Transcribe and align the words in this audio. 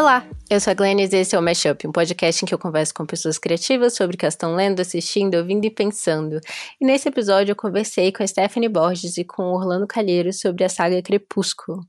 Olá, 0.00 0.26
eu 0.48 0.58
sou 0.58 0.70
a 0.70 0.74
Glennis 0.74 1.12
e 1.12 1.18
esse 1.18 1.36
é 1.36 1.38
o 1.38 1.42
Mashup, 1.42 1.86
um 1.86 1.92
podcast 1.92 2.42
em 2.42 2.48
que 2.48 2.54
eu 2.54 2.58
converso 2.58 2.94
com 2.94 3.04
pessoas 3.04 3.36
criativas 3.36 3.94
sobre 3.94 4.16
o 4.16 4.18
que 4.18 4.24
elas 4.24 4.32
estão 4.32 4.54
lendo, 4.54 4.80
assistindo, 4.80 5.34
ouvindo 5.34 5.66
e 5.66 5.70
pensando. 5.70 6.40
E 6.80 6.86
nesse 6.86 7.06
episódio 7.06 7.52
eu 7.52 7.54
conversei 7.54 8.10
com 8.10 8.22
a 8.22 8.26
Stephanie 8.26 8.70
Borges 8.70 9.18
e 9.18 9.24
com 9.26 9.42
o 9.42 9.54
Orlando 9.54 9.86
Calheiros 9.86 10.40
sobre 10.40 10.64
a 10.64 10.70
saga 10.70 11.02
Crepúsculo. 11.02 11.82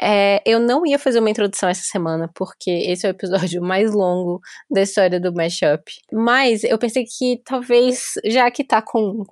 É, 0.00 0.40
eu 0.46 0.58
não 0.58 0.86
ia 0.86 0.98
fazer 0.98 1.18
uma 1.18 1.28
introdução 1.28 1.68
essa 1.68 1.82
semana, 1.82 2.30
porque 2.34 2.70
esse 2.70 3.06
é 3.06 3.10
o 3.10 3.12
episódio 3.12 3.60
mais 3.60 3.92
longo 3.92 4.40
da 4.70 4.80
história 4.80 5.20
do 5.20 5.30
Mashup. 5.30 5.92
Mas 6.10 6.64
eu 6.64 6.78
pensei 6.78 7.04
que 7.04 7.42
talvez, 7.44 8.14
já 8.24 8.50
que 8.50 8.64
tá 8.64 8.80
com 8.80 9.26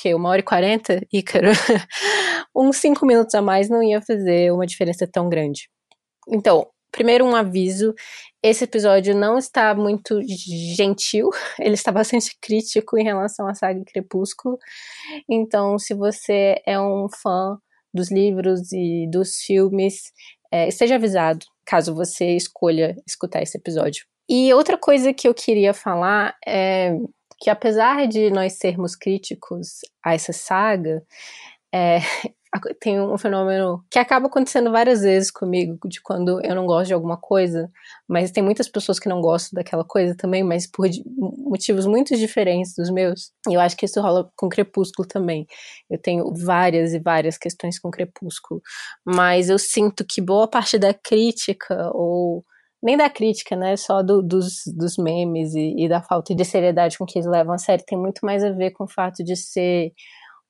que 0.00 0.14
uma 0.14 0.28
hora 0.28 0.38
e 0.38 0.44
quarenta, 0.44 1.04
Ícaro, 1.12 1.48
uns 2.54 2.76
cinco 2.76 3.04
minutos 3.04 3.34
a 3.34 3.42
mais 3.42 3.68
não 3.68 3.82
ia 3.82 4.00
fazer 4.00 4.52
uma 4.52 4.64
diferença 4.64 5.08
tão 5.08 5.28
grande. 5.28 5.68
Então, 6.28 6.68
primeiro 6.90 7.24
um 7.24 7.34
aviso: 7.34 7.94
esse 8.42 8.64
episódio 8.64 9.14
não 9.14 9.38
está 9.38 9.74
muito 9.74 10.20
gentil, 10.22 11.30
ele 11.58 11.74
está 11.74 11.92
bastante 11.92 12.36
crítico 12.40 12.98
em 12.98 13.04
relação 13.04 13.46
à 13.46 13.54
saga 13.54 13.82
Crepúsculo. 13.84 14.58
Então, 15.28 15.78
se 15.78 15.94
você 15.94 16.60
é 16.66 16.80
um 16.80 17.08
fã 17.08 17.58
dos 17.92 18.10
livros 18.10 18.72
e 18.72 19.08
dos 19.10 19.36
filmes, 19.36 20.12
é, 20.52 20.68
esteja 20.68 20.96
avisado 20.96 21.44
caso 21.68 21.94
você 21.94 22.34
escolha 22.34 22.96
escutar 23.06 23.42
esse 23.42 23.58
episódio. 23.58 24.06
E 24.26 24.52
outra 24.54 24.78
coisa 24.78 25.12
que 25.12 25.28
eu 25.28 25.34
queria 25.34 25.74
falar 25.74 26.34
é 26.46 26.96
que, 27.38 27.50
apesar 27.50 28.06
de 28.06 28.30
nós 28.30 28.54
sermos 28.54 28.96
críticos 28.96 29.80
a 30.04 30.14
essa 30.14 30.32
saga, 30.32 31.02
é, 31.72 31.98
tem 32.80 33.00
um 33.00 33.18
fenômeno 33.18 33.84
que 33.90 33.98
acaba 33.98 34.26
acontecendo 34.26 34.70
várias 34.70 35.02
vezes 35.02 35.30
comigo, 35.30 35.78
de 35.86 36.00
quando 36.00 36.44
eu 36.44 36.54
não 36.54 36.66
gosto 36.66 36.88
de 36.88 36.94
alguma 36.94 37.16
coisa, 37.16 37.70
mas 38.08 38.30
tem 38.30 38.42
muitas 38.42 38.68
pessoas 38.68 38.98
que 38.98 39.08
não 39.08 39.20
gostam 39.20 39.56
daquela 39.56 39.84
coisa 39.84 40.16
também, 40.16 40.42
mas 40.42 40.66
por 40.66 40.88
motivos 41.38 41.86
muito 41.86 42.16
diferentes 42.16 42.74
dos 42.74 42.90
meus. 42.90 43.32
E 43.48 43.54
eu 43.54 43.60
acho 43.60 43.76
que 43.76 43.84
isso 43.84 44.00
rola 44.00 44.30
com 44.36 44.48
Crepúsculo 44.48 45.06
também. 45.06 45.46
Eu 45.90 45.98
tenho 46.00 46.32
várias 46.34 46.94
e 46.94 46.98
várias 46.98 47.36
questões 47.36 47.78
com 47.78 47.90
Crepúsculo, 47.90 48.62
mas 49.04 49.48
eu 49.50 49.58
sinto 49.58 50.04
que 50.04 50.20
boa 50.20 50.48
parte 50.48 50.78
da 50.78 50.94
crítica, 50.94 51.90
ou 51.92 52.44
nem 52.82 52.96
da 52.96 53.10
crítica, 53.10 53.56
né, 53.56 53.76
só 53.76 54.02
do, 54.02 54.22
dos, 54.22 54.62
dos 54.66 54.96
memes 54.96 55.54
e, 55.54 55.74
e 55.84 55.88
da 55.88 56.00
falta 56.00 56.34
de 56.34 56.44
seriedade 56.44 56.96
com 56.96 57.04
que 57.04 57.18
eles 57.18 57.28
levam 57.28 57.54
a 57.54 57.58
série, 57.58 57.84
tem 57.84 57.98
muito 57.98 58.20
mais 58.24 58.44
a 58.44 58.52
ver 58.52 58.70
com 58.70 58.84
o 58.84 58.88
fato 58.88 59.24
de 59.24 59.36
ser 59.36 59.92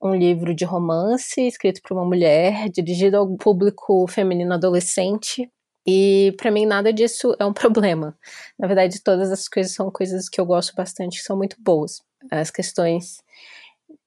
um 0.01 0.15
livro 0.15 0.55
de 0.55 0.65
romance 0.65 1.41
escrito 1.41 1.81
por 1.83 1.95
uma 1.95 2.05
mulher, 2.05 2.69
dirigido 2.69 3.17
ao 3.17 3.37
público 3.37 4.07
feminino 4.07 4.55
adolescente. 4.55 5.51
E 5.87 6.35
para 6.37 6.51
mim 6.51 6.67
nada 6.67 6.93
disso 6.93 7.35
é 7.39 7.45
um 7.45 7.53
problema. 7.55 8.17
Na 8.59 8.67
verdade, 8.67 9.03
todas 9.03 9.33
as 9.33 9.49
coisas 9.49 9.73
são 9.73 9.91
coisas 9.91 10.29
que 10.29 10.41
eu 10.41 10.47
gosto 10.47 10.75
bastante, 10.75 11.19
que 11.19 11.25
são 11.25 11.37
muito 11.37 11.57
boas. 11.61 12.01
As 12.31 12.51
questões 12.51 13.23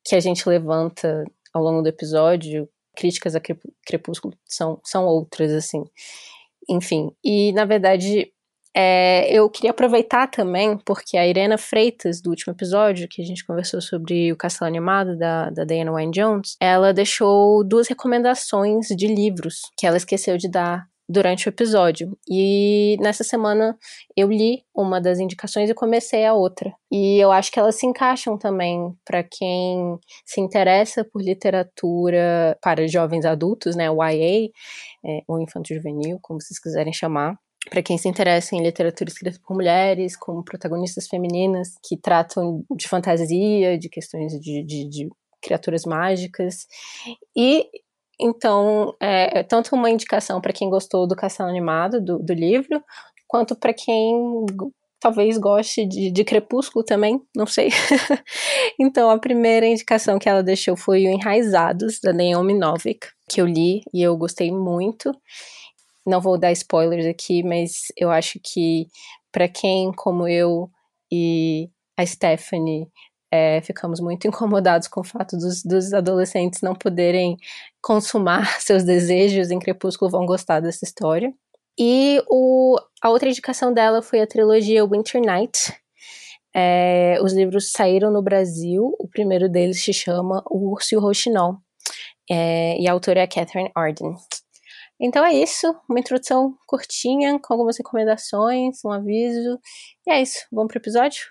que 0.03 0.15
a 0.15 0.19
gente 0.19 0.47
levanta 0.47 1.23
ao 1.53 1.63
longo 1.63 1.81
do 1.81 1.89
episódio, 1.89 2.69
críticas 2.95 3.35
a 3.35 3.41
Crepúsculo 3.85 4.33
são, 4.45 4.79
são 4.83 5.05
outras, 5.05 5.51
assim. 5.51 5.83
Enfim, 6.69 7.11
e 7.23 7.51
na 7.53 7.65
verdade 7.65 8.31
é, 8.75 9.31
eu 9.31 9.49
queria 9.49 9.71
aproveitar 9.71 10.27
também, 10.27 10.77
porque 10.85 11.17
a 11.17 11.27
Irena 11.27 11.57
Freitas, 11.57 12.21
do 12.21 12.29
último 12.29 12.53
episódio, 12.53 13.07
que 13.09 13.21
a 13.21 13.25
gente 13.25 13.45
conversou 13.45 13.81
sobre 13.81 14.31
o 14.31 14.37
Castelo 14.37 14.69
Animado, 14.69 15.17
da, 15.17 15.49
da 15.49 15.65
Diana 15.65 15.91
Wynne 15.91 16.11
Jones, 16.11 16.55
ela 16.59 16.93
deixou 16.93 17.63
duas 17.63 17.87
recomendações 17.87 18.87
de 18.87 19.07
livros 19.07 19.61
que 19.77 19.85
ela 19.85 19.97
esqueceu 19.97 20.37
de 20.37 20.49
dar 20.49 20.89
durante 21.11 21.47
o 21.47 21.49
episódio. 21.49 22.17
E 22.29 22.95
nessa 23.01 23.23
semana 23.23 23.77
eu 24.15 24.29
li 24.29 24.63
uma 24.73 25.01
das 25.01 25.19
indicações 25.19 25.69
e 25.69 25.73
comecei 25.73 26.25
a 26.25 26.33
outra. 26.33 26.73
E 26.89 27.17
eu 27.19 27.31
acho 27.31 27.51
que 27.51 27.59
elas 27.59 27.75
se 27.75 27.85
encaixam 27.85 28.37
também 28.37 28.93
para 29.03 29.21
quem 29.21 29.99
se 30.25 30.39
interessa 30.39 31.03
por 31.03 31.21
literatura 31.21 32.57
para 32.61 32.87
jovens 32.87 33.25
adultos, 33.25 33.75
né, 33.75 33.87
YA, 33.87 34.49
é, 35.05 35.21
ou 35.27 35.41
infanto 35.41 35.73
juvenil, 35.73 36.17
como 36.21 36.41
vocês 36.41 36.59
quiserem 36.59 36.93
chamar 36.93 37.35
para 37.69 37.81
quem 37.81 37.97
se 37.97 38.07
interessa 38.07 38.55
em 38.55 38.63
literatura 38.63 39.09
escrita 39.09 39.39
por 39.45 39.55
mulheres, 39.55 40.15
como 40.15 40.43
protagonistas 40.43 41.07
femininas 41.07 41.75
que 41.83 41.95
tratam 41.95 42.65
de 42.75 42.87
fantasia, 42.87 43.77
de 43.77 43.89
questões 43.89 44.33
de, 44.39 44.63
de, 44.63 44.89
de 44.89 45.09
criaturas 45.41 45.85
mágicas. 45.85 46.67
E 47.35 47.67
então, 48.19 48.95
é, 48.99 49.39
é 49.39 49.43
tanto 49.43 49.75
uma 49.75 49.89
indicação 49.89 50.39
para 50.39 50.53
quem 50.53 50.69
gostou 50.69 51.07
do 51.07 51.15
castelo 51.15 51.49
animado 51.49 51.99
do, 51.99 52.19
do 52.19 52.33
livro, 52.33 52.83
quanto 53.27 53.55
para 53.55 53.73
quem 53.73 54.45
talvez 54.99 55.37
goste 55.39 55.83
de, 55.83 56.11
de, 56.11 56.23
Crepúsculo 56.23 56.85
também, 56.85 57.19
não 57.35 57.47
sei. 57.47 57.69
então, 58.79 59.09
a 59.09 59.17
primeira 59.17 59.65
indicação 59.65 60.19
que 60.19 60.29
ela 60.29 60.43
deixou 60.43 60.77
foi 60.77 61.07
o 61.07 61.09
Enraizados, 61.09 61.99
da 61.99 62.13
Naomi 62.13 62.53
Novik, 62.53 63.07
que 63.27 63.41
eu 63.41 63.47
li 63.47 63.81
e 63.91 64.03
eu 64.03 64.15
gostei 64.15 64.51
muito. 64.51 65.11
Não 66.05 66.19
vou 66.21 66.37
dar 66.37 66.51
spoilers 66.51 67.05
aqui, 67.05 67.43
mas 67.43 67.87
eu 67.97 68.09
acho 68.09 68.39
que 68.43 68.87
para 69.31 69.47
quem, 69.47 69.91
como 69.93 70.27
eu 70.27 70.69
e 71.11 71.69
a 71.97 72.05
Stephanie, 72.05 72.87
é, 73.31 73.61
ficamos 73.61 73.99
muito 73.99 74.27
incomodados 74.27 74.87
com 74.87 75.01
o 75.01 75.05
fato 75.05 75.37
dos, 75.37 75.63
dos, 75.63 75.93
adolescentes 75.93 76.61
não 76.61 76.75
poderem 76.75 77.37
consumar 77.81 78.45
seus 78.59 78.83
desejos 78.83 79.49
em 79.51 79.59
Crepúsculo, 79.59 80.11
vão 80.11 80.25
gostar 80.25 80.59
dessa 80.59 80.83
história. 80.83 81.33
E 81.79 82.21
o, 82.29 82.77
a 83.01 83.09
outra 83.09 83.29
indicação 83.29 83.73
dela 83.73 84.01
foi 84.01 84.21
a 84.21 84.27
trilogia 84.27 84.85
Winter 84.85 85.21
Night. 85.21 85.73
É, 86.53 87.17
os 87.23 87.33
livros 87.33 87.71
saíram 87.71 88.11
no 88.11 88.21
Brasil, 88.21 88.93
o 88.99 89.07
primeiro 89.07 89.47
deles 89.47 89.81
se 89.81 89.93
chama 89.93 90.43
O 90.49 90.69
Urso 90.73 90.93
e 90.93 90.97
o 90.97 90.99
Rouxinol, 90.99 91.57
é, 92.29 92.77
e 92.77 92.89
a 92.89 92.91
autora 92.91 93.21
é 93.21 93.27
Catherine 93.27 93.71
Arden. 93.73 94.15
Então 95.03 95.25
é 95.25 95.33
isso, 95.33 95.75
uma 95.89 95.99
introdução 95.99 96.53
curtinha, 96.67 97.39
com 97.39 97.53
algumas 97.53 97.75
recomendações, 97.75 98.85
um 98.85 98.91
aviso. 98.91 99.59
E 100.05 100.11
é 100.11 100.21
isso, 100.21 100.45
vamos 100.51 100.67
pro 100.67 100.77
episódio? 100.77 101.21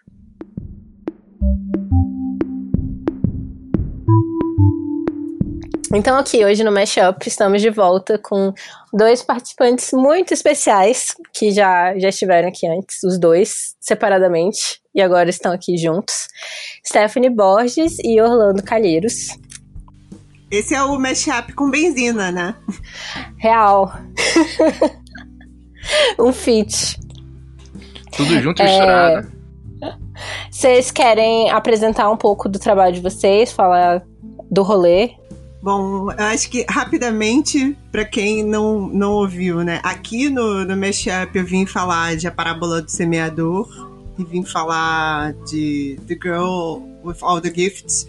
Então 5.94 6.16
aqui 6.18 6.44
hoje 6.44 6.64
no 6.64 6.72
Mashup 6.72 7.26
estamos 7.28 7.62
de 7.62 7.70
volta 7.70 8.18
com 8.18 8.52
dois 8.92 9.22
participantes 9.22 9.92
muito 9.92 10.34
especiais 10.34 11.14
que 11.32 11.52
já, 11.52 11.96
já 11.96 12.08
estiveram 12.08 12.48
aqui 12.48 12.66
antes, 12.66 13.02
os 13.04 13.20
dois 13.20 13.76
separadamente 13.80 14.80
e 14.92 15.00
agora 15.00 15.30
estão 15.30 15.52
aqui 15.52 15.76
juntos. 15.76 16.26
Stephanie 16.84 17.30
Borges 17.30 17.98
e 18.02 18.20
Orlando 18.20 18.64
Calheiros. 18.64 19.28
Esse 20.50 20.74
é 20.74 20.82
o 20.82 20.98
mashup 20.98 21.52
com 21.52 21.70
benzina, 21.70 22.32
né? 22.32 22.54
Real. 23.36 23.92
um 26.18 26.32
fit. 26.32 26.98
Tudo 28.16 28.40
junto 28.40 28.60
e 28.60 28.64
misturado. 28.64 29.28
É... 29.28 29.40
Vocês 30.50 30.90
querem 30.90 31.50
apresentar 31.50 32.10
um 32.10 32.16
pouco 32.16 32.48
do 32.48 32.58
trabalho 32.58 32.94
de 32.94 33.00
vocês, 33.00 33.52
falar 33.52 34.02
do 34.50 34.62
rolê? 34.62 35.12
Bom, 35.62 36.10
eu 36.10 36.24
acho 36.24 36.50
que 36.50 36.64
rapidamente, 36.68 37.76
para 37.92 38.04
quem 38.04 38.42
não, 38.42 38.88
não 38.88 39.12
ouviu, 39.12 39.62
né? 39.62 39.80
Aqui 39.82 40.28
no, 40.28 40.64
no 40.64 40.76
Mashup 40.76 41.36
eu 41.36 41.44
vim 41.44 41.66
falar 41.66 42.16
de 42.16 42.26
A 42.26 42.30
Parábola 42.30 42.80
do 42.80 42.90
Semeador 42.90 43.68
e 44.18 44.24
vim 44.24 44.42
falar 44.44 45.34
de 45.44 45.98
The 46.06 46.14
Girl 46.14 46.80
with 47.04 47.16
All 47.22 47.40
the 47.40 47.52
Gifts, 47.54 48.06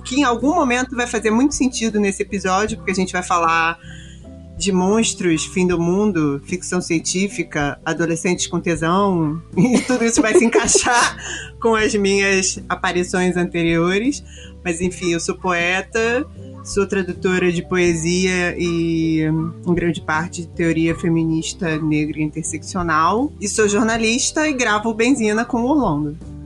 o 0.00 0.02
que 0.02 0.20
em 0.20 0.24
algum 0.24 0.54
momento 0.54 0.96
vai 0.96 1.06
fazer 1.06 1.30
muito 1.30 1.54
sentido 1.54 2.00
nesse 2.00 2.22
episódio, 2.22 2.78
porque 2.78 2.90
a 2.90 2.94
gente 2.94 3.12
vai 3.12 3.22
falar 3.22 3.78
de 4.56 4.72
monstros, 4.72 5.44
fim 5.44 5.66
do 5.66 5.78
mundo, 5.78 6.40
ficção 6.44 6.80
científica, 6.80 7.78
adolescentes 7.84 8.46
com 8.46 8.58
tesão, 8.58 9.42
e 9.56 9.78
tudo 9.82 10.02
isso 10.04 10.22
vai 10.22 10.34
se 10.34 10.44
encaixar 10.44 11.16
com 11.60 11.74
as 11.74 11.94
minhas 11.94 12.62
aparições 12.66 13.36
anteriores. 13.36 14.24
Mas 14.64 14.80
enfim, 14.80 15.12
eu 15.12 15.20
sou 15.20 15.34
poeta, 15.34 16.26
sou 16.64 16.86
tradutora 16.86 17.52
de 17.52 17.62
poesia 17.62 18.54
e, 18.58 19.20
em 19.66 19.74
grande 19.74 20.00
parte, 20.00 20.42
de 20.42 20.48
teoria 20.48 20.94
feminista 20.94 21.78
negra 21.78 22.20
e 22.20 22.22
interseccional, 22.22 23.30
e 23.38 23.48
sou 23.48 23.68
jornalista 23.68 24.48
e 24.48 24.54
gravo 24.54 24.94
Benzina 24.94 25.44
com 25.44 25.62
o 25.62 25.66
Orlando. 25.66 26.39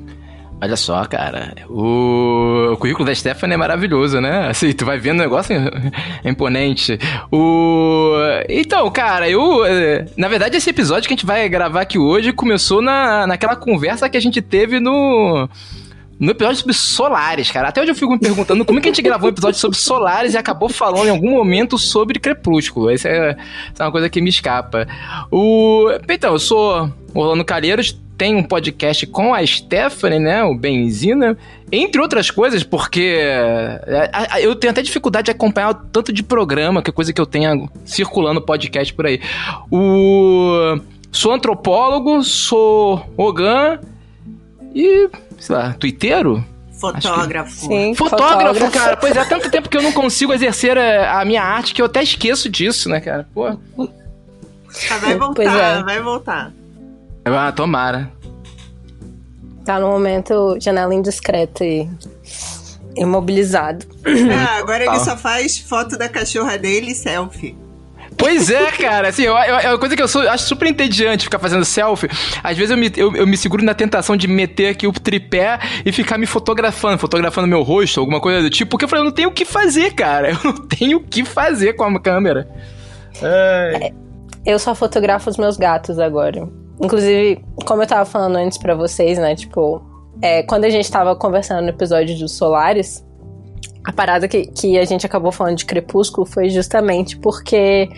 Olha 0.60 0.76
só, 0.76 1.04
cara. 1.04 1.54
O... 1.68 2.72
o, 2.72 2.76
currículo 2.76 3.04
da 3.04 3.14
Stephanie 3.14 3.54
é 3.54 3.56
maravilhoso, 3.56 4.20
né? 4.20 4.48
Assim, 4.48 4.72
tu 4.72 4.84
vai 4.84 4.98
vendo 4.98 5.18
o 5.18 5.22
negócio 5.22 5.54
é 5.54 5.70
imponente. 6.28 6.98
O... 7.30 8.12
Então, 8.48 8.90
cara, 8.90 9.28
eu. 9.28 9.64
Eh, 9.64 10.06
na 10.16 10.28
verdade, 10.28 10.56
esse 10.56 10.70
episódio 10.70 11.06
que 11.08 11.14
a 11.14 11.16
gente 11.16 11.26
vai 11.26 11.48
gravar 11.48 11.82
aqui 11.82 11.98
hoje 11.98 12.32
começou 12.32 12.80
na, 12.80 13.26
naquela 13.26 13.56
conversa 13.56 14.08
que 14.08 14.16
a 14.16 14.20
gente 14.20 14.40
teve 14.40 14.80
no 14.80 15.48
no 16.18 16.30
episódio 16.30 16.58
sobre 16.58 16.74
Solares, 16.74 17.50
cara. 17.50 17.68
Até 17.68 17.80
hoje 17.80 17.90
eu 17.90 17.94
fico 17.94 18.12
me 18.12 18.18
perguntando 18.18 18.64
como 18.64 18.78
é 18.78 18.82
que 18.82 18.88
a 18.88 18.92
gente 18.92 19.02
gravou 19.02 19.28
um 19.28 19.32
episódio 19.32 19.58
sobre 19.58 19.76
Solares 19.78 20.34
e 20.34 20.38
acabou 20.38 20.68
falando 20.68 21.06
em 21.06 21.10
algum 21.10 21.30
momento 21.30 21.76
sobre 21.78 22.18
Crepúsculo. 22.18 22.90
Essa 22.90 23.08
é, 23.08 23.36
é 23.78 23.82
uma 23.82 23.92
coisa 23.92 24.08
que 24.08 24.20
me 24.20 24.30
escapa. 24.30 24.86
O... 25.30 25.86
Então, 26.08 26.32
eu 26.32 26.38
sou 26.38 26.90
Orlando 27.12 27.44
Calheiros, 27.44 27.98
tem 28.16 28.36
um 28.36 28.42
podcast 28.42 29.06
com 29.08 29.34
a 29.34 29.44
Stephanie, 29.44 30.20
né? 30.20 30.44
O 30.44 30.54
Benzina. 30.54 31.36
Entre 31.72 32.00
outras 32.00 32.30
coisas, 32.30 32.62
porque 32.62 33.16
é, 33.18 34.10
eu 34.40 34.54
tenho 34.54 34.70
até 34.70 34.82
dificuldade 34.82 35.26
de 35.26 35.30
acompanhar 35.32 35.70
o 35.70 35.74
tanto 35.74 36.12
de 36.12 36.22
programa, 36.22 36.80
que 36.80 36.90
é 36.90 36.92
coisa 36.92 37.12
que 37.12 37.20
eu 37.20 37.26
tenha 37.26 37.68
circulando 37.84 38.40
podcast 38.40 38.94
por 38.94 39.06
aí. 39.06 39.20
O... 39.70 40.78
Sou 41.10 41.32
antropólogo, 41.32 42.24
sou 42.24 43.04
Ogan 43.16 43.78
e, 44.74 45.08
sei 45.38 45.56
lá, 45.56 45.72
twitteiro? 45.74 46.44
Fotógrafo. 46.72 47.66
Sim, 47.66 47.94
Fotógrafo, 47.94 48.54
fotógrafo, 48.54 48.70
cara. 48.72 48.96
Pois 48.96 49.16
é, 49.16 49.20
há 49.20 49.24
tanto 49.24 49.50
tempo 49.50 49.68
que 49.68 49.76
eu 49.76 49.82
não 49.82 49.92
consigo 49.92 50.32
exercer 50.32 50.76
a, 50.76 51.20
a 51.20 51.24
minha 51.24 51.42
arte 51.42 51.72
que 51.72 51.80
eu 51.80 51.86
até 51.86 52.02
esqueço 52.02 52.48
disso, 52.48 52.88
né, 52.88 53.00
cara? 53.00 53.26
Pô. 53.32 53.46
Ah, 53.46 54.98
vai 55.00 55.16
voltar, 55.16 55.42
é. 55.42 55.82
vai 55.82 56.00
voltar. 56.02 56.52
Ah, 57.24 57.52
tomara. 57.52 58.10
Tá 59.64 59.78
no 59.80 59.88
momento 59.88 60.58
janela 60.60 60.94
indiscreta 60.94 61.64
e 61.64 61.88
imobilizado. 62.96 63.86
É, 64.04 64.58
agora 64.58 64.84
ele 64.84 64.98
só 65.00 65.16
faz 65.16 65.58
foto 65.58 65.96
da 65.96 66.08
cachorra 66.08 66.58
dele 66.58 66.90
e 66.90 66.94
selfie. 66.94 67.56
Pois 68.16 68.50
é, 68.50 68.70
cara, 68.72 69.08
assim, 69.08 69.22
eu, 69.22 69.34
eu, 69.34 69.56
é 69.56 69.68
uma 69.70 69.78
coisa 69.78 69.96
que 69.96 70.02
eu 70.02 70.08
sou, 70.08 70.28
acho 70.28 70.44
super 70.44 70.68
entediante 70.68 71.24
ficar 71.24 71.38
fazendo 71.38 71.64
selfie. 71.64 72.08
Às 72.42 72.56
vezes 72.56 72.70
eu 72.70 72.76
me, 72.76 72.90
eu, 72.96 73.14
eu, 73.16 73.26
me 73.26 73.36
seguro 73.36 73.64
na 73.64 73.74
tentação 73.74 74.16
de 74.16 74.28
meter 74.28 74.68
aqui 74.68 74.86
o 74.86 74.92
tripé 74.92 75.58
e 75.84 75.92
ficar 75.92 76.18
me 76.18 76.26
fotografando, 76.26 76.98
fotografando 76.98 77.46
meu 77.46 77.62
rosto, 77.62 78.00
alguma 78.00 78.20
coisa 78.20 78.42
do 78.42 78.50
tipo, 78.50 78.70
porque 78.70 78.84
eu 78.84 78.88
falei, 78.88 79.02
eu 79.02 79.06
não 79.06 79.12
tenho 79.12 79.28
o 79.28 79.32
que 79.32 79.44
fazer, 79.44 79.94
cara. 79.94 80.30
Eu 80.44 80.52
não 80.52 80.66
tenho 80.66 80.98
o 80.98 81.00
que 81.00 81.24
fazer 81.24 81.74
com 81.74 81.84
a 81.84 82.00
câmera. 82.00 82.48
É, 83.22 83.92
eu 84.44 84.58
só 84.58 84.74
fotografo 84.74 85.30
os 85.30 85.36
meus 85.36 85.56
gatos 85.56 85.98
agora. 85.98 86.48
Inclusive, 86.80 87.44
como 87.64 87.82
eu 87.82 87.86
tava 87.86 88.04
falando 88.04 88.36
antes 88.36 88.58
para 88.58 88.74
vocês, 88.74 89.16
né? 89.18 89.34
Tipo, 89.34 89.80
é, 90.20 90.42
quando 90.42 90.64
a 90.64 90.70
gente 90.70 90.90
tava 90.90 91.14
conversando 91.16 91.62
no 91.62 91.68
episódio 91.68 92.18
dos 92.18 92.32
Solares, 92.32 93.03
a 93.84 93.92
parada 93.92 94.26
que, 94.26 94.46
que 94.46 94.78
a 94.78 94.84
gente 94.84 95.04
acabou 95.04 95.30
falando 95.30 95.56
de 95.56 95.64
Crepúsculo 95.64 96.26
foi 96.26 96.48
justamente 96.48 97.18
porque 97.18 97.88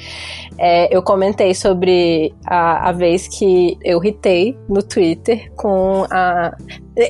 é, 0.58 0.94
eu 0.94 1.02
comentei 1.02 1.54
sobre 1.54 2.34
a, 2.44 2.88
a 2.88 2.92
vez 2.92 3.28
que 3.28 3.78
eu 3.84 3.98
ritei 3.98 4.58
no 4.68 4.82
Twitter 4.82 5.52
com 5.54 6.06
a. 6.10 6.56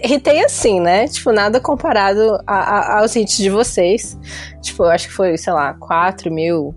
Ritei 0.04 0.44
assim, 0.44 0.80
né? 0.80 1.06
Tipo, 1.06 1.32
nada 1.32 1.60
comparado 1.60 2.38
a, 2.46 2.56
a, 2.56 3.00
aos 3.00 3.14
hits 3.14 3.38
de 3.38 3.50
vocês. 3.50 4.18
Tipo, 4.60 4.84
eu 4.84 4.90
acho 4.90 5.08
que 5.08 5.14
foi, 5.14 5.36
sei 5.38 5.52
lá, 5.52 5.74
4 5.74 6.30
mil 6.32 6.74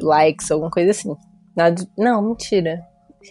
likes, 0.00 0.50
alguma 0.50 0.70
coisa 0.70 0.90
assim. 0.90 1.14
Nada, 1.56 1.86
não, 1.96 2.20
mentira. 2.20 2.82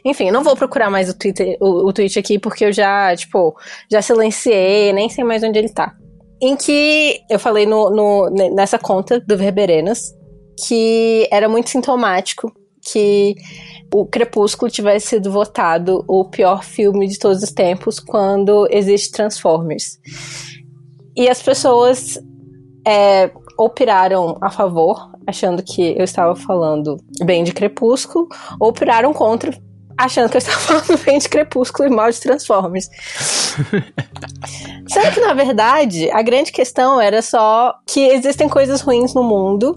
Enfim, 0.03 0.31
não 0.31 0.44
vou 0.44 0.56
procurar 0.56 0.89
mais 0.89 1.09
o 1.09 1.18
Twitter, 1.18 1.57
o, 1.59 1.88
o 1.88 1.94
tweet 1.94 2.18
aqui, 2.18 2.39
porque 2.39 2.65
eu 2.65 2.73
já, 2.73 3.15
tipo, 3.15 3.56
já 3.89 4.01
silenciei, 4.01 4.91
nem 4.91 5.09
sei 5.09 5.23
mais 5.23 5.44
onde 5.44 5.59
ele 5.59 5.69
tá. 5.69 5.95
Em 6.41 6.55
que 6.55 7.21
eu 7.29 7.39
falei 7.39 7.65
no, 7.65 7.89
no 7.89 8.29
nessa 8.29 8.77
conta 8.77 9.19
do 9.19 9.37
Verberenas 9.37 10.13
que 10.65 11.27
era 11.31 11.49
muito 11.49 11.69
sintomático 11.69 12.51
que 12.81 13.35
o 13.93 14.05
Crepúsculo 14.05 14.71
tivesse 14.71 15.07
sido 15.07 15.31
votado 15.31 16.03
o 16.07 16.25
pior 16.25 16.63
filme 16.63 17.07
de 17.07 17.17
todos 17.17 17.41
os 17.41 17.51
tempos 17.51 17.99
quando 17.99 18.67
existe 18.69 19.11
Transformers. 19.11 19.97
E 21.15 21.27
as 21.27 21.41
pessoas 21.41 22.19
é, 22.85 23.31
ou 23.57 23.69
piraram 23.69 24.37
a 24.41 24.51
favor, 24.51 25.11
achando 25.25 25.63
que 25.63 25.97
eu 25.97 26.03
estava 26.03 26.35
falando 26.35 26.97
bem 27.23 27.43
de 27.43 27.53
Crepúsculo, 27.53 28.27
ou 28.59 28.71
piraram 28.71 29.13
contra, 29.13 29.51
achando 29.97 30.30
que 30.30 30.38
eu 30.38 30.39
estava 30.39 30.59
falando 30.81 31.03
bem 31.03 31.19
de 31.19 31.30
Crepúsculo 31.30 31.88
e 31.88 31.95
mal 31.95 32.12
de 32.12 32.19
Transformers. 32.19 32.89
Sendo 34.88 35.12
que, 35.13 35.21
na 35.21 35.33
verdade, 35.33 36.09
a 36.12 36.21
grande 36.21 36.51
questão 36.51 37.00
era 37.00 37.21
só 37.21 37.74
que 37.88 38.01
existem 38.07 38.50
coisas 38.50 38.81
ruins 38.81 39.13
no 39.13 39.24
mundo 39.24 39.74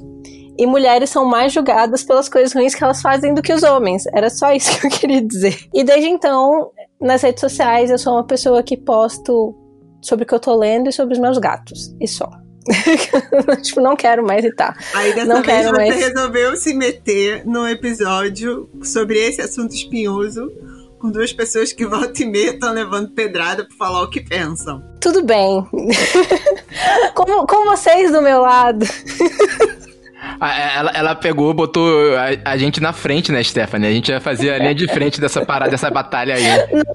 e 0.58 0.66
mulheres 0.66 1.10
são 1.10 1.24
mais 1.24 1.52
julgadas 1.52 2.02
pelas 2.02 2.28
coisas 2.28 2.52
ruins 2.52 2.74
que 2.74 2.82
elas 2.82 3.00
fazem 3.00 3.32
do 3.32 3.40
que 3.40 3.52
os 3.52 3.62
homens. 3.62 4.04
Era 4.12 4.28
só 4.28 4.52
isso 4.52 4.78
que 4.80 4.86
eu 4.86 4.90
queria 4.90 5.22
dizer. 5.22 5.56
E 5.72 5.84
desde 5.84 6.08
então, 6.08 6.70
nas 7.00 7.22
redes 7.22 7.40
sociais, 7.40 7.90
eu 7.90 7.98
sou 7.98 8.14
uma 8.14 8.26
pessoa 8.26 8.62
que 8.62 8.76
posto 8.76 9.54
sobre 10.02 10.24
o 10.24 10.26
que 10.26 10.34
eu 10.34 10.40
tô 10.40 10.54
lendo 10.56 10.88
e 10.88 10.92
sobre 10.92 11.14
os 11.14 11.20
meus 11.20 11.38
gatos. 11.38 11.94
E 12.00 12.08
só. 12.08 12.28
tipo, 13.62 13.80
não 13.80 13.96
quero 13.96 14.24
mais 14.24 14.44
irritar. 14.44 14.76
Aí 14.94 15.14
dessa 15.14 15.26
não 15.26 15.42
vez 15.42 15.66
você 15.66 15.72
mais... 15.72 15.96
resolveu 15.96 16.56
se 16.56 16.74
meter 16.74 17.46
num 17.46 17.66
episódio 17.66 18.68
sobre 18.82 19.18
esse 19.18 19.40
assunto 19.40 19.74
espinhoso 19.74 20.50
com 20.98 21.10
duas 21.10 21.32
pessoas 21.32 21.72
que 21.72 21.86
volta 21.86 22.22
e 22.22 22.26
meia 22.26 22.50
estão 22.50 22.72
levando 22.72 23.10
pedrada 23.10 23.64
pra 23.64 23.76
falar 23.76 24.02
o 24.02 24.10
que 24.10 24.20
pensam. 24.20 24.82
Tudo 25.00 25.22
bem. 25.22 25.64
com, 27.14 27.46
com 27.46 27.64
vocês 27.64 28.10
do 28.10 28.20
meu 28.20 28.40
lado. 28.40 28.84
Ela, 30.40 30.90
ela 30.94 31.14
pegou, 31.14 31.52
botou 31.54 32.16
a, 32.16 32.50
a, 32.52 32.56
gente 32.56 32.80
na 32.80 32.92
frente, 32.92 33.32
né, 33.32 33.42
Stephanie? 33.42 33.88
A 33.88 33.92
gente 33.92 34.10
ia 34.10 34.20
fazer 34.20 34.52
a 34.52 34.58
linha 34.58 34.74
de 34.74 34.86
frente 34.88 35.20
dessa 35.20 35.44
parada, 35.44 35.70
dessa 35.70 35.90
batalha 35.90 36.34
aí. 36.34 36.44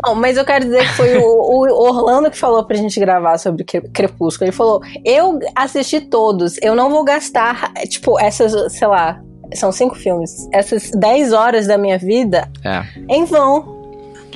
Não, 0.06 0.16
mas 0.16 0.38
eu 0.38 0.46
quero 0.46 0.66
dizer 0.66 0.88
que 0.88 0.94
foi 0.94 1.18
o, 1.18 1.24
o 1.24 1.88
Orlando 1.88 2.30
que 2.30 2.38
falou 2.38 2.64
pra 2.64 2.78
gente 2.78 3.00
gravar 3.00 3.38
sobre 3.38 3.64
Crepúsculo. 3.64 4.46
Ele 4.46 4.56
falou: 4.56 4.82
Eu 5.06 5.40
assisti 5.56 6.02
todos, 6.02 6.58
eu 6.62 6.76
não 6.76 6.90
vou 6.90 7.04
gastar, 7.04 7.74
tipo, 7.90 8.20
essas, 8.20 8.74
sei 8.74 8.88
lá, 8.88 9.20
são 9.54 9.72
cinco 9.72 9.96
filmes, 9.96 10.48
essas 10.52 10.92
dez 10.92 11.34
horas 11.34 11.68
da 11.68 11.78
minha 11.78 11.98
vida 11.98 12.50
é. 12.64 12.84
em 13.10 13.26
vão. 13.26 13.83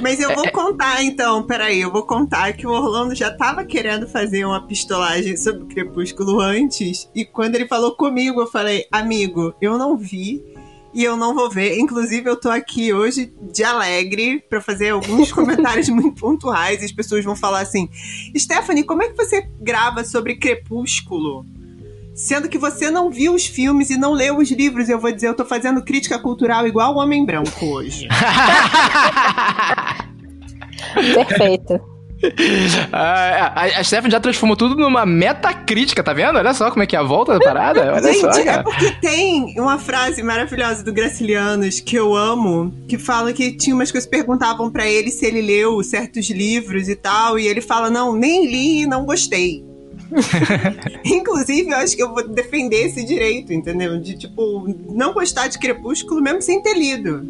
Mas 0.01 0.19
eu 0.19 0.33
vou 0.33 0.45
é, 0.45 0.47
é. 0.47 0.51
contar 0.51 1.03
então, 1.03 1.43
peraí, 1.43 1.81
eu 1.81 1.91
vou 1.91 2.03
contar 2.03 2.53
que 2.53 2.67
o 2.67 2.71
Orlando 2.71 3.15
já 3.15 3.31
tava 3.31 3.65
querendo 3.65 4.07
fazer 4.07 4.45
uma 4.45 4.65
pistolagem 4.65 5.35
sobre 5.37 5.63
o 5.63 5.67
Crepúsculo 5.67 6.39
antes, 6.39 7.09
e 7.15 7.25
quando 7.25 7.55
ele 7.55 7.67
falou 7.67 7.95
comigo, 7.95 8.41
eu 8.41 8.47
falei, 8.47 8.85
amigo, 8.91 9.53
eu 9.61 9.77
não 9.77 9.97
vi 9.97 10.43
e 10.93 11.03
eu 11.03 11.15
não 11.15 11.35
vou 11.35 11.49
ver. 11.49 11.77
Inclusive, 11.77 12.29
eu 12.29 12.35
tô 12.35 12.49
aqui 12.49 12.93
hoje 12.93 13.31
de 13.53 13.63
alegre 13.63 14.39
para 14.39 14.61
fazer 14.61 14.89
alguns 14.89 15.31
comentários 15.33 15.89
muito 15.89 16.19
pontuais. 16.19 16.83
As 16.83 16.91
pessoas 16.91 17.23
vão 17.23 17.35
falar 17.35 17.61
assim: 17.61 17.89
Stephanie, 18.35 18.83
como 18.83 19.03
é 19.03 19.09
que 19.09 19.15
você 19.15 19.47
grava 19.61 20.03
sobre 20.03 20.37
Crepúsculo? 20.37 21.45
Sendo 22.17 22.49
que 22.49 22.57
você 22.57 22.89
não 22.89 23.11
viu 23.11 23.35
os 23.35 23.45
filmes 23.45 23.91
e 23.91 23.97
não 23.97 24.11
leu 24.11 24.37
os 24.39 24.49
livros, 24.49 24.89
eu 24.89 24.99
vou 24.99 25.11
dizer, 25.11 25.27
eu 25.27 25.35
tô 25.35 25.45
fazendo 25.45 25.83
crítica 25.83 26.17
cultural 26.17 26.65
igual 26.65 26.95
o 26.95 26.97
Homem 26.97 27.23
Branco 27.23 27.63
hoje. 27.63 28.07
Perfeito. 31.13 31.79
Ah, 32.91 33.53
a, 33.55 33.79
a 33.79 33.83
Stephanie 33.83 34.11
já 34.11 34.19
transformou 34.19 34.57
tudo 34.57 34.73
numa 34.75 35.05
metacrítica, 35.05 36.01
tá 36.01 36.11
vendo? 36.11 36.39
Olha 36.39 36.55
só 36.55 36.71
como 36.71 36.81
é 36.81 36.87
que 36.87 36.95
é 36.95 36.99
a 36.99 37.03
volta 37.03 37.33
da 37.33 37.39
parada. 37.39 37.93
Olha 37.93 38.11
Gente, 38.11 38.21
só, 38.21 38.31
é 38.31 38.43
cara. 38.43 38.61
é 38.61 38.63
porque 38.63 38.91
tem 38.99 39.53
uma 39.59 39.77
frase 39.77 40.23
maravilhosa 40.23 40.83
do 40.83 40.91
Gracilianos 40.91 41.79
que 41.79 41.95
eu 41.95 42.15
amo, 42.15 42.73
que 42.87 42.97
fala 42.97 43.31
que 43.31 43.55
tinha 43.55 43.75
umas 43.75 43.91
coisas 43.91 44.09
que 44.09 44.17
perguntavam 44.17 44.71
para 44.71 44.87
ele 44.87 45.11
se 45.11 45.23
ele 45.23 45.43
leu 45.43 45.83
certos 45.83 46.27
livros 46.31 46.89
e 46.89 46.95
tal, 46.95 47.37
e 47.37 47.45
ele 47.45 47.61
fala: 47.61 47.91
Não, 47.91 48.15
nem 48.15 48.47
li 48.47 48.81
e 48.81 48.87
não 48.87 49.05
gostei. 49.05 49.63
Inclusive, 51.03 51.69
eu 51.69 51.77
acho 51.77 51.95
que 51.95 52.03
eu 52.03 52.13
vou 52.13 52.27
defender 52.27 52.85
esse 52.87 53.03
direito, 53.05 53.53
entendeu? 53.53 53.99
De, 53.99 54.17
tipo, 54.17 54.67
não 54.89 55.13
gostar 55.13 55.47
de 55.47 55.59
Crepúsculo 55.59 56.21
mesmo 56.21 56.41
sem 56.41 56.61
ter 56.61 56.75
lido. 56.75 57.27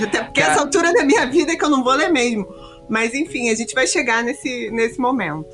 Até 0.00 0.22
porque 0.22 0.40
Cara... 0.40 0.52
essa 0.52 0.62
altura 0.62 0.92
da 0.92 1.04
minha 1.04 1.26
vida 1.26 1.52
é 1.52 1.56
que 1.56 1.64
eu 1.64 1.70
não 1.70 1.84
vou 1.84 1.94
ler 1.94 2.10
mesmo. 2.10 2.46
Mas 2.88 3.14
enfim, 3.14 3.50
a 3.50 3.54
gente 3.54 3.74
vai 3.74 3.86
chegar 3.86 4.22
nesse, 4.22 4.70
nesse 4.70 5.00
momento. 5.00 5.46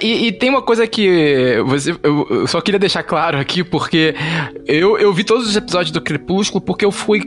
E, 0.00 0.28
e, 0.28 0.32
tem 0.32 0.48
uma 0.48 0.62
coisa 0.62 0.86
que 0.86 1.56
você, 1.66 1.90
eu, 2.02 2.26
eu, 2.30 2.46
só 2.46 2.60
queria 2.60 2.78
deixar 2.78 3.02
claro 3.02 3.38
aqui, 3.38 3.64
porque 3.64 4.14
eu, 4.64 4.96
eu 4.96 5.12
vi 5.12 5.24
todos 5.24 5.48
os 5.48 5.56
episódios 5.56 5.90
do 5.90 6.00
Crepúsculo 6.00 6.60
porque 6.60 6.84
eu 6.84 6.92
fui 6.92 7.24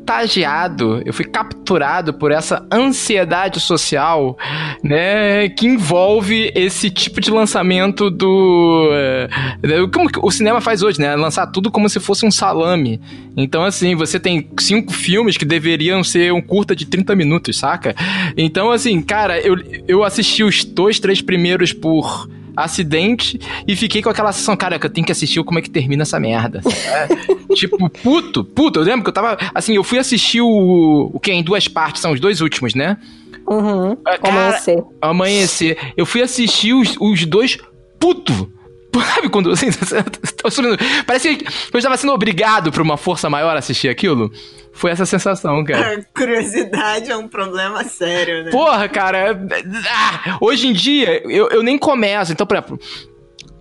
contagiado, 0.00 1.02
eu 1.04 1.12
fui 1.12 1.24
capturado 1.24 2.12
por 2.12 2.32
essa 2.32 2.66
ansiedade 2.72 3.60
social, 3.60 4.36
né, 4.82 5.48
que 5.50 5.66
envolve 5.66 6.50
esse 6.54 6.90
tipo 6.90 7.20
de 7.20 7.30
lançamento 7.30 8.10
do. 8.10 8.88
É, 8.92 9.28
como 9.92 10.08
o 10.22 10.30
cinema 10.30 10.60
faz 10.60 10.82
hoje, 10.82 11.00
né? 11.00 11.14
Lançar 11.14 11.46
tudo 11.46 11.70
como 11.70 11.88
se 11.88 12.00
fosse 12.00 12.26
um 12.26 12.30
salame. 12.30 13.00
Então, 13.36 13.62
assim, 13.64 13.94
você 13.94 14.18
tem 14.18 14.50
cinco 14.58 14.92
filmes 14.92 15.36
que 15.36 15.44
deveriam 15.44 16.02
ser 16.02 16.32
um 16.32 16.40
curta 16.40 16.74
de 16.74 16.86
30 16.86 17.14
minutos, 17.14 17.56
saca? 17.56 17.94
Então, 18.36 18.70
assim, 18.70 19.00
cara, 19.02 19.38
eu, 19.40 19.56
eu 19.86 20.02
assisti 20.02 20.42
os 20.42 20.64
dois, 20.64 20.98
três 20.98 21.22
primeiros 21.22 21.72
por 21.72 22.28
acidente 22.56 23.40
e 23.66 23.76
fiquei 23.76 24.02
com 24.02 24.08
aquela 24.08 24.32
sensação, 24.32 24.56
cara, 24.56 24.78
que 24.78 24.86
eu 24.86 24.90
tenho 24.90 25.06
que 25.06 25.12
assistir 25.12 25.42
como 25.44 25.58
é 25.58 25.62
que 25.62 25.70
termina 25.70 26.02
essa 26.02 26.18
merda. 26.18 26.60
É, 26.66 27.54
tipo, 27.54 27.88
puto, 27.88 28.44
puto. 28.44 28.80
Eu 28.80 28.84
lembro 28.84 29.02
que 29.02 29.08
eu 29.08 29.14
tava. 29.14 29.38
Assim, 29.54 29.74
eu 29.74 29.84
fui 29.84 29.98
assistir 29.98 30.40
o. 30.40 31.10
O 31.12 31.20
que? 31.20 31.32
Em 31.32 31.42
duas 31.42 31.68
partes, 31.68 32.02
são 32.02 32.12
os 32.12 32.20
dois 32.20 32.40
últimos, 32.40 32.74
né? 32.74 32.96
Uhum. 33.46 33.96
Ah, 34.04 34.18
cara, 34.18 34.28
amanhecer. 34.28 34.84
Amanhecer. 35.00 35.78
Eu 35.96 36.06
fui 36.06 36.22
assistir 36.22 36.72
os, 36.72 36.96
os 37.00 37.24
dois 37.26 37.58
puto. 37.98 38.52
Sabe 39.14 39.28
quando 39.28 39.50
assim, 39.50 39.66
parece 41.06 41.36
que 41.36 41.44
eu 41.72 41.78
estava 41.78 41.96
sendo 41.96 42.12
obrigado 42.12 42.72
por 42.72 42.82
uma 42.82 42.96
força 42.96 43.30
maior 43.30 43.54
a 43.54 43.58
assistir 43.58 43.88
aquilo? 43.88 44.32
Foi 44.72 44.90
essa 44.90 45.04
sensação, 45.04 45.62
cara. 45.64 45.98
A 45.98 46.18
curiosidade 46.18 47.10
é 47.10 47.16
um 47.16 47.28
problema 47.28 47.84
sério, 47.84 48.44
né? 48.44 48.50
Porra, 48.50 48.88
cara. 48.88 49.38
Ah, 49.88 50.38
hoje 50.40 50.68
em 50.68 50.72
dia, 50.72 51.22
eu, 51.30 51.48
eu 51.48 51.62
nem 51.62 51.76
começo. 51.76 52.32
Então, 52.32 52.46
por 52.46 52.56
exemplo, 52.56 52.78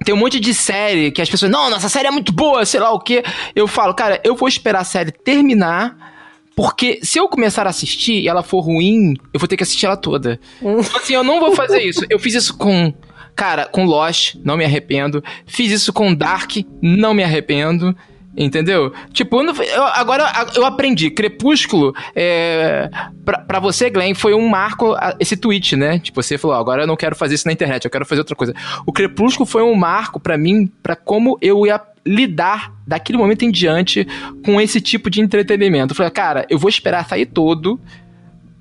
tem 0.06 0.14
um 0.14 0.18
monte 0.18 0.40
de 0.40 0.54
série 0.54 1.12
que 1.12 1.22
as 1.22 1.30
pessoas, 1.30 1.52
não, 1.52 1.70
nossa 1.70 1.90
série 1.90 2.08
é 2.08 2.12
muito 2.12 2.32
boa, 2.32 2.66
sei 2.66 2.80
lá 2.80 2.92
o 2.92 3.00
quê. 3.00 3.24
Eu 3.56 3.68
falo, 3.68 3.94
cara, 3.94 4.22
eu 4.24 4.36
vou 4.36 4.48
esperar 4.48 4.82
a 4.82 4.86
série 4.86 5.12
terminar. 5.12 6.10
Porque 6.56 7.00
se 7.02 7.18
eu 7.18 7.30
começar 7.30 7.66
a 7.66 7.70
assistir 7.70 8.20
e 8.20 8.28
ela 8.28 8.44
for 8.44 8.60
ruim, 8.60 9.16
eu 9.34 9.40
vou 9.40 9.48
ter 9.48 9.56
que 9.56 9.64
assistir 9.64 9.86
ela 9.86 9.96
toda. 9.96 10.40
Então, 10.62 10.80
assim, 10.98 11.14
eu 11.14 11.24
não 11.24 11.40
vou 11.40 11.56
fazer 11.56 11.82
isso. 11.82 12.06
Eu 12.10 12.20
fiz 12.20 12.34
isso 12.34 12.58
com 12.58 12.94
Cara, 13.40 13.68
com 13.68 13.86
Lost, 13.86 14.36
não 14.44 14.58
me 14.58 14.66
arrependo. 14.66 15.24
Fiz 15.46 15.72
isso 15.72 15.94
com 15.94 16.14
Dark, 16.14 16.58
não 16.82 17.14
me 17.14 17.24
arrependo. 17.24 17.96
Entendeu? 18.38 18.94
Tipo, 19.12 19.42
eu, 19.42 19.84
agora 19.84 20.32
eu 20.56 20.66
aprendi. 20.66 21.10
Crepúsculo, 21.10 21.94
é, 22.16 22.90
pra, 23.26 23.40
pra 23.40 23.60
você, 23.60 23.90
Glenn, 23.90 24.14
foi 24.14 24.34
um 24.34 24.48
marco 24.48 24.96
esse 25.20 25.36
tweet, 25.36 25.76
né? 25.76 26.00
Tipo, 26.00 26.22
você 26.22 26.38
falou, 26.38 26.56
agora 26.56 26.84
eu 26.84 26.88
não 26.88 26.96
quero 26.96 27.16
fazer 27.16 27.36
isso 27.36 27.48
na 27.48 27.52
internet, 27.54 27.86
eu 27.86 27.92
quero 27.92 28.06
fazer 28.06 28.22
outra 28.22 28.36
coisa. 28.36 28.54
O 28.86 28.94
Crepúsculo 28.94 29.46
foi 29.46 29.64
um 29.64 29.76
marco 29.76 30.20
para 30.20 30.38
mim, 30.38 30.68
para 30.82 30.96
como 30.96 31.38
eu 31.42 31.66
ia 31.66 31.82
lidar 32.06 32.74
daquele 32.88 33.18
momento 33.18 33.44
em 33.44 33.52
diante 33.52 34.08
com 34.44 34.62
esse 34.62 34.80
tipo 34.80 35.10
de 35.10 35.22
entretenimento. 35.22 35.92
Eu 35.92 35.96
falei, 35.96 36.12
cara, 36.12 36.46
eu 36.50 36.58
vou 36.58 36.70
esperar 36.70 37.08
sair 37.08 37.26
todo. 37.26 37.80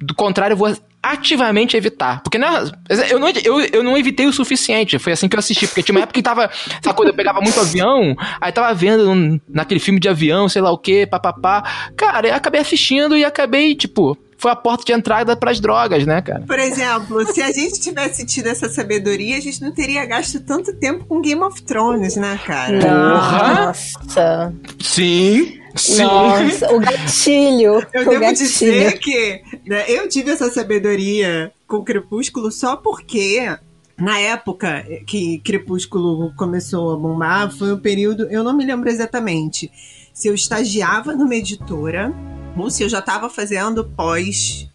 Do 0.01 0.15
contrário, 0.15 0.55
eu 0.55 0.59
vou 0.59 0.75
ativamente 1.13 1.77
evitar. 1.77 2.23
Porque 2.23 2.39
não, 2.39 2.71
eu, 3.11 3.19
não, 3.19 3.29
eu, 3.29 3.61
eu 3.61 3.83
não 3.83 3.97
evitei 3.97 4.27
o 4.27 4.33
suficiente. 4.33 4.99
Foi 4.99 5.13
assim 5.13 5.29
que 5.29 5.37
eu 5.37 5.39
assisti. 5.39 5.67
Porque 5.67 5.83
tinha 5.83 5.95
uma 5.95 6.03
época 6.03 6.15
que 6.15 6.23
tava. 6.23 6.51
Essa 6.83 6.95
coisa, 6.95 7.11
eu 7.11 7.17
pegava 7.17 7.41
muito 7.41 7.59
avião, 7.61 8.17
aí 8.41 8.53
tava 8.53 8.73
vendo 8.75 9.11
um, 9.11 9.41
naquele 9.49 9.81
filme 9.81 10.01
de 10.01 10.09
avião, 10.09 10.49
sei 10.49 10.63
lá 10.63 10.71
o 10.71 10.79
que, 10.79 11.07
papapá. 11.07 11.91
Cara, 11.97 12.29
eu 12.29 12.35
acabei 12.35 12.61
assistindo 12.61 13.17
e 13.17 13.25
acabei, 13.25 13.75
tipo. 13.75 14.17
Foi 14.41 14.53
a 14.53 14.57
porta 14.57 14.85
de 14.85 14.93
entrada 14.93 15.35
para 15.35 15.51
as 15.51 15.59
drogas, 15.59 16.07
né, 16.07 16.23
cara? 16.23 16.45
Por 16.47 16.61
exemplo, 16.61 17.27
se 17.27 17.43
a 17.43 17.51
gente 17.51 17.81
tivesse 17.81 18.25
tido 18.25 18.47
essa 18.47 18.69
sabedoria, 18.69 19.37
a 19.37 19.41
gente 19.41 19.61
não 19.61 19.73
teria 19.73 20.07
gasto 20.07 20.39
tanto 20.39 20.73
tempo 20.75 21.05
com 21.07 21.21
Game 21.21 21.43
of 21.43 21.61
Thrones, 21.65 22.15
né, 22.15 22.39
cara? 22.47 22.79
Porra! 22.79 23.65
Nossa! 23.67 24.55
Sim! 24.81 25.59
Sim. 25.79 26.03
Nossa, 26.03 26.75
o 26.75 26.81
gatilho. 26.81 27.87
Eu 27.93 28.03
o 28.03 28.11
devo 28.11 28.21
gatilho. 28.21 28.47
dizer 28.49 28.99
que 28.99 29.43
né, 29.67 29.85
eu 29.89 30.09
tive 30.09 30.31
essa 30.31 30.51
sabedoria 30.51 31.53
com 31.67 31.83
Crepúsculo 31.83 32.51
só 32.51 32.77
porque 32.77 33.57
na 33.97 34.19
época 34.19 34.85
que 35.07 35.39
Crepúsculo 35.41 36.33
começou 36.37 36.95
a 36.95 36.97
bombar, 36.97 37.51
foi 37.51 37.73
um 37.73 37.79
período, 37.79 38.29
eu 38.31 38.45
não 38.45 38.53
me 38.55 38.65
lembro 38.65 38.89
exatamente 38.89 39.71
se 40.13 40.29
eu 40.29 40.35
estagiava 40.35 41.15
numa 41.15 41.35
editora 41.35 42.13
ou 42.57 42.71
se 42.71 42.83
eu 42.83 42.89
já 42.89 42.99
estava 42.99 43.29
fazendo 43.29 43.85
pós 43.85 44.69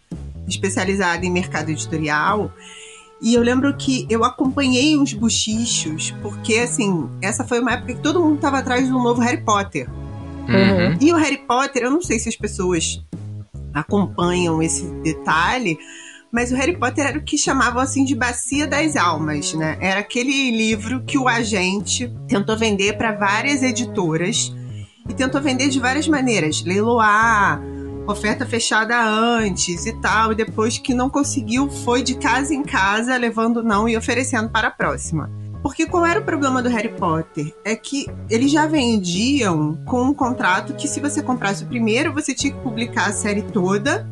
especializada 0.48 1.24
em 1.24 1.30
mercado 1.30 1.70
editorial. 1.70 2.52
E 3.20 3.34
eu 3.34 3.42
lembro 3.42 3.74
que 3.76 4.06
eu 4.10 4.24
acompanhei 4.24 4.98
uns 4.98 5.14
buchichos, 5.14 6.10
porque 6.22 6.58
assim, 6.58 7.08
essa 7.22 7.44
foi 7.44 7.60
uma 7.60 7.72
época 7.72 7.94
que 7.94 8.00
todo 8.00 8.20
mundo 8.20 8.36
estava 8.36 8.58
atrás 8.58 8.88
do 8.88 8.98
novo 8.98 9.20
Harry 9.20 9.42
Potter. 9.42 9.88
Uhum. 10.48 10.98
E 11.00 11.12
o 11.12 11.16
Harry 11.16 11.38
Potter, 11.38 11.82
eu 11.82 11.90
não 11.90 12.02
sei 12.02 12.18
se 12.18 12.28
as 12.28 12.36
pessoas 12.36 13.02
acompanham 13.72 14.62
esse 14.62 14.84
detalhe, 15.02 15.78
mas 16.30 16.50
o 16.52 16.56
Harry 16.56 16.76
Potter 16.76 17.06
era 17.06 17.18
o 17.18 17.22
que 17.22 17.38
chamavam 17.38 17.80
assim 17.80 18.04
de 18.04 18.14
bacia 18.14 18.66
das 18.66 18.96
almas, 18.96 19.54
né? 19.54 19.76
Era 19.80 20.00
aquele 20.00 20.50
livro 20.50 21.02
que 21.04 21.16
o 21.16 21.28
agente 21.28 22.12
tentou 22.28 22.56
vender 22.56 22.96
para 22.96 23.12
várias 23.12 23.62
editoras 23.62 24.52
e 25.08 25.14
tentou 25.14 25.40
vender 25.40 25.68
de 25.68 25.78
várias 25.78 26.08
maneiras, 26.08 26.62
leiloar, 26.64 27.60
oferta 28.06 28.44
fechada 28.44 29.00
antes 29.00 29.86
e 29.86 29.92
tal, 30.00 30.32
e 30.32 30.34
depois 30.34 30.78
que 30.78 30.94
não 30.94 31.08
conseguiu, 31.08 31.70
foi 31.70 32.02
de 32.02 32.14
casa 32.16 32.54
em 32.54 32.62
casa 32.62 33.16
levando 33.16 33.62
não 33.62 33.88
e 33.88 33.96
oferecendo 33.96 34.50
para 34.50 34.68
a 34.68 34.70
próxima. 34.70 35.30
Porque 35.64 35.86
qual 35.86 36.04
era 36.04 36.20
o 36.20 36.22
problema 36.22 36.62
do 36.62 36.68
Harry 36.68 36.90
Potter? 36.90 37.54
É 37.64 37.74
que 37.74 38.06
eles 38.28 38.52
já 38.52 38.66
vendiam 38.66 39.78
com 39.86 40.02
um 40.02 40.12
contrato 40.12 40.74
que 40.74 40.86
se 40.86 41.00
você 41.00 41.22
comprasse 41.22 41.64
o 41.64 41.66
primeiro, 41.66 42.12
você 42.12 42.34
tinha 42.34 42.52
que 42.52 42.60
publicar 42.60 43.06
a 43.06 43.12
série 43.14 43.40
toda. 43.40 44.06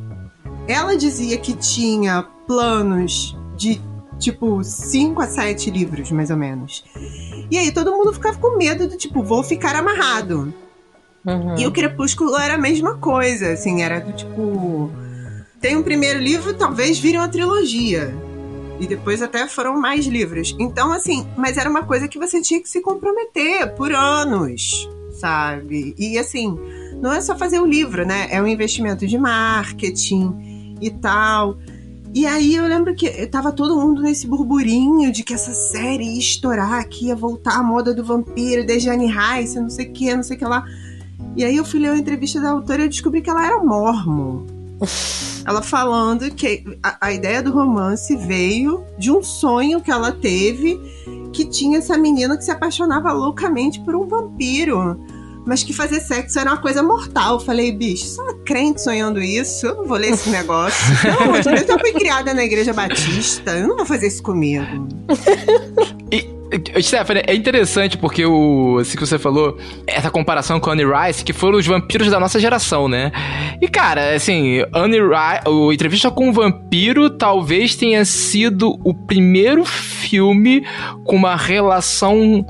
Ela 0.67 0.97
dizia 0.97 1.37
que 1.37 1.53
tinha 1.53 2.23
planos 2.47 3.37
de 3.55 3.79
tipo 4.19 4.65
5 4.65 5.21
a 5.21 5.27
7 5.27 5.71
livros, 5.71 6.11
mais 6.11 6.31
ou 6.31 6.39
menos. 6.39 6.85
E 7.51 7.59
aí 7.59 7.71
todo 7.71 7.93
mundo 7.93 8.15
ficava 8.15 8.39
com 8.39 8.57
medo 8.57 8.89
do 8.89 8.97
tipo, 8.97 9.23
vou 9.23 9.43
ficar 9.43 9.77
amarrado. 9.77 10.55
Uhum. 11.23 11.59
E 11.59 11.67
o 11.67 11.71
Crepúsculo 11.71 12.35
era 12.35 12.55
a 12.55 12.59
mesma 12.59 12.97
coisa, 12.97 13.51
assim, 13.51 13.83
era 13.83 14.01
do 14.01 14.15
tipo. 14.15 14.91
Tem 15.61 15.77
um 15.77 15.83
primeiro 15.83 16.19
livro, 16.19 16.55
talvez 16.55 16.99
vire 16.99 17.19
uma 17.19 17.29
trilogia. 17.29 18.32
E 18.81 18.87
depois 18.87 19.23
até 19.23 19.47
foram 19.47 19.81
mais 19.81 20.07
livros. 20.07 20.57
Então, 20.59 20.93
assim, 20.93 21.27
mas 21.37 21.57
era 21.57 21.71
uma 21.71 21.85
coisa 21.85 22.09
que 22.09 22.19
você 22.19 22.41
tinha 22.41 22.61
que 22.61 22.69
se 22.69 22.81
comprometer 22.81 23.75
por 23.75 23.93
anos, 23.93 24.89
sabe? 25.13 25.95
E 25.99 26.19
assim, 26.19 26.59
não 27.01 27.13
é 27.13 27.21
só 27.21 27.37
fazer 27.37 27.61
o 27.61 27.67
livro, 27.67 28.07
né? 28.07 28.29
É 28.31 28.43
um 28.43 28.47
investimento 28.47 29.07
de 29.07 29.17
marketing 29.19 30.77
e 30.81 30.91
tal. 30.91 31.59
E 32.15 32.27
aí 32.27 32.57
eu 32.57 32.67
lembro 32.67 32.95
que 32.95 33.09
tava 33.29 33.53
todo 33.53 33.81
mundo 33.81 34.03
nesse 34.03 34.27
burburinho 34.27 35.11
de 35.11 35.23
que 35.23 35.33
essa 35.33 35.55
série 35.55 36.05
ia 36.05 36.19
estourar, 36.19 36.87
que 36.87 37.07
ia 37.07 37.17
voltar 37.17 37.57
a 37.57 37.63
moda 37.63 37.95
do 37.95 38.05
vampiro, 38.05 38.67
de 38.67 38.79
Jane 38.79 39.07
Rice, 39.07 39.59
não 39.59 39.71
sei 39.71 39.87
o 39.87 39.93
que, 39.93 40.15
não 40.15 40.23
sei 40.23 40.37
o 40.37 40.39
que 40.39 40.45
lá. 40.45 40.65
E 41.35 41.45
aí 41.45 41.57
eu 41.57 41.65
fui 41.65 41.81
ler 41.81 41.91
uma 41.91 41.99
entrevista 41.99 42.41
da 42.41 42.51
autora 42.51 42.83
e 42.83 42.85
eu 42.85 42.89
descobri 42.89 43.23
que 43.23 43.31
ela 43.31 43.47
era 43.47 43.59
mormon. 43.65 44.62
Ela 45.45 45.63
falando 45.63 46.31
que 46.31 46.65
a, 46.83 47.09
a, 47.09 47.13
ideia 47.13 47.43
do 47.43 47.51
romance 47.51 48.17
veio 48.17 48.85
de 48.99 49.11
um 49.11 49.23
sonho 49.23 49.81
que 49.81 49.91
ela 49.91 50.13
teve 50.13 50.81
que 51.33 51.45
tinha 51.45 51.79
essa 51.79 51.97
menina 51.97 52.37
que 52.37 52.45
se 52.45 52.51
apaixonava 52.51 53.13
loucamente 53.13 53.81
por 53.81 53.95
um 53.95 54.07
vampiro. 54.07 55.01
Mas 55.45 55.65
que 55.65 55.73
fazer 55.73 56.01
sexo 56.01 56.39
era 56.39 56.51
uma 56.51 56.61
coisa 56.61 56.83
mortal. 56.83 57.35
Eu 57.35 57.41
falei, 57.41 57.73
bicho, 57.73 58.07
sou 58.07 58.25
uma 58.25 58.35
crente 58.45 58.81
sonhando 58.81 59.21
isso. 59.21 59.67
Eu 59.67 59.77
não 59.77 59.85
vou 59.85 59.97
ler 59.97 60.13
esse 60.13 60.31
negócio. 60.31 61.01
Pelo 61.03 61.23
amor 61.23 61.41
de 61.41 61.51
Deus, 61.51 61.69
eu 61.69 61.79
fui 61.81 61.93
criada 61.93 62.33
na 62.33 62.45
igreja 62.45 62.73
batista. 62.73 63.51
Eu 63.51 63.67
não 63.67 63.77
vou 63.77 63.87
fazer 63.87 64.07
isso 64.07 64.23
comigo. 64.23 64.87
E, 66.53 66.83
Stephanie, 66.83 67.23
é 67.27 67.35
interessante 67.35 67.97
porque 67.97 68.27
o 68.27 68.79
assim 68.81 68.97
que 68.97 69.07
você 69.07 69.19
falou, 69.19 69.57
essa 69.87 70.11
comparação 70.11 70.61
com 70.61 70.71
Annie 70.71 70.87
Rice, 70.87 71.25
que 71.25 71.33
foram 71.33 71.59
os 71.59 71.67
vampiros 71.67 72.11
da 72.11 72.21
nossa 72.21 72.39
geração, 72.39 72.89
né? 72.89 73.11
E 73.61 73.69
cara, 73.69 74.15
assim, 74.15 74.63
Annie 74.75 75.01
Rice, 75.01 75.49
o 75.49 75.73
Entrevista 75.73 76.11
com 76.11 76.29
um 76.29 76.33
Vampiro 76.33 77.09
talvez 77.09 77.75
tenha 77.75 78.05
sido 78.05 78.79
o 78.85 78.93
primeiro 78.93 79.65
filme 79.65 80.63
com 81.05 81.17
uma 81.17 81.37
relação 81.37 82.45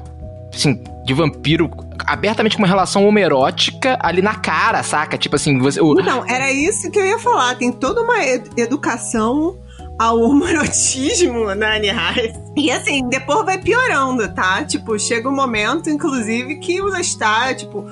assim, 0.52 0.82
de 1.04 1.14
vampiro 1.14 1.70
abertamente 2.06 2.56
com 2.56 2.62
uma 2.62 2.68
relação 2.68 3.06
homerótica 3.06 3.98
ali 4.00 4.20
na 4.20 4.34
cara, 4.34 4.82
saca? 4.82 5.16
Tipo 5.16 5.36
assim, 5.36 5.58
você. 5.58 5.80
O... 5.80 5.94
Não, 5.94 6.28
era 6.28 6.50
isso 6.50 6.90
que 6.90 6.98
eu 6.98 7.06
ia 7.06 7.18
falar. 7.18 7.56
Tem 7.56 7.70
toda 7.72 8.02
uma 8.02 8.24
ed 8.24 8.50
educação 8.56 9.58
ao 9.98 10.20
homoerotismo 10.20 11.52
na 11.56 11.76
Anne 11.76 11.90
Rice. 11.90 12.40
E 12.56 12.70
assim, 12.70 13.08
depois 13.08 13.44
vai 13.44 13.58
piorando, 13.58 14.32
tá? 14.34 14.64
Tipo, 14.64 14.98
chega 14.98 15.28
um 15.28 15.34
momento, 15.34 15.88
inclusive, 15.88 16.56
que 16.56 16.80
o 16.80 16.86
Lestat, 16.86 17.58
tipo, 17.58 17.86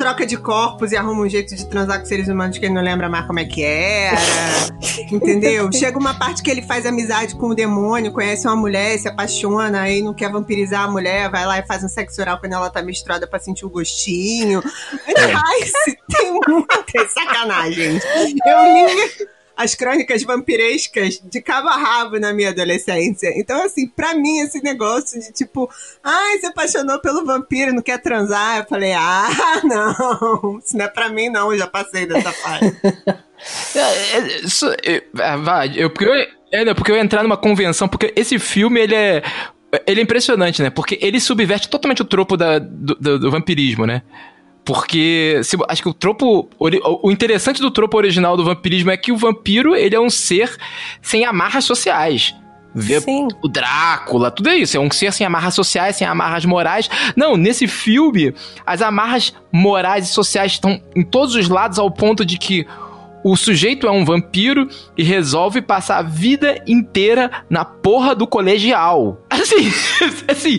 troca 0.00 0.24
de 0.24 0.36
corpos 0.38 0.92
e 0.92 0.96
arruma 0.96 1.20
um 1.20 1.28
jeito 1.28 1.54
de 1.54 1.66
transar 1.66 2.00
com 2.00 2.06
seres 2.06 2.26
humanos 2.26 2.56
que 2.56 2.64
ele 2.64 2.72
não 2.72 2.82
lembra 2.82 3.06
mais 3.06 3.26
como 3.26 3.38
é 3.38 3.44
que 3.44 3.62
era. 3.62 4.16
entendeu? 5.12 5.70
Chega 5.70 5.98
uma 5.98 6.14
parte 6.14 6.42
que 6.42 6.50
ele 6.50 6.62
faz 6.62 6.86
amizade 6.86 7.34
com 7.34 7.48
o 7.48 7.54
demônio, 7.54 8.10
conhece 8.10 8.46
uma 8.46 8.56
mulher, 8.56 8.98
se 8.98 9.06
apaixona, 9.08 9.82
aí 9.82 10.00
não 10.00 10.14
quer 10.14 10.32
vampirizar 10.32 10.84
a 10.84 10.90
mulher, 10.90 11.30
vai 11.30 11.44
lá 11.44 11.58
e 11.58 11.66
faz 11.66 11.84
um 11.84 11.88
sexo 11.88 12.20
oral 12.20 12.38
quando 12.38 12.54
ela 12.54 12.70
tá 12.70 12.80
misturada 12.80 13.26
pra 13.26 13.38
sentir 13.38 13.66
o 13.66 13.70
gostinho. 13.70 14.62
Ai, 15.06 15.60
tem 16.08 16.32
muita 16.32 17.06
sacanagem. 17.08 18.00
Eu 18.46 18.64
li 18.64 19.28
as 19.60 19.74
crônicas 19.74 20.22
vampirescas 20.22 21.20
de 21.22 21.42
cabo 21.42 21.68
a 21.68 21.76
rabo 21.76 22.18
na 22.18 22.32
minha 22.32 22.48
adolescência. 22.48 23.30
Então, 23.36 23.62
assim, 23.62 23.86
pra 23.86 24.14
mim, 24.14 24.38
esse 24.38 24.62
negócio 24.62 25.20
de 25.20 25.30
tipo, 25.34 25.68
ai, 26.02 26.38
se 26.38 26.46
apaixonou 26.46 26.98
pelo 26.98 27.26
vampiro, 27.26 27.74
não 27.74 27.82
quer 27.82 27.98
transar, 27.98 28.60
eu 28.60 28.64
falei, 28.64 28.94
ah, 28.94 29.28
não, 29.62 30.58
isso 30.58 30.74
não 30.78 30.86
é 30.86 30.88
pra 30.88 31.10
mim, 31.10 31.28
não, 31.28 31.52
eu 31.52 31.58
já 31.58 31.66
passei 31.66 32.06
dessa 32.06 32.32
fase. 32.32 32.74
é, 33.76 34.40
isso, 34.40 34.66
é, 34.82 35.36
vai, 35.36 35.70
eu, 35.76 35.90
porque 35.90 36.06
eu, 36.06 36.14
é, 36.50 36.72
porque 36.72 36.90
eu 36.90 36.96
ia 36.96 37.02
entrar 37.02 37.22
numa 37.22 37.36
convenção, 37.36 37.86
porque 37.86 38.14
esse 38.16 38.38
filme, 38.38 38.80
ele 38.80 38.94
é. 38.94 39.22
Ele 39.86 40.00
é 40.00 40.02
impressionante, 40.02 40.60
né? 40.60 40.68
Porque 40.68 40.98
ele 41.00 41.20
subverte 41.20 41.68
totalmente 41.68 42.02
o 42.02 42.04
tropo 42.04 42.36
da, 42.36 42.58
do, 42.58 42.96
do, 42.96 43.18
do 43.20 43.30
vampirismo, 43.30 43.86
né? 43.86 44.02
Porque 44.64 45.40
se, 45.42 45.56
acho 45.68 45.82
que 45.82 45.88
o 45.88 45.94
tropo. 45.94 46.48
O 47.02 47.10
interessante 47.10 47.60
do 47.60 47.70
tropo 47.70 47.96
original 47.96 48.36
do 48.36 48.44
vampirismo 48.44 48.90
é 48.90 48.96
que 48.96 49.10
o 49.12 49.16
vampiro 49.16 49.74
ele 49.74 49.94
é 49.94 50.00
um 50.00 50.10
ser 50.10 50.54
sem 51.00 51.24
amarras 51.24 51.64
sociais. 51.64 52.34
Vê 52.74 53.00
Sim. 53.00 53.26
o 53.42 53.48
Drácula, 53.48 54.30
tudo 54.30 54.48
é 54.48 54.56
isso. 54.56 54.76
É 54.76 54.80
um 54.80 54.90
ser 54.90 55.12
sem 55.12 55.26
amarras 55.26 55.54
sociais, 55.54 55.96
sem 55.96 56.06
amarras 56.06 56.44
morais. 56.44 56.88
Não, 57.16 57.36
nesse 57.36 57.66
filme, 57.66 58.32
as 58.64 58.80
amarras 58.80 59.34
morais 59.52 60.08
e 60.08 60.12
sociais 60.12 60.52
estão 60.52 60.80
em 60.94 61.02
todos 61.02 61.34
os 61.34 61.48
lados, 61.48 61.78
ao 61.78 61.90
ponto 61.90 62.24
de 62.24 62.38
que 62.38 62.66
o 63.24 63.36
sujeito 63.36 63.86
é 63.86 63.90
um 63.90 64.04
vampiro 64.04 64.68
e 64.96 65.02
resolve 65.02 65.60
passar 65.60 65.98
a 65.98 66.02
vida 66.02 66.62
inteira 66.66 67.30
na 67.50 67.64
porra 67.64 68.14
do 68.14 68.26
colegial. 68.26 69.20
Assim, 69.30 69.72
assim. 70.28 70.58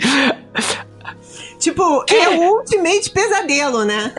Tipo, 1.62 2.04
que? 2.06 2.16
é 2.16 2.30
o 2.30 2.58
ultimate 2.58 3.10
pesadelo, 3.12 3.86
né? 3.86 4.14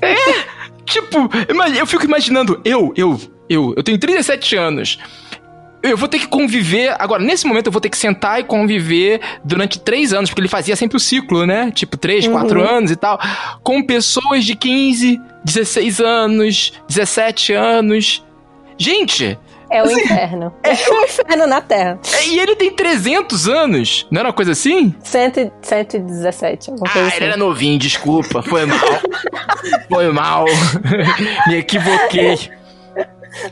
É, 0.00 0.12
é. 0.12 0.44
Tipo, 0.84 1.28
eu 1.76 1.86
fico 1.86 2.04
imaginando, 2.04 2.60
eu, 2.64 2.92
eu, 2.96 3.20
eu, 3.48 3.74
eu 3.76 3.82
tenho 3.82 3.98
37 3.98 4.56
anos 4.56 4.98
eu 5.82 5.96
vou 5.96 6.08
ter 6.08 6.18
que 6.18 6.26
conviver. 6.26 6.94
Agora, 6.98 7.22
nesse 7.22 7.46
momento, 7.46 7.66
eu 7.66 7.72
vou 7.72 7.80
ter 7.80 7.88
que 7.88 7.96
sentar 7.96 8.40
e 8.40 8.44
conviver 8.44 9.20
durante 9.44 9.78
três 9.78 10.12
anos, 10.12 10.30
porque 10.30 10.40
ele 10.40 10.48
fazia 10.48 10.74
sempre 10.76 10.96
o 10.96 11.00
ciclo, 11.00 11.46
né? 11.46 11.70
Tipo, 11.70 11.96
três, 11.96 12.26
uhum. 12.26 12.32
quatro 12.32 12.62
anos 12.62 12.90
e 12.90 12.96
tal. 12.96 13.18
Com 13.62 13.82
pessoas 13.82 14.44
de 14.44 14.54
15, 14.54 15.20
16 15.44 16.00
anos, 16.00 16.72
17 16.88 17.52
anos. 17.52 18.24
Gente! 18.76 19.38
É 19.70 19.82
o 19.82 19.90
inferno. 19.90 20.52
É, 20.62 20.70
é 20.70 20.74
o 20.90 21.04
inferno 21.04 21.46
na 21.46 21.60
Terra. 21.60 21.98
É, 22.12 22.26
e 22.28 22.38
ele 22.38 22.56
tem 22.56 22.70
300 22.70 23.48
anos, 23.48 24.06
não 24.10 24.20
era 24.20 24.28
uma 24.28 24.34
coisa 24.34 24.52
assim? 24.52 24.94
100, 25.02 25.52
117, 25.60 26.70
alguma 26.70 26.90
coisa 26.90 27.06
ah, 27.06 27.08
assim. 27.08 27.16
ele 27.16 27.24
era 27.26 27.36
novinho, 27.36 27.78
desculpa, 27.78 28.42
foi 28.42 28.64
mal. 28.66 28.78
foi 29.88 30.12
mal. 30.12 30.44
Me 31.46 31.56
equivoquei. 31.56 32.50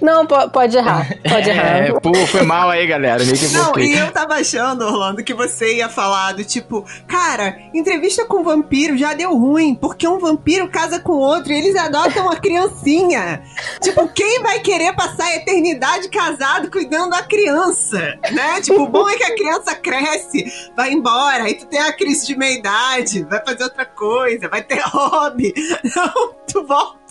Não, 0.00 0.26
pode 0.26 0.76
errar. 0.76 1.08
Pode 1.28 1.48
errar. 1.50 1.76
É, 1.76 1.92
pô, 1.92 2.14
foi 2.26 2.42
mal 2.42 2.70
aí, 2.70 2.86
galera. 2.86 3.24
Meio 3.24 3.36
que 3.36 3.48
Não, 3.48 3.78
e 3.78 3.96
eu 3.96 4.10
tava 4.12 4.34
achando, 4.34 4.84
Orlando, 4.84 5.22
que 5.22 5.34
você 5.34 5.76
ia 5.76 5.88
falar 5.88 6.32
do 6.32 6.44
tipo, 6.44 6.84
cara, 7.06 7.58
entrevista 7.74 8.24
com 8.24 8.42
vampiro 8.42 8.96
já 8.96 9.14
deu 9.14 9.36
ruim, 9.36 9.74
porque 9.74 10.06
um 10.06 10.18
vampiro 10.18 10.68
casa 10.68 10.98
com 10.98 11.12
outro 11.12 11.52
e 11.52 11.58
eles 11.58 11.76
adotam 11.76 12.24
uma 12.24 12.36
criancinha. 12.36 13.42
tipo, 13.80 14.08
quem 14.08 14.42
vai 14.42 14.60
querer 14.60 14.94
passar 14.94 15.24
a 15.24 15.36
eternidade 15.36 16.08
casado 16.08 16.70
cuidando 16.70 17.10
da 17.10 17.22
criança? 17.22 18.18
Né? 18.32 18.60
Tipo, 18.60 18.82
o 18.82 18.88
bom 18.88 19.08
é 19.08 19.16
que 19.16 19.24
a 19.24 19.34
criança 19.34 19.74
cresce, 19.74 20.44
vai 20.76 20.92
embora, 20.92 21.44
aí 21.44 21.54
tu 21.54 21.66
tem 21.66 21.80
a 21.80 21.92
crise 21.92 22.26
de 22.26 22.36
meia-idade, 22.36 23.24
vai 23.24 23.42
fazer 23.44 23.64
outra 23.64 23.84
coisa, 23.84 24.48
vai 24.48 24.62
ter 24.62 24.80
hobby. 24.80 25.52
Não, 25.94 26.34
tu 26.46 26.66
volta 26.66 27.05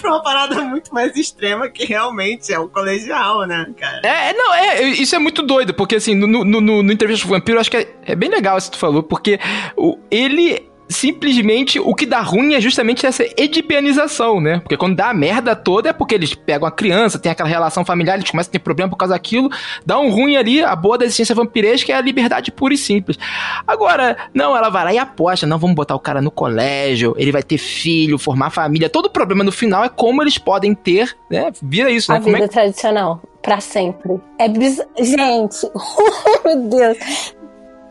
pra 0.00 0.10
uma 0.10 0.22
parada 0.22 0.62
muito 0.62 0.92
mais 0.92 1.16
extrema 1.16 1.68
que 1.68 1.84
realmente 1.84 2.52
é 2.52 2.58
o 2.58 2.68
colegial, 2.68 3.46
né, 3.46 3.66
cara? 3.78 4.00
É, 4.06 4.32
não, 4.32 4.54
é, 4.54 4.82
isso 4.88 5.14
é 5.14 5.18
muito 5.18 5.42
doido, 5.42 5.74
porque 5.74 5.96
assim, 5.96 6.14
no, 6.14 6.26
no, 6.26 6.60
no, 6.60 6.82
no 6.82 6.92
Entrevista 6.92 7.26
com 7.26 7.32
o 7.32 7.36
Vampiro, 7.36 7.60
acho 7.60 7.70
que 7.70 7.76
é, 7.76 7.94
é 8.04 8.14
bem 8.14 8.28
legal 8.28 8.58
isso 8.58 8.70
que 8.70 8.76
tu 8.76 8.80
falou, 8.80 9.02
porque 9.02 9.38
o, 9.76 9.98
ele 10.10 10.68
simplesmente 10.88 11.78
o 11.78 11.94
que 11.94 12.06
dá 12.06 12.20
ruim 12.20 12.54
é 12.54 12.60
justamente 12.60 13.06
essa 13.06 13.24
edipianização, 13.36 14.40
né? 14.40 14.60
Porque 14.60 14.76
quando 14.76 14.96
dá 14.96 15.10
a 15.10 15.14
merda 15.14 15.56
toda 15.56 15.90
é 15.90 15.92
porque 15.92 16.14
eles 16.14 16.34
pegam 16.34 16.66
a 16.66 16.70
criança, 16.70 17.18
tem 17.18 17.30
aquela 17.32 17.48
relação 17.48 17.84
familiar, 17.84 18.16
eles 18.16 18.30
começam 18.30 18.50
a 18.50 18.52
ter 18.52 18.58
problema 18.58 18.90
por 18.90 18.96
causa 18.96 19.14
daquilo, 19.14 19.50
dá 19.84 19.98
um 19.98 20.10
ruim 20.10 20.36
ali, 20.36 20.62
a 20.62 20.74
boa 20.76 20.98
da 20.98 21.04
existência 21.04 21.34
vampiresca 21.34 21.92
é 21.92 21.96
a 21.96 22.00
liberdade 22.00 22.50
pura 22.50 22.74
e 22.74 22.78
simples. 22.78 23.18
Agora, 23.66 24.16
não, 24.32 24.56
ela 24.56 24.68
vai 24.68 24.84
lá 24.84 24.92
e 24.92 24.98
aposta, 24.98 25.46
não, 25.46 25.58
vamos 25.58 25.76
botar 25.76 25.94
o 25.94 26.00
cara 26.00 26.20
no 26.20 26.30
colégio, 26.30 27.14
ele 27.18 27.32
vai 27.32 27.42
ter 27.42 27.58
filho, 27.58 28.18
formar 28.18 28.50
família, 28.50 28.88
todo 28.88 29.06
o 29.06 29.10
problema 29.10 29.42
no 29.42 29.52
final 29.52 29.84
é 29.84 29.88
como 29.88 30.22
eles 30.22 30.38
podem 30.38 30.74
ter, 30.74 31.16
né? 31.30 31.50
Vira 31.62 31.90
isso, 31.90 32.12
né? 32.12 32.18
A 32.18 32.20
vida 32.20 32.44
é... 32.44 32.48
tradicional. 32.48 33.20
Pra 33.42 33.60
sempre. 33.60 34.20
É 34.40 34.48
biz... 34.48 34.80
Gente, 34.98 35.70
oh, 35.72 36.42
meu 36.48 36.68
Deus 36.68 37.35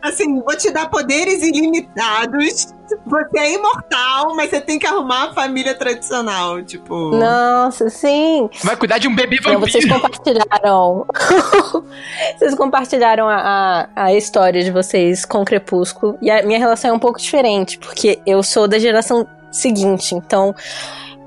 assim, 0.08 0.40
vou 0.40 0.56
te 0.56 0.70
dar 0.70 0.88
poderes 0.88 1.42
ilimitados. 1.42 2.74
Você 3.04 3.38
é 3.38 3.54
imortal, 3.54 4.34
mas 4.36 4.50
você 4.50 4.60
tem 4.60 4.78
que 4.78 4.86
arrumar 4.86 5.30
a 5.30 5.34
família 5.34 5.74
tradicional, 5.74 6.62
tipo. 6.62 7.10
Nossa, 7.10 7.90
sim. 7.90 8.48
Vai 8.62 8.76
cuidar 8.76 8.98
de 8.98 9.08
um 9.08 9.14
bebê 9.14 9.36
vampiro. 9.36 9.54
Não, 9.54 9.66
vocês 9.66 9.84
compartilharam. 9.84 11.06
vocês 12.38 12.54
compartilharam 12.54 13.28
a, 13.28 13.36
a, 13.96 14.04
a, 14.04 14.14
história 14.14 14.62
de 14.62 14.70
vocês 14.70 15.24
com 15.24 15.42
o 15.42 15.44
Crepúsculo. 15.44 16.16
E 16.22 16.30
a 16.30 16.42
minha 16.44 16.58
relação 16.58 16.90
é 16.90 16.92
um 16.92 16.98
pouco 16.98 17.18
diferente, 17.18 17.78
porque 17.78 18.20
eu 18.24 18.42
sou 18.42 18.68
da 18.68 18.78
geração 18.78 19.26
seguinte. 19.50 20.14
Então, 20.14 20.54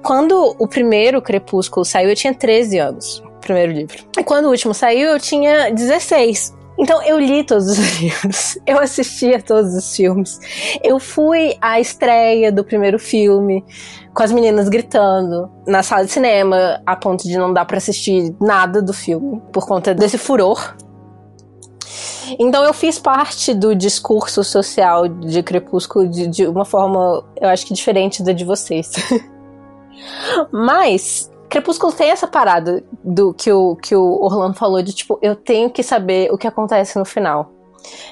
quando 0.02 0.56
o 0.58 0.68
primeiro 0.68 1.22
Crepúsculo 1.22 1.86
saiu, 1.86 2.10
eu 2.10 2.16
tinha 2.16 2.34
13 2.34 2.78
anos. 2.80 3.24
Primeiro 3.42 3.72
livro. 3.72 3.98
E 4.18 4.24
quando 4.24 4.46
o 4.46 4.50
último 4.50 4.74
saiu, 4.74 5.10
eu 5.10 5.20
tinha 5.20 5.72
16. 5.72 6.59
Então 6.80 7.04
eu 7.04 7.20
li 7.20 7.44
todos 7.44 7.68
os 7.68 7.78
livros, 8.00 8.58
eu 8.66 8.80
assistia 8.80 9.42
todos 9.42 9.76
os 9.76 9.94
filmes, 9.94 10.40
eu 10.82 10.98
fui 10.98 11.58
à 11.60 11.78
estreia 11.78 12.54
do 12.54 12.64
primeiro 12.64 12.98
filme 12.98 13.66
com 14.14 14.24
as 14.24 14.32
meninas 14.32 14.70
gritando 14.70 15.52
na 15.68 15.84
sala 15.84 16.06
de 16.06 16.12
cinema, 16.12 16.82
a 16.86 16.96
ponto 16.96 17.28
de 17.28 17.38
não 17.38 17.54
dar 17.54 17.66
para 17.66 17.78
assistir 17.78 18.34
nada 18.40 18.82
do 18.82 18.94
filme 18.94 19.42
por 19.52 19.68
conta 19.68 19.94
desse 19.94 20.18
furor. 20.18 20.76
Então 22.40 22.64
eu 22.64 22.74
fiz 22.74 22.98
parte 22.98 23.54
do 23.54 23.76
discurso 23.76 24.44
social 24.44 25.08
de 25.08 25.44
Crepúsculo 25.44 26.08
de, 26.08 26.28
de 26.28 26.48
uma 26.48 26.64
forma, 26.64 27.24
eu 27.42 27.50
acho 27.50 27.66
que 27.66 27.74
diferente 27.74 28.24
da 28.24 28.32
de 28.32 28.46
vocês. 28.46 28.94
Mas 30.52 31.30
Crepúsculo 31.50 31.92
tem 31.92 32.12
essa 32.12 32.28
parada 32.28 32.84
do 33.04 33.34
que 33.34 33.52
o, 33.52 33.76
que 33.76 33.96
o 33.96 34.22
Orlando 34.22 34.56
falou 34.56 34.82
de 34.82 34.94
tipo, 34.94 35.20
eu 35.22 35.36
tenho 35.36 35.70
que 35.70 35.82
saber 35.82 36.32
o 36.32 36.38
que 36.38 36.48
acontece 36.48 36.98
no 36.98 37.06
final. 37.06 37.52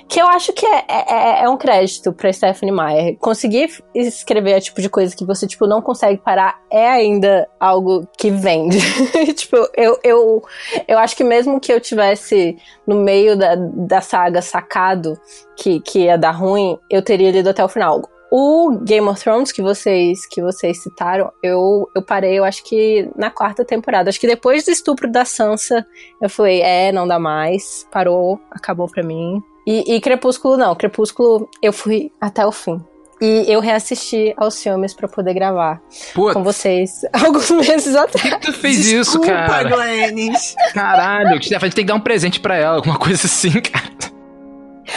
Que 0.08 0.22
eu 0.22 0.28
acho 0.28 0.54
que 0.54 0.66
é, 0.66 0.86
é, 0.88 1.06
é, 1.10 1.44
é 1.44 1.50
um 1.50 1.58
crédito 1.58 2.14
pra 2.14 2.32
Stephanie 2.32 2.74
Meyer. 2.74 3.18
Conseguir 3.18 3.70
escrever 3.94 4.54
a 4.56 4.62
tipo 4.62 4.82
de 4.82 4.90
coisa 4.90 5.16
que 5.16 5.26
você, 5.26 5.46
tipo, 5.46 5.68
não 5.68 5.82
consegue 5.82 6.22
parar 6.22 6.60
é 6.72 6.88
ainda 6.88 7.48
algo 7.60 8.08
que 8.18 8.32
vende. 8.32 8.80
tipo, 9.36 9.58
eu, 9.76 10.00
eu, 10.04 10.42
eu 10.88 10.98
acho 10.98 11.16
que 11.16 11.24
mesmo 11.24 11.60
que 11.60 11.72
eu 11.72 11.82
tivesse 11.82 12.58
no 12.88 12.96
meio 12.96 13.38
da, 13.38 13.56
da 13.56 14.02
saga 14.02 14.42
sacado 14.42 15.20
que, 15.56 15.80
que 15.82 16.06
ia 16.06 16.18
dar 16.18 16.32
ruim, 16.32 16.78
eu 16.90 17.02
teria 17.02 17.32
lido 17.32 17.50
até 17.50 17.64
o 17.64 17.70
final. 17.70 18.02
O 18.32 18.78
Game 18.84 19.08
of 19.08 19.22
Thrones 19.22 19.52
que 19.52 19.62
vocês 19.62 20.26
que 20.26 20.42
vocês 20.42 20.82
citaram, 20.82 21.32
eu, 21.42 21.90
eu 21.96 22.02
parei, 22.02 22.38
eu 22.38 22.44
acho 22.44 22.64
que 22.64 23.10
na 23.16 23.30
quarta 23.30 23.64
temporada. 23.64 24.10
Acho 24.10 24.20
que 24.20 24.28
depois 24.28 24.66
do 24.66 24.72
estupro 24.72 25.10
da 25.10 25.24
Sansa, 25.24 25.86
eu 26.22 26.30
falei, 26.30 26.62
é, 26.62 26.92
não 26.92 27.08
dá 27.08 27.20
mais, 27.20 27.88
parou, 27.92 28.40
acabou 28.52 28.88
pra 28.90 29.04
mim. 29.04 29.42
E, 29.66 29.96
e 29.96 30.02
Crepúsculo 30.02 30.58
não, 30.58 30.76
Crepúsculo 30.76 31.50
eu 31.62 31.74
fui 31.74 32.12
até 32.22 32.46
o 32.46 32.52
fim. 32.52 32.82
E 33.20 33.46
eu 33.52 33.60
reassisti 33.60 34.34
aos 34.38 34.62
filmes 34.62 34.94
para 34.94 35.08
poder 35.08 35.34
gravar 35.34 35.82
Putz. 36.14 36.34
com 36.34 36.44
vocês 36.44 37.02
alguns 37.12 37.50
meses 37.50 37.96
atrás. 37.96 38.30
Por 38.30 38.40
que, 38.40 38.46
tu 38.46 38.54
fez 38.54 38.86
Desculpa, 38.86 39.28
isso, 39.28 39.48
cara? 39.48 39.70
Glennis. 39.70 40.56
Caralho, 40.74 41.30
a 41.30 41.34
gente 41.34 41.60
tem 41.60 41.70
que 41.70 41.84
dar 41.84 41.96
um 41.96 42.00
presente 42.00 42.40
para 42.40 42.56
ela, 42.56 42.76
alguma 42.76 42.98
coisa 42.98 43.26
assim, 43.26 43.60
cara. 43.60 43.97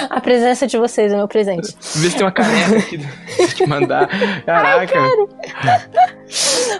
A 0.08 0.20
presença 0.20 0.66
de 0.66 0.78
vocês 0.78 1.12
é 1.12 1.16
meu 1.16 1.28
presente. 1.28 1.74
Vê 1.96 2.10
se 2.10 2.16
tem 2.16 2.24
uma 2.24 2.32
caneca 2.32 2.76
aqui 2.78 2.98
te 3.54 3.66
mandar. 3.66 4.08
Caraca. 4.46 4.98
Ai, 4.98 5.80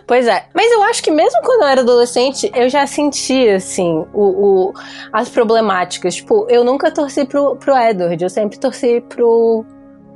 pois 0.06 0.26
é. 0.26 0.46
Mas 0.54 0.70
eu 0.70 0.82
acho 0.84 1.02
que 1.02 1.10
mesmo 1.10 1.40
quando 1.42 1.62
eu 1.62 1.68
era 1.68 1.80
adolescente, 1.80 2.50
eu 2.54 2.68
já 2.68 2.86
sentia, 2.86 3.56
assim, 3.56 4.04
o, 4.12 4.68
o 4.68 4.74
as 5.12 5.28
problemáticas. 5.28 6.16
Tipo, 6.16 6.46
eu 6.48 6.64
nunca 6.64 6.90
torci 6.90 7.24
pro, 7.24 7.56
pro 7.56 7.76
Edward, 7.76 8.22
eu 8.22 8.30
sempre 8.30 8.58
torci 8.58 9.02
pro, 9.08 9.64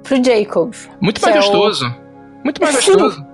pro 0.02 0.22
Jacob. 0.24 0.72
Muito 1.00 1.20
mais 1.20 1.36
gostoso. 1.36 1.86
É 1.86 1.88
o... 1.88 2.44
Muito 2.44 2.62
mais 2.62 2.74
gostoso. 2.86 3.33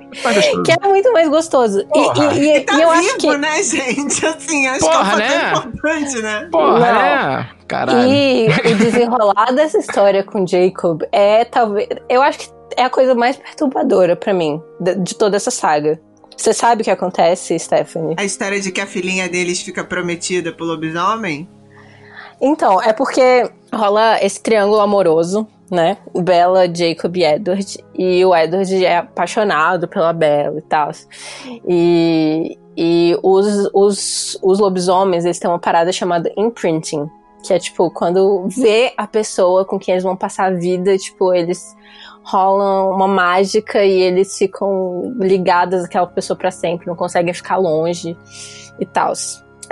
Que 0.65 0.73
é 0.73 0.89
muito 0.89 1.13
mais 1.13 1.29
gostoso. 1.29 1.85
Porra. 1.87 2.35
E, 2.35 2.39
e, 2.39 2.57
e, 2.57 2.61
tá 2.61 2.79
e 2.79 2.83
eu 2.83 2.91
vivo, 2.91 3.01
acho 3.01 3.17
que. 3.19 3.37
né, 3.37 3.63
gente? 3.63 4.27
Assim, 4.27 4.67
acho 4.67 4.81
Porra, 4.81 5.17
que 5.17 5.23
é 5.23 5.27
um 5.27 5.29
né? 5.29 5.53
importante, 5.53 6.23
né? 6.23 6.49
Porra, 6.51 6.79
Não. 6.79 6.79
né? 6.81 7.51
Caralho. 7.69 8.09
E 8.13 8.49
o 8.73 8.75
desenrolar 8.77 9.53
dessa 9.53 9.79
história 9.79 10.25
com 10.25 10.47
Jacob 10.47 11.03
é 11.13 11.45
talvez. 11.45 11.89
Eu 12.09 12.23
acho 12.23 12.39
que 12.39 12.51
é 12.77 12.85
a 12.85 12.91
coisa 12.91 13.15
mais 13.15 13.37
perturbadora 13.37 14.17
para 14.17 14.33
mim, 14.33 14.61
de, 14.81 14.95
de 14.97 15.15
toda 15.15 15.37
essa 15.37 15.51
saga. 15.51 16.01
Você 16.37 16.53
sabe 16.55 16.81
o 16.81 16.85
que 16.85 16.91
acontece, 16.91 17.59
Stephanie? 17.59 18.17
A 18.19 18.25
história 18.25 18.59
de 18.61 18.73
que 18.73 18.81
a 18.81 18.87
filhinha 18.87 19.29
deles 19.29 19.61
fica 19.61 19.85
prometida 19.85 20.51
pro 20.51 20.65
lobisomem? 20.65 21.49
Então, 22.41 22.81
é 22.81 22.93
porque 22.95 23.51
rola 23.73 24.19
esse 24.25 24.41
triângulo 24.43 24.81
amoroso 24.81 25.47
né? 25.71 25.99
Bella, 26.15 26.67
Jacob 26.75 27.17
e 27.17 27.25
Edward. 27.25 27.79
E 27.95 28.25
o 28.25 28.35
Edward 28.35 28.85
é 28.85 28.99
apaixonado 28.99 29.87
pela 29.87 30.13
Bella 30.13 30.59
e 30.59 30.63
tal. 30.63 30.91
E, 31.67 32.59
e 32.77 33.17
os, 33.23 33.71
os, 33.73 34.39
os 34.43 34.59
lobisomens, 34.59 35.25
eles 35.25 35.39
têm 35.39 35.51
uma 35.51 35.59
parada 35.59 35.93
chamada 35.93 36.33
imprinting. 36.37 37.09
Que 37.45 37.55
é 37.55 37.59
tipo, 37.59 37.91
quando 37.91 38.47
vê 38.49 38.93
a 38.97 39.07
pessoa 39.07 39.65
com 39.65 39.79
quem 39.79 39.93
eles 39.93 40.05
vão 40.05 40.17
passar 40.17 40.53
a 40.53 40.55
vida, 40.55 40.99
tipo, 40.99 41.33
eles 41.33 41.75
rolam 42.23 42.91
uma 42.91 43.09
mágica 43.09 43.83
e 43.83 44.03
eles 44.03 44.37
ficam 44.37 45.15
ligados 45.19 45.85
àquela 45.85 46.07
pessoa 46.07 46.37
para 46.37 46.51
sempre, 46.51 46.87
não 46.87 46.95
conseguem 46.95 47.33
ficar 47.33 47.57
longe 47.57 48.15
e 48.79 48.85
tal. 48.85 49.15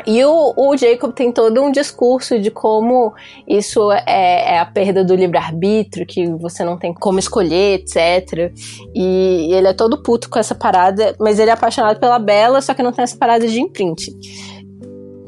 E 0.07 0.25
o, 0.25 0.55
o, 0.57 0.77
Jacob 0.77 1.13
tem 1.13 1.33
todo 1.33 1.61
um 1.63 1.73
discurso 1.73 2.39
de 2.39 2.51
como 2.51 3.13
isso 3.47 3.91
é, 3.93 4.55
é 4.55 4.59
a 4.59 4.65
perda 4.65 5.05
do 5.05 5.15
livre-arbítrio, 5.15 6.07
que 6.07 6.27
você 6.37 6.65
não 6.65 6.79
tem 6.79 6.95
como 6.95 7.19
escolher, 7.19 7.81
etc. 7.81 8.53
E, 8.95 9.53
ele 9.53 9.69
é 9.69 9.73
todo 9.73 10.03
puto 10.03 10.31
com 10.31 10.39
essa 10.39 10.55
parada, 10.55 11.15
mas 11.19 11.39
ele 11.39 11.51
é 11.51 11.55
apaixonado 11.55 11.99
pela 11.99 12.19
Bella, 12.19 12.61
só 12.61 12.75
que 12.75 12.83
não 12.83 12.93
tem 12.93 13.03
essa 13.03 13.17
parada 13.17 13.47
de 13.47 13.61
imprint. 13.61 14.11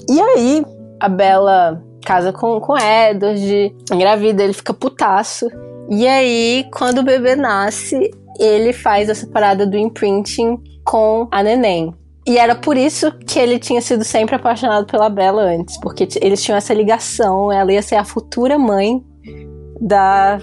E 0.09 0.21
aí, 0.21 0.65
a 1.01 1.09
Bella 1.09 1.83
casa 2.05 2.33
com, 2.33 2.61
com 2.61 2.77
Edward, 2.79 3.75
engravida, 3.93 4.43
ele 4.43 4.53
fica 4.53 4.73
putaço. 4.73 5.47
E 5.89 6.07
aí, 6.07 6.67
quando 6.73 6.99
o 6.99 7.05
bebê 7.05 7.37
nasce, 7.37 8.11
ele 8.39 8.73
faz 8.73 9.09
essa 9.09 9.27
parada 9.27 9.67
do 9.67 9.77
imprinting 9.77 10.59
com 10.85 11.29
a 11.31 11.43
neném. 11.43 11.95
E 12.27 12.37
era 12.37 12.55
por 12.55 12.77
isso 12.77 13.11
que 13.27 13.39
ele 13.39 13.59
tinha 13.59 13.81
sido 13.81 14.05
sempre 14.05 14.35
apaixonado 14.37 14.87
pela 14.87 15.09
Bella 15.09 15.43
antes, 15.43 15.79
porque 15.79 16.07
eles 16.21 16.43
tinham 16.43 16.57
essa 16.57 16.75
ligação, 16.75 17.51
ela 17.51 17.73
ia 17.73 17.83
ser 17.83 17.97
a 17.97 18.05
futura 18.05 18.59
mãe 18.59 19.03
da 19.81 20.39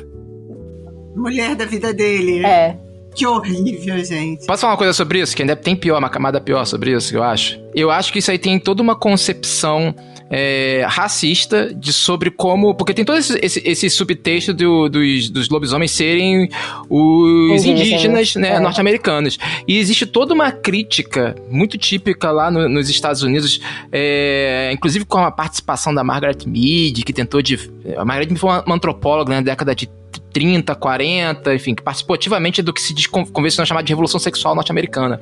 mulher 1.15 1.55
da 1.55 1.65
vida 1.65 1.93
dele. 1.93 2.45
É. 2.45 2.86
Que 3.17 3.25
horrível, 3.25 3.97
gente. 4.05 4.45
Posso 4.45 4.61
falar 4.61 4.73
uma 4.73 4.77
coisa 4.77 4.93
sobre 4.93 5.19
isso? 5.19 5.35
Que 5.35 5.41
ainda 5.41 5.55
tem 5.55 5.75
pior, 5.75 5.97
uma 5.97 6.07
camada 6.09 6.39
pior 6.39 6.63
sobre 6.65 6.95
isso, 6.95 7.15
eu 7.15 7.23
acho. 7.23 7.59
Eu 7.73 7.89
acho 7.89 8.13
que 8.13 8.19
isso 8.19 8.29
aí 8.29 8.37
tem 8.37 8.59
toda 8.59 8.79
uma 8.79 8.95
concepção 8.95 9.95
é, 10.29 10.85
racista 10.87 11.73
de 11.73 11.91
sobre 11.91 12.29
como. 12.29 12.75
Porque 12.75 12.93
tem 12.93 13.03
todo 13.03 13.17
esse, 13.17 13.39
esse, 13.41 13.63
esse 13.65 13.89
subtexto 13.89 14.53
do, 14.53 14.87
dos, 14.87 15.31
dos 15.31 15.49
lobisomens 15.49 15.89
serem 15.89 16.47
os 16.87 17.65
indígenas 17.65 18.35
né, 18.35 18.49
é. 18.49 18.59
norte-americanos. 18.59 19.39
E 19.67 19.79
existe 19.79 20.05
toda 20.05 20.35
uma 20.35 20.51
crítica 20.51 21.35
muito 21.49 21.75
típica 21.75 22.29
lá 22.29 22.51
no, 22.51 22.69
nos 22.69 22.87
Estados 22.87 23.23
Unidos, 23.23 23.59
é, 23.91 24.69
inclusive 24.71 25.05
com 25.05 25.17
a 25.17 25.31
participação 25.31 25.91
da 25.91 26.03
Margaret 26.03 26.45
Mead, 26.45 27.01
que 27.03 27.11
tentou 27.11 27.41
de. 27.41 27.59
A 27.97 28.05
Margaret 28.05 28.27
Mead 28.27 28.39
foi 28.39 28.51
uma, 28.51 28.63
uma 28.63 28.75
antropóloga 28.75 29.33
na 29.33 29.41
década 29.41 29.73
de 29.73 29.89
30, 30.37 30.75
40, 30.75 31.55
enfim, 31.55 31.73
que 31.73 31.81
participou 31.81 32.13
ativamente 32.13 32.61
do 32.61 32.71
que 32.71 32.79
se 32.79 32.93
diz 32.93 33.07
convencional 33.07 33.65
chamado 33.65 33.85
de 33.85 33.91
revolução 33.91 34.19
sexual 34.19 34.53
norte-americana. 34.53 35.19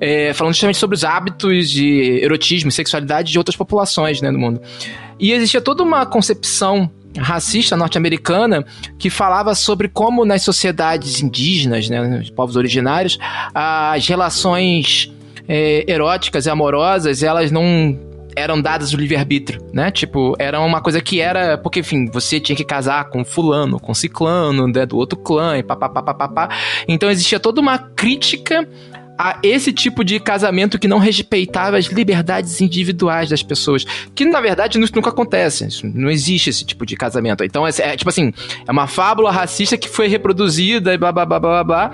É, 0.00 0.32
falando 0.34 0.54
justamente 0.54 0.78
sobre 0.78 0.94
os 0.94 1.02
hábitos 1.02 1.68
de 1.68 2.20
erotismo 2.22 2.68
e 2.68 2.72
sexualidade 2.72 3.32
de 3.32 3.38
outras 3.38 3.56
populações 3.56 4.22
né, 4.22 4.30
no 4.30 4.38
mundo. 4.38 4.62
E 5.18 5.32
existia 5.32 5.60
toda 5.60 5.82
uma 5.82 6.06
concepção 6.06 6.88
racista 7.18 7.76
norte-americana 7.76 8.64
que 8.96 9.10
falava 9.10 9.52
sobre 9.56 9.88
como 9.88 10.24
nas 10.24 10.42
sociedades 10.42 11.20
indígenas, 11.20 11.88
né, 11.88 12.00
nos 12.00 12.30
povos 12.30 12.54
originários, 12.54 13.18
as 13.52 14.06
relações 14.06 15.12
é, 15.48 15.84
eróticas 15.90 16.46
e 16.46 16.50
amorosas 16.50 17.24
elas 17.24 17.50
não 17.50 17.98
eram 18.36 18.60
dadas 18.60 18.90
do 18.90 18.98
livre-arbítrio, 18.98 19.62
né? 19.72 19.90
Tipo, 19.90 20.36
era 20.38 20.60
uma 20.60 20.82
coisa 20.82 21.00
que 21.00 21.20
era. 21.20 21.56
Porque, 21.56 21.80
enfim, 21.80 22.06
você 22.06 22.38
tinha 22.38 22.54
que 22.54 22.64
casar 22.64 23.06
com 23.06 23.24
fulano, 23.24 23.80
com 23.80 23.94
ciclano, 23.94 24.68
né, 24.68 24.84
do 24.84 24.98
outro 24.98 25.18
clã 25.18 25.56
e 25.56 25.62
papapá. 25.62 26.50
Então 26.86 27.10
existia 27.10 27.40
toda 27.40 27.60
uma 27.60 27.78
crítica 27.78 28.68
a 29.18 29.38
esse 29.42 29.72
tipo 29.72 30.04
de 30.04 30.20
casamento 30.20 30.78
que 30.78 30.86
não 30.86 30.98
respeitava 30.98 31.78
as 31.78 31.86
liberdades 31.86 32.60
individuais 32.60 33.30
das 33.30 33.42
pessoas. 33.42 33.84
Que 34.14 34.24
na 34.26 34.40
verdade 34.40 34.78
isso 34.78 34.92
nunca 34.94 35.08
acontece. 35.10 35.66
Não 35.82 36.10
existe 36.10 36.50
esse 36.50 36.64
tipo 36.64 36.84
de 36.84 36.96
casamento. 36.96 37.42
Então 37.42 37.66
é, 37.66 37.70
é, 37.78 37.96
tipo 37.96 38.10
assim, 38.10 38.32
é 38.66 38.70
uma 38.70 38.86
fábula 38.86 39.30
racista 39.30 39.78
que 39.78 39.88
foi 39.88 40.08
reproduzida 40.08 40.92
e 40.92 40.98
blá 40.98 41.10
blá 41.10 41.24
blá 41.24 41.40
blá 41.40 41.64
blá. 41.64 41.90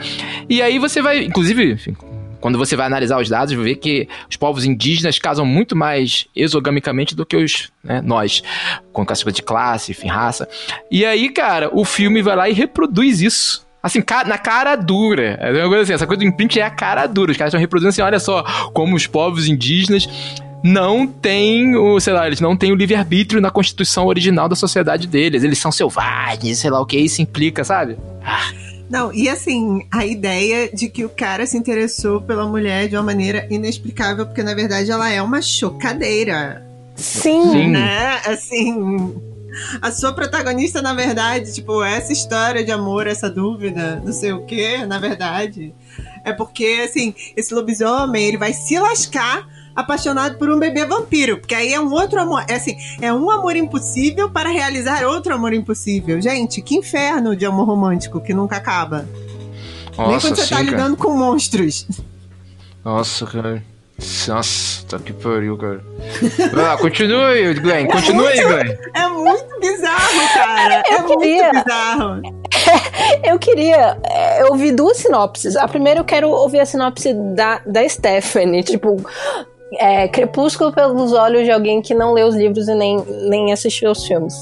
E 0.48 0.60
aí 0.60 0.78
você 0.78 1.00
vai, 1.00 1.24
inclusive, 1.24 1.72
enfim, 1.72 1.96
quando 2.42 2.58
você 2.58 2.74
vai 2.74 2.86
analisar 2.86 3.20
os 3.20 3.28
dados, 3.28 3.54
ver 3.54 3.76
que 3.76 4.08
os 4.28 4.36
povos 4.36 4.64
indígenas 4.64 5.16
casam 5.16 5.46
muito 5.46 5.76
mais 5.76 6.26
exogamicamente 6.34 7.14
do 7.14 7.24
que 7.24 7.36
os, 7.36 7.70
né, 7.84 8.02
nós, 8.04 8.42
com 8.92 9.02
a 9.02 9.30
de 9.30 9.42
classe, 9.42 9.92
enfim, 9.92 10.08
raça. 10.08 10.48
E 10.90 11.04
aí, 11.04 11.30
cara, 11.30 11.70
o 11.72 11.84
filme 11.84 12.20
vai 12.20 12.34
lá 12.34 12.48
e 12.48 12.52
reproduz 12.52 13.22
isso. 13.22 13.64
Assim, 13.80 14.02
na 14.26 14.38
cara 14.38 14.74
dura. 14.74 15.38
É 15.40 15.52
uma 15.52 15.68
coisa 15.68 15.82
assim, 15.84 15.92
essa 15.92 16.06
coisa 16.06 16.20
do 16.20 16.26
imprint 16.26 16.58
é 16.58 16.64
a 16.64 16.70
cara 16.70 17.06
dura. 17.06 17.30
Os 17.30 17.36
caras 17.36 17.50
estão 17.50 17.60
reproduzindo 17.60 17.90
assim, 17.90 18.02
olha 18.02 18.18
só, 18.18 18.42
como 18.72 18.96
os 18.96 19.06
povos 19.06 19.46
indígenas 19.46 20.08
não 20.64 21.06
têm 21.06 21.76
o, 21.76 22.00
sei 22.00 22.12
lá, 22.12 22.26
eles 22.26 22.40
não 22.40 22.56
têm 22.56 22.72
o 22.72 22.76
livre-arbítrio 22.76 23.40
na 23.40 23.50
constituição 23.50 24.06
original 24.06 24.48
da 24.48 24.56
sociedade 24.56 25.06
deles. 25.06 25.44
Eles 25.44 25.58
são 25.58 25.70
selvagens, 25.70 26.58
sei 26.58 26.70
lá 26.70 26.80
o 26.80 26.86
que 26.86 26.96
isso 26.96 27.22
implica, 27.22 27.62
sabe? 27.62 27.96
Ah. 28.24 28.71
Não, 28.92 29.10
e 29.10 29.26
assim, 29.26 29.86
a 29.90 30.04
ideia 30.04 30.70
de 30.70 30.86
que 30.86 31.02
o 31.02 31.08
cara 31.08 31.46
se 31.46 31.56
interessou 31.56 32.20
pela 32.20 32.46
mulher 32.46 32.88
de 32.88 32.94
uma 32.94 33.02
maneira 33.02 33.46
inexplicável, 33.48 34.26
porque 34.26 34.42
na 34.42 34.52
verdade 34.52 34.90
ela 34.90 35.08
é 35.08 35.22
uma 35.22 35.40
chocadeira. 35.40 36.62
Sim. 36.94 37.52
Sim. 37.52 37.70
Né? 37.70 38.20
Assim. 38.26 39.14
A 39.80 39.90
sua 39.90 40.12
protagonista, 40.12 40.82
na 40.82 40.92
verdade, 40.92 41.54
tipo, 41.54 41.82
essa 41.82 42.12
história 42.12 42.62
de 42.62 42.70
amor, 42.70 43.06
essa 43.06 43.30
dúvida, 43.30 44.02
não 44.04 44.12
sei 44.12 44.32
o 44.32 44.44
que, 44.44 44.84
na 44.84 44.98
verdade, 44.98 45.74
é 46.22 46.32
porque, 46.32 46.82
assim, 46.86 47.14
esse 47.34 47.54
lobisomem, 47.54 48.26
ele 48.26 48.36
vai 48.36 48.52
se 48.52 48.78
lascar 48.78 49.48
apaixonado 49.74 50.38
por 50.38 50.50
um 50.50 50.58
bebê 50.58 50.84
vampiro, 50.84 51.38
porque 51.38 51.54
aí 51.54 51.72
é 51.72 51.80
um 51.80 51.92
outro 51.92 52.20
amor, 52.20 52.44
é 52.48 52.54
assim, 52.54 52.76
é 53.00 53.12
um 53.12 53.30
amor 53.30 53.56
impossível 53.56 54.30
para 54.30 54.50
realizar 54.50 55.04
outro 55.04 55.34
amor 55.34 55.52
impossível. 55.52 56.20
Gente, 56.20 56.60
que 56.62 56.76
inferno 56.76 57.34
de 57.36 57.46
amor 57.46 57.66
romântico 57.66 58.20
que 58.20 58.34
nunca 58.34 58.56
acaba. 58.56 59.08
Nossa, 59.96 60.10
Nem 60.10 60.20
quando 60.20 60.36
você 60.36 60.44
sim, 60.44 60.54
tá 60.54 60.62
lidando 60.62 60.96
com 60.96 61.16
monstros. 61.16 61.86
Nossa, 62.84 63.26
cara. 63.26 63.62
Nossa, 64.26 64.86
tá 64.86 64.98
que 64.98 65.12
pariu, 65.12 65.56
cara. 65.56 65.80
Ah, 66.56 66.76
continua 66.76 67.28
aí, 67.28 67.54
Glenn. 67.54 67.84
É 67.84 67.86
continua 67.86 68.24
muito, 68.24 68.40
aí, 68.40 68.44
Glenn. 68.44 68.76
É 68.94 69.08
muito 69.08 69.60
bizarro, 69.60 70.28
cara. 70.34 70.82
Eu 70.88 70.96
é 70.96 71.02
queria, 71.04 71.52
muito 71.52 71.64
bizarro. 71.64 72.22
Eu 73.24 73.38
queria. 73.38 73.98
É, 74.04 74.42
eu 74.42 74.48
ouvi 74.48 74.72
duas 74.72 74.98
sinopses. 74.98 75.56
A 75.56 75.66
primeira 75.66 76.00
eu 76.00 76.04
quero 76.04 76.28
ouvir 76.28 76.60
a 76.60 76.66
sinopse 76.66 77.12
da, 77.34 77.60
da 77.64 77.88
Stephanie. 77.88 78.62
Tipo, 78.62 78.96
é, 79.74 80.08
Crepúsculo 80.08 80.72
pelos 80.72 81.12
olhos 81.12 81.44
de 81.44 81.50
alguém 81.50 81.80
que 81.80 81.94
não 81.94 82.12
lê 82.12 82.24
os 82.24 82.34
livros 82.34 82.68
e 82.68 82.74
nem, 82.74 83.02
nem 83.28 83.52
assistiu 83.52 83.88
aos 83.88 84.06
filmes. 84.06 84.34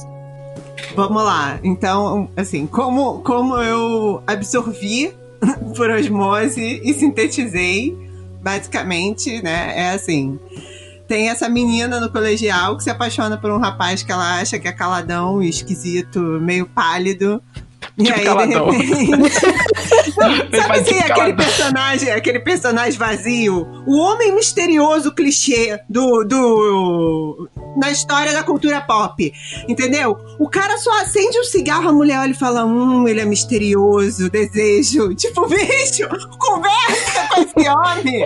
Vamos 0.94 1.22
lá. 1.22 1.58
Então, 1.62 2.28
assim, 2.36 2.66
como, 2.66 3.20
como 3.22 3.56
eu 3.56 4.22
absorvi 4.26 5.14
por 5.76 5.90
osmose 5.90 6.80
e 6.82 6.94
sintetizei, 6.94 7.96
basicamente, 8.42 9.42
né? 9.42 9.72
É 9.76 9.90
assim. 9.90 10.38
Tem 11.06 11.28
essa 11.28 11.48
menina 11.48 11.98
no 11.98 12.10
colegial 12.10 12.76
que 12.76 12.84
se 12.84 12.90
apaixona 12.90 13.36
por 13.36 13.50
um 13.50 13.58
rapaz 13.58 14.02
que 14.02 14.12
ela 14.12 14.40
acha 14.40 14.58
que 14.58 14.68
é 14.68 14.72
caladão, 14.72 15.42
esquisito, 15.42 16.20
meio 16.20 16.66
pálido. 16.66 17.42
Tipo 18.04 18.18
e 18.18 18.20
aí, 18.20 18.24
caladão. 18.24 18.70
de 18.70 18.76
repente. 18.76 19.30
Sabe 20.56 20.78
assim, 20.78 20.94
tipo 20.94 21.12
aquele 21.12 21.32
personagem, 21.34 22.10
aquele 22.10 22.40
personagem 22.40 22.98
vazio? 22.98 23.66
O 23.86 23.98
homem 23.98 24.34
misterioso 24.34 25.14
clichê 25.14 25.80
do, 25.88 26.24
do. 26.24 27.48
na 27.76 27.90
história 27.90 28.32
da 28.32 28.42
cultura 28.42 28.80
pop. 28.80 29.32
Entendeu? 29.68 30.16
O 30.38 30.48
cara 30.48 30.78
só 30.78 30.90
acende 31.00 31.38
um 31.38 31.44
cigarro, 31.44 31.88
a 31.88 31.92
mulher 31.92 32.20
olha 32.20 32.30
e 32.30 32.34
fala: 32.34 32.64
Hum, 32.64 33.06
ele 33.06 33.20
é 33.20 33.24
misterioso, 33.24 34.30
desejo. 34.30 35.14
Tipo, 35.20 35.46
bicho, 35.46 36.08
conversa 36.38 37.28
com 37.28 37.40
esse 37.42 37.68
homem. 37.68 38.24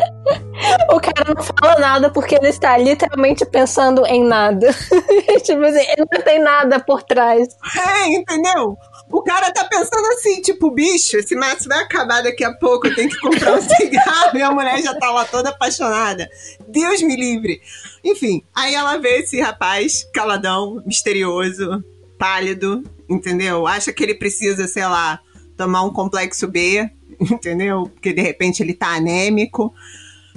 O 0.92 1.00
cara 1.00 1.34
não 1.34 1.42
fala 1.42 1.80
nada 1.80 2.10
porque 2.10 2.36
ele 2.36 2.48
está 2.48 2.76
literalmente 2.76 3.44
pensando 3.44 4.06
em 4.06 4.22
nada. 4.24 4.68
tipo 5.42 5.62
assim, 5.64 5.80
ele 5.80 6.06
não 6.10 6.22
tem 6.22 6.38
nada 6.40 6.78
por 6.80 7.02
trás. 7.02 7.48
É, 7.76 8.06
entendeu? 8.08 8.78
O 9.14 9.22
cara 9.22 9.52
tá 9.52 9.62
pensando 9.62 10.04
assim, 10.08 10.42
tipo, 10.42 10.72
bicho, 10.72 11.16
esse 11.16 11.36
maço 11.36 11.68
vai 11.68 11.78
acabar 11.78 12.20
daqui 12.20 12.42
a 12.42 12.52
pouco, 12.52 12.88
eu 12.88 12.94
tenho 12.96 13.08
que 13.08 13.20
comprar 13.20 13.56
um 13.56 13.62
cigarro 13.62 14.36
e 14.36 14.42
a 14.42 14.50
mulher 14.50 14.82
já 14.82 14.92
tá 14.92 15.08
lá 15.12 15.24
toda 15.24 15.50
apaixonada. 15.50 16.28
Deus 16.66 17.00
me 17.00 17.14
livre. 17.14 17.62
Enfim, 18.02 18.42
aí 18.52 18.74
ela 18.74 18.96
vê 18.96 19.20
esse 19.20 19.40
rapaz 19.40 20.04
caladão, 20.12 20.82
misterioso, 20.84 21.84
pálido, 22.18 22.82
entendeu? 23.08 23.68
Acha 23.68 23.92
que 23.92 24.02
ele 24.02 24.16
precisa, 24.16 24.66
sei 24.66 24.84
lá, 24.84 25.20
tomar 25.56 25.84
um 25.84 25.92
complexo 25.92 26.48
B, 26.48 26.90
entendeu? 27.30 27.88
Porque 27.94 28.12
de 28.12 28.20
repente 28.20 28.64
ele 28.64 28.74
tá 28.74 28.96
anêmico. 28.96 29.72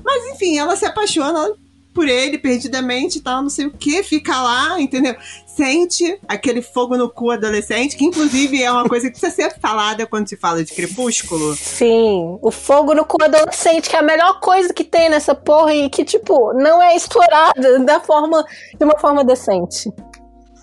Mas 0.05 0.23
enfim, 0.35 0.59
ela 0.59 0.75
se 0.75 0.85
apaixona 0.85 1.51
por 1.95 2.07
ele 2.07 2.37
perdidamente 2.37 3.17
e 3.17 3.21
tal, 3.21 3.41
não 3.41 3.49
sei 3.49 3.65
o 3.65 3.71
que, 3.71 4.03
fica 4.03 4.39
lá, 4.39 4.79
entendeu? 4.79 5.15
Sente 5.58 6.20
aquele 6.28 6.62
fogo 6.62 6.96
no 6.96 7.10
cu 7.10 7.32
adolescente, 7.32 7.98
que 7.98 8.06
inclusive 8.06 8.62
é 8.62 8.72
uma 8.72 8.88
coisa 8.88 9.08
que 9.10 9.20
precisa 9.20 9.50
ser 9.50 9.60
falada 9.60 10.06
quando 10.06 10.30
se 10.30 10.38
fala 10.38 10.63
de 10.63 10.72
crepúsculo. 10.72 11.56
Sim, 11.56 12.38
o 12.43 12.52
fogo 12.52 12.93
no 12.93 13.04
cu 13.04 13.17
adolescente, 13.24 13.89
que 13.89 13.96
é 13.96 14.00
a 14.00 14.04
melhor 14.04 14.39
coisa 14.39 14.72
que 14.72 14.84
tem 14.84 15.10
nessa 15.10 15.34
porra 15.34 15.74
e 15.74 15.89
que, 15.89 16.06
tipo, 16.06 16.54
não 16.54 16.80
é 16.80 16.96
explorada 16.96 17.80
da 17.80 18.00
forma, 18.00 18.46
de 18.78 18.86
uma 18.86 19.00
forma 19.00 19.26
decente. 19.26 19.91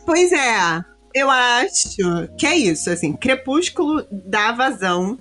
Pois 0.07 0.33
é, 0.33 0.81
eu 1.13 1.29
acho 1.29 2.29
que 2.39 2.47
é 2.47 2.57
isso, 2.57 2.89
assim, 2.89 3.15
Crepúsculo 3.15 4.07
dá 4.11 4.53
vazão 4.53 5.19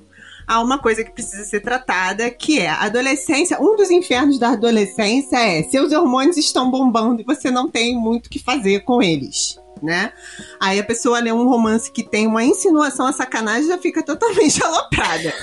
a 0.48 0.62
uma 0.62 0.78
coisa 0.78 1.04
que 1.04 1.12
precisa 1.12 1.46
ser 1.46 1.62
tratada, 1.62 2.30
que 2.30 2.60
é 2.60 2.68
a 2.70 2.84
adolescência. 2.84 3.60
Um 3.60 3.76
dos 3.76 3.90
infernos 3.90 4.38
da 4.38 4.50
adolescência 4.50 5.38
é 5.38 5.64
seus 5.64 5.92
hormônios 5.92 6.38
estão 6.38 6.70
bombando 6.70 7.22
e 7.22 7.26
você 7.26 7.50
não 7.50 7.70
tem 7.70 7.96
muito 7.96 8.28
o 8.28 8.30
que 8.30 8.40
fazer 8.40 8.82
com 8.82 9.02
eles. 9.02 9.63
Né? 9.84 10.14
Aí 10.62 10.80
a 10.80 10.84
pessoa 10.84 11.20
lê 11.20 11.30
um 11.34 11.46
romance 11.46 11.92
que 11.92 12.04
tem 12.04 12.26
uma 12.26 12.42
insinuação 12.42 13.06
a 13.06 13.12
sacanagem 13.12 13.68
já 13.68 13.78
fica 13.78 14.02
totalmente 14.02 14.64
aloprada. 14.64 15.34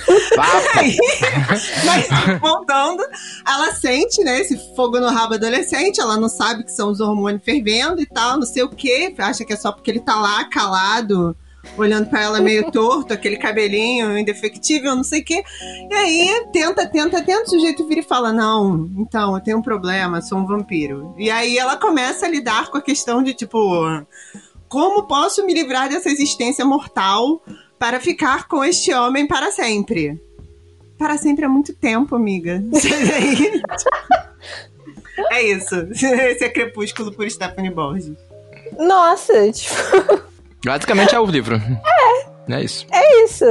Aí, 0.75 0.97
mas 1.85 2.39
voltando, 2.39 3.03
ela 3.47 3.71
sente, 3.75 4.23
né, 4.23 4.41
esse 4.41 4.57
fogo 4.75 4.99
no 4.99 5.09
rabo 5.09 5.35
adolescente, 5.35 6.01
ela 6.01 6.17
não 6.17 6.27
sabe 6.27 6.63
que 6.63 6.71
são 6.71 6.89
os 6.89 6.99
hormônios 6.99 7.43
fervendo 7.43 8.01
e 8.01 8.05
tal, 8.07 8.37
não 8.39 8.45
sei 8.47 8.63
o 8.63 8.69
que, 8.69 9.13
acha 9.19 9.45
que 9.45 9.53
é 9.53 9.55
só 9.55 9.71
porque 9.71 9.91
ele 9.91 9.99
tá 9.99 10.15
lá 10.15 10.43
calado, 10.45 11.37
olhando 11.77 12.09
para 12.09 12.21
ela 12.21 12.41
meio 12.41 12.71
torto, 12.71 13.13
aquele 13.13 13.37
cabelinho 13.37 14.17
indefectível, 14.17 14.95
não 14.95 15.03
sei 15.03 15.21
o 15.21 15.25
quê. 15.25 15.43
E 15.89 15.93
aí, 15.93 16.45
tenta, 16.51 16.87
tenta, 16.87 17.21
tenta, 17.21 17.43
o 17.43 17.49
sujeito 17.49 17.87
vira 17.87 18.01
e 18.01 18.03
fala: 18.03 18.33
Não, 18.33 18.89
então, 18.97 19.35
eu 19.35 19.41
tenho 19.41 19.57
um 19.57 19.61
problema, 19.61 20.21
sou 20.21 20.39
um 20.39 20.45
vampiro. 20.45 21.15
E 21.17 21.29
aí 21.29 21.57
ela 21.57 21.77
começa 21.77 22.25
a 22.25 22.29
lidar 22.29 22.69
com 22.69 22.77
a 22.77 22.81
questão 22.81 23.23
de 23.23 23.33
tipo: 23.33 23.57
Como 24.67 25.03
posso 25.03 25.45
me 25.45 25.53
livrar 25.53 25.89
dessa 25.89 26.09
existência 26.09 26.65
mortal 26.65 27.41
para 27.77 27.99
ficar 27.99 28.47
com 28.47 28.63
este 28.63 28.93
homem 28.93 29.27
para 29.27 29.51
sempre? 29.51 30.21
Para 30.97 31.17
sempre 31.17 31.45
é 31.45 31.47
muito 31.47 31.73
tempo, 31.73 32.15
amiga. 32.15 32.63
é 35.31 35.41
isso. 35.43 35.75
Esse 35.91 36.43
é 36.43 36.49
Crepúsculo 36.49 37.11
por 37.11 37.29
Stephanie 37.29 37.71
Borges. 37.71 38.15
Nossa, 38.77 39.51
tipo. 39.51 40.30
Basicamente 40.65 41.15
é 41.15 41.19
o 41.19 41.25
livro. 41.25 41.55
É. 41.55 42.11
É 42.49 42.63
isso. 42.63 42.85
É 42.91 43.23
isso. 43.23 43.45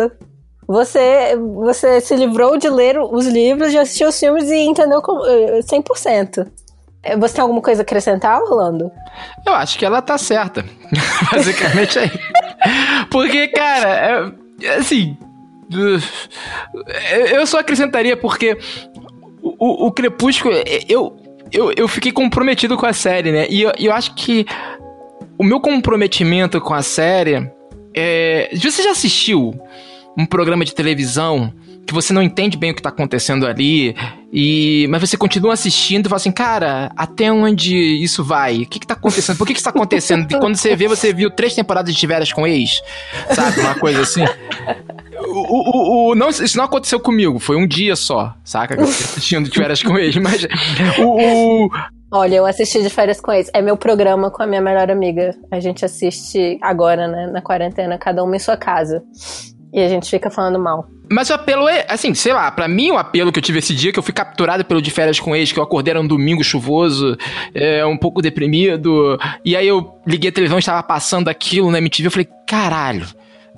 Você, 0.66 1.36
você 1.36 2.00
se 2.00 2.14
livrou 2.14 2.56
de 2.56 2.68
ler 2.68 2.98
os 2.98 3.26
livros, 3.26 3.72
de 3.72 3.78
assistir 3.78 4.04
os 4.04 4.18
filmes 4.18 4.48
e 4.50 4.56
entendeu 4.56 5.00
100%. 5.02 6.46
Eh, 7.02 7.16
você 7.16 7.34
tem 7.34 7.42
alguma 7.42 7.60
coisa 7.60 7.80
a 7.80 7.82
acrescentar, 7.82 8.40
Orlando? 8.40 8.90
Eu 9.44 9.54
acho 9.54 9.78
que 9.78 9.84
ela 9.84 10.00
tá 10.00 10.16
certa. 10.16 10.64
Basicamente 11.32 11.98
é 11.98 12.04
isso. 12.04 12.18
Porque, 13.10 13.48
cara, 13.48 14.32
é, 14.62 14.66
é 14.66 14.74
assim. 14.76 15.16
Eu 17.32 17.46
só 17.46 17.60
acrescentaria 17.60 18.16
porque 18.16 18.56
o, 19.42 19.86
o 19.86 19.92
Crepúsculo, 19.92 20.54
eu, 20.88 21.16
eu, 21.50 21.72
eu 21.76 21.88
fiquei 21.88 22.12
comprometido 22.12 22.76
com 22.76 22.86
a 22.86 22.92
série, 22.92 23.32
né? 23.32 23.46
E 23.48 23.62
eu, 23.62 23.72
eu 23.78 23.92
acho 23.92 24.14
que 24.14 24.46
o 25.40 25.42
meu 25.42 25.58
comprometimento 25.58 26.60
com 26.60 26.74
a 26.74 26.82
série 26.82 27.50
é. 27.96 28.50
Você 28.52 28.82
já 28.82 28.90
assistiu 28.90 29.58
um 30.14 30.26
programa 30.26 30.66
de 30.66 30.74
televisão 30.74 31.50
que 31.86 31.94
você 31.94 32.12
não 32.12 32.22
entende 32.22 32.58
bem 32.58 32.72
o 32.72 32.74
que 32.74 32.82
tá 32.82 32.90
acontecendo 32.90 33.46
ali, 33.46 33.96
e 34.30 34.86
mas 34.90 35.00
você 35.00 35.16
continua 35.16 35.54
assistindo 35.54 36.04
e 36.04 36.08
fala 36.10 36.18
assim, 36.18 36.30
cara, 36.30 36.92
até 36.94 37.32
onde 37.32 37.74
isso 37.74 38.22
vai? 38.22 38.58
O 38.58 38.66
que 38.66 38.80
que 38.80 38.86
tá 38.86 38.92
acontecendo? 38.92 39.38
Por 39.38 39.46
que 39.46 39.54
que 39.54 39.60
isso 39.60 39.64
tá 39.64 39.70
acontecendo? 39.70 40.30
E 40.30 40.38
quando 40.38 40.56
você 40.56 40.76
vê, 40.76 40.86
você 40.86 41.10
viu 41.10 41.30
três 41.30 41.54
temporadas 41.54 41.94
de 41.94 42.06
Veras 42.06 42.30
com 42.34 42.46
ex, 42.46 42.82
sabe? 43.34 43.60
Uma 43.60 43.74
coisa 43.76 44.02
assim. 44.02 44.22
O, 45.26 46.10
o, 46.10 46.10
o, 46.10 46.14
não, 46.14 46.28
isso 46.28 46.58
não 46.58 46.64
aconteceu 46.64 47.00
comigo, 47.00 47.38
foi 47.38 47.56
um 47.56 47.66
dia 47.66 47.96
só, 47.96 48.34
saca? 48.44 48.74
Eu 48.74 48.84
assistindo 48.84 49.48
de 49.48 49.58
Veras 49.58 49.82
com 49.82 49.98
ex, 49.98 50.16
mas 50.16 50.46
o, 50.98 51.64
o 51.64 51.70
Olha, 52.12 52.36
eu 52.36 52.46
assisti 52.46 52.82
de 52.82 52.90
férias 52.90 53.20
com 53.20 53.32
eles. 53.32 53.50
É 53.54 53.62
meu 53.62 53.76
programa 53.76 54.30
com 54.30 54.42
a 54.42 54.46
minha 54.46 54.60
melhor 54.60 54.90
amiga. 54.90 55.34
A 55.50 55.60
gente 55.60 55.84
assiste 55.84 56.58
agora, 56.60 57.06
né, 57.06 57.28
na 57.28 57.40
quarentena, 57.40 57.96
cada 57.98 58.24
uma 58.24 58.34
em 58.34 58.38
sua 58.40 58.56
casa. 58.56 59.02
E 59.72 59.80
a 59.80 59.88
gente 59.88 60.10
fica 60.10 60.28
falando 60.28 60.58
mal. 60.58 60.88
Mas 61.12 61.30
o 61.30 61.34
apelo 61.34 61.68
é, 61.68 61.86
assim, 61.88 62.12
sei 62.14 62.32
lá, 62.32 62.50
para 62.50 62.66
mim 62.66 62.90
o 62.90 62.98
apelo 62.98 63.30
que 63.30 63.38
eu 63.38 63.42
tive 63.42 63.60
esse 63.60 63.74
dia, 63.74 63.92
que 63.92 63.98
eu 63.98 64.02
fui 64.02 64.12
capturado 64.12 64.64
pelo 64.64 64.82
de 64.82 64.90
férias 64.90 65.20
com 65.20 65.34
eles, 65.34 65.52
que 65.52 65.58
eu 65.58 65.62
acordei 65.62 65.92
era 65.92 66.00
um 66.00 66.06
domingo 66.06 66.42
chuvoso, 66.42 67.16
é, 67.54 67.84
um 67.84 67.96
pouco 67.96 68.22
deprimido, 68.22 69.18
e 69.44 69.56
aí 69.56 69.66
eu 69.66 70.00
liguei 70.06 70.30
a 70.30 70.32
televisão 70.32 70.58
e 70.58 70.60
estava 70.60 70.82
passando 70.84 71.28
aquilo 71.28 71.68
na 71.70 71.78
MTV, 71.78 72.06
eu 72.06 72.10
falei, 72.12 72.28
caralho, 72.46 73.06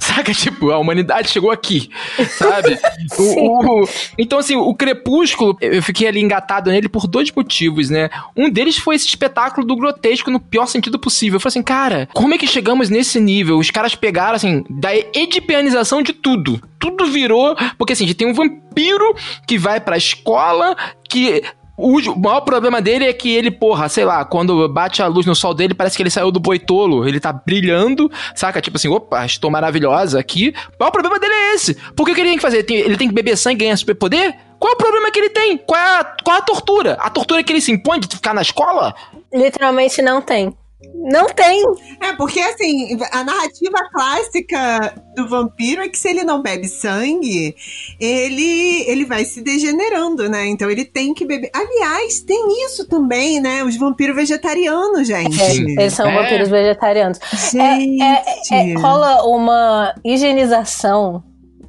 Saca? 0.03 0.33
Tipo, 0.43 0.73
a 0.73 0.79
humanidade 0.79 1.29
chegou 1.29 1.53
aqui, 1.53 1.89
sabe? 2.37 2.77
o, 3.17 3.83
o, 3.83 3.89
então, 4.19 4.39
assim, 4.39 4.57
o 4.57 4.75
Crepúsculo, 4.75 5.57
eu 5.61 5.81
fiquei 5.81 6.09
ali 6.09 6.21
engatado 6.21 6.71
nele 6.71 6.89
por 6.89 7.07
dois 7.07 7.31
motivos, 7.31 7.89
né? 7.89 8.11
Um 8.37 8.51
deles 8.51 8.77
foi 8.77 8.97
esse 8.97 9.07
espetáculo 9.07 9.65
do 9.65 9.77
grotesco 9.77 10.31
no 10.31 10.41
pior 10.41 10.67
sentido 10.67 10.99
possível. 10.99 11.37
Eu 11.37 11.41
falei 11.41 11.53
assim, 11.53 11.63
cara, 11.63 12.09
como 12.13 12.35
é 12.35 12.39
que 12.39 12.47
chegamos 12.49 12.91
nesse 12.91 13.21
nível? 13.21 13.59
Os 13.59 13.71
caras 13.71 13.95
pegaram, 13.95 14.35
assim, 14.35 14.65
da 14.69 14.95
edipianização 14.97 16.03
de 16.03 16.13
tudo. 16.13 16.61
Tudo 16.81 17.07
virou. 17.07 17.55
Porque, 17.79 17.93
assim, 17.93 18.05
a 18.05 18.07
gente 18.09 18.17
tem 18.17 18.27
um 18.27 18.35
vampiro 18.35 19.15
que 19.47 19.57
vai 19.57 19.81
pra 19.81 19.97
escola, 19.97 20.77
que 21.09 21.43
o 21.77 22.19
maior 22.19 22.41
problema 22.43 22.81
dele 22.83 23.07
é 23.07 23.13
que 23.13 23.35
ele, 23.35 23.51
porra, 23.51 23.89
sei 23.89 24.05
lá, 24.05 24.25
quando 24.25 24.69
bate 24.69 25.03
a 25.03 25.07
luz 25.07 25.25
no 25.27 25.35
sol 25.35 25.55
dele, 25.55 25.75
parece 25.75 25.97
que 25.97 26.03
ele 26.03 26.11
saiu 26.11 26.31
do 26.31 26.39
boitolo. 26.39 27.09
Ele 27.09 27.19
tá 27.19 27.33
brilhando, 27.33 28.11
saca? 28.35 28.61
Tipo 28.61 28.77
assim, 28.77 28.89
opa, 28.89 29.25
estou 29.25 29.51
maravilhosa 29.51 30.19
aqui. 30.19 30.55
O 30.75 30.77
maior 30.81 30.91
problema 30.91 31.19
dele 31.19 31.33
é 31.33 31.55
esse. 31.55 31.75
Por 31.97 32.07
que, 32.07 32.15
que 32.15 32.21
ele 32.21 32.31
tem 32.31 32.39
que 32.39 32.43
fazer? 32.43 32.65
Ele 32.71 32.97
tem 32.97 33.09
que 33.09 33.15
beber 33.15 33.37
sangue 33.37 33.57
e 33.57 33.65
ganhar 33.65 33.77
superpoder? 33.77 34.35
Qual 34.59 34.73
é 34.73 34.75
o 34.75 34.79
problema 34.79 35.11
que 35.11 35.19
ele 35.19 35.31
tem? 35.31 35.57
Qual 35.57 35.81
é, 35.81 35.99
a, 35.99 36.05
qual 36.23 36.37
é 36.37 36.39
a 36.39 36.43
tortura? 36.43 36.93
A 37.01 37.11
tortura 37.11 37.43
que 37.43 37.53
ele 37.53 37.61
se 37.61 37.73
impõe 37.73 37.99
de 37.99 38.07
ficar 38.07 38.35
na 38.35 38.43
escola? 38.43 38.95
Literalmente 39.33 40.01
não 40.03 40.21
tem. 40.23 40.55
Não 40.95 41.27
tem. 41.27 41.65
É, 42.01 42.13
porque 42.17 42.41
assim, 42.41 42.97
a 43.11 43.25
narrativa 43.25 43.79
clássica 43.93 44.95
do 45.17 45.29
vampiro 45.29 45.83
é 45.83 45.89
que 45.89 45.99
se 45.99 46.09
ele 46.09 46.23
não 46.23 46.41
bebe 46.41 46.69
sangue, 46.69 47.55
ele, 47.99 48.85
ele 48.87 49.05
vai 49.05 49.25
se 49.25 49.41
degenerando, 49.43 50.29
né? 50.29 50.47
Então 50.47 50.71
ele 50.71 50.85
tem 50.85 51.13
que 51.13 51.25
beber. 51.25 51.51
Aliás, 51.55 52.21
tem 52.21 52.65
isso 52.65 52.89
também, 52.89 53.41
né? 53.41 53.65
Os 53.65 53.77
vampiros 53.77 54.15
vegetarianos, 54.15 55.07
gente. 55.07 55.41
É, 55.41 55.55
eles 55.55 55.95
são 55.95 56.09
é. 56.09 56.15
vampiros 56.15 56.49
vegetarianos. 56.49 57.19
Gente. 57.51 58.03
É, 58.03 58.23
é, 58.53 58.71
é, 58.73 58.75
rola 58.75 59.25
uma 59.25 59.95
higienização 60.05 61.23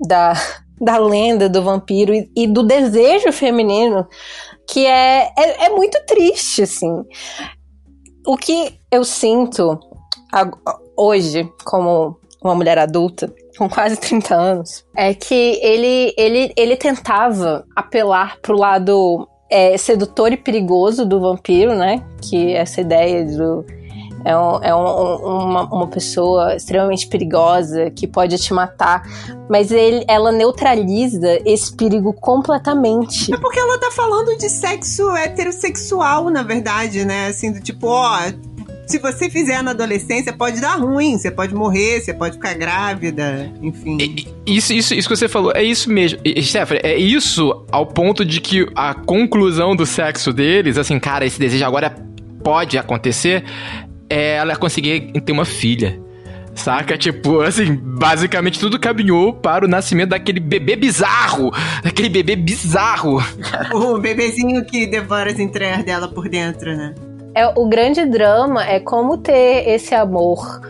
da, 0.05 0.33
da 0.79 0.97
lenda 0.97 1.49
do 1.49 1.63
vampiro 1.63 2.13
e, 2.13 2.29
e 2.35 2.47
do 2.47 2.63
desejo 2.63 3.31
feminino 3.31 4.07
que 4.69 4.85
é, 4.85 5.31
é, 5.37 5.65
é, 5.65 5.69
muito 5.69 5.99
triste, 6.05 6.63
assim. 6.63 7.03
O 8.25 8.37
que 8.37 8.79
eu 8.91 9.03
sinto 9.03 9.79
hoje, 10.95 11.49
como 11.63 12.17
uma 12.43 12.55
mulher 12.55 12.77
adulta, 12.77 13.33
com 13.57 13.69
quase 13.69 13.97
30 13.97 14.35
anos, 14.35 14.85
é 14.95 15.13
que 15.13 15.59
ele, 15.61 16.13
ele, 16.17 16.53
ele 16.55 16.75
tentava 16.75 17.65
apelar 17.75 18.37
pro 18.41 18.57
lado 18.57 19.27
é, 19.49 19.77
sedutor 19.77 20.31
e 20.31 20.37
perigoso 20.37 21.05
do 21.05 21.19
vampiro, 21.19 21.75
né? 21.75 22.03
Que 22.21 22.53
essa 22.53 22.81
ideia 22.81 23.25
do 23.25 23.65
é, 24.25 24.37
um, 24.37 24.63
é 24.63 24.75
um, 24.75 25.15
uma, 25.25 25.63
uma 25.63 25.87
pessoa 25.87 26.55
extremamente 26.55 27.07
perigosa 27.07 27.91
que 27.91 28.07
pode 28.07 28.37
te 28.37 28.53
matar, 28.53 29.03
mas 29.49 29.71
ele, 29.71 30.05
ela 30.07 30.31
neutraliza 30.31 31.41
esse 31.45 31.75
perigo 31.75 32.13
completamente. 32.13 33.33
É 33.33 33.37
porque 33.37 33.59
ela 33.59 33.77
tá 33.77 33.91
falando 33.91 34.37
de 34.37 34.49
sexo 34.49 35.09
heterossexual, 35.11 36.29
na 36.29 36.43
verdade, 36.43 37.05
né? 37.05 37.27
Assim, 37.27 37.51
do 37.51 37.59
tipo, 37.59 37.87
ó, 37.87 38.19
se 38.85 38.99
você 38.99 39.29
fizer 39.29 39.61
na 39.61 39.71
adolescência, 39.71 40.33
pode 40.33 40.59
dar 40.59 40.75
ruim, 40.75 41.17
você 41.17 41.31
pode 41.31 41.55
morrer, 41.55 42.01
você 42.01 42.13
pode 42.13 42.35
ficar 42.35 42.53
grávida, 42.53 43.51
enfim. 43.61 43.97
Isso, 44.45 44.73
isso, 44.73 44.93
isso 44.93 45.07
que 45.07 45.15
você 45.15 45.27
falou, 45.27 45.51
é 45.55 45.63
isso 45.63 45.89
mesmo. 45.89 46.19
Stephanie, 46.41 46.81
é 46.83 46.97
isso 46.97 47.65
ao 47.71 47.85
ponto 47.85 48.25
de 48.25 48.41
que 48.41 48.67
a 48.75 48.93
conclusão 48.93 49.75
do 49.75 49.85
sexo 49.85 50.33
deles, 50.33 50.77
assim, 50.77 50.99
cara, 50.99 51.25
esse 51.25 51.39
desejo 51.39 51.65
agora 51.65 51.95
pode 52.43 52.77
acontecer, 52.77 53.43
é 54.13 54.35
ela 54.35 54.55
conseguir 54.55 55.11
ter 55.21 55.31
uma 55.31 55.45
filha. 55.45 55.99
Saca? 56.53 56.95
Tipo, 56.95 57.41
assim, 57.41 57.75
basicamente 57.75 58.59
tudo 58.59 58.79
caminhou 58.79 59.33
para 59.33 59.65
o 59.65 59.67
nascimento 59.67 60.09
daquele 60.09 60.39
bebê 60.39 60.75
bizarro. 60.75 61.51
Daquele 61.83 62.09
bebê 62.09 62.35
bizarro. 62.35 63.17
O 63.73 63.97
bebezinho 63.97 64.63
que 64.65 64.85
devora 64.85 65.31
as 65.31 65.39
entranhas 65.39 65.83
dela 65.83 66.07
por 66.07 66.29
dentro, 66.29 66.77
né? 66.77 66.93
É, 67.33 67.47
o 67.47 67.67
grande 67.67 68.05
drama 68.05 68.63
é 68.63 68.79
como 68.79 69.17
ter 69.17 69.67
esse 69.67 69.95
amor 69.95 70.61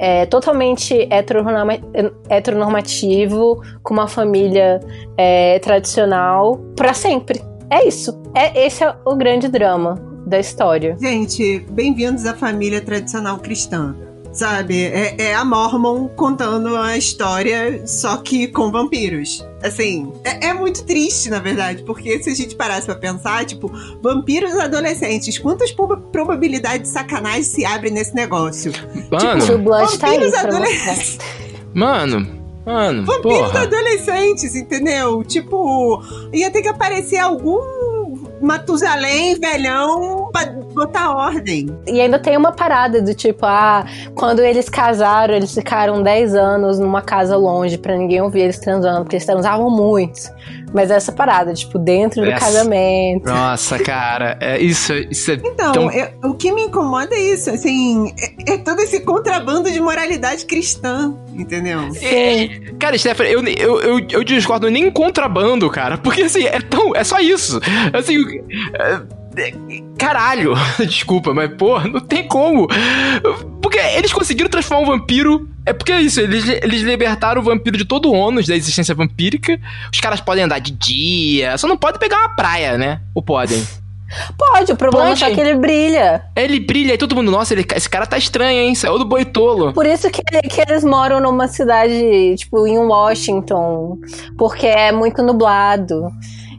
é, 0.00 0.26
totalmente 0.26 1.08
heteronormativo, 2.28 3.62
com 3.84 3.94
uma 3.94 4.08
família 4.08 4.80
é, 5.16 5.60
tradicional, 5.60 6.56
para 6.74 6.92
sempre. 6.92 7.40
É 7.70 7.86
isso. 7.86 8.20
É, 8.34 8.66
esse 8.66 8.82
é 8.82 8.92
o 9.04 9.14
grande 9.14 9.46
drama 9.46 10.08
da 10.28 10.38
história. 10.38 10.96
Gente, 11.00 11.64
bem-vindos 11.70 12.26
à 12.26 12.34
família 12.34 12.80
tradicional 12.80 13.38
cristã. 13.38 13.96
sabe? 14.30 14.84
É, 14.84 15.16
é, 15.18 15.34
a 15.34 15.44
Mormon 15.44 16.06
contando 16.08 16.76
a 16.76 16.96
história, 16.96 17.82
só 17.86 18.18
que 18.18 18.46
com 18.46 18.70
vampiros. 18.70 19.44
Assim, 19.62 20.12
é, 20.22 20.48
é, 20.48 20.54
muito 20.54 20.84
triste, 20.84 21.28
na 21.30 21.40
verdade, 21.40 21.82
porque 21.82 22.22
se 22.22 22.30
a 22.30 22.34
gente 22.34 22.54
parasse 22.54 22.86
pra 22.86 22.94
pensar, 22.94 23.44
tipo, 23.46 23.72
vampiros 24.02 24.54
adolescentes, 24.54 25.38
quantas 25.38 25.72
probabilidades 26.12 26.82
de 26.82 26.88
sacanagem 26.88 27.42
se 27.42 27.64
abre 27.64 27.90
nesse 27.90 28.14
negócio? 28.14 28.70
Mano, 29.10 29.40
tipo, 29.44 29.64
vampiros 29.64 30.32
tá 30.32 30.40
adolescentes. 30.42 31.18
Mano, 31.74 32.38
Mano, 32.68 33.06
Vampiros 33.06 33.38
porra. 33.38 33.62
adolescentes, 33.62 34.54
entendeu? 34.54 35.24
Tipo, 35.24 36.02
ia 36.34 36.50
ter 36.50 36.60
que 36.60 36.68
aparecer 36.68 37.16
algum 37.16 37.97
Matusalém, 38.40 39.38
velhão, 39.38 40.30
botar 40.74 41.14
ordem. 41.14 41.68
E 41.86 42.00
ainda 42.00 42.18
tem 42.18 42.36
uma 42.36 42.52
parada 42.52 43.00
do 43.00 43.14
tipo, 43.14 43.44
ah, 43.44 43.84
quando 44.14 44.40
eles 44.40 44.68
casaram, 44.68 45.34
eles 45.34 45.54
ficaram 45.54 46.02
10 46.02 46.34
anos 46.34 46.78
numa 46.78 47.02
casa 47.02 47.36
longe 47.36 47.78
para 47.78 47.96
ninguém 47.96 48.20
ouvir 48.20 48.40
eles 48.40 48.58
transando, 48.58 49.02
porque 49.02 49.16
eles 49.16 49.26
transavam 49.26 49.70
muito. 49.70 50.20
Mas 50.72 50.90
essa 50.90 51.10
parada, 51.12 51.54
tipo, 51.54 51.78
dentro 51.78 52.22
do 52.22 52.30
casamento. 52.30 53.26
Nossa, 53.26 53.78
cara, 53.78 54.36
é, 54.40 54.60
isso, 54.60 54.92
isso 55.10 55.32
é. 55.32 55.34
Então, 55.42 55.72
tão... 55.72 55.90
eu, 55.90 56.08
o 56.24 56.34
que 56.34 56.52
me 56.52 56.62
incomoda 56.62 57.14
é 57.14 57.20
isso, 57.20 57.50
assim, 57.50 58.12
é, 58.18 58.52
é, 58.52 58.58
todo 58.58 58.80
esse 58.80 59.00
contrabando 59.00 59.70
de 59.70 59.80
moralidade 59.80 60.44
cristã, 60.44 61.14
entendeu? 61.34 61.88
É, 62.02 62.48
cara, 62.78 62.98
Stephanie, 62.98 63.32
eu, 63.32 63.42
eu, 63.46 63.80
eu, 63.80 64.06
eu 64.10 64.24
discordo 64.24 64.70
nem 64.70 64.88
em 64.88 64.90
contrabando, 64.90 65.70
cara, 65.70 65.96
porque 65.96 66.22
assim, 66.22 66.44
é 66.44 66.60
tão. 66.60 66.94
É 66.94 67.02
só 67.02 67.18
isso. 67.18 67.60
Assim, 67.92 68.18
é, 68.74 69.00
Caralho, 69.98 70.54
desculpa, 70.86 71.34
mas 71.34 71.50
pô, 71.54 71.80
não 71.80 72.00
tem 72.00 72.26
como. 72.26 72.68
Porque 73.62 73.78
eles 73.78 74.12
conseguiram 74.12 74.48
transformar 74.48 74.82
um 74.82 74.98
vampiro. 74.98 75.48
É 75.66 75.72
porque 75.72 75.92
é 75.92 76.00
isso, 76.00 76.20
eles, 76.20 76.48
eles 76.48 76.82
libertaram 76.82 77.42
o 77.42 77.44
vampiro 77.44 77.76
de 77.76 77.84
todo 77.84 78.08
o 78.08 78.14
ônus 78.14 78.46
da 78.46 78.56
existência 78.56 78.94
vampírica. 78.94 79.60
Os 79.92 80.00
caras 80.00 80.20
podem 80.20 80.44
andar 80.44 80.60
de 80.60 80.70
dia, 80.72 81.58
só 81.58 81.66
não 81.66 81.76
pode 81.76 81.98
pegar 81.98 82.18
uma 82.18 82.30
praia, 82.30 82.78
né? 82.78 83.00
Ou 83.14 83.22
podem? 83.22 83.62
Pode, 84.38 84.72
o 84.72 84.76
problema 84.76 85.08
Pode. 85.08 85.24
é 85.24 85.34
que 85.34 85.40
ele 85.40 85.54
brilha. 85.54 86.22
Ele 86.34 86.58
brilha 86.58 86.94
e 86.94 86.98
todo 86.98 87.14
mundo, 87.14 87.30
nossa, 87.30 87.52
ele, 87.52 87.66
esse 87.74 87.88
cara 87.88 88.06
tá 88.06 88.16
estranho, 88.16 88.58
hein? 88.60 88.74
Saiu 88.74 88.98
do 88.98 89.04
boitolo. 89.04 89.72
Por 89.74 89.84
isso 89.84 90.10
que, 90.10 90.22
que 90.22 90.60
eles 90.62 90.82
moram 90.82 91.20
numa 91.20 91.46
cidade, 91.46 92.34
tipo, 92.36 92.66
em 92.66 92.78
Washington. 92.78 93.98
Porque 94.38 94.66
é 94.66 94.92
muito 94.92 95.22
nublado. 95.22 96.10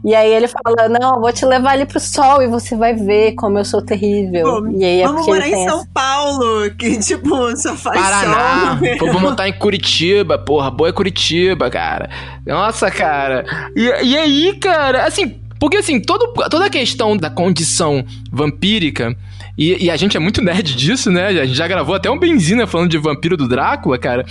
E 0.04 0.14
aí 0.14 0.32
ele 0.32 0.48
fala: 0.48 0.88
Não, 0.88 1.20
vou 1.20 1.32
te 1.32 1.44
levar 1.44 1.72
ali 1.72 1.86
pro 1.86 2.00
sol 2.00 2.42
e 2.42 2.48
você 2.48 2.76
vai 2.76 2.94
ver 2.94 3.32
como 3.32 3.58
eu 3.58 3.64
sou 3.64 3.82
terrível. 3.82 4.44
Pô, 4.44 4.68
e 4.68 4.84
aí 4.84 5.00
é 5.00 5.06
vamos 5.06 5.26
morar 5.26 5.48
em 5.48 5.64
São 5.66 5.78
essa... 5.80 5.88
Paulo, 5.92 6.70
que 6.78 6.98
tipo, 6.98 7.56
só 7.56 7.74
faz 7.76 8.00
Paraná. 8.00 8.78
sol. 8.78 8.98
Pô, 8.98 9.06
vamos 9.06 9.22
montar 9.22 9.48
em 9.48 9.52
Curitiba, 9.52 10.38
porra. 10.38 10.70
Boa 10.70 10.88
é 10.88 10.92
Curitiba, 10.92 11.70
cara. 11.70 12.08
Nossa, 12.46 12.90
cara. 12.90 13.44
E, 13.76 13.82
e 14.04 14.16
aí, 14.16 14.56
cara, 14.58 15.06
assim, 15.06 15.40
porque 15.60 15.76
assim, 15.76 16.00
todo, 16.00 16.32
toda 16.48 16.64
a 16.64 16.70
questão 16.70 17.14
da 17.14 17.28
condição 17.28 18.02
vampírica. 18.32 19.14
E, 19.58 19.84
e, 19.84 19.90
a 19.90 19.96
gente 19.96 20.16
é 20.16 20.20
muito 20.20 20.40
nerd 20.40 20.74
disso, 20.74 21.10
né? 21.10 21.26
A 21.26 21.44
gente 21.44 21.56
já 21.56 21.68
gravou 21.68 21.94
até 21.94 22.10
um 22.10 22.18
benzina 22.18 22.66
falando 22.66 22.88
de 22.88 22.96
vampiro 22.96 23.36
do 23.36 23.46
Drácula, 23.46 23.98
cara. 23.98 24.24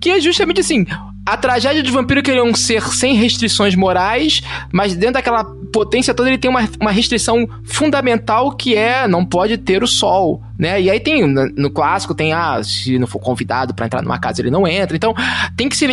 Que 0.00 0.10
é 0.10 0.20
justamente 0.20 0.60
assim: 0.60 0.86
a 1.32 1.36
tragédia 1.36 1.82
de 1.82 1.90
vampiro 1.90 2.22
que 2.22 2.30
ele 2.30 2.40
é 2.40 2.42
um 2.42 2.54
ser 2.54 2.82
sem 2.84 3.14
restrições 3.14 3.74
morais, 3.74 4.42
mas 4.72 4.94
dentro 4.94 5.14
daquela 5.14 5.44
potência 5.70 6.14
toda 6.14 6.30
ele 6.30 6.38
tem 6.38 6.50
uma, 6.50 6.66
uma 6.80 6.90
restrição 6.90 7.46
fundamental 7.64 8.52
que 8.52 8.74
é 8.74 9.06
não 9.06 9.26
pode 9.26 9.58
ter 9.58 9.82
o 9.82 9.86
sol, 9.86 10.42
né? 10.58 10.80
E 10.80 10.90
aí 10.90 10.98
tem 10.98 11.26
no 11.26 11.70
clássico 11.70 12.14
tem 12.14 12.32
ah, 12.32 12.60
se 12.62 12.98
não 12.98 13.06
for 13.06 13.20
convidado 13.20 13.74
para 13.74 13.86
entrar 13.86 14.02
numa 14.02 14.18
casa 14.18 14.42
ele 14.42 14.50
não 14.50 14.66
entra. 14.66 14.96
Então 14.96 15.14
tem 15.56 15.68
que 15.68 15.76
se 15.76 15.86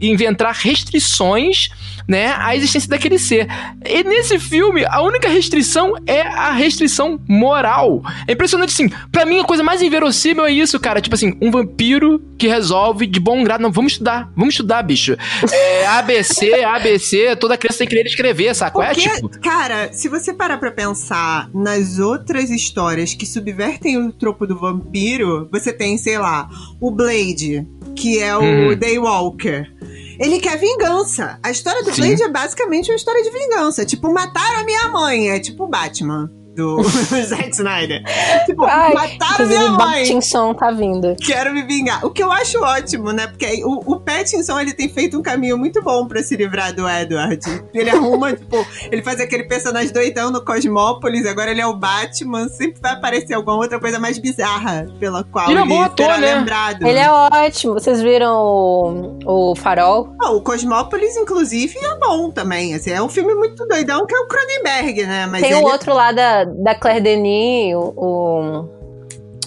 inventar 0.00 0.54
restrições, 0.54 1.68
né, 2.06 2.34
à 2.38 2.54
existência 2.54 2.88
daquele 2.88 3.18
ser. 3.18 3.48
E 3.84 4.04
nesse 4.04 4.38
filme 4.38 4.84
a 4.86 5.02
única 5.02 5.28
restrição 5.28 5.94
é 6.06 6.22
a 6.22 6.52
restrição 6.52 7.20
moral. 7.28 8.02
É 8.26 8.32
impressionante 8.32 8.70
assim. 8.70 8.88
Para 9.10 9.26
mim 9.26 9.40
a 9.40 9.44
coisa 9.44 9.62
mais 9.62 9.82
inverossímil 9.82 10.46
é 10.46 10.52
isso, 10.52 10.78
cara. 10.78 11.00
Tipo 11.00 11.14
assim, 11.14 11.36
um 11.40 11.50
vampiro 11.50 12.22
que 12.38 12.46
resolve 12.46 13.06
de 13.06 13.18
bom 13.18 13.42
grado, 13.42 13.60
não, 13.60 13.72
vamos 13.72 13.92
estudar, 13.92 14.30
vamos 14.36 14.54
estudar, 14.54 14.82
bicho. 14.82 15.16
É, 15.50 15.86
ABC, 15.86 16.64
ABC, 16.64 17.36
toda 17.36 17.56
criança 17.56 17.78
tem 17.78 17.88
que 17.88 17.94
ler 17.94 18.04
e 18.04 18.08
escrever, 18.08 18.54
saco? 18.54 18.80
É, 18.80 18.94
tipo... 18.94 19.28
Cara, 19.40 19.92
se 19.92 20.08
você 20.08 20.32
parar 20.32 20.58
pra 20.58 20.70
pensar 20.70 21.50
nas 21.52 21.98
outras 21.98 22.50
histórias 22.50 23.14
que 23.14 23.26
subvertem 23.26 23.87
o 23.96 24.12
tropo 24.12 24.46
do 24.46 24.58
vampiro, 24.58 25.48
você 25.50 25.72
tem, 25.72 25.96
sei 25.96 26.18
lá, 26.18 26.48
o 26.80 26.90
Blade, 26.90 27.66
que 27.96 28.18
é 28.18 28.36
o 28.36 28.40
uhum. 28.40 28.76
Daywalker. 28.76 29.72
Ele 30.18 30.40
quer 30.40 30.58
vingança. 30.58 31.38
A 31.42 31.50
história 31.50 31.82
do 31.82 31.94
Sim. 31.94 32.02
Blade 32.02 32.22
é 32.22 32.28
basicamente 32.28 32.90
uma 32.90 32.96
história 32.96 33.22
de 33.22 33.30
vingança. 33.30 33.84
Tipo, 33.84 34.12
mataram 34.12 34.60
a 34.60 34.64
minha 34.64 34.88
mãe. 34.88 35.30
É 35.30 35.38
tipo 35.38 35.68
Batman 35.68 36.28
do 36.58 36.82
Zack 37.22 37.50
Snyder. 37.50 38.02
Tipo, 38.44 38.64
Ai, 38.64 38.92
mataram 38.92 39.46
minha 39.46 39.70
mãe. 39.70 40.02
Pattinson 40.02 40.52
tá 40.54 40.72
vindo. 40.72 41.14
Quero 41.24 41.54
me 41.54 41.62
vingar. 41.62 42.04
O 42.04 42.10
que 42.10 42.20
eu 42.20 42.32
acho 42.32 42.60
ótimo, 42.60 43.12
né? 43.12 43.28
Porque 43.28 43.62
o, 43.64 43.94
o 43.94 44.00
Pattinson, 44.00 44.58
ele 44.58 44.74
tem 44.74 44.88
feito 44.88 45.16
um 45.16 45.22
caminho 45.22 45.56
muito 45.56 45.80
bom 45.80 46.06
pra 46.08 46.20
se 46.20 46.34
livrar 46.34 46.74
do 46.74 46.88
Edward. 46.88 47.40
Ele 47.72 47.88
arruma, 47.88 48.32
tipo, 48.36 48.66
ele 48.90 49.02
faz 49.02 49.20
aquele 49.20 49.44
personagem 49.44 49.92
doidão 49.92 50.32
no 50.32 50.44
Cosmópolis, 50.44 51.24
agora 51.26 51.52
ele 51.52 51.60
é 51.60 51.66
o 51.66 51.76
Batman, 51.76 52.48
sempre 52.48 52.80
vai 52.80 52.92
aparecer 52.92 53.34
alguma 53.34 53.56
outra 53.56 53.78
coisa 53.78 54.00
mais 54.00 54.18
bizarra 54.18 54.88
pela 54.98 55.22
qual 55.22 55.50
ele, 55.50 55.60
é 55.60 55.64
bom 55.64 55.80
ator, 55.80 56.18
né? 56.18 56.34
lembrado. 56.34 56.82
Ele 56.84 56.98
é 56.98 57.10
ótimo. 57.10 57.74
Vocês 57.74 58.02
viram 58.02 58.34
o, 58.34 59.50
o 59.52 59.54
Farol? 59.54 60.12
Oh, 60.20 60.36
o 60.36 60.42
Cosmópolis, 60.42 61.16
inclusive, 61.16 61.78
é 61.78 61.96
bom 61.98 62.30
também. 62.30 62.74
Assim, 62.74 62.90
é 62.90 63.00
um 63.00 63.08
filme 63.08 63.32
muito 63.34 63.64
doidão 63.66 64.04
que 64.06 64.14
é 64.14 64.18
o 64.18 64.26
Cronenberg, 64.26 65.06
né? 65.06 65.26
Mas 65.26 65.42
tem 65.42 65.54
o 65.54 65.58
ele... 65.58 65.66
outro 65.66 65.94
lá 65.94 66.10
da, 66.10 66.47
da 66.56 66.74
Claire 66.74 67.00
Denis, 67.00 67.74
o. 67.74 67.92
o... 67.96 68.78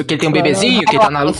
Que 0.03 0.13
ele 0.13 0.19
tem 0.19 0.29
um 0.29 0.31
bebezinho, 0.31 0.81
que 0.81 0.95
ele 0.95 1.03
tá 1.03 1.09
na. 1.09 1.31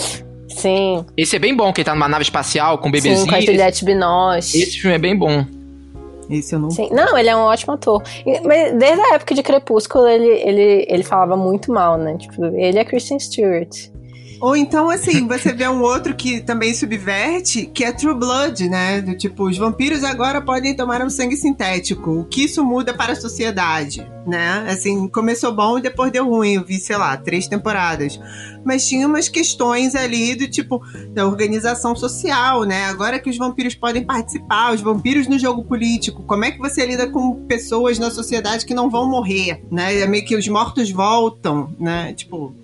Sim. 0.50 1.06
Esse 1.16 1.36
é 1.38 1.40
bem 1.40 1.56
bom, 1.56 1.72
que 1.72 1.82
ele 1.82 1.86
tá 1.86 1.94
numa 1.96 2.08
nave 2.08 2.24
espacial 2.24 2.78
com 2.78 2.90
um 2.90 2.92
bebezinho. 2.92 3.24
Sim, 3.24 3.28
com 3.28 3.36
a 3.36 3.42
Juliette 3.42 3.86
Binoche. 3.86 4.62
Esse 4.62 4.80
filme 4.80 4.96
é 4.96 5.00
bem 5.00 5.16
bom. 5.16 5.46
Esse 6.30 6.56
eu 6.56 6.60
não. 6.60 6.70
Sim. 6.70 6.90
Não, 6.92 7.18
ele 7.18 7.30
é 7.30 7.36
um 7.36 7.42
ótimo 7.42 7.74
ator. 7.74 8.02
Mas 8.44 8.74
desde 8.78 9.02
a 9.02 9.16
época 9.16 9.36
de 9.36 9.44
Crepúsculo, 9.44 10.08
ele, 10.08 10.28
ele, 10.28 10.86
ele 10.88 11.04
falava 11.04 11.36
muito 11.36 11.72
mal, 11.72 11.98
né? 11.98 12.18
Tipo, 12.18 12.46
ele 12.46 12.80
é 12.80 12.86
Kristen 12.86 13.20
Stewart. 13.20 13.70
Ou 14.42 14.58
então, 14.58 14.90
assim, 14.90 15.28
você 15.28 15.54
vê 15.54 15.68
um 15.70 15.84
outro 15.84 16.16
que 16.16 16.42
também 16.42 16.74
subverte, 16.74 17.68
que 17.68 17.84
é 17.84 17.92
True 17.92 18.16
Blood, 18.16 18.68
né? 18.68 19.00
Do 19.00 19.16
tipo, 19.16 19.48
os 19.48 19.56
vampiros 19.56 20.04
agora 20.04 20.42
podem 20.42 20.76
tomar 20.76 21.00
um 21.04 21.12
sangue 21.12 21.38
sintético. 21.38 22.22
O 22.22 22.26
que 22.26 22.46
isso 22.46 22.66
muda 22.66 22.92
para 22.92 23.14
a 23.14 23.16
sociedade, 23.16 24.04
né? 24.26 24.66
Assim, 24.68 25.08
começou 25.08 25.54
bom 25.54 25.78
e 25.78 25.82
depois 25.84 26.12
deu 26.12 26.28
ruim. 26.28 26.56
Eu 26.56 26.66
vi, 26.66 26.80
sei 26.80 26.98
lá, 26.98 27.16
três 27.16 27.48
temporadas. 27.48 28.20
Mas 28.66 28.88
tinha 28.88 29.08
umas 29.08 29.30
questões 29.30 29.94
ali 29.94 30.34
do 30.34 30.48
tipo, 30.48 30.82
da 31.14 31.28
organização 31.28 31.96
social, 31.96 32.64
né? 32.64 32.86
Agora 32.86 33.20
que 33.20 33.30
os 33.30 33.38
vampiros 33.38 33.76
podem 33.76 34.04
participar, 34.04 34.74
os 34.74 34.82
vampiros 34.82 35.28
no 35.28 35.38
jogo 35.38 35.64
político, 35.64 36.24
como 36.24 36.46
é 36.46 36.52
que 36.52 36.58
você 36.58 36.84
lida 36.84 37.08
com 37.08 37.46
pessoas 37.46 38.00
na 38.00 38.10
sociedade 38.10 38.66
que 38.66 38.74
não 38.74 38.90
vão 38.90 39.08
morrer, 39.08 39.64
né? 39.70 40.00
É 40.00 40.08
meio 40.08 40.26
que 40.26 40.36
os 40.36 40.48
mortos 40.48 40.90
voltam, 40.90 41.76
né? 41.80 42.12
Tipo, 42.14 42.56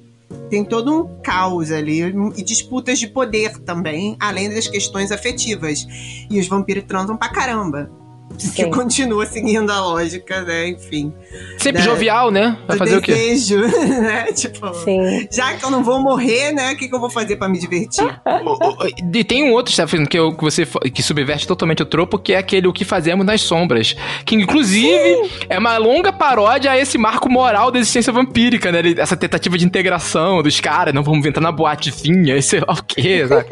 tem 0.49 0.63
todo 0.63 0.93
um 0.93 1.21
caos 1.21 1.71
ali 1.71 2.01
e 2.35 2.43
disputas 2.43 2.99
de 2.99 3.07
poder 3.07 3.57
também, 3.59 4.15
além 4.19 4.49
das 4.49 4.67
questões 4.67 5.11
afetivas. 5.11 5.85
E 6.29 6.39
os 6.39 6.47
vampiros 6.47 6.85
transam 6.85 7.17
pra 7.17 7.29
caramba. 7.29 7.91
Sim. 8.47 8.51
Que 8.51 8.65
continua 8.69 9.25
seguindo 9.25 9.69
a 9.71 9.81
lógica, 9.81 10.41
né? 10.41 10.69
Enfim. 10.69 11.13
Sempre 11.57 11.81
da, 11.81 11.85
jovial, 11.85 12.31
né? 12.31 12.57
Vai 12.67 12.77
fazer 12.77 13.01
desejo, 13.01 13.59
o 13.59 13.71
quê? 13.71 13.77
né? 13.87 14.31
Tipo, 14.31 14.73
Sim. 14.75 15.27
já 15.31 15.53
que 15.55 15.65
eu 15.65 15.71
não 15.71 15.83
vou 15.83 15.99
morrer, 15.99 16.51
né? 16.51 16.73
O 16.73 16.77
que, 16.77 16.87
que 16.87 16.95
eu 16.95 16.99
vou 16.99 17.09
fazer 17.09 17.35
para 17.37 17.49
me 17.49 17.59
divertir? 17.59 18.05
e 19.13 19.23
tem 19.23 19.43
um 19.43 19.53
outro, 19.53 19.73
Stefan, 19.73 20.05
que, 20.05 20.17
eu, 20.17 20.35
que 20.35 20.43
você 20.43 20.65
que 20.93 21.01
subverte 21.01 21.47
totalmente 21.47 21.81
o 21.81 21.85
tropo, 21.85 22.19
que 22.19 22.33
é 22.33 22.37
aquele 22.37 22.67
O 22.67 22.73
que 22.73 22.85
Fazemos 22.85 23.25
nas 23.25 23.41
Sombras. 23.41 23.95
Que, 24.25 24.35
inclusive, 24.35 25.27
Sim. 25.27 25.29
é 25.49 25.57
uma 25.57 25.77
longa 25.77 26.11
paródia 26.13 26.71
a 26.71 26.77
esse 26.77 26.97
marco 26.97 27.29
moral 27.29 27.71
da 27.71 27.79
existência 27.79 28.13
vampírica, 28.13 28.71
né? 28.71 28.81
Essa 28.97 29.17
tentativa 29.17 29.57
de 29.57 29.65
integração 29.65 30.41
dos 30.43 30.59
caras. 30.59 30.93
Não 30.93 31.03
vamos 31.03 31.25
entrar 31.25 31.41
na 31.41 31.51
boatezinha, 31.51 32.35
esse 32.35 32.57
é 32.57 32.61
o 32.61 32.83
quê, 32.83 33.25
sabe? 33.27 33.47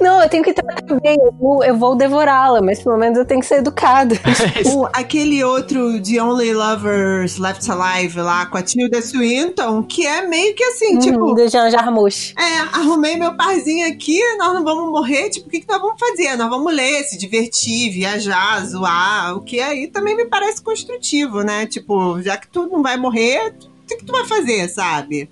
Não, 0.00 0.22
eu 0.22 0.28
tenho 0.28 0.42
que 0.42 0.52
tratar 0.52 0.94
bem, 1.00 1.16
eu 1.64 1.76
vou, 1.76 1.96
devorá-la, 1.96 2.60
mas 2.60 2.82
pelo 2.82 2.96
menos 2.96 3.18
eu 3.18 3.24
tenho 3.24 3.40
que 3.40 3.46
ser 3.46 3.56
educado. 3.56 4.14
o, 4.66 4.86
aquele 4.92 5.42
outro 5.42 6.00
The 6.02 6.22
Only 6.22 6.52
Lovers 6.52 7.38
Left 7.38 7.70
Alive 7.70 8.20
lá 8.20 8.46
com 8.46 8.58
a 8.58 8.62
Tilda 8.62 9.00
Swinton, 9.00 9.82
que 9.82 10.06
é 10.06 10.26
meio 10.26 10.54
que 10.54 10.64
assim, 10.64 10.96
hum, 10.96 10.98
tipo. 10.98 11.34
Do 11.34 11.48
Jean 11.48 11.70
Jarmusch. 11.70 12.34
É, 12.38 12.58
arrumei 12.78 13.16
meu 13.16 13.36
parzinho 13.36 13.88
aqui, 13.88 14.20
nós 14.36 14.54
não 14.54 14.64
vamos 14.64 14.90
morrer, 14.90 15.30
tipo, 15.30 15.48
o 15.48 15.50
que, 15.50 15.60
que 15.60 15.68
nós 15.68 15.80
vamos 15.80 15.98
fazer? 15.98 16.36
Nós 16.36 16.50
vamos 16.50 16.74
ler, 16.74 17.04
se 17.04 17.16
divertir, 17.16 17.90
viajar, 17.90 18.64
zoar, 18.66 19.36
o 19.36 19.42
que 19.42 19.60
aí 19.60 19.86
também 19.86 20.16
me 20.16 20.26
parece 20.26 20.62
construtivo, 20.62 21.42
né? 21.42 21.66
Tipo, 21.66 22.20
já 22.20 22.36
que 22.36 22.48
tu 22.48 22.66
não 22.66 22.82
vai 22.82 22.96
morrer, 22.96 23.54
o 23.84 23.86
que, 23.86 23.96
que 23.96 24.04
tu 24.04 24.12
vai 24.12 24.24
fazer, 24.24 24.68
sabe? 24.68 25.28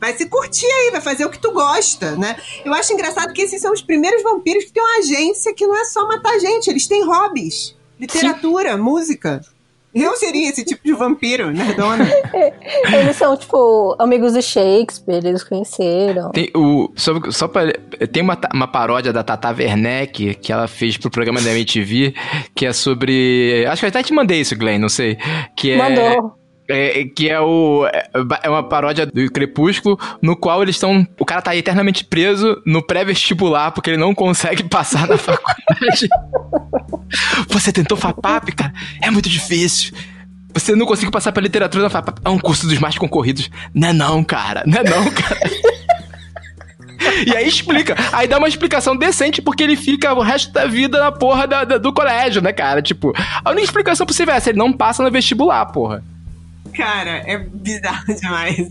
Vai 0.00 0.16
se 0.16 0.26
curtir 0.26 0.66
aí, 0.66 0.90
vai 0.92 1.00
fazer 1.00 1.24
o 1.26 1.30
que 1.30 1.38
tu 1.38 1.52
gosta, 1.52 2.16
né? 2.16 2.36
Eu 2.64 2.72
acho 2.72 2.92
engraçado 2.92 3.32
que 3.34 3.42
esses 3.42 3.60
são 3.60 3.72
os 3.72 3.82
primeiros 3.82 4.22
vampiros 4.22 4.64
que 4.64 4.72
têm 4.72 4.82
uma 4.82 4.98
agência 4.98 5.54
que 5.54 5.66
não 5.66 5.76
é 5.76 5.84
só 5.84 6.08
matar 6.08 6.38
gente, 6.38 6.70
eles 6.70 6.86
têm 6.88 7.04
hobbies. 7.04 7.76
Literatura, 7.98 8.72
Sim. 8.72 8.80
música. 8.80 9.42
Eu 9.92 10.16
seria 10.16 10.48
esse 10.48 10.64
tipo 10.64 10.82
de 10.84 10.92
vampiro, 10.92 11.50
né, 11.50 11.74
dona? 11.76 12.08
eles 12.96 13.16
são, 13.16 13.36
tipo, 13.36 13.96
amigos 13.98 14.34
de 14.34 14.40
Shakespeare, 14.40 15.26
eles 15.26 15.42
conheceram. 15.42 16.30
Tem, 16.30 16.48
o, 16.54 16.92
só, 16.94 17.12
só 17.30 17.48
pra, 17.48 17.72
tem 18.12 18.22
uma, 18.22 18.38
uma 18.54 18.68
paródia 18.68 19.12
da 19.12 19.24
Tata 19.24 19.50
Werneck 19.50 20.36
que 20.36 20.52
ela 20.52 20.68
fez 20.68 20.96
pro 20.96 21.10
programa 21.10 21.40
da 21.40 21.50
MTV, 21.50 22.14
que 22.54 22.66
é 22.66 22.72
sobre. 22.72 23.66
Acho 23.66 23.80
que 23.80 23.86
eu 23.86 23.88
até 23.88 24.02
te 24.04 24.14
mandei 24.14 24.40
isso, 24.40 24.56
Glenn, 24.56 24.78
não 24.78 24.88
sei. 24.88 25.18
Que 25.56 25.72
é, 25.72 25.76
Mandou. 25.76 26.39
É, 26.70 27.04
que 27.04 27.28
é 27.28 27.40
o 27.40 27.86
é 28.42 28.48
uma 28.48 28.62
paródia 28.62 29.04
do 29.04 29.30
Crepúsculo, 29.30 29.98
no 30.22 30.36
qual 30.36 30.62
eles 30.62 30.76
estão. 30.76 31.06
O 31.18 31.24
cara 31.24 31.42
tá 31.42 31.56
eternamente 31.56 32.04
preso 32.04 32.62
no 32.64 32.82
pré-vestibular 32.82 33.72
porque 33.72 33.90
ele 33.90 33.96
não 33.96 34.14
consegue 34.14 34.62
passar 34.70 35.08
na 35.08 35.18
faculdade. 35.18 36.08
Você 37.48 37.72
tentou 37.72 37.96
FAPAP, 37.96 38.52
cara? 38.52 38.72
É 39.02 39.10
muito 39.10 39.28
difícil. 39.28 39.92
Você 40.54 40.74
não 40.74 40.86
conseguiu 40.86 41.10
passar 41.10 41.32
pra 41.32 41.42
literatura 41.42 41.84
na 41.84 41.90
FAPAP. 41.90 42.18
É 42.24 42.28
um 42.28 42.38
curso 42.38 42.66
dos 42.66 42.78
mais 42.78 42.96
concorridos. 42.96 43.50
Não 43.74 43.88
é 43.88 43.92
não, 43.92 44.22
cara. 44.24 44.62
Não 44.66 44.78
é 44.78 44.84
não, 44.84 45.10
cara. 45.10 45.50
E 47.26 47.34
aí 47.34 47.48
explica. 47.48 47.96
Aí 48.12 48.28
dá 48.28 48.38
uma 48.38 48.48
explicação 48.48 48.96
decente 48.96 49.40
porque 49.40 49.62
ele 49.62 49.76
fica 49.76 50.12
o 50.12 50.20
resto 50.20 50.52
da 50.52 50.66
vida 50.66 50.98
na 50.98 51.10
porra 51.10 51.46
da, 51.46 51.64
da, 51.64 51.78
do 51.78 51.92
colégio, 51.92 52.42
né, 52.42 52.52
cara? 52.52 52.82
Tipo, 52.82 53.12
a 53.44 53.50
única 53.50 53.64
explicação 53.64 54.06
possível 54.06 54.34
é 54.34 54.36
essa, 54.36 54.50
ele 54.50 54.58
não 54.58 54.72
passa 54.72 55.02
no 55.02 55.10
vestibular, 55.10 55.66
porra. 55.66 56.02
Cara, 56.74 57.22
é 57.26 57.38
bizarro 57.38 58.14
demais. 58.20 58.68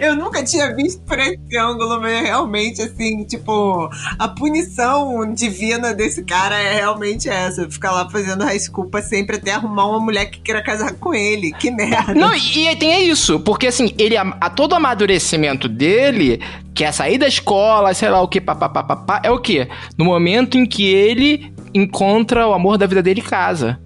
Eu 0.00 0.16
nunca 0.16 0.44
tinha 0.44 0.74
visto 0.74 1.00
por 1.02 1.18
esse 1.18 1.58
ângulo, 1.58 2.00
mas 2.00 2.22
realmente, 2.22 2.82
assim, 2.82 3.24
tipo, 3.24 3.88
a 4.18 4.28
punição 4.28 5.32
divina 5.32 5.94
desse 5.94 6.24
cara 6.24 6.58
é 6.58 6.74
realmente 6.74 7.28
essa. 7.28 7.68
Ficar 7.70 7.92
lá 7.92 8.08
fazendo 8.08 8.44
school 8.58 8.86
pra 8.86 9.02
sempre 9.02 9.36
até 9.36 9.52
arrumar 9.52 9.86
uma 9.86 10.00
mulher 10.00 10.26
que 10.26 10.40
queira 10.40 10.62
casar 10.62 10.94
com 10.94 11.14
ele. 11.14 11.52
Que 11.52 11.70
merda. 11.70 12.14
Não, 12.14 12.34
e, 12.34 12.68
e 12.68 12.76
tem 12.76 13.08
isso, 13.08 13.40
porque 13.40 13.66
assim, 13.66 13.94
ele, 13.98 14.16
a, 14.16 14.22
a 14.40 14.50
todo 14.50 14.74
amadurecimento 14.74 15.68
dele, 15.68 16.40
que 16.74 16.84
é 16.84 16.92
sair 16.92 17.18
da 17.18 17.26
escola, 17.26 17.94
sei 17.94 18.08
lá 18.08 18.20
o 18.20 18.28
que, 18.28 18.40
papapá, 18.40 19.20
é 19.24 19.30
o 19.30 19.38
que? 19.38 19.68
No 19.96 20.04
momento 20.04 20.56
em 20.58 20.66
que 20.66 20.84
ele 20.84 21.52
encontra 21.74 22.46
o 22.46 22.52
amor 22.52 22.78
da 22.78 22.86
vida 22.86 23.02
dele 23.02 23.20
e 23.20 23.24
casa. 23.24 23.80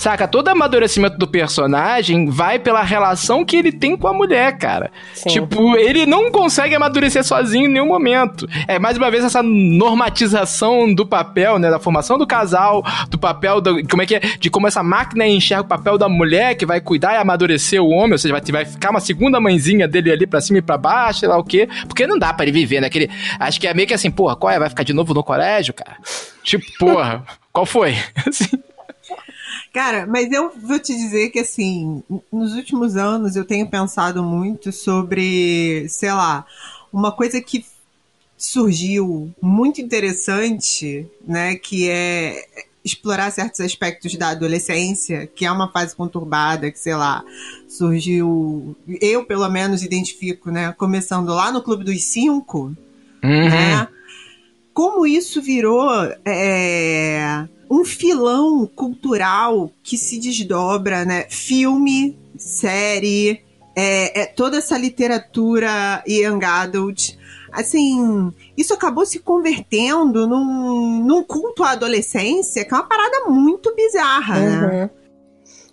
Saca? 0.00 0.26
Todo 0.26 0.48
amadurecimento 0.48 1.18
do 1.18 1.26
personagem 1.26 2.30
vai 2.30 2.58
pela 2.58 2.80
relação 2.80 3.44
que 3.44 3.54
ele 3.54 3.70
tem 3.70 3.94
com 3.94 4.08
a 4.08 4.14
mulher, 4.14 4.56
cara. 4.56 4.90
Sim. 5.12 5.28
Tipo, 5.28 5.76
ele 5.76 6.06
não 6.06 6.30
consegue 6.30 6.74
amadurecer 6.74 7.22
sozinho 7.22 7.66
em 7.68 7.72
nenhum 7.74 7.88
momento. 7.88 8.48
É 8.66 8.78
mais 8.78 8.96
uma 8.96 9.10
vez 9.10 9.22
essa 9.22 9.42
normatização 9.42 10.94
do 10.94 11.04
papel, 11.04 11.58
né? 11.58 11.68
Da 11.68 11.78
formação 11.78 12.16
do 12.16 12.26
casal, 12.26 12.82
do 13.10 13.18
papel 13.18 13.60
do, 13.60 13.86
como 13.88 14.00
é 14.00 14.06
que 14.06 14.14
é, 14.14 14.20
de 14.20 14.48
como 14.48 14.66
essa 14.66 14.82
máquina 14.82 15.26
enxerga 15.26 15.64
o 15.64 15.68
papel 15.68 15.98
da 15.98 16.08
mulher 16.08 16.54
que 16.54 16.64
vai 16.64 16.80
cuidar 16.80 17.12
e 17.12 17.18
amadurecer 17.18 17.82
o 17.82 17.90
homem, 17.90 18.12
ou 18.12 18.18
seja, 18.18 18.32
vai, 18.32 18.40
vai 18.40 18.64
ficar 18.64 18.88
uma 18.92 19.00
segunda 19.00 19.38
mãezinha 19.38 19.86
dele 19.86 20.12
ali 20.12 20.26
pra 20.26 20.40
cima 20.40 20.60
e 20.60 20.62
pra 20.62 20.78
baixo, 20.78 21.20
sei 21.20 21.28
lá 21.28 21.36
o 21.36 21.44
quê. 21.44 21.68
Porque 21.86 22.06
não 22.06 22.18
dá 22.18 22.32
para 22.32 22.46
ele 22.46 22.52
viver 22.52 22.80
naquele. 22.80 23.06
Né? 23.06 23.14
Acho 23.38 23.60
que 23.60 23.68
é 23.68 23.74
meio 23.74 23.86
que 23.86 23.92
assim, 23.92 24.10
porra, 24.10 24.34
qual 24.34 24.50
é? 24.50 24.58
Vai 24.58 24.70
ficar 24.70 24.82
de 24.82 24.94
novo 24.94 25.12
no 25.12 25.22
colégio, 25.22 25.74
cara? 25.74 25.98
Tipo, 26.42 26.64
porra, 26.78 27.22
qual 27.52 27.66
foi? 27.66 27.94
assim. 28.26 28.69
Cara, 29.72 30.06
mas 30.06 30.30
eu 30.32 30.50
vou 30.50 30.78
te 30.78 30.94
dizer 30.94 31.30
que, 31.30 31.38
assim, 31.38 32.02
nos 32.32 32.54
últimos 32.54 32.96
anos 32.96 33.36
eu 33.36 33.44
tenho 33.44 33.68
pensado 33.68 34.22
muito 34.22 34.72
sobre, 34.72 35.86
sei 35.88 36.12
lá, 36.12 36.44
uma 36.92 37.12
coisa 37.12 37.40
que 37.40 37.64
surgiu 38.36 39.32
muito 39.40 39.80
interessante, 39.80 41.06
né, 41.26 41.56
que 41.56 41.88
é 41.88 42.44
explorar 42.82 43.30
certos 43.30 43.60
aspectos 43.60 44.14
da 44.16 44.30
adolescência, 44.30 45.26
que 45.26 45.44
é 45.44 45.52
uma 45.52 45.70
fase 45.70 45.94
conturbada, 45.94 46.70
que, 46.70 46.78
sei 46.78 46.94
lá, 46.94 47.22
surgiu, 47.68 48.74
eu 49.00 49.24
pelo 49.24 49.48
menos 49.50 49.82
identifico, 49.82 50.50
né, 50.50 50.72
começando 50.78 51.28
lá 51.28 51.52
no 51.52 51.62
Clube 51.62 51.84
dos 51.84 52.02
Cinco, 52.04 52.74
uhum. 53.22 53.48
né, 53.48 53.86
como 54.72 55.06
isso 55.06 55.42
virou 55.42 55.90
é, 56.24 57.46
um 57.70 57.84
filão 57.84 58.66
cultural 58.66 59.70
que 59.82 59.96
se 59.96 60.18
desdobra, 60.18 61.04
né? 61.04 61.26
Filme, 61.30 62.18
série, 62.36 63.42
é, 63.76 64.22
é 64.22 64.26
toda 64.26 64.58
essa 64.58 64.76
literatura 64.76 66.02
young 66.06 66.44
adult. 66.44 67.16
Assim, 67.52 68.32
isso 68.56 68.74
acabou 68.74 69.06
se 69.06 69.20
convertendo 69.20 70.26
num, 70.26 71.04
num 71.04 71.22
culto 71.22 71.62
à 71.62 71.70
adolescência, 71.70 72.64
que 72.64 72.74
é 72.74 72.76
uma 72.76 72.86
parada 72.86 73.28
muito 73.28 73.74
bizarra, 73.74 74.38
né? 74.40 74.48
uhum. 74.48 74.68
né? 74.68 74.90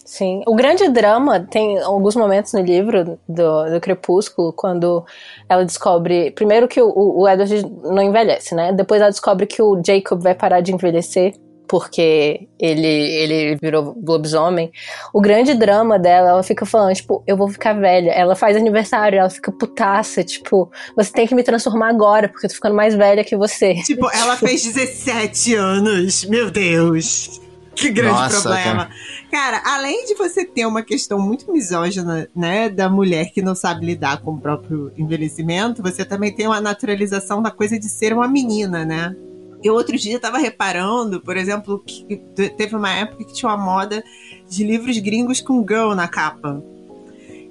Sim. 0.05 0.41
O 0.47 0.55
grande 0.55 0.87
drama 0.87 1.41
tem 1.41 1.79
alguns 1.79 2.15
momentos 2.15 2.53
no 2.53 2.61
livro 2.61 3.19
do, 3.27 3.69
do 3.69 3.81
Crepúsculo, 3.81 4.53
quando 4.53 5.03
ela 5.49 5.65
descobre. 5.65 6.31
Primeiro 6.31 6.65
que 6.67 6.81
o, 6.81 6.93
o 6.95 7.27
Edward 7.27 7.69
não 7.83 8.01
envelhece, 8.01 8.55
né? 8.55 8.71
Depois 8.71 9.01
ela 9.01 9.09
descobre 9.09 9.45
que 9.45 9.61
o 9.61 9.81
Jacob 9.85 10.21
vai 10.21 10.33
parar 10.33 10.61
de 10.61 10.73
envelhecer 10.73 11.35
porque 11.67 12.47
ele, 12.59 12.87
ele 12.87 13.55
virou 13.61 13.95
lobisomem. 14.05 14.71
O 15.13 15.21
grande 15.21 15.53
drama 15.53 15.99
dela, 15.99 16.29
ela 16.29 16.43
fica 16.43 16.65
falando, 16.65 16.95
tipo, 16.95 17.23
eu 17.27 17.35
vou 17.35 17.49
ficar 17.49 17.73
velha. 17.73 18.11
Ela 18.11 18.35
faz 18.35 18.55
aniversário, 18.55 19.19
ela 19.19 19.29
fica 19.29 19.51
putaça, 19.51 20.23
tipo, 20.23 20.71
você 20.95 21.11
tem 21.11 21.27
que 21.27 21.35
me 21.35 21.43
transformar 21.43 21.89
agora, 21.89 22.29
porque 22.29 22.45
eu 22.45 22.49
tô 22.49 22.55
ficando 22.55 22.75
mais 22.75 22.95
velha 22.95 23.23
que 23.23 23.35
você. 23.35 23.75
Tipo, 23.83 24.09
ela 24.11 24.35
fez 24.37 24.63
17 24.63 25.55
anos, 25.55 26.25
meu 26.25 26.49
Deus. 26.49 27.41
Que 27.77 27.91
grande 27.91 28.19
Nossa, 28.19 28.41
problema. 28.41 28.89
Cara. 29.29 29.61
cara, 29.61 29.61
além 29.63 30.03
de 30.05 30.15
você 30.15 30.43
ter 30.43 30.65
uma 30.65 30.81
questão 30.81 31.19
muito 31.19 31.51
misógina, 31.51 32.27
né, 32.35 32.69
da 32.69 32.89
mulher 32.89 33.31
que 33.31 33.39
não 33.39 33.53
sabe 33.53 33.85
lidar 33.85 34.19
com 34.21 34.31
o 34.31 34.41
próprio 34.41 34.91
envelhecimento, 34.97 35.83
você 35.83 36.03
também 36.03 36.33
tem 36.33 36.47
uma 36.47 36.59
naturalização 36.59 37.39
da 37.39 37.51
coisa 37.51 37.77
de 37.79 37.87
ser 37.87 38.13
uma 38.13 38.27
menina, 38.27 38.83
né? 38.83 39.15
Eu 39.63 39.73
outro 39.73 39.97
dia 39.97 40.17
estava 40.17 40.37
reparando, 40.37 41.19
por 41.19 41.35
exemplo, 41.35 41.83
que 41.85 42.17
teve 42.57 42.75
uma 42.75 42.91
época 42.91 43.23
que 43.23 43.33
tinha 43.33 43.49
uma 43.49 43.57
moda 43.57 44.03
de 44.47 44.63
livros 44.63 44.97
gringos 44.99 45.41
com 45.41 45.65
girl 45.67 45.93
na 45.93 46.07
capa. 46.07 46.63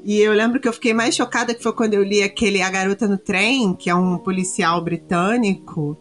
E 0.05 0.21
eu 0.21 0.33
lembro 0.33 0.61
que 0.61 0.69
eu 0.69 0.73
fiquei 0.73 0.95
mais 0.95 1.17
chocada 1.17 1.53
que 1.53 1.63
foi 1.63 1.73
quando 1.73 1.95
eu 1.95 2.03
li 2.03 2.23
aquele 2.23 2.63
A 2.63 2.71
Garota 2.71 3.09
no 3.09 3.19
Trem, 3.19 3.75
que 3.75 3.91
é 3.91 3.95
um 3.95 4.17
policial 4.19 4.81
britânico, 4.81 5.99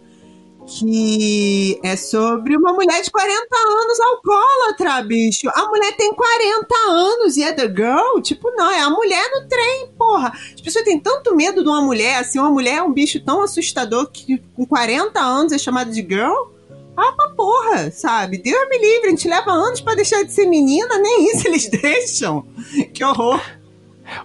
que 0.67 1.79
é 1.83 1.95
sobre 1.95 2.57
uma 2.57 2.73
mulher 2.73 3.01
de 3.01 3.11
40 3.11 3.47
anos 3.55 3.99
alcoólatra, 3.99 5.01
bicho. 5.03 5.49
A 5.53 5.67
mulher 5.67 5.95
tem 5.95 6.13
40 6.13 6.75
anos 6.89 7.37
e 7.37 7.43
é 7.43 7.53
the 7.53 7.67
girl? 7.67 8.21
Tipo, 8.21 8.51
não, 8.51 8.71
é 8.71 8.81
a 8.81 8.89
mulher 8.89 9.29
no 9.35 9.47
trem, 9.47 9.89
porra. 9.97 10.33
As 10.53 10.61
pessoas 10.61 10.83
têm 10.83 10.99
tanto 10.99 11.35
medo 11.35 11.63
de 11.63 11.69
uma 11.69 11.81
mulher, 11.81 12.19
assim, 12.19 12.39
uma 12.39 12.49
mulher 12.49 12.77
é 12.77 12.83
um 12.83 12.91
bicho 12.91 13.23
tão 13.23 13.41
assustador 13.41 14.09
que 14.11 14.41
com 14.55 14.65
40 14.65 15.19
anos 15.19 15.53
é 15.53 15.57
chamada 15.57 15.91
de 15.91 16.01
girl? 16.01 16.55
Ah, 16.97 17.11
pra 17.11 17.29
porra, 17.29 17.91
sabe? 17.91 18.37
Deus 18.37 18.69
me 18.69 18.77
livre, 18.77 19.07
a 19.07 19.09
gente 19.09 19.27
leva 19.27 19.51
anos 19.51 19.81
para 19.81 19.95
deixar 19.95 20.23
de 20.23 20.31
ser 20.31 20.45
menina, 20.45 20.97
nem 20.97 21.29
isso 21.29 21.47
eles 21.47 21.67
deixam. 21.69 22.45
Que 22.93 23.03
horror. 23.03 23.41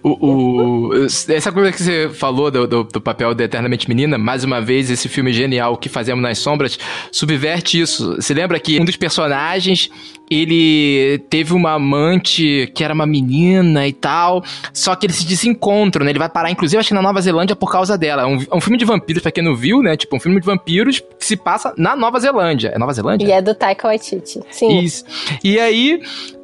O, 0.02 0.90
o, 0.90 1.04
essa 1.04 1.50
coisa 1.52 1.72
que 1.72 1.82
você 1.82 2.08
falou 2.08 2.50
do, 2.50 2.66
do, 2.66 2.84
do, 2.84 3.00
papel 3.00 3.34
da 3.34 3.44
Eternamente 3.44 3.88
Menina, 3.88 4.18
mais 4.18 4.44
uma 4.44 4.60
vez, 4.60 4.90
esse 4.90 5.08
filme 5.08 5.32
genial 5.32 5.76
que 5.76 5.88
fazemos 5.88 6.22
nas 6.22 6.38
sombras, 6.38 6.78
subverte 7.10 7.80
isso. 7.80 8.16
Você 8.16 8.34
lembra 8.34 8.58
que 8.58 8.80
um 8.80 8.84
dos 8.84 8.96
personagens 8.96 9.90
ele 10.30 11.18
teve 11.28 11.52
uma 11.52 11.72
amante 11.72 12.70
que 12.72 12.84
era 12.84 12.94
uma 12.94 13.04
menina 13.04 13.88
e 13.88 13.92
tal, 13.92 14.44
só 14.72 14.94
que 14.94 15.06
eles 15.06 15.16
se 15.16 15.26
desencontram, 15.26 16.04
né? 16.04 16.12
Ele 16.12 16.20
vai 16.20 16.28
parar, 16.28 16.52
inclusive, 16.52 16.78
acho 16.78 16.88
que 16.90 16.94
na 16.94 17.02
Nova 17.02 17.20
Zelândia 17.20 17.56
por 17.56 17.70
causa 17.70 17.98
dela. 17.98 18.22
É 18.22 18.26
um, 18.26 18.40
é 18.40 18.54
um 18.54 18.60
filme 18.60 18.78
de 18.78 18.84
vampiros, 18.84 19.22
pra 19.22 19.32
quem 19.32 19.42
não 19.42 19.56
viu, 19.56 19.82
né? 19.82 19.96
Tipo, 19.96 20.16
um 20.16 20.20
filme 20.20 20.38
de 20.38 20.46
vampiros 20.46 21.00
que 21.00 21.26
se 21.26 21.36
passa 21.36 21.74
na 21.76 21.96
Nova 21.96 22.20
Zelândia. 22.20 22.68
É 22.68 22.78
Nova 22.78 22.92
Zelândia? 22.92 23.26
E 23.26 23.32
é 23.32 23.42
do 23.42 23.54
Taika 23.56 23.88
Waititi. 23.88 24.40
Sim. 24.50 24.78
Isso. 24.78 25.04
E 25.42 25.58
aí, 25.58 26.00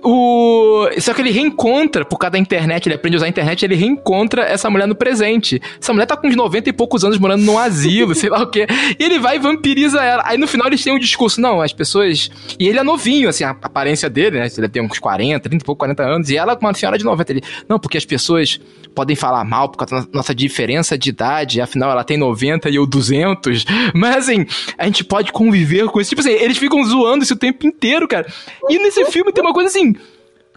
o... 0.09 0.89
Só 1.01 1.13
que 1.13 1.21
ele 1.21 1.33
reencontra, 1.33 2.05
por 2.05 2.17
causa 2.17 2.33
da 2.33 2.39
internet, 2.39 2.87
ele 2.87 2.95
aprende 2.95 3.17
a 3.17 3.19
usar 3.19 3.27
a 3.27 3.29
internet, 3.29 3.65
ele 3.65 3.75
reencontra 3.75 4.43
essa 4.43 4.71
mulher 4.71 4.87
no 4.87 4.95
presente. 4.95 5.61
Essa 5.81 5.93
mulher 5.93 6.07
tá 6.07 6.17
com 6.17 6.29
uns 6.29 6.37
90 6.37 6.71
e 6.71 6.73
poucos 6.73 7.05
anos 7.05 7.19
morando 7.19 7.43
num 7.43 7.59
asilo, 7.59 8.15
sei 8.17 8.31
lá 8.31 8.41
o 8.41 8.47
quê. 8.47 8.69
E 8.97 9.03
ele 9.03 9.19
vai 9.19 9.35
e 9.35 9.39
vampiriza 9.41 10.01
ela. 10.01 10.23
Aí 10.25 10.39
no 10.39 10.47
final 10.47 10.69
eles 10.69 10.83
têm 10.83 10.93
um 10.93 10.99
discurso, 10.99 11.41
não, 11.41 11.61
as 11.61 11.73
pessoas... 11.73 12.31
E 12.57 12.69
ele 12.69 12.79
é 12.79 12.85
novinho, 12.85 13.29
assim, 13.29 13.43
a 13.43 13.51
aparência 13.51 14.09
dele, 14.09 14.39
né? 14.39 14.47
Ele 14.57 14.69
tem 14.69 14.81
uns 14.81 14.99
40, 15.01 15.49
30 15.49 15.63
e 15.63 15.67
pouco, 15.67 15.81
40 15.81 16.03
anos. 16.05 16.31
E 16.31 16.37
ela 16.37 16.55
com 16.55 16.65
uma 16.65 16.75
senhora 16.75 16.97
de 16.97 17.05
90. 17.05 17.33
Ele, 17.33 17.43
não, 17.69 17.79
porque 17.81 17.99
as 17.99 18.05
pessoas 18.05 18.61
podem 18.95 19.17
falar 19.17 19.45
mal 19.45 19.69
por 19.69 19.79
causa 19.79 20.07
da 20.07 20.13
nossa 20.13 20.33
diferença 20.33 20.97
de 20.97 21.11
idade. 21.11 21.61
Afinal, 21.61 21.91
ela 21.91 22.05
tem 22.05 22.17
90 22.17 22.71
e 22.71 22.77
eu 22.77 22.87
200. 22.87 23.65
Mas, 23.93 24.17
assim, 24.17 24.47
a 24.79 24.85
gente 24.85 25.03
pode 25.03 25.33
conviver 25.33 25.87
com 25.87 26.01
isso. 26.01 26.11
Tipo 26.11 26.21
assim, 26.21 26.31
eles 26.31 26.59
ficam 26.59 26.83
zoando 26.85 27.25
isso 27.25 27.35
o 27.35 27.37
tempo 27.37 27.67
inteiro, 27.67 28.07
cara. 28.07 28.27
E 28.71 28.79
nesse 28.79 29.05
filme 29.07 29.33
tem 29.33 29.43
uma 29.43 29.53
coisa 29.53 29.69
assim 29.69 29.96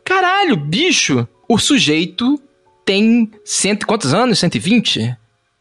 Caralho, 0.09 0.57
bicho, 0.57 1.27
o 1.47 1.59
sujeito 1.59 2.41
tem 2.83 3.31
cento, 3.45 3.85
quantos 3.85 4.11
anos? 4.11 4.39
120? 4.39 5.15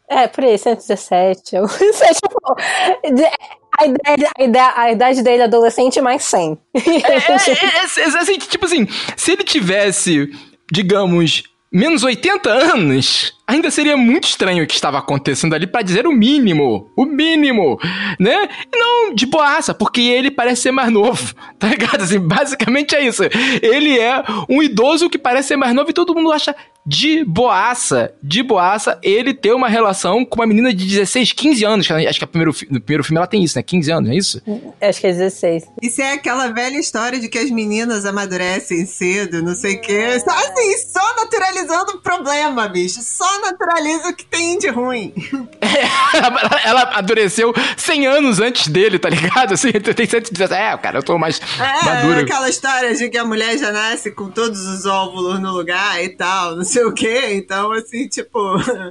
É, 0.09 0.27
por 0.27 0.43
aí, 0.43 0.57
117. 0.57 1.55
Eu, 1.55 1.67
tipo, 1.67 2.55
a, 2.97 3.05
ideia, 3.05 4.31
a, 4.35 4.43
ideia, 4.43 4.73
a 4.75 4.91
idade 4.91 5.21
dele 5.21 5.43
adolescente 5.43 6.01
mais 6.01 6.23
100. 6.23 6.57
É, 6.73 6.79
é, 6.79 6.81
é, 6.81 8.01
é, 8.01 8.17
assim, 8.17 8.39
tipo 8.39 8.65
assim, 8.65 8.87
se 9.15 9.33
ele 9.33 9.43
tivesse, 9.43 10.31
digamos, 10.71 11.43
menos 11.71 12.03
80 12.03 12.49
anos, 12.49 13.33
ainda 13.45 13.69
seria 13.69 13.95
muito 13.95 14.27
estranho 14.27 14.63
o 14.63 14.67
que 14.67 14.73
estava 14.73 14.97
acontecendo 14.97 15.53
ali, 15.53 15.67
para 15.67 15.81
dizer 15.81 16.07
o 16.07 16.11
mínimo. 16.11 16.89
O 16.95 17.05
mínimo, 17.05 17.79
né? 18.19 18.49
E 18.73 18.77
não 18.77 19.13
de 19.13 19.25
boaça, 19.25 19.73
porque 19.73 20.01
ele 20.01 20.31
parece 20.31 20.63
ser 20.63 20.71
mais 20.71 20.91
novo, 20.91 21.33
tá 21.59 21.67
ligado? 21.67 22.01
Assim, 22.01 22.19
basicamente 22.19 22.95
é 22.95 23.05
isso. 23.05 23.23
Ele 23.61 23.97
é 23.97 24.23
um 24.49 24.61
idoso 24.63 25.09
que 25.09 25.17
parece 25.17 25.49
ser 25.49 25.57
mais 25.57 25.73
novo 25.73 25.89
e 25.89 25.93
todo 25.93 26.15
mundo 26.15 26.31
acha 26.31 26.55
de 26.89 27.23
boaça, 27.23 28.11
de 28.21 28.41
boaça, 28.41 28.97
ele 29.03 29.31
ter 29.31 29.53
uma 29.53 29.69
relação 29.69 30.25
com 30.25 30.39
uma 30.39 30.47
menina 30.47 30.73
de 30.73 30.87
16, 30.87 31.33
15 31.33 31.63
anos. 31.63 31.91
Acho 31.91 32.17
que 32.17 32.23
é 32.23 32.27
primeiro, 32.27 32.51
no 32.67 32.81
primeiro 32.81 33.03
filme 33.03 33.17
ela 33.19 33.27
tem 33.27 33.43
isso, 33.43 33.55
né? 33.55 33.61
15 33.61 33.91
anos, 33.91 34.09
é 34.09 34.15
isso? 34.15 34.41
Acho 34.81 34.99
que 34.99 35.05
é 35.05 35.11
16. 35.11 35.65
Isso 35.83 36.01
é 36.01 36.13
aquela 36.13 36.47
velha 36.47 36.79
história 36.79 37.19
de 37.19 37.29
que 37.29 37.37
as 37.37 37.51
meninas 37.51 38.07
amadurecem 38.07 38.87
cedo, 38.87 39.43
não 39.43 39.53
sei 39.53 39.75
o 39.75 39.81
quê. 39.81 40.19
Só 40.19 40.31
assim, 40.31 40.77
só 40.91 41.15
naturalizando 41.15 41.91
o 41.91 42.01
problema, 42.01 42.67
bicho. 42.67 43.01
Só 43.03 43.39
naturaliza 43.41 44.09
o 44.09 44.15
que 44.15 44.25
tem 44.25 44.57
de 44.57 44.69
ruim. 44.69 45.13
É, 45.61 46.17
ela, 46.17 46.61
ela 46.65 46.81
amadureceu 46.81 47.53
100 47.77 48.07
anos 48.07 48.39
antes 48.39 48.67
dele, 48.69 48.97
tá 48.97 49.07
ligado? 49.07 49.53
Assim, 49.53 49.71
tem 49.95 50.07
117. 50.07 50.51
É, 50.51 50.75
cara, 50.77 50.97
eu 50.97 51.03
tô 51.03 51.17
mais 51.17 51.39
é, 51.59 51.85
maduro. 51.85 52.19
É 52.19 52.23
aquela 52.23 52.49
história 52.49 52.95
de 52.95 53.07
que 53.07 53.17
a 53.17 53.25
mulher 53.25 53.55
já 53.57 53.71
nasce 53.71 54.09
com 54.09 54.29
todos 54.31 54.65
os 54.65 54.87
óvulos 54.87 55.39
no 55.39 55.51
lugar 55.51 56.03
e 56.03 56.09
tal, 56.09 56.55
não 56.55 56.63
sei 56.63 56.78
sei 56.79 56.85
o 56.85 56.93
quê. 56.93 57.21
Então, 57.33 57.71
assim, 57.71 58.07
tipo, 58.07 58.39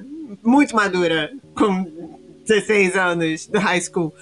muito 0.43 0.75
madura. 0.75 1.31
Com 1.55 2.19
16 2.47 2.97
anos 2.97 3.47
do 3.47 3.59
high 3.59 3.81
school. 3.81 4.13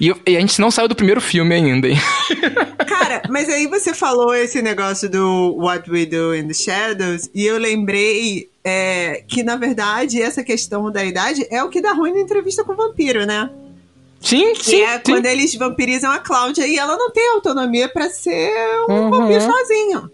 E, 0.00 0.12
e, 0.26 0.36
a 0.36 0.40
gente 0.40 0.60
não 0.60 0.70
saiu 0.70 0.88
do 0.88 0.94
primeiro 0.94 1.20
filme 1.20 1.54
ainda, 1.54 1.88
hein? 1.88 1.96
Cara, 2.86 3.22
mas 3.30 3.48
aí 3.48 3.66
você 3.66 3.94
falou 3.94 4.34
esse 4.34 4.60
negócio 4.60 5.08
do 5.08 5.56
What 5.56 5.90
We 5.90 6.04
Do 6.04 6.34
in 6.34 6.46
the 6.46 6.54
Shadows, 6.54 7.30
e 7.34 7.46
eu 7.46 7.58
lembrei 7.58 8.50
é, 8.62 9.24
que, 9.26 9.42
na 9.42 9.56
verdade, 9.56 10.20
essa 10.20 10.44
questão 10.44 10.92
da 10.92 11.02
idade 11.02 11.46
é 11.50 11.64
o 11.64 11.70
que 11.70 11.80
dá 11.80 11.92
ruim 11.92 12.12
na 12.12 12.20
entrevista 12.20 12.62
com 12.62 12.72
o 12.72 12.76
vampiro, 12.76 13.24
né? 13.24 13.48
Sim, 14.20 14.52
que 14.52 14.64
sim. 14.64 14.82
é 14.82 14.96
sim. 14.98 15.12
quando 15.12 15.24
eles 15.24 15.54
vampirizam 15.54 16.10
a 16.12 16.18
Cláudia 16.18 16.66
e 16.66 16.76
ela 16.76 16.94
não 16.98 17.10
tem 17.10 17.26
autonomia 17.30 17.88
para 17.88 18.10
ser 18.10 18.52
um 18.90 18.92
uhum. 18.92 19.10
vampiro 19.10 19.40
sozinho. 19.40 20.10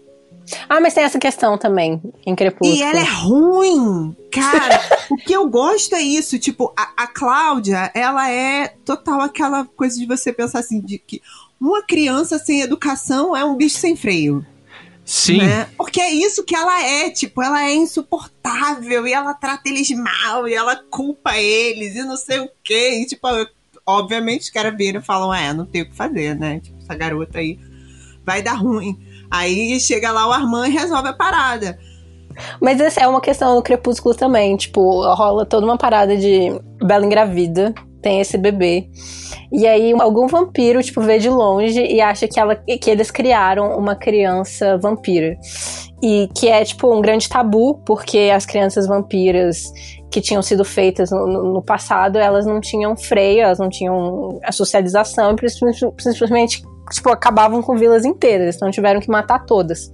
Ah, 0.69 0.79
mas 0.79 0.93
tem 0.93 1.03
essa 1.03 1.19
questão 1.19 1.57
também 1.57 2.01
em 2.25 2.35
Crepúsculo. 2.35 2.77
E 2.77 2.81
ela 2.81 2.99
é 2.99 3.03
ruim. 3.03 4.15
Cara, 4.31 4.81
o 5.09 5.17
que 5.17 5.33
eu 5.33 5.49
gosto 5.49 5.95
é 5.95 6.01
isso. 6.01 6.39
Tipo, 6.39 6.73
a, 6.77 7.03
a 7.03 7.07
Cláudia, 7.07 7.91
ela 7.93 8.29
é 8.29 8.67
total 8.85 9.21
aquela 9.21 9.65
coisa 9.65 9.97
de 9.97 10.05
você 10.05 10.31
pensar 10.31 10.59
assim, 10.59 10.79
de 10.79 10.97
que 10.97 11.21
uma 11.59 11.81
criança 11.81 12.37
sem 12.37 12.61
educação 12.61 13.35
é 13.35 13.43
um 13.43 13.55
bicho 13.55 13.77
sem 13.77 13.95
freio. 13.95 14.45
Sim. 15.03 15.37
Né? 15.37 15.69
Porque 15.77 16.01
é 16.01 16.11
isso 16.11 16.43
que 16.43 16.55
ela 16.55 16.83
é, 16.83 17.09
tipo, 17.09 17.41
ela 17.41 17.63
é 17.63 17.73
insuportável 17.73 19.07
e 19.07 19.13
ela 19.13 19.33
trata 19.33 19.69
eles 19.69 19.89
mal 19.91 20.47
e 20.47 20.53
ela 20.53 20.75
culpa 20.75 21.37
eles 21.37 21.95
e 21.95 22.03
não 22.03 22.17
sei 22.17 22.39
o 22.39 22.49
quê. 22.61 23.01
E, 23.01 23.05
tipo, 23.05 23.25
obviamente 23.85 24.41
os 24.41 24.49
caras 24.49 24.75
viram 24.75 24.99
e 24.99 25.03
falam, 25.03 25.33
é, 25.33 25.53
não 25.53 25.65
tem 25.65 25.83
o 25.83 25.89
que 25.89 25.95
fazer, 25.95 26.35
né? 26.35 26.59
Tipo, 26.59 26.77
essa 26.79 26.93
garota 26.93 27.39
aí 27.39 27.57
vai 28.25 28.41
dar 28.41 28.55
ruim. 28.55 28.99
Aí 29.29 29.79
chega 29.79 30.11
lá 30.11 30.27
o 30.27 30.31
Armand 30.31 30.67
e 30.67 30.71
resolve 30.71 31.09
a 31.09 31.13
parada. 31.13 31.77
Mas 32.61 32.79
essa 32.79 33.01
é 33.01 33.07
uma 33.07 33.21
questão 33.21 33.55
do 33.55 33.61
Crepúsculo 33.61 34.15
também. 34.15 34.55
Tipo, 34.55 35.01
rola 35.13 35.45
toda 35.45 35.65
uma 35.65 35.77
parada 35.77 36.15
de 36.15 36.59
Bela 36.83 37.05
engravida, 37.05 37.73
tem 38.01 38.19
esse 38.19 38.37
bebê. 38.37 38.87
E 39.51 39.65
aí 39.65 39.93
algum 39.99 40.27
vampiro, 40.27 40.81
tipo, 40.83 41.01
vê 41.01 41.19
de 41.19 41.29
longe 41.29 41.79
e 41.79 41.99
acha 42.01 42.27
que, 42.27 42.39
ela, 42.39 42.55
que 42.55 42.89
eles 42.89 43.09
criaram 43.09 43.77
uma 43.77 43.95
criança 43.95 44.77
vampira. 44.77 45.37
E 46.01 46.29
que 46.35 46.47
é, 46.47 46.63
tipo, 46.63 46.93
um 46.93 47.01
grande 47.01 47.27
tabu, 47.27 47.81
porque 47.85 48.31
as 48.33 48.45
crianças 48.45 48.87
vampiras 48.87 49.63
que 50.11 50.21
tinham 50.21 50.41
sido 50.41 50.63
feitas 50.63 51.09
no, 51.11 51.53
no 51.53 51.61
passado, 51.61 52.17
elas 52.17 52.45
não 52.45 52.61
tinham 52.61 52.95
freio, 52.95 53.41
elas 53.41 53.59
não 53.59 53.69
tinham 53.69 54.39
a 54.43 54.51
socialização, 54.51 55.35
e 55.41 55.49
simplesmente 55.49 56.61
tipo, 56.91 57.09
acabavam 57.09 57.61
com 57.61 57.75
vilas 57.75 58.05
inteiras, 58.05 58.55
então 58.55 58.71
tiveram 58.71 58.99
que 58.99 59.09
matar 59.09 59.45
todas. 59.45 59.91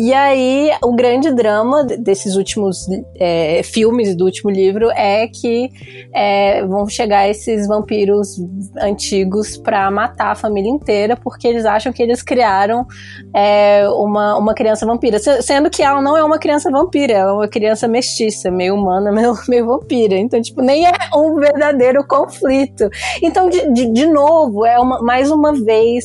E 0.00 0.14
aí, 0.14 0.70
o 0.80 0.94
grande 0.94 1.34
drama 1.34 1.82
desses 1.82 2.36
últimos 2.36 2.86
é, 3.16 3.64
filmes 3.64 4.14
do 4.14 4.26
último 4.26 4.48
livro 4.48 4.92
é 4.92 5.26
que 5.26 5.68
é, 6.14 6.64
vão 6.64 6.88
chegar 6.88 7.28
esses 7.28 7.66
vampiros 7.66 8.40
antigos 8.80 9.56
para 9.56 9.90
matar 9.90 10.30
a 10.30 10.34
família 10.36 10.70
inteira, 10.70 11.16
porque 11.16 11.48
eles 11.48 11.64
acham 11.64 11.92
que 11.92 12.00
eles 12.00 12.22
criaram 12.22 12.86
é, 13.34 13.88
uma, 13.88 14.38
uma 14.38 14.54
criança 14.54 14.86
vampira. 14.86 15.18
Sendo 15.18 15.68
que 15.68 15.82
ela 15.82 16.00
não 16.00 16.16
é 16.16 16.22
uma 16.22 16.38
criança 16.38 16.70
vampira, 16.70 17.14
ela 17.14 17.30
é 17.32 17.34
uma 17.34 17.48
criança 17.48 17.88
mestiça, 17.88 18.52
meio 18.52 18.76
humana, 18.76 19.10
meio, 19.12 19.34
meio 19.48 19.66
vampira. 19.66 20.16
Então, 20.16 20.40
tipo, 20.40 20.62
nem 20.62 20.86
é 20.86 20.92
um 21.12 21.34
verdadeiro 21.34 22.06
conflito. 22.06 22.88
Então, 23.20 23.50
de, 23.50 23.72
de, 23.72 23.92
de 23.92 24.06
novo, 24.06 24.64
é 24.64 24.78
uma, 24.78 25.02
mais 25.02 25.28
uma 25.28 25.52
vez 25.52 26.04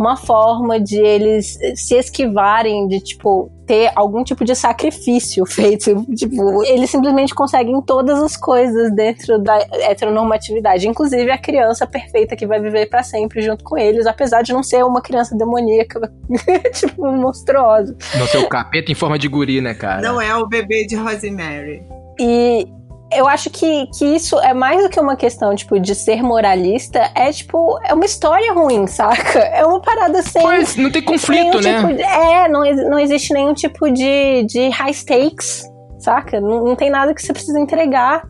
uma 0.00 0.16
forma 0.16 0.80
de 0.80 0.96
eles 0.96 1.58
se 1.74 1.94
esquivarem 1.94 2.88
de, 2.88 3.00
tipo, 3.00 3.52
ter 3.66 3.92
algum 3.94 4.24
tipo 4.24 4.46
de 4.46 4.54
sacrifício 4.54 5.44
feito. 5.44 6.06
Tipo, 6.14 6.64
eles 6.64 6.88
simplesmente 6.88 7.34
conseguem 7.34 7.78
todas 7.82 8.18
as 8.18 8.34
coisas 8.34 8.90
dentro 8.94 9.38
da 9.38 9.58
heteronormatividade, 9.58 10.88
inclusive 10.88 11.30
a 11.30 11.36
criança 11.36 11.86
perfeita 11.86 12.34
que 12.34 12.46
vai 12.46 12.58
viver 12.58 12.86
para 12.88 13.02
sempre 13.02 13.42
junto 13.42 13.62
com 13.62 13.76
eles, 13.76 14.06
apesar 14.06 14.40
de 14.40 14.54
não 14.54 14.62
ser 14.62 14.82
uma 14.86 15.02
criança 15.02 15.36
demoníaca, 15.36 16.10
tipo, 16.72 17.12
monstruosa. 17.12 17.94
Não 18.18 18.26
ser 18.26 18.38
o 18.38 18.48
capeta 18.48 18.90
em 18.90 18.94
forma 18.94 19.18
de 19.18 19.28
guri, 19.28 19.60
né, 19.60 19.74
cara? 19.74 20.00
Não 20.00 20.18
é 20.18 20.34
o 20.34 20.46
bebê 20.46 20.86
de 20.86 20.96
Rosemary. 20.96 21.82
E 22.18 22.66
eu 23.12 23.26
acho 23.26 23.50
que, 23.50 23.86
que 23.88 24.04
isso 24.04 24.38
é 24.40 24.54
mais 24.54 24.82
do 24.82 24.88
que 24.88 25.00
uma 25.00 25.16
questão, 25.16 25.54
tipo, 25.54 25.78
de 25.80 25.94
ser 25.94 26.22
moralista, 26.22 27.10
é 27.14 27.32
tipo, 27.32 27.78
é 27.84 27.92
uma 27.92 28.04
história 28.04 28.52
ruim, 28.52 28.86
saca? 28.88 29.38
É 29.38 29.64
uma 29.64 29.80
parada 29.80 30.22
sem. 30.22 30.42
Pois, 30.42 30.76
não 30.76 30.90
tem 30.90 31.02
conflito, 31.02 31.60
né? 31.60 31.80
Tipo 31.80 31.94
de, 31.94 32.02
é, 32.02 32.48
não, 32.48 32.64
não 32.90 32.98
existe 32.98 33.32
nenhum 33.32 33.52
tipo 33.54 33.90
de, 33.90 34.44
de 34.44 34.68
high 34.68 34.92
stakes, 34.92 35.64
saca? 35.98 36.40
Não, 36.40 36.64
não 36.64 36.76
tem 36.76 36.90
nada 36.90 37.12
que 37.12 37.20
você 37.20 37.32
precisa 37.32 37.58
entregar. 37.58 38.22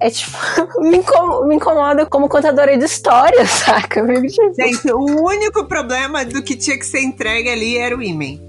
É 0.00 0.08
tipo, 0.10 0.36
me, 0.80 0.98
incomoda, 0.98 1.46
me 1.46 1.56
incomoda 1.56 2.06
como 2.06 2.28
contadora 2.28 2.76
de 2.76 2.84
histórias, 2.84 3.50
saca? 3.66 4.04
Gente, 4.56 4.92
o 4.92 5.24
único 5.24 5.64
problema 5.66 6.24
do 6.24 6.42
que 6.42 6.56
tinha 6.56 6.78
que 6.78 6.86
ser 6.86 7.00
entregue 7.00 7.48
ali 7.48 7.76
era 7.76 7.96
o 7.96 8.02
imen. 8.02 8.40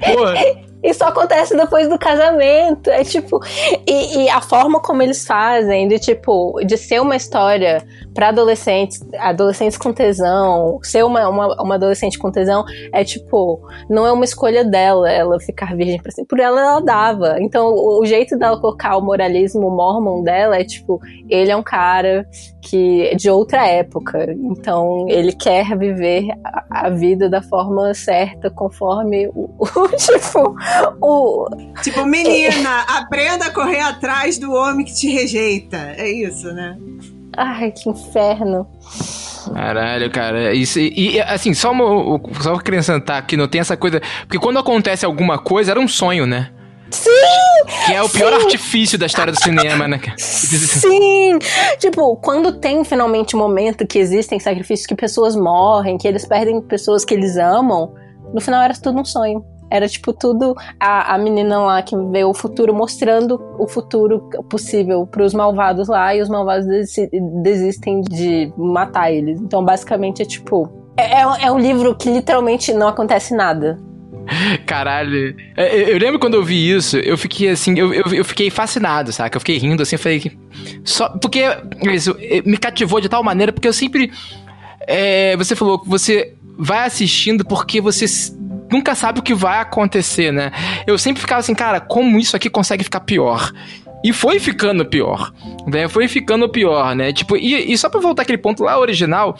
Pô. 0.00 0.67
Isso 0.82 1.04
acontece 1.04 1.56
depois 1.56 1.88
do 1.88 1.98
casamento. 1.98 2.88
É 2.90 3.02
tipo. 3.02 3.40
E, 3.86 4.24
e, 4.24 4.30
a 4.30 4.40
forma 4.40 4.80
como 4.80 5.02
eles 5.02 5.26
fazem, 5.26 5.88
de 5.88 5.98
tipo, 5.98 6.60
de 6.64 6.76
ser 6.76 7.00
uma 7.00 7.16
história 7.16 7.84
para 8.18 8.30
adolescentes, 8.30 9.00
adolescentes 9.16 9.78
com 9.78 9.92
tesão, 9.92 10.80
ser 10.82 11.04
uma, 11.04 11.28
uma, 11.28 11.62
uma, 11.62 11.74
adolescente 11.76 12.18
com 12.18 12.32
tesão, 12.32 12.64
é 12.92 13.04
tipo, 13.04 13.60
não 13.88 14.04
é 14.04 14.10
uma 14.10 14.24
escolha 14.24 14.64
dela, 14.64 15.08
ela 15.08 15.38
ficar 15.38 15.76
virgem 15.76 16.02
pra 16.02 16.10
sempre. 16.10 16.26
Por 16.26 16.40
ela, 16.40 16.60
ela 16.60 16.80
dava. 16.80 17.36
Então, 17.38 17.68
o, 17.68 18.00
o 18.00 18.04
jeito 18.04 18.36
dela 18.36 18.60
colocar 18.60 18.96
o 18.96 19.00
moralismo 19.00 19.70
mormon 19.70 20.24
dela 20.24 20.56
é 20.56 20.64
tipo, 20.64 21.00
ele 21.28 21.52
é 21.52 21.56
um 21.56 21.62
cara 21.62 22.26
que 22.60 23.06
é 23.06 23.14
de 23.14 23.30
outra 23.30 23.64
época. 23.68 24.26
Então, 24.50 25.06
ele 25.08 25.30
quer 25.30 25.78
viver 25.78 26.26
a, 26.44 26.86
a 26.86 26.90
vida 26.90 27.30
da 27.30 27.40
forma 27.40 27.94
certa, 27.94 28.50
conforme 28.50 29.28
o, 29.28 29.48
o 29.62 29.88
tipo 29.96 30.56
o. 31.00 31.48
Tipo, 31.84 32.04
menina, 32.04 32.80
aprenda 32.98 33.44
a 33.44 33.54
correr 33.54 33.78
atrás 33.78 34.38
do 34.38 34.50
homem 34.50 34.84
que 34.84 34.92
te 34.92 35.08
rejeita. 35.08 35.76
É 35.96 36.10
isso, 36.10 36.52
né? 36.52 36.76
Ai, 37.40 37.70
que 37.70 37.88
inferno. 37.88 38.66
Caralho, 39.54 40.10
cara. 40.10 40.52
Isso, 40.52 40.80
e, 40.80 41.20
assim, 41.20 41.54
só, 41.54 41.70
uma, 41.70 42.20
só 42.42 42.54
acrescentar 42.54 43.24
que 43.24 43.36
não 43.36 43.46
tem 43.46 43.60
essa 43.60 43.76
coisa. 43.76 44.02
Porque 44.22 44.40
quando 44.40 44.58
acontece 44.58 45.06
alguma 45.06 45.38
coisa, 45.38 45.70
era 45.70 45.78
um 45.78 45.86
sonho, 45.86 46.26
né? 46.26 46.50
Sim! 46.90 47.10
Que 47.86 47.92
é 47.92 48.02
o 48.02 48.08
pior 48.08 48.32
sim. 48.32 48.44
artifício 48.44 48.98
da 48.98 49.06
história 49.06 49.32
do 49.32 49.40
cinema, 49.40 49.86
né? 49.86 50.00
Sim! 50.16 51.38
tipo, 51.78 52.16
quando 52.16 52.58
tem 52.58 52.82
finalmente 52.82 53.36
um 53.36 53.38
momento 53.38 53.86
que 53.86 54.00
existem 54.00 54.40
sacrifícios 54.40 54.86
que 54.86 54.96
pessoas 54.96 55.36
morrem, 55.36 55.96
que 55.96 56.08
eles 56.08 56.26
perdem 56.26 56.60
pessoas 56.60 57.04
que 57.04 57.14
eles 57.14 57.36
amam, 57.36 57.94
no 58.34 58.40
final 58.40 58.62
era 58.62 58.74
tudo 58.74 58.98
um 58.98 59.04
sonho. 59.04 59.44
Era 59.70 59.88
tipo 59.88 60.12
tudo 60.12 60.54
a, 60.80 61.14
a 61.14 61.18
menina 61.18 61.58
lá 61.58 61.82
que 61.82 61.96
vê 62.10 62.24
o 62.24 62.34
futuro 62.34 62.74
mostrando 62.74 63.40
o 63.58 63.66
futuro 63.66 64.28
possível 64.48 65.06
para 65.06 65.22
os 65.22 65.34
malvados 65.34 65.88
lá 65.88 66.14
e 66.14 66.22
os 66.22 66.28
malvados 66.28 66.66
desistem 67.42 68.00
de 68.00 68.52
matar 68.56 69.12
eles. 69.12 69.40
Então 69.40 69.64
basicamente 69.64 70.22
é 70.22 70.24
tipo. 70.24 70.70
É, 70.96 71.20
é, 71.20 71.46
é 71.46 71.52
um 71.52 71.58
livro 71.58 71.94
que 71.94 72.10
literalmente 72.10 72.72
não 72.72 72.88
acontece 72.88 73.34
nada. 73.34 73.78
Caralho. 74.66 75.34
É, 75.56 75.92
eu 75.92 75.98
lembro 75.98 76.18
quando 76.18 76.34
eu 76.34 76.44
vi 76.44 76.70
isso, 76.70 76.98
eu 76.98 77.16
fiquei 77.16 77.48
assim, 77.48 77.78
eu, 77.78 77.92
eu, 77.92 78.04
eu 78.12 78.24
fiquei 78.24 78.50
fascinado, 78.50 79.12
saca? 79.12 79.36
Eu 79.36 79.40
fiquei 79.40 79.58
rindo 79.58 79.82
assim, 79.82 79.96
eu 79.96 80.00
falei. 80.00 80.38
Só, 80.84 81.08
porque 81.18 81.44
isso 81.92 82.16
me 82.44 82.56
cativou 82.56 83.00
de 83.00 83.08
tal 83.08 83.22
maneira, 83.22 83.52
porque 83.52 83.68
eu 83.68 83.72
sempre. 83.72 84.12
É, 84.86 85.36
você 85.36 85.54
falou 85.54 85.78
que 85.78 85.88
você 85.88 86.34
vai 86.58 86.86
assistindo 86.86 87.44
porque 87.44 87.80
você 87.80 88.06
nunca 88.70 88.94
sabe 88.94 89.20
o 89.20 89.22
que 89.22 89.34
vai 89.34 89.60
acontecer, 89.60 90.32
né? 90.32 90.52
Eu 90.86 90.98
sempre 90.98 91.20
ficava 91.20 91.40
assim, 91.40 91.54
cara, 91.54 91.80
como 91.80 92.18
isso 92.18 92.36
aqui 92.36 92.50
consegue 92.50 92.84
ficar 92.84 93.00
pior? 93.00 93.52
E 94.04 94.12
foi 94.12 94.38
ficando 94.38 94.86
pior, 94.86 95.32
né? 95.66 95.88
Foi 95.88 96.06
ficando 96.06 96.48
pior, 96.48 96.94
né? 96.94 97.12
Tipo, 97.12 97.36
e, 97.36 97.72
e 97.72 97.76
só 97.76 97.88
pra 97.90 98.00
voltar 98.00 98.22
aquele 98.22 98.38
ponto 98.38 98.62
lá 98.62 98.78
original, 98.78 99.36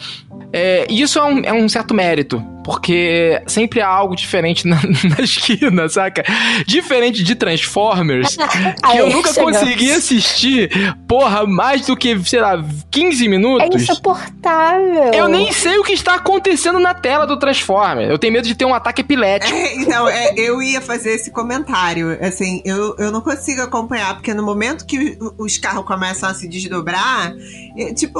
é, 0.51 0.87
isso 0.89 1.19
é 1.19 1.23
um, 1.23 1.39
é 1.41 1.53
um 1.53 1.69
certo 1.69 1.93
mérito, 1.93 2.43
porque 2.63 3.41
sempre 3.47 3.81
há 3.81 3.87
algo 3.87 4.15
diferente 4.15 4.67
na, 4.67 4.77
na 5.17 5.23
esquina, 5.23 5.87
saca? 5.87 6.23
Diferente 6.65 7.23
de 7.23 7.35
Transformers, 7.35 8.35
que 8.37 8.97
eu 8.97 9.09
nunca 9.09 9.33
chegamos. 9.33 9.59
consegui 9.59 9.91
assistir, 9.91 10.95
porra, 11.07 11.45
mais 11.45 11.85
do 11.85 11.95
que, 11.95 12.19
sei 12.25 12.41
lá, 12.41 12.63
15 12.89 13.27
minutos. 13.27 13.75
É 13.75 13.91
insuportável. 13.91 15.11
Eu 15.13 15.27
nem 15.27 15.51
sei 15.51 15.77
o 15.77 15.83
que 15.83 15.93
está 15.93 16.15
acontecendo 16.15 16.79
na 16.79 16.93
tela 16.93 17.27
do 17.27 17.37
Transformer. 17.37 18.09
Eu 18.09 18.17
tenho 18.17 18.33
medo 18.33 18.47
de 18.47 18.55
ter 18.55 18.65
um 18.65 18.73
ataque 18.73 19.01
epilético. 19.01 19.55
É, 19.55 19.75
então, 19.75 20.07
é, 20.07 20.33
eu 20.35 20.61
ia 20.61 20.81
fazer 20.81 21.11
esse 21.11 21.31
comentário. 21.31 22.17
Assim, 22.21 22.61
eu, 22.65 22.95
eu 22.97 23.11
não 23.11 23.21
consigo 23.21 23.61
acompanhar, 23.61 24.15
porque 24.15 24.33
no 24.33 24.43
momento 24.43 24.85
que 24.85 25.17
os 25.37 25.57
carros 25.57 25.85
começam 25.85 26.27
a 26.27 26.33
se 26.33 26.47
desdobrar, 26.47 27.33
é, 27.77 27.93
tipo 27.93 28.19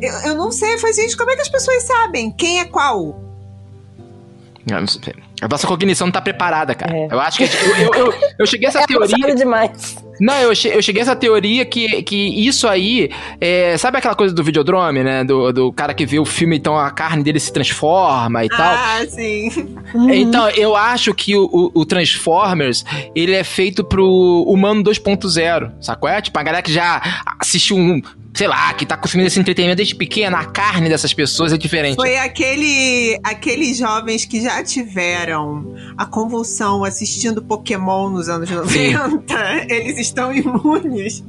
eu, 0.00 0.12
eu 0.30 0.34
não 0.34 0.50
sei, 0.50 0.78
faz 0.78 0.98
isso. 0.98 1.16
Como 1.16 1.30
é 1.30 1.34
que 1.34 1.42
as 1.42 1.48
pessoas 1.48 1.82
sabem 1.84 2.30
quem 2.30 2.60
é 2.60 2.64
qual? 2.64 3.20
A 5.42 5.48
nossa 5.48 5.66
cognição 5.66 6.06
não 6.06 6.12
tá 6.12 6.20
preparada, 6.20 6.72
cara. 6.72 6.96
É. 6.96 7.08
Eu 7.10 7.20
acho 7.20 7.38
que. 7.38 7.44
Eu, 7.44 7.76
eu, 7.76 7.94
eu, 7.94 8.14
eu 8.38 8.46
cheguei 8.46 8.68
a 8.68 8.70
essa 8.70 8.80
é 8.82 8.86
teoria. 8.86 9.34
demais. 9.34 9.96
Não, 10.20 10.34
eu, 10.36 10.54
che, 10.54 10.68
eu 10.68 10.80
cheguei 10.80 11.02
a 11.02 11.04
essa 11.04 11.16
teoria 11.16 11.64
que, 11.64 12.04
que 12.04 12.46
isso 12.46 12.68
aí. 12.68 13.10
É, 13.40 13.76
sabe 13.76 13.98
aquela 13.98 14.14
coisa 14.14 14.32
do 14.32 14.44
videodrome, 14.44 15.02
né? 15.02 15.24
Do, 15.24 15.52
do 15.52 15.72
cara 15.72 15.92
que 15.92 16.06
vê 16.06 16.20
o 16.20 16.24
filme, 16.24 16.56
então 16.56 16.78
a 16.78 16.92
carne 16.92 17.24
dele 17.24 17.40
se 17.40 17.52
transforma 17.52 18.44
e 18.44 18.48
ah, 18.52 18.56
tal. 18.56 18.72
Ah, 18.72 19.06
sim. 19.08 19.50
Então, 20.12 20.48
eu 20.50 20.76
acho 20.76 21.12
que 21.12 21.34
o, 21.34 21.44
o, 21.52 21.80
o, 21.80 21.84
Transformers, 21.84 22.84
ele 23.12 23.34
é 23.34 23.42
feito 23.42 23.82
pro 23.82 24.44
humano 24.46 24.84
2.0, 24.84 25.72
sacou? 25.80 26.08
É? 26.08 26.20
Tipo, 26.20 26.38
a 26.38 26.42
galera 26.44 26.62
que 26.62 26.72
já 26.72 27.02
assistiu 27.40 27.76
um, 27.76 28.00
sei 28.34 28.48
lá, 28.48 28.72
que 28.74 28.86
tá 28.86 28.96
consumindo 28.96 29.26
esse 29.26 29.38
entretenimento 29.38 29.76
desde 29.76 29.94
pequena, 29.94 30.38
a 30.38 30.44
carne 30.46 30.88
dessas 30.88 31.12
pessoas 31.12 31.52
é 31.52 31.58
diferente. 31.58 31.96
Foi 31.96 32.16
aquele, 32.16 33.18
aqueles 33.22 33.76
jovens 33.76 34.24
que 34.24 34.40
já 34.40 34.62
tiveram 34.64 35.74
a 35.96 36.06
convulsão 36.06 36.84
assistindo 36.84 37.42
Pokémon 37.42 38.10
nos 38.10 38.28
anos 38.28 38.50
90, 38.50 38.72
Sim. 38.72 39.66
eles 39.68 39.98
estão 39.98 40.34
imunes 40.34 41.22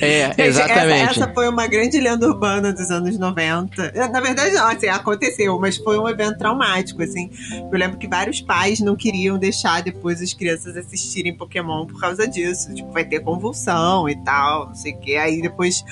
é, 0.00 0.34
exatamente. 0.38 1.10
Essa, 1.10 1.20
essa, 1.24 1.34
foi 1.34 1.48
uma 1.48 1.66
grande 1.66 2.00
lenda 2.00 2.26
urbana 2.26 2.72
dos 2.72 2.90
anos 2.90 3.18
90. 3.18 3.92
Na 4.10 4.20
verdade, 4.20 4.54
não, 4.54 4.68
assim, 4.68 4.88
aconteceu, 4.88 5.58
mas 5.58 5.76
foi 5.76 5.98
um 5.98 6.08
evento 6.08 6.38
traumático, 6.38 7.02
assim. 7.02 7.30
Eu 7.70 7.78
lembro 7.78 7.98
que 7.98 8.08
vários 8.08 8.40
pais 8.40 8.80
não 8.80 8.96
queriam 8.96 9.38
deixar 9.38 9.82
depois 9.82 10.22
as 10.22 10.32
crianças 10.32 10.76
assistirem 10.76 11.36
Pokémon 11.36 11.86
por 11.86 12.00
causa 12.00 12.26
disso. 12.26 12.72
Tipo, 12.74 12.92
vai 12.92 13.04
ter 13.04 13.20
convulsão 13.20 14.08
e 14.08 14.16
tal, 14.24 14.68
não 14.68 14.74
sei 14.74 14.92
o 14.92 14.98
quê. 14.98 15.16
Aí 15.16 15.42
depois 15.42 15.84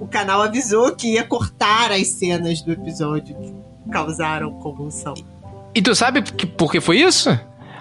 o 0.00 0.06
canal 0.06 0.42
avisou 0.42 0.94
que 0.94 1.14
ia 1.14 1.24
cortar 1.24 1.92
as 1.92 2.06
cenas 2.08 2.62
do 2.62 2.72
episódio 2.72 3.36
que 3.36 3.54
causaram 3.90 4.52
convulsão. 4.60 5.14
E 5.74 5.82
tu 5.82 5.94
sabe 5.94 6.22
por 6.56 6.70
que 6.70 6.80
foi 6.80 6.98
isso? 6.98 7.38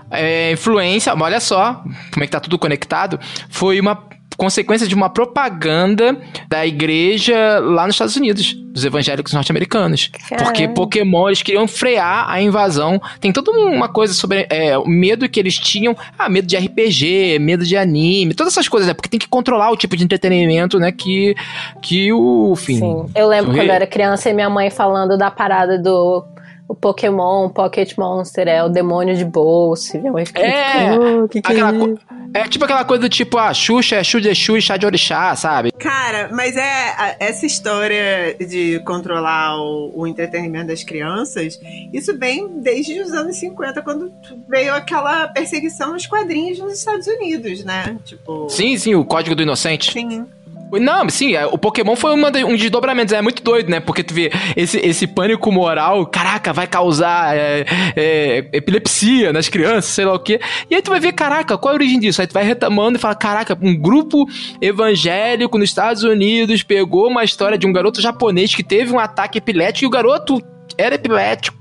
É, 0.10 0.52
influência, 0.52 1.14
olha 1.14 1.40
só 1.40 1.84
como 2.14 2.24
é 2.24 2.26
que 2.26 2.32
tá 2.32 2.40
tudo 2.40 2.58
conectado. 2.58 3.20
Foi 3.50 3.80
uma 3.80 4.08
consequência 4.38 4.88
de 4.88 4.94
uma 4.94 5.10
propaganda 5.10 6.16
da 6.48 6.66
igreja 6.66 7.60
lá 7.60 7.88
nos 7.88 7.96
Estados 7.96 8.16
Unidos, 8.16 8.54
dos 8.54 8.86
evangélicos 8.86 9.34
norte-americanos. 9.34 10.12
Porque 10.38 10.68
Pokémon, 10.68 11.28
eles 11.28 11.42
queriam 11.42 11.68
frear 11.68 12.30
a 12.30 12.40
invasão. 12.40 13.02
Tem 13.20 13.34
toda 13.34 13.52
uma 13.52 13.90
coisa 13.90 14.14
sobre 14.14 14.46
é, 14.50 14.78
o 14.78 14.86
medo 14.86 15.28
que 15.28 15.40
eles 15.40 15.58
tinham. 15.58 15.98
Ah, 16.18 16.30
medo 16.30 16.48
de 16.48 16.56
RPG, 16.56 17.40
medo 17.40 17.66
de 17.66 17.76
anime, 17.76 18.36
todas 18.36 18.54
essas 18.54 18.70
coisas, 18.70 18.88
né? 18.88 18.94
Porque 18.94 19.10
tem 19.10 19.20
que 19.20 19.28
controlar 19.28 19.72
o 19.72 19.78
tipo 19.78 19.98
de 19.98 20.04
entretenimento, 20.04 20.80
né? 20.80 20.92
Que, 20.92 21.36
que 21.82 22.14
o. 22.14 22.54
Enfim, 22.54 22.80
Sim. 22.80 23.06
Eu 23.16 23.28
lembro 23.28 23.52
quando 23.52 23.68
eu 23.68 23.74
era 23.74 23.88
criança 23.88 24.30
e 24.30 24.34
minha 24.34 24.50
mãe 24.50 24.70
falando 24.70 25.18
da 25.18 25.32
parada 25.32 25.80
do 25.80 26.24
o 26.68 26.76
Pokémon, 26.76 27.50
Pocket 27.50 27.98
Monster 27.98 28.48
é 28.48 28.64
o 28.64 28.68
demônio 28.68 29.16
de 29.16 29.24
bolsa. 29.24 29.98
é, 30.36 30.98
oh, 30.98 31.28
que 31.28 31.42
que 31.42 31.54
é, 31.54 32.42
é, 32.42 32.48
tipo 32.48 32.66
aquela 32.66 32.84
coisa 32.84 33.02
do 33.02 33.10
tipo, 33.10 33.38
ah, 33.38 33.54
Xuxa 33.54 33.96
é 33.96 34.04
Xuxa 34.04 34.30
de 34.30 34.36
Xuxa, 34.36 34.62
chá 34.62 34.78
de 34.78 34.86
orixá, 34.86 35.36
sabe? 35.36 35.72
Cara, 35.72 36.30
mas 36.34 36.58
é 36.58 37.16
essa 37.20 37.46
história 37.46 38.36
de 38.38 38.82
controlar 38.86 39.58
o, 39.58 40.02
o, 40.02 40.08
entretenimento 40.08 40.68
das 40.68 40.84
crianças, 40.84 41.58
isso 41.94 42.18
vem 42.18 42.60
desde 42.60 43.00
os 43.00 43.14
anos 43.14 43.38
50, 43.38 43.82
quando 43.82 44.12
veio 44.50 44.74
aquela 44.74 45.28
perseguição 45.30 45.94
nos 45.94 46.06
quadrinhos 46.06 46.60
nos 46.60 46.80
Estados 46.80 47.08
Unidos, 47.08 47.64
né? 47.64 47.98
Tipo... 48.04 48.50
Sim, 48.50 48.78
sim, 48.78 48.94
o 48.94 49.06
Código 49.06 49.36
do 49.36 49.44
Inocente. 49.44 49.94
Sim. 49.94 50.26
Não, 50.74 51.08
sim, 51.10 51.36
é, 51.36 51.46
o 51.46 51.58
Pokémon 51.58 51.96
foi 51.96 52.14
uma 52.14 52.30
de, 52.30 52.44
um 52.44 52.56
desdobramento. 52.56 53.16
É 53.16 53.22
muito 53.22 53.42
doido, 53.42 53.70
né? 53.70 53.80
Porque 53.80 54.04
tu 54.04 54.14
vê 54.14 54.32
esse, 54.56 54.78
esse 54.80 55.08
pânico 55.08 55.52
moral, 55.52 56.06
caraca, 56.06 56.52
vai 56.52 56.68
causar 56.68 57.36
é, 57.36 57.66
é, 57.96 58.50
epilepsia 58.54 59.32
nas 59.32 59.48
crianças, 59.48 59.86
sei 59.86 60.06
lá 60.06 60.14
o 60.14 60.20
quê. 60.20 60.40
E 60.70 60.76
aí 60.76 60.82
tu 60.82 60.90
vai 60.90 61.00
ver, 61.00 61.14
caraca, 61.14 61.58
qual 61.58 61.74
é 61.74 61.76
a 61.76 61.80
origem 61.80 62.00
disso? 62.00 62.22
Aí 62.22 62.28
tu 62.28 62.34
vai 62.34 62.44
retomando 62.44 62.98
e 62.98 63.02
fala, 63.02 63.16
caraca, 63.16 63.58
um 63.62 63.76
grupo 63.76 64.26
evangélico 64.62 65.58
nos 65.58 65.70
Estados 65.70 66.04
Unidos 66.04 66.64
pegou 66.64 67.08
uma 67.08 67.24
história 67.24 67.58
de 67.58 67.66
um 67.66 67.72
garoto 67.72 68.02
japonês 68.02 68.54
que 68.54 68.64
teve 68.64 68.92
um 68.92 69.00
ataque 69.00 69.38
epilético 69.38 69.86
e 69.86 69.88
o 69.88 69.92
garoto 69.92 70.42
era 70.78 70.96
epilético. 70.96 71.58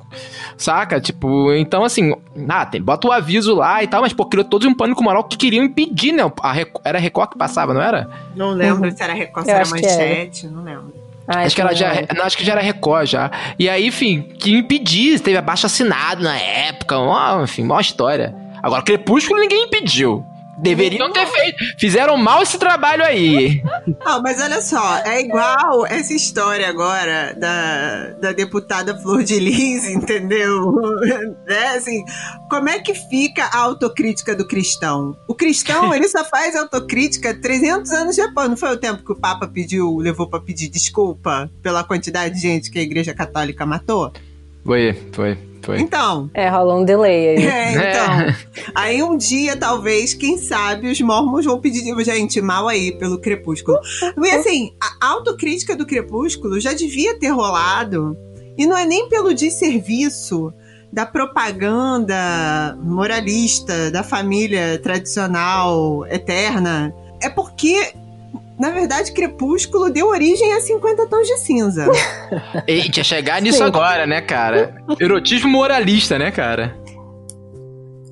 Saca? 0.56 1.00
Tipo, 1.00 1.52
então 1.52 1.84
assim, 1.84 2.14
ah, 2.48 2.64
tem, 2.64 2.80
bota 2.80 3.08
o 3.08 3.12
aviso 3.12 3.54
lá 3.54 3.82
e 3.82 3.86
tal, 3.86 4.00
mas 4.00 4.12
pô, 4.12 4.24
criou 4.24 4.44
todos 4.44 4.66
um 4.66 4.74
pânico 4.74 5.02
moral 5.02 5.24
que 5.24 5.36
queriam 5.36 5.64
impedir, 5.64 6.12
né? 6.12 6.22
A 6.40 6.52
Record, 6.52 6.82
era 6.84 6.98
a 6.98 7.00
Record 7.00 7.30
que 7.30 7.38
passava, 7.38 7.74
não 7.74 7.82
era? 7.82 8.08
Não 8.34 8.50
lembro 8.50 8.88
uhum. 8.88 8.96
se 8.96 9.02
era 9.02 9.12
Record, 9.12 9.44
se 9.44 9.50
era 9.50 9.68
manchete, 9.68 10.46
não 10.46 10.62
lembro. 10.62 10.94
Ah, 11.28 11.40
acho 11.40 11.56
que 11.56 11.60
ela 11.60 11.74
já, 11.74 11.92
não, 12.16 12.24
acho 12.24 12.36
que 12.36 12.44
já 12.44 12.52
era 12.52 12.60
Record 12.60 13.06
já. 13.06 13.30
E 13.58 13.68
aí, 13.68 13.86
enfim, 13.88 14.22
que 14.22 14.56
impedir, 14.56 15.18
teve 15.20 15.36
abaixo 15.36 15.66
assinado 15.66 16.22
na 16.22 16.38
época, 16.38 16.96
ó, 16.96 17.42
enfim, 17.42 17.64
uma 17.64 17.80
história. 17.80 18.34
Agora, 18.62 18.82
Crepúsculo 18.82 19.40
ninguém 19.40 19.64
impediu. 19.64 20.24
Deveriam 20.58 21.12
ter 21.12 21.26
feito. 21.26 21.56
Fizeram 21.78 22.16
mal 22.16 22.42
esse 22.42 22.58
trabalho 22.58 23.04
aí. 23.04 23.62
Não, 24.04 24.20
mas 24.22 24.40
olha 24.40 24.62
só, 24.62 24.98
é 24.98 25.20
igual 25.20 25.86
essa 25.86 26.14
história 26.14 26.68
agora 26.68 27.34
da, 27.38 28.10
da 28.20 28.32
deputada 28.32 28.96
Flor 28.98 29.22
de 29.22 29.38
Lis, 29.38 29.84
entendeu? 29.90 30.72
né? 31.46 31.68
Assim, 31.76 32.04
como 32.48 32.68
é 32.68 32.78
que 32.78 32.94
fica 32.94 33.44
a 33.44 33.58
autocrítica 33.58 34.34
do 34.34 34.46
cristão? 34.46 35.16
O 35.28 35.34
cristão, 35.34 35.94
ele 35.94 36.08
só 36.08 36.24
faz 36.24 36.56
autocrítica 36.56 37.34
300 37.34 37.90
anos 37.92 38.16
depois. 38.16 38.48
Não 38.48 38.56
foi 38.56 38.72
o 38.72 38.76
tempo 38.76 39.04
que 39.04 39.12
o 39.12 39.16
Papa 39.16 39.46
pediu, 39.46 39.96
levou 39.98 40.28
para 40.28 40.40
pedir 40.40 40.68
desculpa 40.68 41.50
pela 41.62 41.84
quantidade 41.84 42.34
de 42.34 42.40
gente 42.40 42.70
que 42.70 42.78
a 42.78 42.82
Igreja 42.82 43.14
Católica 43.14 43.66
matou? 43.66 44.12
Foi, 44.64 44.92
foi. 45.12 45.38
Foi. 45.66 45.80
Então. 45.80 46.30
É, 46.32 46.48
rolou 46.48 46.78
um 46.78 46.84
delay 46.84 47.30
aí. 47.30 47.44
É, 47.44 47.72
então. 47.72 48.20
É. 48.20 48.36
Aí 48.72 49.02
um 49.02 49.16
dia, 49.16 49.56
talvez, 49.56 50.14
quem 50.14 50.38
sabe, 50.38 50.88
os 50.88 51.00
mormons 51.00 51.44
vão 51.44 51.60
pedir, 51.60 51.82
gente, 52.04 52.40
mal 52.40 52.68
aí 52.68 52.96
pelo 52.96 53.20
Crepúsculo. 53.20 53.76
E 54.22 54.30
assim, 54.30 54.72
a 54.80 55.08
autocrítica 55.08 55.74
do 55.74 55.84
Crepúsculo 55.84 56.60
já 56.60 56.72
devia 56.72 57.18
ter 57.18 57.30
rolado. 57.30 58.16
E 58.56 58.64
não 58.64 58.78
é 58.78 58.86
nem 58.86 59.08
pelo 59.08 59.34
desserviço 59.34 60.54
da 60.92 61.04
propaganda 61.04 62.78
moralista 62.80 63.90
da 63.90 64.04
família 64.04 64.78
tradicional 64.78 66.06
eterna. 66.06 66.94
É 67.20 67.28
porque 67.28 67.92
na 68.58 68.70
verdade, 68.70 69.12
Crepúsculo 69.12 69.90
deu 69.90 70.08
origem 70.08 70.52
a 70.54 70.60
50 70.60 71.06
tons 71.06 71.26
de 71.26 71.38
cinza. 71.38 71.86
Eita, 72.66 73.04
chegar 73.04 73.40
nisso 73.42 73.58
Sim. 73.58 73.64
agora, 73.64 74.06
né, 74.06 74.20
cara? 74.20 74.74
Erotismo 74.98 75.50
moralista, 75.50 76.18
né, 76.18 76.30
cara? 76.30 76.76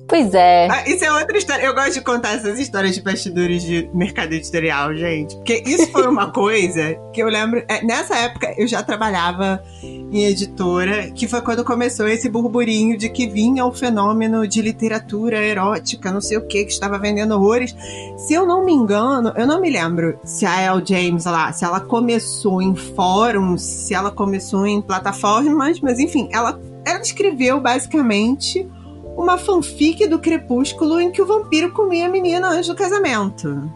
Pois 0.07 0.33
é. 0.33 0.67
Ah, 0.69 0.87
isso 0.87 1.03
é 1.03 1.11
outra 1.11 1.37
história. 1.37 1.63
Eu 1.63 1.73
gosto 1.73 1.93
de 1.93 2.01
contar 2.01 2.35
essas 2.35 2.59
histórias 2.59 2.93
de 2.93 3.01
bastidores 3.01 3.63
de 3.63 3.89
mercado 3.93 4.33
editorial, 4.33 4.93
gente. 4.95 5.35
Porque 5.35 5.63
isso 5.65 5.91
foi 5.91 6.07
uma 6.07 6.29
coisa 6.33 6.95
que 7.11 7.21
eu 7.21 7.27
lembro. 7.27 7.63
É, 7.67 7.83
nessa 7.83 8.15
época 8.15 8.53
eu 8.57 8.67
já 8.67 8.83
trabalhava 8.83 9.63
em 9.83 10.25
editora, 10.25 11.09
que 11.11 11.27
foi 11.27 11.41
quando 11.41 11.63
começou 11.63 12.07
esse 12.07 12.29
burburinho 12.29 12.97
de 12.97 13.09
que 13.09 13.27
vinha 13.27 13.65
o 13.65 13.73
fenômeno 13.73 14.47
de 14.47 14.61
literatura 14.61 15.43
erótica, 15.43 16.11
não 16.11 16.21
sei 16.21 16.37
o 16.37 16.45
que, 16.45 16.65
que 16.65 16.71
estava 16.71 16.99
vendendo 16.99 17.33
horrores. 17.33 17.75
Se 18.17 18.33
eu 18.33 18.45
não 18.45 18.63
me 18.63 18.73
engano, 18.73 19.33
eu 19.35 19.47
não 19.47 19.59
me 19.59 19.69
lembro 19.69 20.19
se 20.23 20.45
a 20.45 20.61
El 20.61 20.85
James 20.85 21.25
lá, 21.25 21.51
se 21.51 21.65
ela 21.65 21.79
começou 21.79 22.61
em 22.61 22.75
fóruns, 22.75 23.61
se 23.61 23.93
ela 23.93 24.11
começou 24.11 24.67
em 24.67 24.81
plataformas, 24.81 25.79
mas 25.79 25.99
enfim, 25.99 26.29
ela, 26.31 26.59
ela 26.85 27.01
escreveu 27.01 27.59
basicamente 27.59 28.67
uma 29.15 29.37
fanfic 29.37 30.07
do 30.07 30.19
Crepúsculo 30.19 30.99
em 30.99 31.11
que 31.11 31.21
o 31.21 31.25
vampiro 31.25 31.71
comia 31.71 32.07
a 32.07 32.09
menina 32.09 32.49
antes 32.49 32.67
do 32.67 32.75
casamento. 32.75 33.71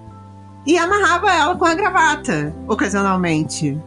E 0.65 0.77
amarrava 0.77 1.31
ela 1.31 1.55
com 1.55 1.65
a 1.65 1.73
gravata, 1.73 2.53
ocasionalmente. 2.67 3.77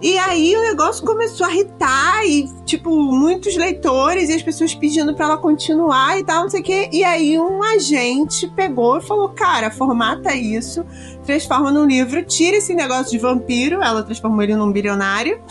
E 0.00 0.16
aí 0.16 0.54
o 0.54 0.60
negócio 0.60 1.04
começou 1.04 1.44
a 1.44 1.52
irritar 1.52 2.24
e, 2.24 2.48
tipo, 2.64 2.88
muitos 2.88 3.56
leitores 3.56 4.28
e 4.28 4.34
as 4.34 4.42
pessoas 4.42 4.72
pedindo 4.72 5.12
para 5.12 5.26
ela 5.26 5.36
continuar 5.36 6.16
e 6.20 6.24
tal, 6.24 6.42
não 6.42 6.50
sei 6.50 6.60
o 6.60 6.62
quê. 6.62 6.88
E 6.92 7.02
aí 7.02 7.36
um 7.36 7.60
agente 7.64 8.46
pegou 8.46 8.98
e 8.98 9.00
falou: 9.00 9.30
Cara, 9.30 9.72
formata 9.72 10.32
isso, 10.36 10.86
transforma 11.24 11.72
num 11.72 11.84
livro, 11.84 12.24
tira 12.24 12.58
esse 12.58 12.74
negócio 12.74 13.10
de 13.10 13.18
vampiro. 13.18 13.82
Ela 13.82 14.04
transformou 14.04 14.40
ele 14.40 14.54
num 14.54 14.70
bilionário. 14.70 15.42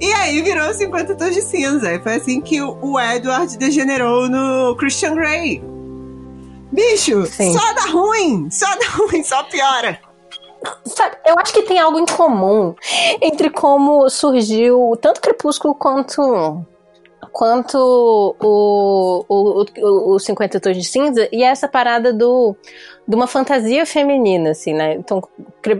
E 0.00 0.12
aí 0.12 0.42
virou 0.42 0.72
50 0.72 1.14
tons 1.14 1.34
de 1.34 1.42
cinza. 1.42 1.92
E 1.92 1.98
foi 2.00 2.14
assim 2.14 2.40
que 2.40 2.60
o 2.60 3.00
Edward 3.00 3.56
degenerou 3.56 4.28
no 4.28 4.76
Christian 4.76 5.14
Grey. 5.14 5.62
Bicho, 6.72 7.24
Sim. 7.26 7.56
só 7.56 7.72
dá 7.72 7.82
ruim, 7.92 8.50
só 8.50 8.66
dá 8.66 8.86
ruim, 8.96 9.22
só 9.22 9.42
piora. 9.44 10.00
Sabe, 10.86 11.16
eu 11.26 11.38
acho 11.38 11.52
que 11.52 11.62
tem 11.62 11.78
algo 11.78 11.98
em 11.98 12.06
comum 12.06 12.74
entre 13.20 13.50
como 13.50 14.08
surgiu 14.08 14.96
tanto 15.00 15.20
Crepúsculo 15.20 15.74
quanto 15.74 16.64
quanto 17.30 17.76
o, 17.76 19.24
o, 19.28 19.64
o, 19.78 20.14
o 20.14 20.18
50 20.18 20.60
Tons 20.60 20.76
de 20.76 20.84
Cinza 20.84 21.28
e 21.32 21.42
essa 21.42 21.68
parada 21.68 22.12
do 22.12 22.56
de 23.06 23.14
uma 23.14 23.26
fantasia 23.26 23.84
feminina, 23.84 24.50
assim, 24.50 24.72
né? 24.72 24.94
Então, 24.94 25.22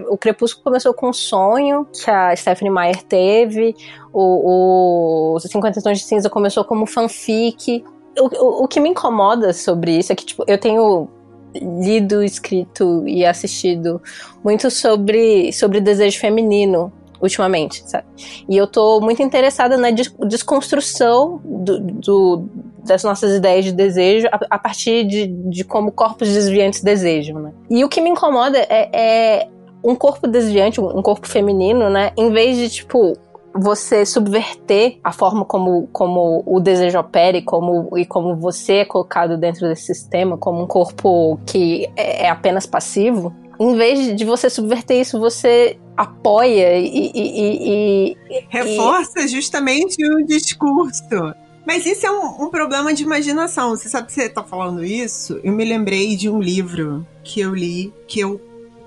o 0.09 0.17
Crepúsculo 0.17 0.65
começou 0.65 0.93
com 0.93 1.09
um 1.09 1.13
sonho 1.13 1.87
que 1.87 2.11
a 2.11 2.37
Stephanie 2.37 2.73
Meyer 2.73 3.03
teve, 3.03 3.75
o, 4.13 5.35
o 5.35 5.41
50 5.41 5.81
Tons 5.83 5.99
de 5.99 6.05
Cinza 6.05 6.29
começou 6.29 6.65
como 6.65 6.87
fanfic. 6.87 7.85
O, 8.19 8.27
o, 8.27 8.65
o 8.65 8.69
que 8.69 8.79
me 8.79 8.91
incomoda 8.91 9.53
sobre 9.53 9.99
isso 9.99 10.13
é 10.13 10.17
que, 10.17 10.27
tipo, 10.27 10.45
eu 10.47 10.59
tenho 10.59 11.09
lido, 11.55 12.23
escrito 12.23 13.07
e 13.07 13.25
assistido 13.25 14.03
muito 14.43 14.71
sobre, 14.71 15.53
sobre 15.53 15.81
desejo 15.81 16.19
feminino 16.19 16.93
ultimamente, 17.21 17.83
sabe? 17.89 18.07
E 18.49 18.57
eu 18.57 18.67
tô 18.67 19.01
muito 19.01 19.23
interessada 19.23 19.77
na 19.79 19.89
desconstrução 19.91 21.41
do, 21.45 21.81
do 21.81 22.49
das 22.85 23.03
nossas 23.03 23.37
ideias 23.37 23.65
de 23.65 23.73
desejo 23.73 24.29
a, 24.29 24.39
a 24.51 24.59
partir 24.59 25.05
de, 25.05 25.27
de, 25.27 25.65
como 25.65 25.91
corpos 25.93 26.29
desviantes 26.29 26.83
desejam, 26.83 27.41
né? 27.41 27.53
E 27.71 27.85
o 27.85 27.89
que 27.89 28.01
me 28.01 28.11
incomoda 28.11 28.59
é, 28.59 28.91
é 28.93 29.49
um 29.83 29.95
corpo 29.95 30.27
desviante, 30.27 30.81
um 30.81 31.03
corpo 31.03 31.29
feminino, 31.29 31.91
né? 31.91 32.13
Em 32.17 32.31
vez 32.31 32.57
de, 32.57 32.69
tipo, 32.69 33.15
você 33.55 34.05
subverter 34.05 34.99
a 35.05 35.13
forma 35.13 35.45
como, 35.45 35.89
como 35.93 36.43
o 36.47 36.59
desejo 36.59 36.99
opera 36.99 37.37
e 37.37 37.43
como, 37.43 37.97
e 37.97 38.05
como 38.05 38.37
você 38.37 38.79
é 38.79 38.85
colocado 38.85 39.37
dentro 39.37 39.69
desse 39.69 39.85
sistema, 39.85 40.37
como 40.37 40.63
um 40.63 40.67
corpo 40.67 41.39
que 41.47 41.89
é, 41.97 42.25
é 42.25 42.29
apenas 42.29 42.67
passivo, 42.67 43.33
em 43.61 43.77
vez 43.77 44.17
de 44.17 44.25
você 44.25 44.51
subverter 44.51 45.01
isso, 45.01 45.21
você 45.21 45.79
apoia 45.97 46.77
e. 46.77 47.13
e, 47.15 48.17
e 48.17 48.17
Reforça 48.49 49.29
justamente 49.29 49.97
o 50.05 50.25
discurso. 50.27 51.35
Mas 51.67 51.87
isso 51.87 52.07
é 52.07 52.11
um, 52.11 52.45
um, 52.45 52.51
problema 52.51 52.93
de 52.93 53.03
imaginação. 53.03 53.71
Você 53.71 53.89
sabe 53.89 54.07
que 54.07 54.13
você 54.13 54.25
está 54.25 54.43
falando 54.43 54.85
isso? 54.85 55.41
Eu 55.43 55.53
me 55.53 55.65
lembrei 55.65 56.17
de 56.17 56.29
um 56.29 56.41
livro 56.41 57.07
que 57.23 57.41
eu 57.41 57.55
li, 57.55 57.93
que 58.07 58.21
eu 58.21 58.41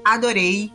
adorei, 0.06 0.72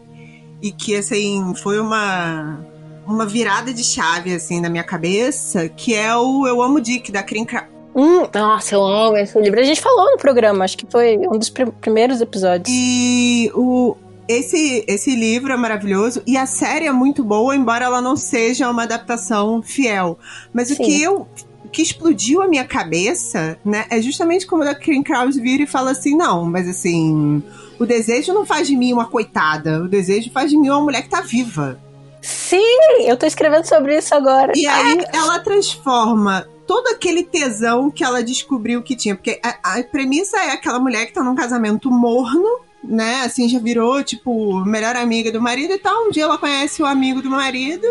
e 0.60 0.72
que, 0.72 0.96
assim, 0.96 1.52
foi 1.54 1.78
uma 1.78 2.58
uma 3.06 3.26
virada 3.26 3.74
de 3.74 3.82
chave, 3.82 4.32
assim, 4.32 4.60
na 4.60 4.68
minha 4.68 4.84
cabeça, 4.84 5.68
que 5.68 5.94
é 5.94 6.14
o 6.16 6.46
Eu 6.46 6.62
Amo 6.62 6.80
Dick, 6.80 7.10
da 7.10 7.22
Krim 7.22 7.46
Hum, 7.94 8.26
nossa, 8.32 8.74
eu 8.74 8.82
amo 8.82 9.16
esse 9.18 9.38
livro. 9.38 9.60
A 9.60 9.64
gente 9.64 9.80
falou 9.80 10.12
no 10.12 10.16
programa, 10.16 10.64
acho 10.64 10.78
que 10.78 10.86
foi 10.90 11.18
um 11.18 11.38
dos 11.38 11.50
pr 11.50 11.70
primeiros 11.80 12.20
episódios. 12.20 12.68
E 12.70 13.50
o, 13.54 13.96
esse, 14.26 14.84
esse 14.88 15.14
livro 15.14 15.52
é 15.52 15.56
maravilhoso 15.56 16.22
e 16.26 16.36
a 16.36 16.46
série 16.46 16.86
é 16.86 16.92
muito 16.92 17.22
boa, 17.22 17.54
embora 17.54 17.84
ela 17.84 18.00
não 18.00 18.16
seja 18.16 18.70
uma 18.70 18.84
adaptação 18.84 19.60
fiel. 19.60 20.18
Mas 20.54 20.68
Sim. 20.68 20.74
o 20.74 20.76
que 20.78 21.02
eu 21.02 21.28
que 21.72 21.82
explodiu 21.82 22.42
a 22.42 22.48
minha 22.48 22.64
cabeça, 22.64 23.58
né, 23.64 23.86
é 23.88 24.00
justamente 24.00 24.46
como 24.46 24.62
a 24.62 24.74
Karen 24.74 25.02
Krause 25.02 25.40
vira 25.40 25.62
e 25.62 25.66
fala 25.66 25.92
assim, 25.92 26.16
não, 26.16 26.44
mas 26.44 26.68
assim, 26.68 27.42
o 27.78 27.86
desejo 27.86 28.32
não 28.32 28.44
faz 28.44 28.68
de 28.68 28.76
mim 28.76 28.92
uma 28.92 29.06
coitada, 29.06 29.82
o 29.82 29.88
desejo 29.88 30.30
faz 30.30 30.50
de 30.50 30.56
mim 30.56 30.68
uma 30.68 30.82
mulher 30.82 31.02
que 31.02 31.08
tá 31.08 31.20
viva. 31.20 31.80
Sim, 32.20 32.78
eu 33.04 33.16
tô 33.16 33.26
escrevendo 33.26 33.64
sobre 33.64 33.98
isso 33.98 34.14
agora. 34.14 34.52
E 34.54 34.64
aí 34.66 35.04
ela 35.12 35.40
transforma 35.40 36.46
todo 36.66 36.86
aquele 36.88 37.24
tesão 37.24 37.90
que 37.90 38.04
ela 38.04 38.22
descobriu 38.22 38.82
que 38.82 38.94
tinha. 38.94 39.16
Porque 39.16 39.40
a, 39.42 39.78
a, 39.78 39.82
premissa 39.82 40.36
é 40.38 40.52
aquela 40.52 40.78
mulher 40.78 41.06
que 41.06 41.12
tá 41.12 41.22
num 41.22 41.34
casamento 41.34 41.90
morno, 41.90 42.60
né? 42.84 43.22
Assim, 43.24 43.48
já 43.48 43.58
virou, 43.58 44.04
tipo, 44.04 44.64
melhor 44.64 44.94
amiga 44.94 45.32
do 45.32 45.40
marido 45.40 45.74
e 45.74 45.78
tal. 45.78 46.06
Um 46.06 46.10
dia 46.10 46.22
ela 46.22 46.38
conhece 46.38 46.80
o 46.80 46.86
amigo 46.86 47.20
do 47.20 47.28
marido, 47.28 47.86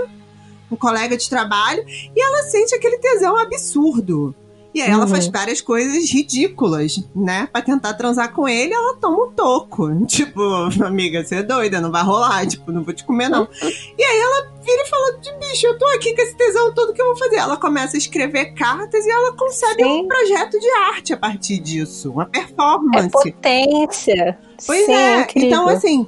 um 0.71 0.77
colega 0.77 1.17
de 1.17 1.29
trabalho, 1.29 1.83
e 1.87 2.21
ela 2.21 2.43
sente 2.43 2.73
aquele 2.75 2.97
tesão 2.97 3.37
absurdo. 3.37 4.35
E 4.73 4.81
aí 4.81 4.89
ela 4.89 5.05
faz 5.05 5.25
uhum. 5.25 5.31
várias 5.33 5.59
coisas 5.59 6.09
ridículas, 6.09 7.03
né? 7.13 7.47
Pra 7.51 7.61
tentar 7.61 7.93
transar 7.93 8.33
com 8.33 8.47
ele, 8.47 8.73
ela 8.73 8.95
toma 8.95 9.25
um 9.25 9.31
toco. 9.31 9.89
Tipo, 10.07 10.41
amiga, 10.83 11.23
você 11.23 11.35
é 11.35 11.43
doida, 11.43 11.81
não 11.81 11.91
vai 11.91 12.03
rolar. 12.03 12.47
Tipo, 12.47 12.71
não 12.71 12.83
vou 12.83 12.93
te 12.93 13.03
comer, 13.03 13.27
não. 13.27 13.47
e 13.61 14.03
aí 14.03 14.19
ela 14.19 14.51
vira 14.63 14.83
e 14.83 14.89
fala: 14.89 15.17
de 15.19 15.33
bicho, 15.39 15.67
eu 15.67 15.77
tô 15.77 15.85
aqui 15.87 16.15
com 16.15 16.21
esse 16.21 16.35
tesão 16.35 16.73
todo 16.73 16.93
que 16.93 17.01
eu 17.01 17.07
vou 17.07 17.17
fazer. 17.17 17.37
Ela 17.37 17.57
começa 17.57 17.97
a 17.97 17.99
escrever 17.99 18.53
cartas 18.53 19.05
e 19.05 19.09
ela 19.09 19.33
concebe 19.33 19.83
Sim. 19.83 20.03
um 20.03 20.07
projeto 20.07 20.57
de 20.57 20.69
arte 20.89 21.13
a 21.13 21.17
partir 21.17 21.59
disso. 21.59 22.11
Uma 22.11 22.25
performance. 22.25 23.07
É 23.07 23.09
potência. 23.09 24.39
Pois 24.65 24.85
Sim, 24.85 24.93
é. 24.93 25.21
Incrível. 25.21 25.49
Então, 25.49 25.67
assim 25.67 26.07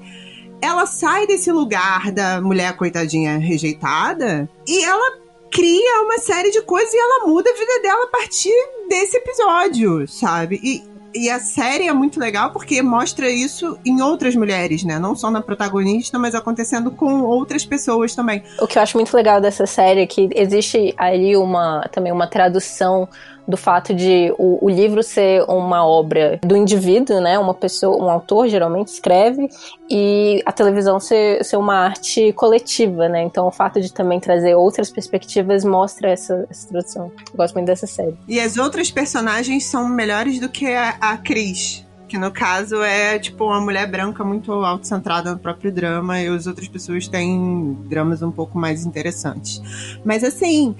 ela 0.64 0.86
sai 0.86 1.28
desse 1.28 1.51
lugar 1.51 2.09
da 2.11 2.39
mulher 2.39 2.78
coitadinha 2.78 3.38
rejeitada 3.38 4.49
e 4.66 4.84
ela 4.84 5.18
cria 5.51 6.01
uma 6.03 6.18
série 6.18 6.51
de 6.51 6.61
coisas 6.61 6.93
e 6.93 6.97
ela 6.97 7.28
muda 7.28 7.49
a 7.49 7.53
vida 7.53 7.82
dela 7.82 8.05
a 8.05 8.07
partir 8.07 8.53
desse 8.88 9.18
episódio, 9.18 10.07
sabe? 10.07 10.59
E, 10.64 10.84
e 11.14 11.30
a 11.30 11.38
série 11.38 11.88
é 11.88 11.93
muito 11.93 12.18
legal 12.18 12.51
porque 12.51 12.82
mostra 12.82 13.30
isso 13.30 13.78
em 13.86 14.01
outras 14.01 14.36
mulheres, 14.36 14.84
né? 14.86 14.97
Não 14.97 15.16
só 15.16 15.30
na 15.30 15.41
protagonista, 15.41 16.18
mas 16.18 16.34
acontecendo 16.34 16.89
com 16.91 17.22
outras 17.24 17.66
pessoas 17.66 18.16
também. 18.16 18.41
O 18.59 18.66
que 18.66 18.78
eu 18.78 18.82
acho 18.82 18.97
muito 18.97 19.14
legal 19.16 19.41
dessa 19.41 19.68
série 19.68 20.01
é 20.01 20.07
que 20.07 20.30
existe 20.34 20.93
ali 20.97 21.36
uma 21.36 21.82
também 21.91 22.11
uma 22.11 22.26
tradução 22.26 23.07
do 23.48 23.58
fato 23.58 23.94
de 23.94 24.34
o, 24.38 24.66
o, 24.66 24.70
livro 24.70 25.04
ser 25.04 25.44
uma 25.50 25.86
obra 25.86 26.39
do 26.44 26.56
indivíduo, 26.56 27.20
né? 27.20 27.38
Uma 27.38 27.54
pessoa, 27.54 28.02
um 28.02 28.10
autor 28.10 28.48
geralmente 28.48 28.88
escreve, 28.88 29.50
e 29.89 30.41
a 30.46 30.52
televisão 30.52 31.00
ser, 31.00 31.44
ser 31.44 31.58
uma 31.58 31.76
arte 31.76 32.32
coletiva, 32.34 33.10
né? 33.10 33.24
Então 33.24 33.48
o 33.48 33.52
fato 33.52 33.82
de 33.82 33.91
também 33.91 34.20
trazer 34.20 34.56
outras 34.56 34.89
perspectivas 34.89 35.64
mostra 35.64 36.10
essa, 36.10 36.46
essa 36.50 36.68
tradução. 36.70 37.12
Eu 37.32 37.38
gosto 37.38 37.54
muito 37.54 37.68
dessa 37.68 37.88
série. 37.88 38.18
E 38.28 38.39
as 38.39 38.58
outras 38.58 38.89
personagens 38.89 39.66
são 39.66 39.88
melhores 39.88 40.39
do 40.39 40.50
que 40.50 40.68
a, 40.68 40.96
a 41.00 41.18
Cris 41.18 41.86
que 42.14 42.18
no 42.20 42.32
caso 42.32 42.84
é 42.84 43.18
tipo 43.18 43.46
uma 43.46 43.60
mulher 43.60 43.89
branca 43.89 44.24
muito 44.24 44.52
autocentrada 44.52 45.32
no 45.32 45.39
próprio 45.39 45.72
drama 45.72 46.22
e 46.22 46.28
as 46.28 46.46
outras 46.46 46.68
pessoas 46.68 47.08
têm 47.08 47.76
dramas 47.89 48.22
um 48.22 48.30
pouco 48.30 48.56
mais 48.56 48.86
interessantes. 48.86 49.60
Mas 50.06 50.24
assim, 50.24 50.76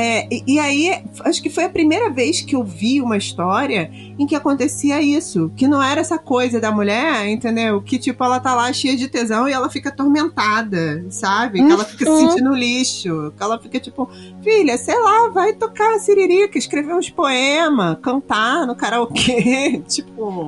é, 0.00 0.28
e, 0.30 0.44
e, 0.46 0.58
aí, 0.60 1.02
acho 1.24 1.42
que 1.42 1.50
foi 1.50 1.64
a 1.64 1.68
primeira 1.68 2.08
vez 2.08 2.40
que 2.40 2.54
eu 2.54 2.62
vi 2.62 3.00
uma 3.00 3.16
história 3.16 3.90
em 4.16 4.28
que 4.28 4.36
acontecia 4.36 5.02
isso. 5.02 5.50
Que 5.56 5.66
não 5.66 5.82
era 5.82 6.00
essa 6.00 6.16
coisa 6.16 6.60
da 6.60 6.70
mulher, 6.70 7.26
entendeu? 7.26 7.82
Que, 7.82 7.98
tipo, 7.98 8.22
ela 8.22 8.38
tá 8.38 8.54
lá 8.54 8.72
cheia 8.72 8.96
de 8.96 9.08
tesão 9.08 9.48
e 9.48 9.52
ela 9.52 9.68
fica 9.68 9.88
atormentada, 9.88 11.04
sabe? 11.10 11.66
Que 11.66 11.72
ela 11.72 11.84
fica 11.84 12.04
se 12.04 12.10
uhum. 12.10 12.30
sentindo 12.30 12.54
lixo. 12.54 13.32
Que 13.36 13.42
ela 13.42 13.58
fica, 13.58 13.80
tipo, 13.80 14.08
filha, 14.40 14.78
sei 14.78 14.96
lá, 14.96 15.30
vai 15.30 15.52
tocar 15.54 15.98
siririca, 15.98 16.56
escrever 16.56 16.94
uns 16.94 17.10
poemas, 17.10 17.98
cantar 18.00 18.68
no 18.68 18.76
karaokê, 18.76 19.82
tipo, 19.88 20.46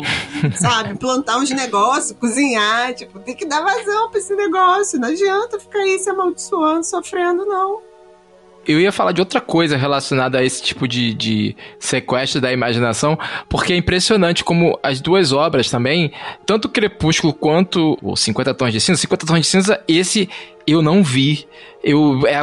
sabe? 0.55 0.97
Plantar 0.97 1.39
uns 1.39 1.51
negócios, 1.51 2.17
cozinhar, 2.17 2.95
tipo, 2.95 3.19
tem 3.19 3.35
que 3.35 3.47
dar 3.47 3.63
vazão 3.63 4.11
pra 4.11 4.21
esse 4.21 4.37
negócio. 4.37 5.01
Não 5.01 5.09
adianta 5.09 5.59
ficar 5.59 5.81
aí 5.81 5.99
se 5.99 6.09
amaldiçoando, 6.09 6.85
sofrendo, 6.85 7.45
não 7.45 7.90
eu 8.67 8.81
ia 8.81 8.93
falar 8.93 9.13
de 9.13 9.21
outra 9.21 9.41
coisa 9.41 9.77
relacionada 9.77 10.39
a 10.39 10.45
esse 10.45 10.63
tipo 10.63 10.87
de, 10.87 11.15
de 11.15 11.57
sequestro 11.79 12.41
da 12.41 12.53
imaginação, 12.53 13.19
porque 13.49 13.73
é 13.73 13.77
impressionante 13.77 14.45
como 14.45 14.79
as 14.83 15.01
duas 15.01 15.33
obras 15.33 15.71
também, 15.71 16.13
tanto 16.47 16.69
Crepúsculo 16.69 17.33
quanto 17.33 17.99
o 18.03 18.17
50 18.17 18.55
Tons 18.55 18.73
de 18.73 18.81
Cinza, 18.81 19.01
50 19.01 19.27
Tons 19.27 19.41
de 19.41 19.47
Cinza, 19.47 19.81
esse 19.89 20.29
eu 20.67 20.83
não 20.83 21.03
vi. 21.03 21.47
Eu, 21.83 22.21
é, 22.27 22.39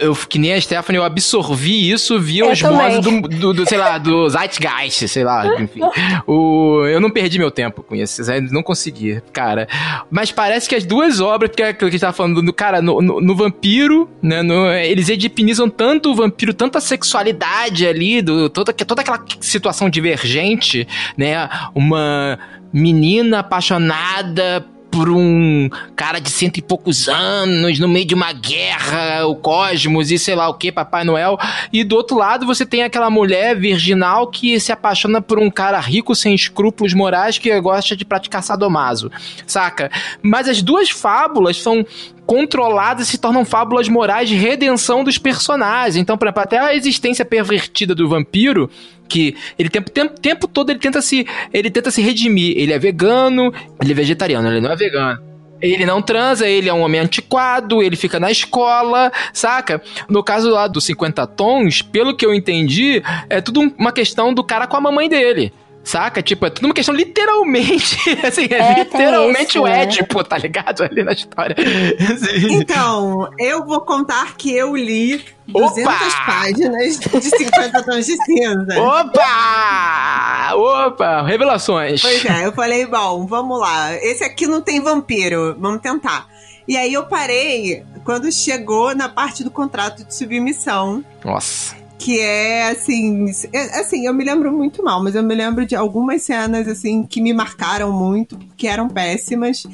eu, 0.00 0.16
que 0.16 0.36
nem 0.36 0.52
a 0.52 0.60
Stephanie, 0.60 0.98
eu 0.98 1.04
absorvi 1.04 1.92
isso 1.92 2.18
via 2.18 2.50
os 2.50 2.60
modos 2.60 3.00
do, 3.00 3.20
do, 3.20 3.54
do, 3.54 3.68
sei 3.68 3.78
lá, 3.78 3.98
do 3.98 4.28
Zeitgeist, 4.28 5.06
sei 5.06 5.22
lá, 5.22 5.46
enfim. 5.62 5.80
o, 6.26 6.84
eu 6.86 7.00
não 7.00 7.08
perdi 7.08 7.38
meu 7.38 7.52
tempo 7.52 7.84
com 7.84 7.94
isso, 7.94 8.20
não 8.50 8.64
consegui, 8.64 9.22
cara. 9.32 9.68
Mas 10.10 10.32
parece 10.32 10.68
que 10.68 10.74
as 10.74 10.84
duas 10.84 11.20
obras, 11.20 11.52
que, 11.54 11.62
é 11.62 11.72
que 11.72 11.84
a 11.84 11.88
gente 11.88 12.00
tava 12.00 12.12
falando, 12.12 12.42
do, 12.42 12.52
cara, 12.52 12.82
no, 12.82 13.00
no, 13.00 13.20
no 13.20 13.36
Vampiro, 13.36 14.10
né, 14.20 14.42
no, 14.42 14.68
eles 14.72 15.08
edipinizam 15.08 15.70
tanto 15.70 16.10
o 16.10 16.14
vampiro, 16.14 16.52
tanta 16.52 16.80
sexualidade 16.80 17.86
ali, 17.86 18.20
do, 18.20 18.50
toda, 18.50 18.72
toda 18.72 19.02
aquela 19.02 19.24
situação 19.40 19.88
divergente, 19.88 20.86
né, 21.16 21.48
uma 21.76 22.40
menina 22.72 23.38
apaixonada 23.38 24.66
por 24.90 25.08
um 25.08 25.68
cara 25.94 26.18
de 26.18 26.30
cento 26.30 26.58
e 26.58 26.62
poucos 26.62 27.08
anos, 27.08 27.78
no 27.78 27.88
meio 27.88 28.04
de 28.04 28.14
uma 28.14 28.32
guerra, 28.32 29.26
o 29.26 29.36
cosmos 29.36 30.10
e 30.10 30.18
sei 30.18 30.34
lá 30.34 30.48
o 30.48 30.54
que, 30.54 30.72
Papai 30.72 31.04
Noel. 31.04 31.38
E 31.72 31.84
do 31.84 31.96
outro 31.96 32.16
lado 32.16 32.46
você 32.46 32.66
tem 32.66 32.82
aquela 32.82 33.08
mulher 33.08 33.56
virginal 33.56 34.26
que 34.26 34.58
se 34.58 34.72
apaixona 34.72 35.20
por 35.20 35.38
um 35.38 35.50
cara 35.50 35.78
rico, 35.78 36.14
sem 36.14 36.34
escrúpulos 36.34 36.92
morais, 36.92 37.38
que 37.38 37.60
gosta 37.60 37.96
de 37.96 38.04
praticar 38.04 38.42
sadomaso, 38.42 39.10
saca? 39.46 39.90
Mas 40.22 40.48
as 40.48 40.62
duas 40.62 40.90
fábulas 40.90 41.56
são 41.56 41.84
controladas 42.26 43.08
se 43.08 43.18
tornam 43.18 43.44
fábulas 43.44 43.88
morais 43.88 44.28
de 44.28 44.36
redenção 44.36 45.02
dos 45.02 45.18
personagens. 45.18 45.96
Então, 45.96 46.14
exemplo, 46.14 46.40
até 46.40 46.58
a 46.60 46.74
existência 46.76 47.24
pervertida 47.24 47.92
do 47.92 48.08
vampiro, 48.08 48.70
que 49.10 49.36
ele 49.58 49.68
tempo, 49.68 49.90
tempo, 49.90 50.20
tempo 50.20 50.48
todo 50.48 50.70
ele 50.70 50.78
tenta 50.78 51.02
se 51.02 51.26
ele 51.52 51.70
tenta 51.70 51.90
se 51.90 52.00
redimir. 52.00 52.54
Ele 52.56 52.72
é 52.72 52.78
vegano, 52.78 53.52
ele 53.82 53.92
é 53.92 53.94
vegetariano, 53.94 54.48
ele 54.48 54.60
não 54.60 54.70
é 54.70 54.76
vegano. 54.76 55.30
Ele 55.60 55.84
não 55.84 56.00
transa, 56.00 56.48
ele 56.48 56.70
é 56.70 56.72
um 56.72 56.80
homem 56.80 57.02
antiquado, 57.02 57.82
ele 57.82 57.94
fica 57.94 58.18
na 58.18 58.30
escola, 58.30 59.12
saca? 59.30 59.82
No 60.08 60.24
caso 60.24 60.48
lá 60.48 60.66
dos 60.66 60.84
50 60.84 61.26
tons, 61.26 61.82
pelo 61.82 62.16
que 62.16 62.24
eu 62.24 62.32
entendi, 62.32 63.02
é 63.28 63.42
tudo 63.42 63.60
uma 63.78 63.92
questão 63.92 64.32
do 64.32 64.42
cara 64.42 64.66
com 64.66 64.76
a 64.76 64.80
mamãe 64.80 65.06
dele. 65.06 65.52
Saca? 65.82 66.22
Tipo, 66.22 66.46
é 66.46 66.50
tudo 66.50 66.66
uma 66.66 66.74
questão 66.74 66.94
literalmente. 66.94 67.98
Assim, 68.26 68.46
é, 68.50 68.58
é 68.58 68.78
literalmente 68.80 69.50
isso, 69.50 69.62
o? 69.62 69.66
Édipo, 69.66 70.18
né? 70.18 70.24
tá 70.24 70.38
ligado? 70.38 70.82
Ali 70.82 71.02
na 71.02 71.12
história. 71.12 71.56
Assim. 71.58 72.52
Então, 72.54 73.28
eu 73.38 73.64
vou 73.64 73.80
contar 73.80 74.36
que 74.36 74.54
eu 74.54 74.76
li 74.76 75.24
200 75.48 75.82
Opa! 75.82 76.26
páginas 76.26 76.98
de 76.98 77.22
50 77.22 77.82
tons 77.82 78.06
de 78.06 78.16
cinza. 78.24 78.80
Opa! 78.80 80.54
Opa! 80.54 81.22
Revelações. 81.22 82.02
Pois 82.02 82.24
é, 82.24 82.46
eu 82.46 82.52
falei, 82.52 82.86
bom, 82.86 83.26
vamos 83.26 83.58
lá. 83.58 83.94
Esse 83.96 84.22
aqui 84.22 84.46
não 84.46 84.60
tem 84.60 84.80
vampiro, 84.80 85.56
vamos 85.58 85.80
tentar. 85.80 86.28
E 86.68 86.76
aí 86.76 86.92
eu 86.92 87.06
parei 87.06 87.82
quando 88.04 88.30
chegou 88.30 88.94
na 88.94 89.08
parte 89.08 89.42
do 89.42 89.50
contrato 89.50 90.04
de 90.04 90.14
submissão. 90.14 91.04
Nossa 91.24 91.80
que 92.00 92.18
é 92.18 92.70
assim, 92.70 93.26
é, 93.52 93.78
assim, 93.78 94.06
eu 94.06 94.14
me 94.14 94.24
lembro 94.24 94.50
muito 94.50 94.82
mal, 94.82 95.04
mas 95.04 95.14
eu 95.14 95.22
me 95.22 95.34
lembro 95.34 95.66
de 95.66 95.76
algumas 95.76 96.22
cenas 96.22 96.66
assim 96.66 97.02
que 97.02 97.20
me 97.20 97.34
marcaram 97.34 97.92
muito, 97.92 98.38
que 98.56 98.66
eram 98.66 98.88
péssimas, 98.88 99.64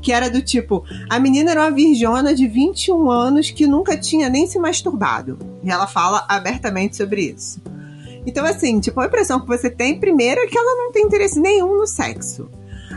que 0.00 0.10
era 0.10 0.30
do 0.30 0.40
tipo, 0.40 0.82
a 1.10 1.20
menina 1.20 1.50
era 1.50 1.60
uma 1.60 1.70
virjona 1.70 2.34
de 2.34 2.48
21 2.48 3.10
anos 3.10 3.50
que 3.50 3.66
nunca 3.66 3.94
tinha 3.94 4.30
nem 4.30 4.46
se 4.46 4.58
masturbado. 4.58 5.38
E 5.62 5.70
ela 5.70 5.86
fala 5.86 6.24
abertamente 6.26 6.96
sobre 6.96 7.34
isso. 7.34 7.60
Então, 8.24 8.46
assim, 8.46 8.80
tipo, 8.80 8.98
a 8.98 9.06
impressão 9.06 9.38
que 9.38 9.46
você 9.46 9.68
tem, 9.68 10.00
primeiro, 10.00 10.40
é 10.40 10.46
que 10.46 10.56
ela 10.56 10.82
não 10.82 10.90
tem 10.90 11.04
interesse 11.04 11.38
nenhum 11.38 11.76
no 11.76 11.86
sexo. 11.86 12.48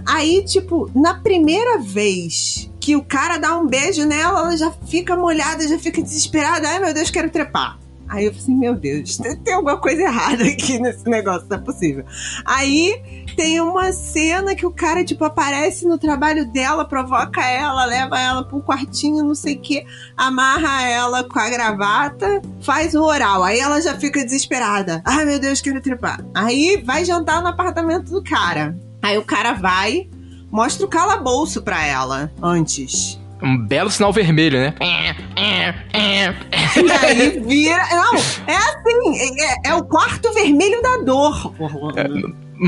Aí, 0.08 0.42
tipo, 0.46 0.90
na 0.96 1.16
primeira 1.16 1.80
vez 1.80 2.72
que 2.80 2.96
o 2.96 3.04
cara 3.04 3.38
dá 3.38 3.58
um 3.58 3.68
beijo 3.68 4.06
nela, 4.06 4.40
ela 4.40 4.56
já 4.56 4.72
fica 4.72 5.18
molhada, 5.18 5.68
já 5.68 5.78
fica 5.78 6.02
desesperada. 6.02 6.70
Ai, 6.70 6.80
meu 6.80 6.94
Deus, 6.94 7.12
quero 7.12 7.30
trepar. 7.30 7.78
Aí 8.10 8.26
eu 8.26 8.32
falei 8.32 8.44
assim, 8.44 8.56
meu 8.56 8.76
Deus, 8.76 9.18
tem, 9.18 9.38
tem 9.38 9.54
alguma 9.54 9.78
coisa 9.78 10.02
errada 10.02 10.44
aqui 10.44 10.80
nesse 10.80 11.08
negócio, 11.08 11.46
não 11.48 11.58
é 11.58 11.62
possível. 11.62 12.04
Aí 12.44 13.00
tem 13.36 13.62
uma 13.62 13.94
cena 13.94 14.56
que 14.56 14.66
o 14.66 14.72
cara, 14.72 15.06
tipo, 15.06 15.24
aparece 15.24 15.88
no 15.88 15.98
trabalho 15.98 16.52
dela, 16.52 16.84
provoca 16.86 17.46
ela, 17.46 17.86
leva 17.86 18.20
ela 18.20 18.44
pro 18.44 18.64
quartinho, 18.64 19.24
não 19.24 19.36
sei 19.36 19.56
o 19.56 19.62
que, 19.62 19.86
amarra 20.18 20.90
ela 20.90 21.24
com 21.24 21.40
a 21.40 21.50
gravata, 21.50 22.42
faz 22.62 22.96
o 22.96 23.04
oral. 23.04 23.44
Aí 23.44 23.60
ela 23.60 23.80
já 23.80 23.96
fica 23.96 24.26
desesperada. 24.26 25.04
Ai, 25.06 25.24
meu 25.26 25.40
Deus, 25.40 25.62
quero 25.62 25.80
trepar. 25.80 26.26
Aí 26.34 26.82
vai 26.84 27.06
jantar 27.06 27.44
no 27.44 27.48
apartamento 27.48 28.12
do 28.12 28.24
cara. 28.24 28.76
Aí 29.04 29.20
o 29.20 29.24
cara 29.24 29.54
vai, 29.54 30.10
mostra 30.52 30.84
o 30.84 30.90
calabouço 30.90 31.62
pra 31.62 31.86
ela 31.86 32.32
antes 32.42 33.19
um 33.42 33.58
belo 33.58 33.90
sinal 33.90 34.12
vermelho, 34.12 34.60
né? 34.60 34.74
E 36.74 36.92
aí 36.92 37.40
vira. 37.46 37.88
Não, 37.92 38.16
é 38.16 38.58
assim, 38.58 39.42
é, 39.42 39.70
é 39.70 39.74
o 39.76 39.84
quarto 39.84 40.34
vermelho 40.34 40.82
da 40.82 40.98
dor. 40.98 41.54
É, 41.96 42.04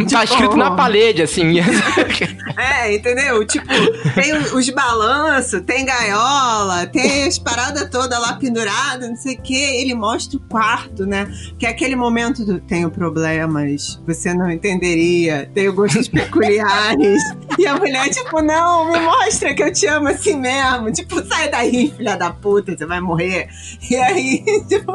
Tá 0.10 0.24
escrito 0.24 0.56
na 0.56 0.72
parede, 0.72 1.22
assim. 1.22 1.60
é, 2.58 2.96
entendeu? 2.96 3.46
Tipo, 3.46 3.68
tem 4.16 4.34
os 4.38 4.70
balanços, 4.70 5.62
tem 5.62 5.86
gaiola, 5.86 6.88
tem 6.88 7.28
as 7.28 7.38
paradas 7.38 7.89
todas 7.89 8.20
lá 8.20 8.34
penduradas, 8.34 9.10
não 9.10 9.18
sei 9.18 9.36
o 9.36 9.42
quê. 9.42 9.82
Ele 9.82 9.94
mostra 9.94 10.38
o 10.38 10.42
quarto, 10.42 11.06
né? 11.06 11.30
Que 11.60 11.66
é 11.66 11.70
aquele 11.70 11.96
momento 11.96 12.46
do 12.46 12.60
tenho 12.62 12.89
problemas, 12.89 14.02
você 14.08 14.34
não 14.34 14.50
entenderia, 14.50 15.50
tenho 15.54 15.74
gostos 15.74 16.08
peculiares. 16.08 17.22
e 17.60 17.68
a 17.68 17.76
mulher, 17.76 18.10
tipo, 18.10 18.42
não, 18.42 18.92
me 18.92 19.00
mostra 19.00 19.54
que 19.54 19.62
eu 19.62 19.74
te 19.74 19.88
amo 19.88 20.08
assim 20.08 20.39
mesmo. 20.39 20.89
Tipo, 20.94 21.22
sai 21.28 21.50
daí, 21.50 21.94
filha 21.98 22.16
da 22.16 22.32
puta, 22.32 22.78
você 22.78 22.86
vai 22.86 23.02
morrer. 23.02 23.50
E 23.89 23.96
aí, 23.98 24.42
tipo, 24.70 24.92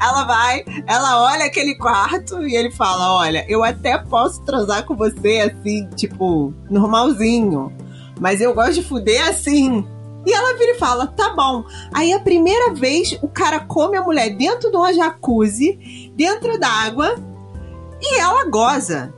ela 0.00 0.24
vai, 0.24 0.64
ela 0.86 1.22
olha 1.22 1.44
aquele 1.44 1.74
quarto 1.74 2.46
e 2.46 2.56
ele 2.56 2.70
fala: 2.70 3.12
Olha, 3.12 3.44
eu 3.46 3.62
até 3.62 3.98
posso 3.98 4.21
posso 4.22 4.40
transar 4.42 4.84
com 4.84 4.94
você 4.94 5.40
assim, 5.40 5.88
tipo, 5.96 6.54
normalzinho. 6.70 7.72
Mas 8.20 8.40
eu 8.40 8.54
gosto 8.54 8.74
de 8.74 8.82
fuder 8.82 9.28
assim. 9.28 9.84
E 10.24 10.32
ela 10.32 10.56
vira 10.56 10.72
e 10.72 10.78
fala: 10.78 11.08
tá 11.08 11.30
bom. 11.30 11.64
Aí 11.92 12.12
a 12.12 12.20
primeira 12.20 12.72
vez 12.72 13.18
o 13.20 13.28
cara 13.28 13.58
come 13.58 13.96
a 13.96 14.02
mulher 14.02 14.30
dentro 14.36 14.70
de 14.70 14.76
uma 14.76 14.94
jacuzzi, 14.94 16.12
dentro 16.14 16.56
d'água, 16.58 17.16
e 18.00 18.20
ela 18.20 18.44
goza. 18.44 19.12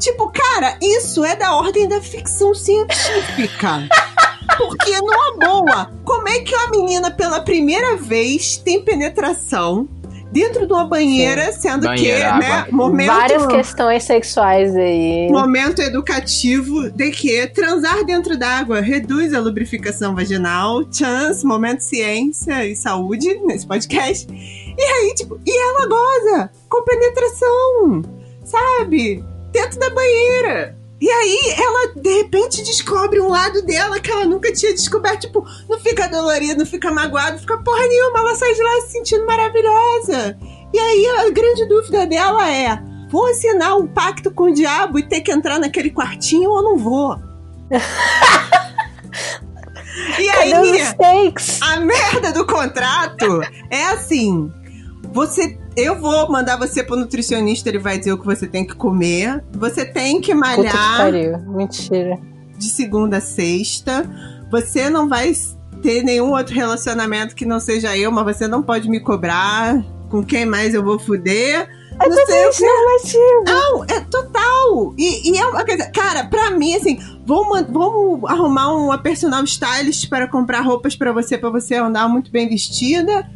Tipo, 0.00 0.32
cara, 0.32 0.76
isso 0.82 1.24
é 1.24 1.36
da 1.36 1.54
ordem 1.54 1.88
da 1.88 2.00
ficção 2.00 2.52
científica. 2.52 3.88
Porque, 4.58 5.00
numa 5.00 5.36
boa, 5.38 5.90
como 6.04 6.28
é 6.28 6.40
que 6.40 6.54
a 6.54 6.70
menina, 6.70 7.10
pela 7.10 7.40
primeira 7.40 7.96
vez, 7.96 8.56
tem 8.56 8.82
penetração? 8.82 9.88
Dentro 10.34 10.66
de 10.66 10.72
uma 10.72 10.84
banheira, 10.84 11.52
Sim. 11.52 11.60
sendo 11.60 11.86
banheira, 11.86 12.32
que, 12.32 12.38
né, 12.40 12.66
momento... 12.72 13.06
Várias 13.06 13.46
questões 13.46 14.02
sexuais 14.02 14.74
aí. 14.74 15.28
Momento 15.30 15.80
educativo 15.80 16.90
de 16.90 17.12
que 17.12 17.46
transar 17.46 18.04
dentro 18.04 18.36
d'água 18.36 18.80
reduz 18.80 19.32
a 19.32 19.38
lubrificação 19.38 20.12
vaginal. 20.12 20.82
Chance, 20.92 21.46
momento 21.46 21.82
ciência 21.82 22.66
e 22.66 22.74
saúde 22.74 23.32
nesse 23.44 23.64
podcast. 23.64 24.26
E 24.28 24.82
aí, 24.82 25.14
tipo, 25.14 25.38
e 25.46 25.56
ela 25.56 25.86
goza 25.86 26.50
com 26.68 26.82
penetração, 26.82 28.02
sabe? 28.44 29.24
Dentro 29.52 29.78
da 29.78 29.90
banheira. 29.90 30.83
E 31.00 31.10
aí 31.10 31.54
ela, 31.58 31.94
de 31.96 32.22
repente, 32.22 32.62
descobre 32.62 33.20
um 33.20 33.28
lado 33.28 33.62
dela 33.62 34.00
que 34.00 34.10
ela 34.10 34.24
nunca 34.24 34.52
tinha 34.52 34.72
descoberto. 34.72 35.22
Tipo, 35.22 35.44
não 35.68 35.78
fica 35.78 36.08
dolorida, 36.08 36.56
não 36.56 36.66
fica 36.66 36.90
magoada, 36.90 37.32
não 37.32 37.38
fica 37.38 37.58
porra 37.58 37.86
nenhuma. 37.86 38.20
Ela 38.20 38.34
sai 38.34 38.54
de 38.54 38.62
lá 38.62 38.80
se 38.82 38.92
sentindo 38.92 39.26
maravilhosa. 39.26 40.38
E 40.72 40.78
aí 40.78 41.06
a 41.06 41.30
grande 41.30 41.66
dúvida 41.66 42.06
dela 42.06 42.50
é: 42.50 42.78
vou 43.10 43.26
assinar 43.26 43.76
um 43.76 43.86
pacto 43.86 44.30
com 44.30 44.44
o 44.44 44.54
diabo 44.54 44.98
e 44.98 45.08
ter 45.08 45.20
que 45.20 45.32
entrar 45.32 45.58
naquele 45.58 45.90
quartinho 45.90 46.50
ou 46.50 46.62
não 46.62 46.78
vou? 46.78 47.16
e 50.18 50.30
aí, 50.30 50.52
a 51.60 51.80
merda 51.80 52.32
do 52.32 52.46
contrato 52.46 53.42
é 53.70 53.84
assim: 53.86 54.50
você 55.12 55.58
eu 55.76 56.00
vou 56.00 56.30
mandar 56.30 56.56
você 56.56 56.82
pro 56.82 56.96
nutricionista, 56.96 57.68
ele 57.68 57.78
vai 57.78 57.98
dizer 57.98 58.12
o 58.12 58.18
que 58.18 58.24
você 58.24 58.46
tem 58.46 58.66
que 58.66 58.74
comer. 58.74 59.42
Você 59.52 59.84
tem 59.84 60.20
que 60.20 60.34
malhar. 60.34 61.12
Mentira. 61.48 62.18
De 62.56 62.66
segunda 62.66 63.16
a 63.18 63.20
sexta. 63.20 64.08
Você 64.50 64.88
não 64.88 65.08
vai 65.08 65.32
ter 65.82 66.02
nenhum 66.02 66.30
outro 66.30 66.54
relacionamento 66.54 67.34
que 67.34 67.44
não 67.44 67.58
seja 67.58 67.96
eu, 67.96 68.12
mas 68.12 68.36
você 68.36 68.46
não 68.46 68.62
pode 68.62 68.88
me 68.88 69.00
cobrar 69.00 69.84
com 70.08 70.24
quem 70.24 70.46
mais 70.46 70.74
eu 70.74 70.84
vou 70.84 70.98
fuder. 70.98 71.68
É 72.00 72.08
não 72.08 72.26
sei 72.26 72.46
o 72.46 72.50
que. 72.50 73.50
Não, 73.50 73.84
é 73.84 74.00
total. 74.00 74.94
E, 74.96 75.30
e 75.30 75.38
é 75.38 75.46
uma 75.46 75.64
coisa. 75.64 75.86
Cara, 75.90 76.24
pra 76.24 76.50
mim, 76.50 76.74
assim, 76.74 76.98
vamos, 77.26 77.62
vamos 77.68 78.30
arrumar 78.30 78.74
uma 78.74 78.98
personal 78.98 79.42
stylist 79.44 80.08
para 80.08 80.28
comprar 80.28 80.60
roupas 80.60 80.94
para 80.94 81.12
você, 81.12 81.36
para 81.36 81.50
você 81.50 81.74
andar 81.74 82.08
muito 82.08 82.30
bem 82.30 82.48
vestida 82.48 83.28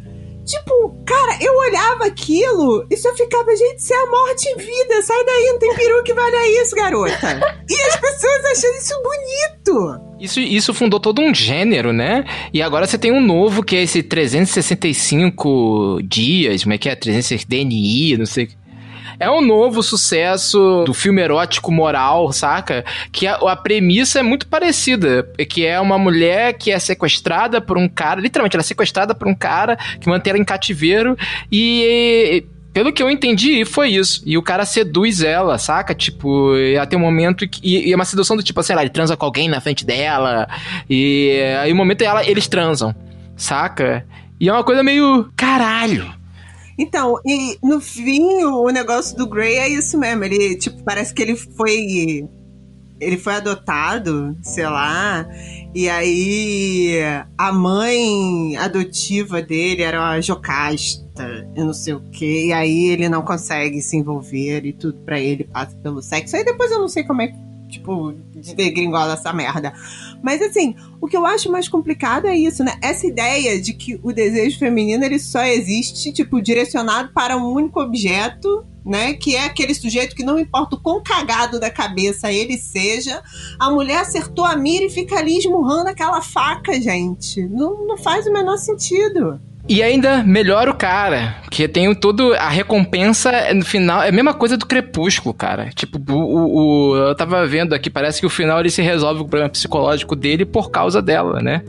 Tipo, 0.49 1.03
cara, 1.05 1.37
eu 1.39 1.55
olhava 1.55 2.05
aquilo 2.05 2.83
e 2.89 2.97
só 2.97 3.13
ficava, 3.15 3.55
gente, 3.55 3.77
isso 3.77 3.93
é 3.93 3.97
a 3.97 4.09
morte 4.09 4.49
em 4.49 4.57
vida, 4.57 5.01
sai 5.03 5.23
daí, 5.23 5.45
não 5.51 5.59
tem 5.59 5.75
peru 5.75 6.03
que 6.03 6.11
valha 6.11 6.63
isso, 6.63 6.75
garota. 6.75 7.39
e 7.69 7.81
as 7.83 7.95
pessoas 7.97 8.45
achando 8.45 8.77
isso 8.79 8.95
bonito. 9.03 10.01
Isso, 10.19 10.39
isso 10.39 10.73
fundou 10.73 10.99
todo 10.99 11.21
um 11.21 11.35
gênero, 11.35 11.93
né? 11.93 12.25
E 12.51 12.63
agora 12.63 12.87
você 12.87 12.97
tem 12.97 13.11
um 13.11 13.21
novo 13.21 13.61
que 13.61 13.75
é 13.75 13.83
esse 13.83 14.01
365 14.01 15.99
dias, 16.03 16.63
como 16.63 16.73
é 16.73 16.79
que 16.79 16.89
é? 16.89 16.95
360 16.95 17.47
DNI, 17.47 18.17
não 18.17 18.25
sei. 18.25 18.49
É 19.19 19.29
um 19.29 19.41
novo 19.41 19.83
sucesso 19.83 20.83
do 20.85 20.93
filme 20.93 21.21
erótico 21.21 21.71
moral, 21.71 22.31
saca? 22.31 22.85
Que 23.11 23.27
a, 23.27 23.35
a 23.35 23.55
premissa 23.55 24.19
é 24.19 24.23
muito 24.23 24.47
parecida. 24.47 25.29
Que 25.49 25.65
é 25.65 25.79
uma 25.79 25.97
mulher 25.97 26.53
que 26.53 26.71
é 26.71 26.79
sequestrada 26.79 27.59
por 27.59 27.77
um 27.77 27.89
cara, 27.89 28.21
literalmente, 28.21 28.55
ela 28.55 28.61
é 28.61 28.63
sequestrada 28.63 29.13
por 29.13 29.27
um 29.27 29.35
cara 29.35 29.75
que 29.99 30.07
mantém 30.07 30.31
ela 30.31 30.39
em 30.39 30.45
cativeiro 30.45 31.17
e 31.51 32.45
pelo 32.71 32.93
que 32.93 33.01
eu 33.01 33.09
entendi, 33.09 33.65
foi 33.65 33.89
isso. 33.89 34.21
E 34.25 34.37
o 34.37 34.43
cara 34.43 34.63
seduz 34.63 35.21
ela, 35.21 35.57
saca? 35.57 35.93
Tipo, 35.93 36.53
até 36.81 36.95
um 36.95 37.01
momento 37.01 37.47
que. 37.47 37.59
E, 37.61 37.91
é 37.91 37.95
uma 37.95 38.05
sedução 38.05 38.37
do 38.37 38.43
tipo, 38.43 38.61
sei 38.63 38.75
lá, 38.75 38.81
ele 38.81 38.89
transa 38.89 39.17
com 39.17 39.25
alguém 39.25 39.49
na 39.49 39.59
frente 39.59 39.85
dela. 39.85 40.47
E 40.89 41.41
aí 41.61 41.73
o 41.73 41.75
momento 41.75 42.03
é 42.03 42.05
ela, 42.05 42.25
eles 42.25 42.47
transam, 42.47 42.95
saca? 43.35 44.05
E 44.39 44.47
é 44.47 44.53
uma 44.53 44.63
coisa 44.63 44.81
meio. 44.81 45.29
Caralho! 45.35 46.18
Então, 46.79 47.19
e 47.25 47.57
no 47.61 47.81
fim, 47.81 48.41
o 48.41 48.69
negócio 48.69 49.17
do 49.17 49.27
Gray 49.27 49.57
é 49.57 49.67
isso 49.67 49.97
mesmo. 49.97 50.23
Ele, 50.23 50.55
tipo, 50.55 50.81
parece 50.81 51.13
que 51.13 51.21
ele 51.21 51.35
foi. 51.35 52.25
Ele 53.01 53.17
foi 53.17 53.35
adotado, 53.35 54.37
sei 54.41 54.63
lá. 54.63 55.27
E 55.75 55.89
aí 55.89 56.99
a 57.37 57.51
mãe 57.51 58.55
adotiva 58.57 59.41
dele 59.41 59.83
era 59.83 59.99
uma 59.99 60.21
jocasta, 60.21 61.47
eu 61.55 61.65
não 61.65 61.73
sei 61.73 61.93
o 61.93 62.01
quê. 62.11 62.45
E 62.47 62.53
aí 62.53 62.85
ele 62.85 63.09
não 63.09 63.23
consegue 63.23 63.81
se 63.81 63.97
envolver 63.97 64.65
e 64.65 64.71
tudo 64.71 64.99
para 64.99 65.19
ele 65.19 65.43
passa 65.43 65.75
pelo 65.77 66.01
sexo. 66.01 66.37
Aí 66.37 66.45
depois 66.45 66.71
eu 66.71 66.79
não 66.79 66.87
sei 66.87 67.03
como 67.03 67.21
é 67.21 67.27
que, 67.27 67.37
tipo, 67.69 68.13
de 68.35 68.55
degringola 68.55 69.13
essa 69.13 69.31
merda. 69.31 69.73
Mas 70.21 70.41
assim, 70.41 70.75
o 70.99 71.07
que 71.07 71.15
eu 71.15 71.25
acho 71.25 71.51
mais 71.51 71.69
complicado 71.69 72.25
é 72.25 72.35
isso, 72.35 72.63
né? 72.63 72.77
Essa 72.81 73.07
ideia 73.07 73.61
de 73.61 73.73
que 73.73 73.99
o 74.03 74.11
desejo 74.11 74.59
feminino 74.59 75.03
ele 75.03 75.19
só 75.19 75.43
existe, 75.43 76.11
tipo, 76.11 76.41
direcionado 76.41 77.11
para 77.13 77.37
um 77.37 77.53
único 77.53 77.79
objeto, 77.79 78.65
né? 78.85 79.13
Que 79.13 79.35
é 79.35 79.45
aquele 79.45 79.73
sujeito 79.73 80.15
que 80.15 80.23
não 80.23 80.39
importa 80.39 80.75
o 80.75 80.81
quão 80.81 81.01
cagado 81.01 81.59
da 81.59 81.69
cabeça 81.69 82.31
ele 82.31 82.57
seja, 82.57 83.21
a 83.59 83.69
mulher 83.69 83.99
acertou 83.99 84.43
a 84.43 84.55
mira 84.55 84.85
e 84.85 84.89
fica 84.89 85.17
ali 85.17 85.37
esmurrando 85.37 85.89
aquela 85.89 86.21
faca, 86.21 86.73
gente. 86.81 87.47
Não, 87.47 87.85
não 87.85 87.97
faz 87.97 88.25
o 88.25 88.33
menor 88.33 88.57
sentido. 88.57 89.39
E 89.69 89.83
ainda 89.83 90.23
melhora 90.23 90.71
o 90.71 90.73
cara, 90.73 91.35
que 91.51 91.67
tem 91.67 91.93
todo 91.93 92.33
a 92.33 92.49
recompensa 92.49 93.53
no 93.53 93.63
final, 93.63 94.01
é 94.01 94.09
a 94.09 94.11
mesma 94.11 94.33
coisa 94.33 94.57
do 94.57 94.65
Crepúsculo, 94.65 95.31
cara. 95.31 95.69
Tipo, 95.75 95.99
o, 96.11 96.93
o, 96.93 96.97
eu 96.97 97.13
tava 97.13 97.45
vendo 97.45 97.75
aqui, 97.75 97.87
parece 97.87 98.19
que 98.19 98.25
o 98.25 98.31
final 98.31 98.59
ele 98.59 98.71
se 98.71 98.81
resolve 98.81 99.21
o 99.21 99.25
problema 99.25 99.47
psicológico 99.47 100.15
dele 100.15 100.43
por 100.43 100.71
causa 100.71 101.03
dela, 101.03 101.39
né? 101.39 101.61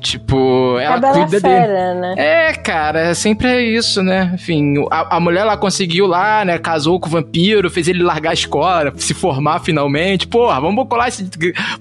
Tipo, 0.00 0.78
ela 0.78 0.96
a 0.96 1.12
cuida 1.12 1.40
fera, 1.40 1.94
dele. 1.94 2.00
Né? 2.00 2.14
É, 2.16 2.52
cara, 2.54 3.14
sempre 3.14 3.48
é 3.48 3.62
isso, 3.62 4.02
né? 4.02 4.32
Enfim, 4.34 4.74
a, 4.90 5.16
a 5.16 5.20
mulher 5.20 5.44
lá 5.44 5.56
conseguiu 5.56 6.06
lá, 6.06 6.44
né? 6.44 6.58
Casou 6.58 6.98
com 7.00 7.08
o 7.08 7.10
vampiro, 7.10 7.70
fez 7.70 7.88
ele 7.88 8.02
largar 8.02 8.30
a 8.30 8.34
escola, 8.34 8.92
se 8.96 9.14
formar 9.14 9.60
finalmente. 9.60 10.26
Porra, 10.26 10.60
vamos 10.60 10.88
colar 10.88 11.08
esse, 11.08 11.28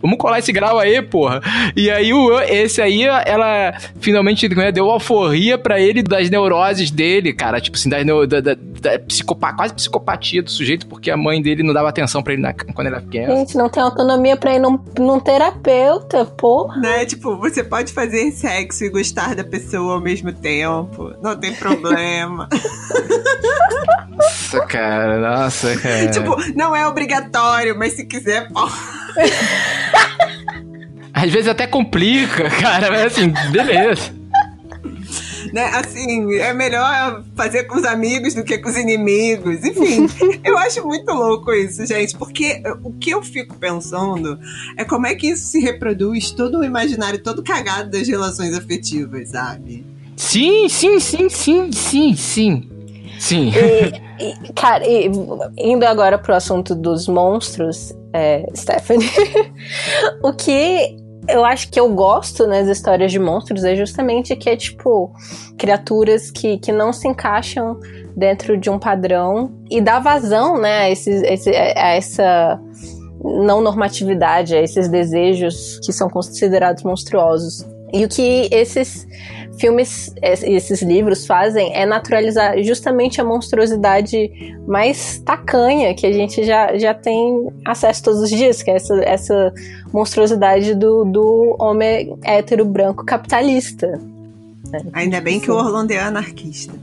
vamos 0.01 0.17
colar 0.17 0.39
esse 0.39 0.51
grau 0.51 0.79
aí, 0.79 1.01
porra. 1.01 1.41
E 1.75 1.89
aí, 1.89 2.13
o, 2.13 2.39
esse 2.41 2.81
aí, 2.81 3.03
ela 3.03 3.73
finalmente 3.99 4.47
né, 4.49 4.71
deu 4.71 4.89
alforria 4.89 5.57
pra 5.57 5.79
ele 5.79 6.01
das 6.01 6.29
neuroses 6.29 6.91
dele, 6.91 7.33
cara. 7.33 7.59
Tipo 7.59 7.77
assim, 7.77 7.89
da, 7.89 8.03
da, 8.03 8.41
da, 8.41 8.55
da 8.55 8.99
psicopatia, 8.99 9.57
quase 9.57 9.73
psicopatia 9.73 10.41
do 10.41 10.49
sujeito, 10.49 10.87
porque 10.87 11.11
a 11.11 11.17
mãe 11.17 11.41
dele 11.41 11.63
não 11.63 11.73
dava 11.73 11.89
atenção 11.89 12.23
pra 12.23 12.33
ele 12.33 12.41
na, 12.41 12.53
quando 12.53 12.87
ele 12.87 12.95
era 12.95 13.01
pequeno. 13.01 13.35
Gente, 13.35 13.57
não 13.57 13.69
tem 13.69 13.81
autonomia 13.81 14.35
pra 14.37 14.55
ir 14.55 14.59
num, 14.59 14.79
num 14.97 15.19
terapeuta, 15.19 16.25
porra. 16.25 16.79
Né? 16.79 17.05
Tipo, 17.05 17.35
você 17.37 17.63
pode 17.63 17.90
pode 17.91 17.93
fazer 17.93 18.31
sexo 18.31 18.85
e 18.85 18.89
gostar 18.89 19.35
da 19.35 19.43
pessoa 19.43 19.95
ao 19.95 20.01
mesmo 20.01 20.31
tempo. 20.33 21.13
Não 21.21 21.37
tem 21.37 21.53
problema. 21.53 22.47
Nossa, 24.09 24.65
cara. 24.65 25.19
Nossa, 25.19 25.75
cara. 25.77 26.09
Tipo, 26.09 26.35
não 26.55 26.75
é 26.75 26.87
obrigatório, 26.87 27.77
mas 27.77 27.93
se 27.93 28.05
quiser, 28.05 28.49
pode. 28.49 28.73
Às 31.13 31.29
vezes 31.29 31.49
até 31.49 31.67
complica, 31.67 32.49
cara, 32.49 32.89
mas 32.89 33.05
assim, 33.07 33.33
beleza 33.51 34.20
né? 35.51 35.65
Assim, 35.73 36.35
é 36.35 36.53
melhor 36.53 37.23
fazer 37.35 37.65
com 37.65 37.77
os 37.77 37.85
amigos 37.85 38.33
do 38.33 38.43
que 38.43 38.57
com 38.57 38.69
os 38.69 38.77
inimigos. 38.77 39.63
Enfim, 39.63 40.07
eu 40.43 40.57
acho 40.57 40.85
muito 40.85 41.11
louco 41.11 41.51
isso, 41.51 41.85
gente, 41.85 42.17
porque 42.17 42.61
o 42.83 42.91
que 42.93 43.11
eu 43.11 43.21
fico 43.21 43.55
pensando 43.55 44.39
é 44.77 44.83
como 44.83 45.07
é 45.07 45.15
que 45.15 45.27
isso 45.27 45.47
se 45.47 45.59
reproduz 45.59 46.31
todo 46.31 46.59
o 46.59 46.63
imaginário 46.63 47.21
todo 47.21 47.43
cagado 47.43 47.91
das 47.91 48.07
relações 48.07 48.55
afetivas, 48.55 49.29
sabe? 49.29 49.85
Sim, 50.15 50.69
sim, 50.69 50.99
sim, 50.99 51.29
sim, 51.29 51.71
sim, 51.71 52.15
sim. 52.15 52.69
Sim. 53.19 53.51
E, 54.19 54.23
e, 54.49 54.53
cara, 54.53 54.85
e, 54.87 55.09
indo 55.57 55.83
agora 55.85 56.17
pro 56.17 56.35
assunto 56.35 56.73
dos 56.73 57.07
monstros, 57.07 57.93
é, 58.13 58.45
Stephanie, 58.55 59.09
o 60.23 60.33
que 60.33 61.00
eu 61.31 61.45
acho 61.45 61.69
que 61.69 61.79
eu 61.79 61.89
gosto 61.93 62.45
nas 62.45 62.67
histórias 62.67 63.11
de 63.11 63.19
monstros 63.19 63.63
é 63.63 63.75
justamente 63.75 64.35
que 64.35 64.49
é 64.49 64.55
tipo 64.55 65.13
criaturas 65.57 66.29
que, 66.29 66.57
que 66.57 66.71
não 66.71 66.91
se 66.91 67.07
encaixam 67.07 67.79
dentro 68.15 68.57
de 68.57 68.69
um 68.69 68.77
padrão 68.77 69.51
e 69.69 69.81
dá 69.81 69.99
vazão, 69.99 70.57
né, 70.59 70.91
a, 70.91 71.81
a 71.83 71.89
essa 71.95 72.59
não 73.23 73.61
normatividade, 73.61 74.55
a 74.55 74.61
esses 74.61 74.89
desejos 74.89 75.79
que 75.83 75.93
são 75.93 76.09
considerados 76.09 76.83
monstruosos. 76.83 77.65
E 77.93 78.05
o 78.05 78.09
que 78.09 78.47
esses 78.51 79.05
filmes, 79.61 80.13
esses 80.21 80.81
livros 80.81 81.25
fazem 81.25 81.73
é 81.75 81.85
naturalizar 81.85 82.61
justamente 82.63 83.21
a 83.21 83.23
monstruosidade 83.23 84.31
mais 84.67 85.19
tacanha 85.19 85.93
que 85.93 86.07
a 86.07 86.11
gente 86.11 86.43
já, 86.43 86.75
já 86.77 86.93
tem 86.93 87.47
acesso 87.63 88.03
todos 88.03 88.21
os 88.21 88.29
dias, 88.29 88.63
que 88.63 88.71
é 88.71 88.75
essa, 88.75 88.95
essa 89.03 89.53
monstruosidade 89.93 90.73
do, 90.73 91.05
do 91.05 91.55
homem 91.59 92.17
hétero 92.23 92.65
branco 92.65 93.05
capitalista. 93.05 94.01
Ainda 94.93 95.21
bem 95.21 95.39
que 95.39 95.51
o 95.51 95.55
Orlando 95.55 95.91
é 95.91 95.99
anarquista. 95.99 96.73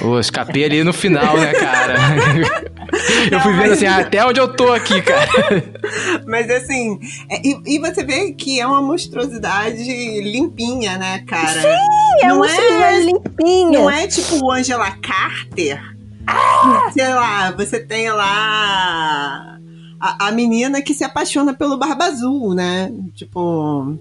Pô, 0.00 0.18
escapei 0.18 0.64
ali 0.64 0.84
no 0.84 0.92
final, 0.92 1.36
né, 1.36 1.52
cara? 1.52 1.94
eu 3.30 3.40
fui 3.40 3.52
vendo 3.54 3.72
assim, 3.72 3.86
ah, 3.86 3.98
até 3.98 4.24
onde 4.24 4.40
eu 4.40 4.54
tô 4.54 4.72
aqui, 4.72 5.02
cara. 5.02 5.28
Mas 6.26 6.50
assim, 6.50 6.98
é, 7.30 7.40
e, 7.46 7.76
e, 7.76 7.78
você 7.78 8.04
vê 8.04 8.32
que 8.32 8.60
é 8.60 8.66
uma 8.66 8.80
monstruosidade 8.80 9.82
limpinha, 10.20 10.96
né, 10.98 11.24
cara? 11.26 11.62
Sim, 11.62 12.22
é 12.22 12.32
uma 12.32 12.44
monstruosidade 12.44 12.96
é, 12.96 13.04
limpinha. 13.04 13.78
Não 13.78 13.90
é 13.90 14.06
tipo 14.06 14.50
Angela 14.50 14.90
Carter. 14.92 15.82
Ah! 16.26 16.90
Sei 16.92 17.08
lá, 17.08 17.50
você 17.52 17.80
tem 17.80 18.10
lá 18.10 19.58
a, 20.00 20.28
a 20.28 20.32
menina 20.32 20.82
que 20.82 20.94
se 20.94 21.04
apaixona 21.04 21.54
pelo 21.54 21.78
Barba 21.78 22.04
Azul, 22.04 22.54
né? 22.54 22.92
Tipo. 23.14 23.98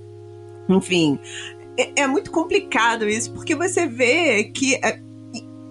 Enfim, 0.70 1.18
é, 1.78 2.02
é, 2.02 2.08
muito 2.08 2.30
complicado 2.30 3.08
isso, 3.08 3.32
porque 3.32 3.56
você 3.56 3.88
vê 3.88 4.45
que 4.45 4.76
é, 4.76 5.00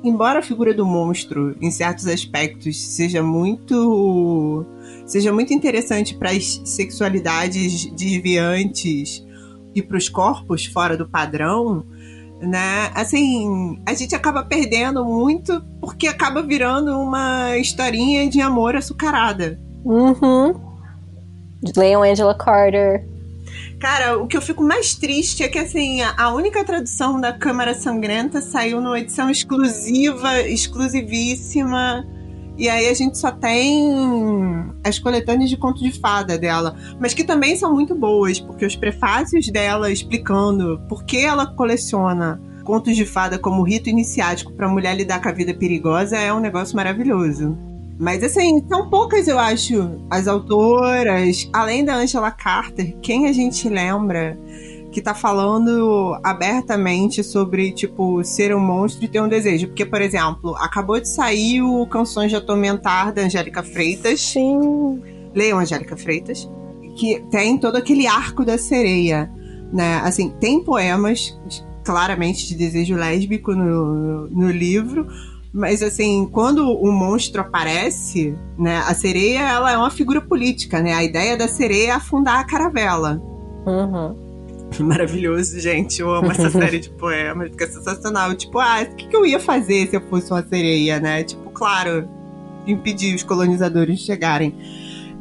embora 0.07 0.39
a 0.39 0.43
figura 0.43 0.73
do 0.73 0.87
monstro, 0.87 1.57
em 1.61 1.71
certos 1.71 2.07
aspectos, 2.07 2.81
seja 2.81 3.23
muito 3.23 4.65
seja 5.05 5.33
muito 5.33 5.53
interessante 5.53 6.15
para 6.15 6.31
as 6.31 6.61
sexualidades 6.65 7.87
desviantes 7.93 9.25
e 9.75 9.83
para 9.83 9.97
os 9.97 10.09
corpos 10.09 10.67
fora 10.67 10.97
do 10.97 11.09
padrão, 11.09 11.85
né? 12.41 12.91
Assim, 12.95 13.81
a 13.87 13.95
gente 13.95 14.15
acaba 14.15 14.45
perdendo 14.45 15.05
muito 15.05 15.63
porque 15.81 16.07
acaba 16.07 16.43
virando 16.43 16.99
uma 16.99 17.57
historinha 17.57 18.29
de 18.29 18.41
amor 18.41 18.77
açucarada. 18.77 19.61
Uhum. 19.85 20.55
Leiam 21.77 22.03
Angela 22.03 22.35
Carter. 22.35 23.16
Cara, 23.79 24.19
o 24.19 24.27
que 24.27 24.37
eu 24.37 24.43
fico 24.43 24.63
mais 24.63 24.95
triste 24.95 25.43
é 25.43 25.49
que, 25.49 25.59
assim, 25.59 26.01
a 26.03 26.33
única 26.33 26.65
tradução 26.65 27.21
da 27.21 27.33
Câmara 27.33 27.75
Sangrenta 27.75 28.41
saiu 28.41 28.81
numa 28.81 28.99
edição 28.99 29.31
exclusiva, 29.31 30.41
exclusivíssima. 30.43 32.07
E 32.59 32.71
aí 32.71 32.89
a 32.89 32.95
gente 32.95 33.19
só 33.19 33.31
tem 33.31 33.93
as 34.83 34.99
coletâneas 34.99 35.51
de 35.51 35.59
conto 35.59 35.83
de 35.83 35.93
fada 35.93 36.39
dela, 36.39 36.75
mas 36.99 37.13
que 37.13 37.23
também 37.23 37.55
são 37.55 37.75
muito 37.75 37.95
boas, 37.95 38.41
porque 38.41 38.65
os 38.65 38.75
prefácios 38.75 39.49
dela 39.49 39.93
explicando 39.93 40.81
por 40.89 41.05
que 41.05 41.19
ela 41.19 41.47
coleciona 41.47 42.41
contos 42.65 42.97
de 42.97 43.05
fada 43.05 43.39
como 43.39 43.63
rito 43.63 43.91
iniciático 43.91 44.53
para 44.53 44.69
mulher 44.69 44.97
lidar 44.97 45.23
com 45.23 45.29
a 45.29 45.33
vida 45.33 45.55
perigosa 45.55 46.17
é 46.17 46.33
um 46.33 46.41
negócio 46.41 46.75
maravilhoso. 46.75 47.57
Mas 47.99 48.23
assim, 48.23 48.63
são 48.69 48.91
poucas, 48.91 49.27
eu 49.27 49.39
acho, 49.39 50.01
as 50.11 50.29
autoras, 50.29 51.49
além 51.53 51.85
da 51.85 51.97
Angela 51.97 52.31
Carter, 52.31 52.97
quem 53.01 53.27
a 53.27 53.33
gente 53.33 53.69
lembra 53.69 54.39
que 54.93 55.03
tá 55.03 55.15
falando 55.15 56.19
abertamente 56.23 57.23
sobre, 57.23 57.71
tipo, 57.71 58.25
ser 58.25 58.55
um 58.55 58.61
monstro 58.61 59.05
e 59.05 59.09
ter 59.09 59.21
um 59.21 59.29
desejo. 59.29 59.67
Porque, 59.67 59.85
por 59.85 60.01
exemplo, 60.01 60.57
acabou 60.57 60.99
de 60.99 61.07
sair 61.07 61.61
o 61.61 61.87
Canções 61.87 62.31
de 62.31 62.37
Atormentar 62.37 63.13
da 63.13 63.23
Angélica 63.23 63.63
Freitas. 63.63 64.21
Sim. 64.21 65.03
Leiam 65.35 65.59
Angélica 65.59 65.97
Freitas. 65.99 66.49
que 66.97 67.21
tem 67.31 67.59
todo 67.59 67.77
aquele 67.77 68.07
arco 68.07 68.43
da 68.43 68.57
sereia, 68.57 69.31
né? 69.71 70.01
Assim, 70.03 70.31
tem 70.41 70.65
poemas 70.65 71.39
claramente 71.85 72.49
de 72.49 72.55
desejo 72.55 72.97
lésbico 72.97 73.55
no, 73.55 74.29
no 74.29 74.51
livro, 74.51 75.07
mas 75.57 75.83
assim, 75.83 76.29
quando 76.31 76.71
o 76.71 76.93
monstro 76.93 77.41
aparece, 77.41 78.37
né, 78.59 78.77
a 78.87 78.93
sereia 78.93 79.41
ela 79.41 79.73
é 79.73 79.77
uma 79.77 79.91
figura 79.91 80.21
política, 80.21 80.83
né? 80.83 80.93
A 80.93 81.03
ideia 81.03 81.35
da 81.35 81.49
sereia 81.49 81.89
é 81.89 81.91
afundar 81.93 82.41
a 82.41 82.45
caravela. 82.45 83.23
Uhum. 83.65 84.15
Maravilhoso, 84.85 85.59
gente. 85.59 85.99
Eu 85.99 86.15
amo 86.15 86.31
essa 86.31 86.51
série 86.53 86.79
de 86.79 86.91
poemas, 86.91 87.49
porque 87.49 87.65
é 87.65 87.69
sensacional. 87.69 88.35
Tipo, 88.35 88.59
ah, 88.59 88.83
o 88.83 88.95
que, 88.97 89.09
que 89.09 89.17
eu 89.17 89.25
ia 89.25 89.41
fazer 89.41 89.89
se 89.89 89.97
eu 89.97 90.03
fosse 90.03 90.31
uma 90.31 90.47
sereia, 90.47 91.01
né? 91.01 91.25
Tipo, 91.25 91.51
claro, 91.51 92.07
impedir 92.67 93.15
os 93.15 93.23
colonizadores 93.23 94.01
de 94.01 94.05
chegarem. 94.05 94.55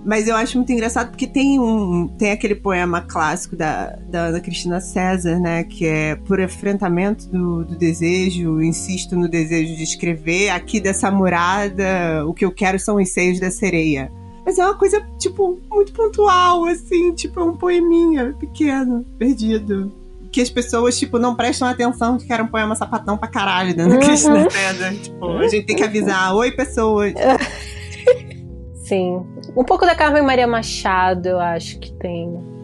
Mas 0.06 0.28
eu 0.28 0.36
acho 0.36 0.58
muito 0.58 0.72
engraçado 0.72 1.10
porque 1.10 1.26
tem 1.26 1.60
um 1.60 2.08
tem 2.08 2.32
aquele 2.32 2.53
poema 2.53 3.01
clássico 3.01 3.56
da, 3.56 3.97
da 4.08 4.26
Ana 4.26 4.39
Cristina 4.39 4.80
César, 4.80 5.39
né? 5.39 5.64
Que 5.64 5.88
é 5.88 6.16
por 6.16 6.39
enfrentamento 6.39 7.28
do, 7.28 7.66
do 7.66 7.76
desejo, 7.76 8.62
insisto 8.62 9.16
no 9.16 9.28
desejo 9.28 9.76
de 9.76 9.82
escrever. 9.82 10.51
Aqui 10.51 10.80
dessa 10.80 11.10
murada, 11.10 12.24
o 12.28 12.34
que 12.36 12.45
eu 12.45 12.51
quero 12.51 12.80
são 12.80 12.97
os 12.97 13.10
seios 13.10 13.39
da 13.39 13.49
sereia. 13.49 14.12
Mas 14.45 14.60
é 14.60 14.64
uma 14.64 14.76
coisa, 14.76 15.01
tipo, 15.18 15.60
muito 15.72 15.91
pontual, 15.91 16.66
assim, 16.66 17.12
tipo, 17.14 17.39
é 17.39 17.43
um 17.43 17.58
poeminha 17.58 18.36
pequeno, 18.39 19.03
perdido. 19.18 19.91
Que 20.32 20.39
as 20.39 20.51
pessoas, 20.51 20.99
tipo, 20.99 21.18
não 21.18 21.34
prestam 21.34 21.68
atenção 21.68 22.18
que 22.20 22.32
era 22.32 22.43
um 22.43 22.47
poema 22.47 22.76
sapatão 22.76 23.18
pra 23.18 23.28
caralho 23.28 23.76
da 23.76 23.84
Ana 23.84 23.97
Cristina 23.97 24.47
César. 24.47 24.93
Tipo, 24.93 25.30
a 25.32 25.47
gente 25.47 25.66
tem 25.66 25.76
que 25.76 25.84
avisar, 25.84 26.36
oi 26.36 26.51
pessoas. 26.51 27.14
Sim. 28.86 29.26
Um 29.56 29.64
pouco 29.64 29.86
da 29.86 29.95
Carmen 29.95 30.24
Maria 30.24 30.47
Machado, 30.47 31.28
eu 31.28 31.39
acho 31.39 31.80
que 31.80 31.91
tem. 31.93 32.56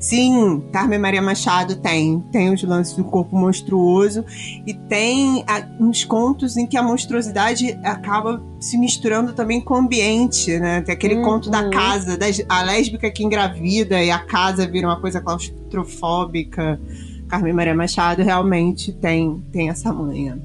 Sim, 0.00 0.62
Carmen 0.72 0.98
Maria 0.98 1.20
Machado 1.20 1.76
tem. 1.76 2.20
Tem 2.32 2.52
os 2.52 2.62
lances 2.62 2.96
do 2.96 3.04
corpo 3.04 3.36
monstruoso 3.36 4.24
e 4.66 4.72
tem 4.72 5.44
a, 5.46 5.62
uns 5.78 6.04
contos 6.04 6.56
em 6.56 6.66
que 6.66 6.76
a 6.76 6.82
monstruosidade 6.82 7.78
acaba 7.84 8.42
se 8.58 8.78
misturando 8.78 9.34
também 9.34 9.60
com 9.60 9.74
o 9.74 9.76
ambiente, 9.76 10.58
né? 10.58 10.80
Tem 10.80 10.94
aquele 10.94 11.16
Uhum. 11.16 11.22
conto 11.22 11.50
da 11.50 11.68
casa, 11.68 12.16
da, 12.16 12.26
a 12.48 12.62
lésbica 12.62 13.10
que 13.10 13.22
engravida 13.22 14.02
e 14.02 14.10
a 14.10 14.18
casa 14.18 14.66
vira 14.66 14.88
uma 14.88 14.98
coisa 15.00 15.20
claustrofóbica. 15.20 16.80
Carmen 17.28 17.52
Maria 17.52 17.74
Machado 17.74 18.22
realmente 18.22 18.92
tem, 18.92 19.40
tem 19.52 19.68
essa 19.68 19.92
manha. 19.92 20.40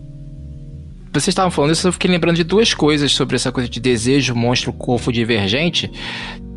Vocês 1.15 1.29
estavam 1.29 1.49
falando 1.49 1.71
isso, 1.71 1.87
eu 1.87 1.93
fiquei 1.93 2.11
lembrando 2.11 2.35
de 2.35 2.43
duas 2.43 2.73
coisas 2.73 3.09
sobre 3.13 3.37
essa 3.37 3.49
coisa 3.49 3.69
de 3.69 3.79
desejo, 3.79 4.35
monstro, 4.35 4.73
corpo 4.73 5.13
divergente. 5.13 5.89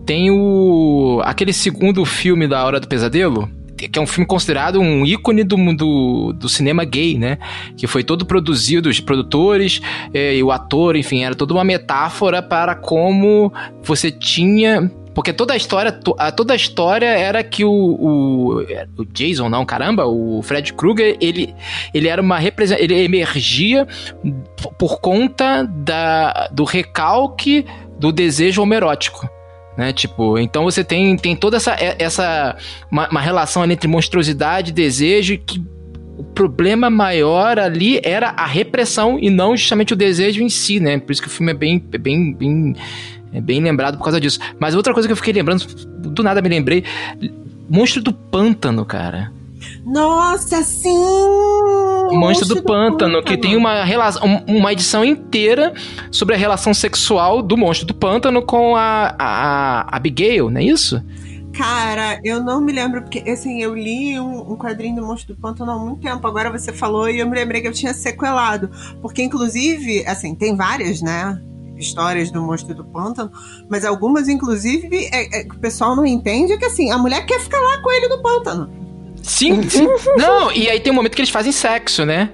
Tem 0.04 0.32
o. 0.32 1.20
aquele 1.24 1.52
segundo 1.52 2.04
filme 2.04 2.48
da 2.48 2.64
Hora 2.64 2.80
do 2.80 2.88
Pesadelo, 2.88 3.48
que 3.76 3.96
é 3.96 4.02
um 4.02 4.06
filme 4.06 4.26
considerado 4.26 4.80
um 4.80 5.06
ícone 5.06 5.44
do, 5.44 5.56
do, 5.76 6.32
do 6.32 6.48
cinema 6.48 6.84
gay, 6.84 7.16
né? 7.16 7.38
Que 7.76 7.86
foi 7.86 8.02
todo 8.02 8.26
produzido, 8.26 8.88
os 8.88 8.98
produtores 8.98 9.80
eh, 10.12 10.38
e 10.38 10.42
o 10.42 10.50
ator, 10.50 10.96
enfim, 10.96 11.22
era 11.22 11.36
toda 11.36 11.54
uma 11.54 11.62
metáfora 11.62 12.42
para 12.42 12.74
como 12.74 13.52
você 13.84 14.10
tinha. 14.10 14.90
Porque 15.18 15.32
toda 15.32 15.52
a 15.52 15.56
história, 15.56 15.90
toda 15.90 16.52
a 16.52 16.56
história 16.56 17.06
era 17.06 17.42
que 17.42 17.64
o, 17.64 17.72
o, 17.72 18.60
o 18.96 19.04
Jason, 19.12 19.48
não, 19.48 19.66
caramba, 19.66 20.06
o 20.06 20.40
Fred 20.44 20.72
Krueger, 20.72 21.16
ele, 21.20 21.52
ele 21.92 22.06
era 22.06 22.22
uma 22.22 22.38
representação, 22.38 22.84
ele 22.84 23.02
emergia 23.02 23.84
por 24.78 25.00
conta 25.00 25.64
da, 25.64 26.48
do 26.52 26.62
recalque 26.62 27.66
do 27.98 28.12
desejo 28.12 28.62
homerótico. 28.62 29.28
Né, 29.76 29.92
tipo, 29.92 30.38
então 30.38 30.62
você 30.62 30.84
tem, 30.84 31.16
tem 31.16 31.34
toda 31.34 31.56
essa, 31.56 31.72
é- 31.72 31.96
essa 31.98 32.56
uma, 32.88 33.08
uma 33.08 33.20
relação 33.20 33.64
entre 33.64 33.88
monstruosidade 33.88 34.70
e 34.70 34.72
desejo 34.72 35.36
que 35.36 35.60
o 36.16 36.22
problema 36.22 36.88
maior 36.90 37.58
ali 37.58 38.00
era 38.04 38.30
a 38.30 38.46
repressão 38.46 39.18
e 39.20 39.30
não 39.30 39.56
justamente 39.56 39.92
o 39.92 39.96
desejo 39.96 40.42
em 40.42 40.48
si, 40.48 40.78
né? 40.78 40.98
Por 40.98 41.10
isso 41.10 41.22
que 41.22 41.28
o 41.28 41.30
filme 41.30 41.52
é 41.52 41.54
bem, 41.54 41.78
bem, 41.78 42.34
bem, 42.34 42.76
é 43.32 43.40
bem 43.40 43.60
lembrado 43.60 43.96
por 43.98 44.04
causa 44.04 44.20
disso. 44.20 44.38
Mas 44.58 44.74
outra 44.74 44.92
coisa 44.92 45.08
que 45.08 45.12
eu 45.12 45.16
fiquei 45.16 45.32
lembrando, 45.32 45.64
do 45.66 46.22
nada 46.22 46.40
me 46.42 46.48
lembrei, 46.48 46.84
Monstro 47.68 48.02
do 48.02 48.12
Pântano, 48.12 48.84
cara. 48.84 49.32
Nossa, 49.84 50.62
sim! 50.62 50.88
O 52.10 52.14
Monstro 52.16 52.48
do, 52.48 52.62
Pântano, 52.62 53.22
que 53.22 53.36
tem 53.36 53.56
uma, 53.56 53.84
relação, 53.84 54.22
um- 54.46 54.56
uma 54.58 54.72
edição 54.72 55.04
inteira 55.04 55.72
sobre 56.10 56.34
a 56.34 56.38
relação 56.38 56.72
sexual 56.72 57.42
do 57.42 57.56
Monstro 57.56 57.86
do 57.86 57.94
Pântano 57.94 58.40
com 58.42 58.76
a, 58.76 59.14
a, 59.18 59.80
a 59.82 59.96
Abigail, 59.96 60.48
não 60.48 60.60
é 60.60 60.64
isso? 60.64 61.02
Cara, 61.52 62.20
eu 62.24 62.42
não 62.42 62.60
me 62.60 62.72
lembro, 62.72 63.02
porque 63.02 63.18
assim, 63.28 63.60
eu 63.60 63.74
li 63.74 64.18
um, 64.18 64.52
um 64.52 64.56
quadrinho 64.56 64.96
do 64.96 65.06
Monstro 65.06 65.34
do 65.34 65.40
Pântano 65.40 65.72
há 65.72 65.78
muito 65.78 66.00
tempo. 66.02 66.24
Agora 66.26 66.50
você 66.52 66.72
falou 66.72 67.10
e 67.10 67.18
eu 67.18 67.28
me 67.28 67.34
lembrei 67.34 67.60
que 67.60 67.66
eu 67.66 67.72
tinha 67.72 67.92
sequelado. 67.92 68.70
Porque, 69.02 69.22
inclusive, 69.22 70.06
assim, 70.06 70.34
tem 70.36 70.54
várias, 70.54 71.02
né? 71.02 71.40
Histórias 71.78 72.30
do 72.30 72.42
Monstro 72.42 72.74
do 72.74 72.84
Pântano, 72.84 73.30
mas 73.68 73.84
algumas, 73.84 74.28
inclusive, 74.28 75.08
é, 75.12 75.40
é, 75.40 75.44
que 75.44 75.56
o 75.56 75.58
pessoal 75.58 75.94
não 75.94 76.04
entende 76.04 76.52
é 76.52 76.56
que 76.56 76.64
assim, 76.64 76.90
a 76.90 76.98
mulher 76.98 77.24
quer 77.24 77.40
ficar 77.40 77.60
lá 77.60 77.80
com 77.80 77.90
ele 77.92 78.08
no 78.08 78.22
pântano. 78.22 78.70
Sim, 79.22 79.62
sim. 79.68 79.86
Não, 80.16 80.50
e 80.52 80.68
aí 80.68 80.80
tem 80.80 80.92
um 80.92 80.96
momento 80.96 81.14
que 81.14 81.20
eles 81.20 81.30
fazem 81.30 81.52
sexo, 81.52 82.04
né? 82.04 82.32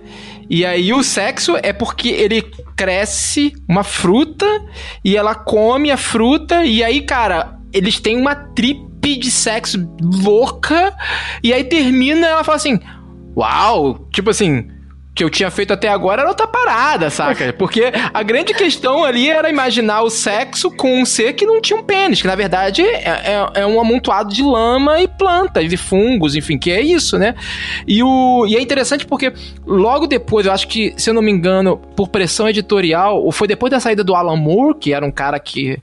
E 0.49 0.64
aí 0.64 0.92
o 0.92 1.03
sexo 1.03 1.57
é 1.62 1.72
porque 1.72 2.09
ele 2.09 2.42
cresce 2.76 3.53
uma 3.68 3.82
fruta 3.82 4.47
e 5.05 5.16
ela 5.16 5.34
come 5.34 5.90
a 5.90 5.97
fruta 5.97 6.64
e 6.64 6.82
aí, 6.82 7.01
cara, 7.01 7.59
eles 7.72 7.99
têm 7.99 8.16
uma 8.16 8.34
trip 8.34 9.18
de 9.18 9.30
sexo 9.30 9.88
louca 10.22 10.95
e 11.42 11.53
aí 11.53 11.64
termina 11.64 12.26
ela 12.26 12.45
fala 12.45 12.57
assim: 12.57 12.78
"Uau, 13.36 14.07
tipo 14.12 14.30
assim, 14.30 14.68
que 15.15 15.23
eu 15.23 15.31
tinha 15.31 15.51
feito 15.51 15.73
até 15.73 15.89
agora 15.89 16.23
era 16.23 16.29
outra 16.29 16.47
parada, 16.47 17.09
saca? 17.09 17.53
Porque 17.57 17.93
a 18.12 18.23
grande 18.23 18.53
questão 18.53 19.05
ali 19.05 19.31
era 19.31 19.49
imaginar 19.49 20.03
o 20.03 20.11
sexo 20.11 20.71
com 20.71 21.01
um 21.01 21.05
ser 21.05 21.35
que 21.35 21.47
não 21.47 21.61
tinha 21.61 21.79
um 21.79 21.85
pênis, 21.85 22.21
que 22.21 22.27
na 22.27 22.35
verdade 22.35 22.83
é, 22.83 23.05
é- 23.55 23.61
é 23.61 23.67
um 23.67 23.81
amontoado 23.81 24.35
de 24.35 24.43
lama 24.43 25.01
e 25.01 25.07
plantas 25.07 25.73
e 25.73 25.77
fungos, 25.77 26.35
enfim, 26.35 26.59
que 26.59 26.71
é 26.71 26.81
isso, 26.81 27.17
né? 27.19 27.35
E, 27.87 28.03
o, 28.03 28.45
e 28.49 28.57
é 28.57 28.61
interessante 28.61 29.07
porque 29.07 29.33
logo 29.65 30.07
depois, 30.07 30.47
eu 30.47 30.53
acho 30.53 30.67
que, 30.67 30.93
se 30.97 31.09
eu 31.11 31.15
não 31.15 31.23
me 31.23 31.31
engano, 31.31 31.77
por 31.95 32.09
pressão 32.09 32.49
editorial, 32.49 33.23
ou 33.23 33.31
foi 33.31 33.47
depois 33.47 33.71
da 33.71 33.79
saída 33.79 34.03
do 34.03 34.15
Alan 34.15 34.37
Moore, 34.37 34.79
que 34.79 34.93
era 34.93 35.07
um 35.07 35.12
cara 35.12 35.39
que 35.39 35.79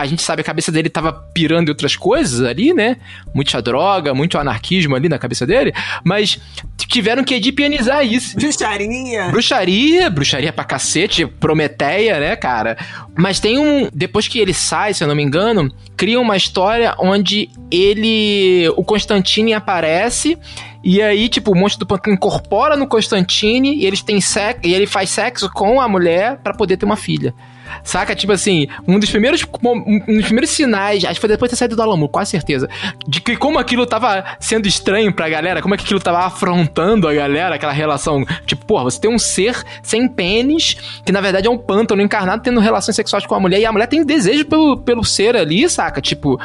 a 0.00 0.06
gente 0.06 0.22
sabe 0.22 0.40
a 0.40 0.44
cabeça 0.44 0.72
dele 0.72 0.88
tava 0.88 1.12
pirando 1.12 1.68
em 1.68 1.70
outras 1.70 1.96
coisas 1.96 2.40
ali, 2.42 2.74
né? 2.74 2.96
Muita 3.34 3.62
droga, 3.62 4.14
muito 4.14 4.38
anarquismo 4.38 4.94
ali 4.94 5.08
na 5.08 5.18
cabeça 5.18 5.46
dele, 5.46 5.72
mas 6.04 6.40
tiveram 6.88 7.24
que 7.24 7.34
edipianizar 7.34 8.04
isso. 8.04 8.36
Bruxaria. 8.36 9.28
Bruxaria, 9.28 10.10
bruxaria 10.10 10.52
pra 10.52 10.64
cacete, 10.64 11.26
Prometeia, 11.26 12.20
né, 12.20 12.36
cara? 12.36 12.76
Mas 13.16 13.40
tem 13.40 13.58
um. 13.58 13.88
Depois 13.92 14.28
que 14.28 14.38
ele 14.38 14.54
sai, 14.54 14.94
se 14.94 15.02
eu 15.04 15.08
não 15.08 15.14
me 15.14 15.22
engano, 15.22 15.72
cria 15.96 16.20
uma 16.20 16.36
história 16.36 16.94
onde 16.98 17.48
ele. 17.70 18.68
O 18.76 18.84
Constantine 18.84 19.54
aparece. 19.54 20.38
E 20.82 21.00
aí, 21.00 21.28
tipo, 21.30 21.52
o 21.52 21.56
monstro 21.56 21.80
do 21.80 21.88
pântano 21.88 22.14
incorpora 22.14 22.76
no 22.76 22.86
Constantine 22.86 23.74
e 23.74 23.86
eles 23.86 24.02
têm 24.02 24.20
sexo, 24.20 24.60
e 24.64 24.74
ele 24.74 24.86
faz 24.86 25.08
sexo 25.08 25.50
com 25.50 25.80
a 25.80 25.88
mulher 25.88 26.38
pra 26.42 26.52
poder 26.52 26.76
ter 26.76 26.84
uma 26.84 26.96
filha. 26.96 27.34
Saca? 27.82 28.14
Tipo 28.14 28.32
assim, 28.32 28.66
um 28.86 28.98
dos 28.98 29.10
primeiros, 29.10 29.44
um 29.62 30.16
dos 30.16 30.24
primeiros 30.24 30.50
sinais, 30.50 31.04
acho 31.04 31.14
que 31.14 31.20
foi 31.20 31.28
depois 31.28 31.50
de 31.50 31.56
ter 31.56 31.58
saído 31.58 31.76
do 31.76 31.82
Alamo, 31.82 32.08
quase 32.08 32.30
certeza, 32.30 32.68
de 33.06 33.20
que 33.20 33.36
como 33.36 33.58
aquilo 33.58 33.86
tava 33.86 34.24
sendo 34.38 34.66
estranho 34.66 35.12
pra 35.12 35.28
galera, 35.28 35.60
como 35.62 35.74
é 35.74 35.78
que 35.78 35.84
aquilo 35.84 36.00
tava 36.00 36.20
afrontando 36.20 37.08
a 37.08 37.14
galera, 37.14 37.54
aquela 37.54 37.72
relação. 37.72 38.24
Tipo, 38.46 38.64
porra, 38.66 38.84
você 38.84 39.00
tem 39.00 39.12
um 39.12 39.18
ser 39.18 39.62
sem 39.82 40.08
pênis, 40.08 40.76
que 41.04 41.12
na 41.12 41.20
verdade 41.20 41.46
é 41.46 41.50
um 41.50 41.58
pântano 41.58 42.02
encarnado 42.02 42.42
tendo 42.42 42.60
relações 42.60 42.96
sexuais 42.96 43.26
com 43.26 43.34
a 43.34 43.40
mulher, 43.40 43.60
e 43.60 43.66
a 43.66 43.72
mulher 43.72 43.86
tem 43.86 44.04
desejo 44.04 44.44
pelo, 44.44 44.76
pelo 44.78 45.04
ser 45.04 45.36
ali, 45.36 45.68
saca? 45.68 46.00
Tipo, 46.00 46.38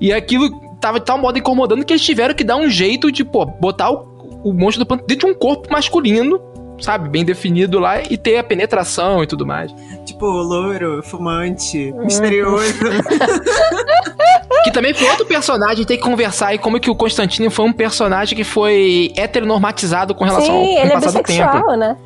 e 0.00 0.12
aquilo 0.12 0.50
tava 0.80 1.00
de 1.00 1.06
tal 1.06 1.18
modo 1.18 1.38
incomodando 1.38 1.84
que 1.84 1.92
eles 1.92 2.04
tiveram 2.04 2.34
que 2.34 2.44
dar 2.44 2.56
um 2.56 2.68
jeito 2.68 3.10
de, 3.10 3.24
pô, 3.24 3.46
botar 3.46 3.90
o, 3.90 4.42
o 4.44 4.52
monstro 4.52 4.84
do 4.84 4.86
pântano 4.86 5.08
dentro 5.08 5.26
de 5.26 5.34
um 5.34 5.38
corpo 5.38 5.72
masculino, 5.72 6.40
sabe, 6.84 7.08
bem 7.08 7.24
definido 7.24 7.78
lá 7.78 8.02
e 8.02 8.16
ter 8.16 8.36
a 8.36 8.44
penetração 8.44 9.22
e 9.22 9.26
tudo 9.26 9.46
mais. 9.46 9.74
Tipo, 10.04 10.26
louro, 10.26 11.02
fumante, 11.02 11.92
misterioso. 11.92 12.74
Que 14.62 14.70
também 14.70 14.94
foi 14.94 15.06
outro 15.10 15.26
personagem, 15.26 15.84
tem 15.84 15.98
que 15.98 16.02
conversar 16.02 16.48
aí 16.48 16.58
como 16.58 16.80
que 16.80 16.88
o 16.88 16.94
Constantino 16.94 17.50
foi 17.50 17.66
um 17.66 17.72
personagem 17.72 18.34
que 18.34 18.44
foi 18.44 19.12
heteronormatizado 19.14 20.14
com 20.14 20.24
relação 20.24 20.46
Sim, 20.46 20.78
ao 20.78 20.84
ele 20.84 20.90
é 20.90 20.90
passar 20.90 21.10
do 21.10 21.22
tempo. 21.22 21.26
bissexual, 21.26 21.76
né? 21.76 21.96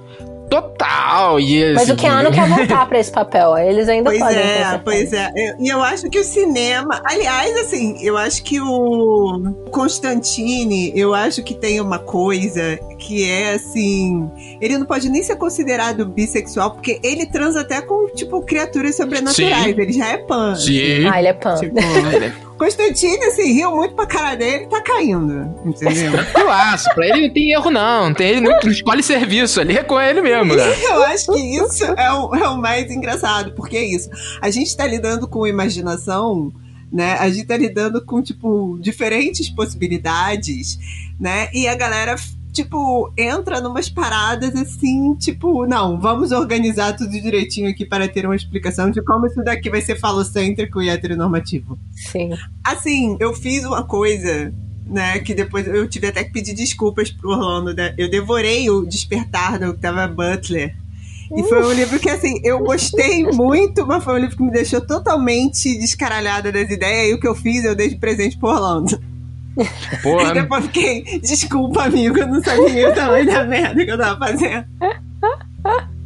Total! 0.49 1.39
E, 1.41 1.75
Mas 1.75 1.83
assim, 1.85 1.93
o 1.93 1.97
Keanu 1.97 2.31
quer 2.33 2.49
voltar 2.49 2.87
pra 2.89 2.99
esse 2.99 3.11
papel. 3.13 3.57
Eles 3.59 3.89
ainda 3.89 4.11
Pois 4.11 4.19
podem. 4.21 4.39
é, 4.39 4.81
pois 4.85 5.13
é. 5.13 5.31
E 5.59 5.69
eu 5.69 5.83
acho 5.83 6.09
que 6.09 6.19
o 6.19 6.25
cinema. 6.25 7.01
Aliás, 7.05 7.57
assim, 7.59 7.97
eu 8.03 8.17
acho 8.17 8.43
que 8.43 8.61
o 8.61 9.41
Constantine, 9.71 10.93
eu 10.95 11.15
acho 11.15 11.43
que 11.43 11.55
tem 11.55 11.81
uma 11.81 11.99
coisa 11.99 12.79
que 12.99 13.29
é 13.29 13.55
assim. 13.55 14.31
Ele 14.61 14.79
não 14.79 14.87
pode 14.87 15.09
nem 15.09 15.23
ser 15.23 15.37
considerado 15.37 16.07
bissexual, 16.07 16.71
porque 16.73 16.99
ele 17.03 17.27
transa 17.27 17.61
até 17.61 17.81
com, 17.81 18.07
tipo, 18.15 18.41
criaturas 18.43 18.97
sobrenaturais. 18.97 19.65
Sim. 19.65 19.81
Ele 19.81 19.93
já 19.93 20.09
é 20.09 20.17
pan. 20.19 20.55
Sim. 20.57 21.07
Ah, 21.11 21.19
ele 21.19 21.29
é 21.29 21.33
pan. 21.33 21.57
Tipo, 21.57 21.75
Constantine, 22.59 23.25
assim, 23.25 23.53
riu 23.53 23.75
muito 23.75 23.95
pra 23.95 24.07
cara 24.07 24.35
dele 24.35 24.67
tá 24.67 24.83
caindo. 24.83 25.55
Entendeu? 25.65 26.11
Tranquilaço. 26.25 26.89
Pra 26.95 27.07
ele 27.07 27.29
não 27.29 27.35
tem 27.35 27.53
erro, 27.53 27.71
não. 27.71 28.13
tem, 28.13 28.29
ele 28.29 28.41
não 28.41 28.59
escolhe 28.71 29.03
serviço. 29.03 29.61
Ali 29.61 29.77
é 29.77 29.83
com 29.83 30.01
ele 30.01 30.21
mesmo, 30.21 30.55
né? 30.55 30.65
Eu 30.91 31.03
acho 31.05 31.33
que 31.33 31.41
isso 31.41 31.85
é 31.85 32.13
o, 32.13 32.35
é 32.35 32.49
o 32.49 32.59
mais 32.59 32.91
engraçado, 32.91 33.53
porque 33.53 33.77
é 33.77 33.85
isso. 33.85 34.11
A 34.41 34.51
gente 34.51 34.77
tá 34.77 34.87
lidando 34.87 35.29
com 35.29 35.47
imaginação 35.47 36.53
né? 36.91 37.19
A 37.19 37.29
gente 37.29 37.47
tá 37.47 37.57
lidando 37.57 38.03
com, 38.03 38.23
tipo, 38.23 38.79
diferentes 38.81 39.51
possibilidades, 39.51 40.79
né? 41.21 41.51
E 41.53 41.69
a 41.69 41.75
galera 41.75 42.17
tipo, 42.59 43.13
entra 43.17 43.61
numas 43.61 43.89
paradas 43.89 44.55
assim, 44.57 45.15
tipo, 45.15 45.65
não, 45.65 45.99
vamos 46.01 46.33
organizar 46.33 46.97
tudo 46.97 47.11
direitinho 47.11 47.71
aqui 47.71 47.85
para 47.85 48.09
ter 48.09 48.25
uma 48.25 48.35
explicação 48.35 48.91
de 48.91 49.01
como 49.03 49.27
isso 49.27 49.43
daqui 49.45 49.71
vai 49.71 49.81
ser 49.81 49.97
falocêntrico 49.97 50.83
e 50.83 50.89
heteronormativo. 50.89 51.79
Sim. 51.93 52.31
Assim, 52.65 53.17
eu 53.21 53.33
fiz 53.33 53.65
uma 53.65 53.85
coisa 53.85 54.53
né? 54.85 55.19
Que 55.19 55.35
depois 55.35 55.69
eu 55.69 55.87
tive 55.87 56.07
até 56.07 56.25
que 56.25 56.33
pedir 56.33 56.55
desculpas 56.55 57.11
pro 57.11 57.29
Orlando. 57.29 57.75
Né? 57.75 57.95
Eu 57.99 58.11
devorei 58.11 58.71
o 58.71 58.87
Despertar 58.87 59.59
do 59.59 59.71
Octavia 59.71 60.09
Butler. 60.09 60.75
E 61.37 61.43
foi 61.43 61.63
um 61.63 61.73
livro 61.73 62.01
que, 62.01 62.09
assim, 62.09 62.41
eu 62.43 62.59
gostei 62.61 63.23
muito, 63.37 63.87
mas 63.87 64.03
foi 64.03 64.15
um 64.15 64.19
livro 64.19 64.35
que 64.35 64.43
me 64.43 64.51
deixou 64.51 64.81
totalmente 64.81 65.79
descaralhada 65.79 66.51
das 66.51 66.71
ideias. 66.71 67.11
E 67.11 67.15
o 67.15 67.21
que 67.21 67.29
eu 67.29 67.35
fiz, 67.35 67.65
eu 67.65 67.77
dei 67.77 67.91
de 67.91 67.97
presente 67.97 68.39
pro 68.39 68.49
Orlando. 68.49 68.99
Porra. 70.03 70.31
E 70.31 70.35
depois 70.35 70.65
fiquei, 70.67 71.21
desculpa, 71.21 71.85
amigo, 71.85 72.19
eu 72.19 72.27
não 72.27 72.43
sabia 72.43 72.91
o 72.91 72.95
tamanho 72.95 73.27
da 73.27 73.45
merda 73.45 73.85
que 73.85 73.91
eu 73.91 73.99
tava 73.99 74.19
fazendo. 74.19 74.67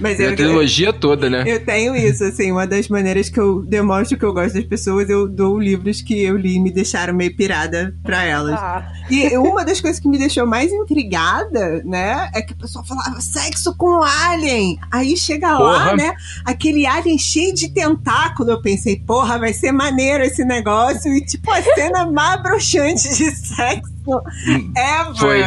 Mas 0.00 0.20
eu, 0.20 0.32
a 0.32 0.36
trilogia 0.36 0.92
toda, 0.92 1.28
né? 1.28 1.44
Eu 1.46 1.64
tenho 1.64 1.94
isso, 1.96 2.24
assim, 2.24 2.52
uma 2.52 2.66
das 2.66 2.88
maneiras 2.88 3.28
que 3.28 3.38
eu 3.38 3.62
demonstro 3.62 4.16
que 4.16 4.24
eu 4.24 4.32
gosto 4.32 4.54
das 4.54 4.64
pessoas, 4.64 5.10
eu 5.10 5.28
dou 5.28 5.58
livros 5.58 6.00
que 6.00 6.22
eu 6.22 6.36
li 6.36 6.56
e 6.56 6.60
me 6.60 6.70
deixaram 6.70 7.14
meio 7.14 7.34
pirada 7.36 7.94
pra 8.02 8.22
elas. 8.22 8.54
Ah. 8.54 8.92
E 9.10 9.36
uma 9.36 9.64
das 9.64 9.80
coisas 9.80 9.98
que 9.98 10.08
me 10.08 10.18
deixou 10.18 10.46
mais 10.46 10.72
intrigada, 10.72 11.82
né, 11.84 12.30
é 12.34 12.42
que 12.42 12.52
o 12.52 12.56
pessoal 12.56 12.84
falava 12.84 13.20
sexo 13.20 13.74
com 13.76 14.02
alien. 14.02 14.78
Aí 14.90 15.16
chega 15.16 15.56
porra. 15.56 15.70
lá, 15.70 15.96
né, 15.96 16.14
aquele 16.44 16.86
alien 16.86 17.18
cheio 17.18 17.54
de 17.54 17.68
tentáculo. 17.68 18.50
Eu 18.50 18.62
pensei, 18.62 19.00
porra, 19.00 19.38
vai 19.38 19.52
ser 19.52 19.72
maneiro 19.72 20.22
esse 20.22 20.44
negócio. 20.44 21.12
E, 21.12 21.24
tipo, 21.24 21.50
a 21.50 21.62
cena 21.62 22.10
mais 22.10 22.42
broxante 22.42 23.08
de 23.08 23.30
sexo 23.32 23.92
hum. 24.06 24.72
ever. 24.76 25.16
Foi 25.16 25.42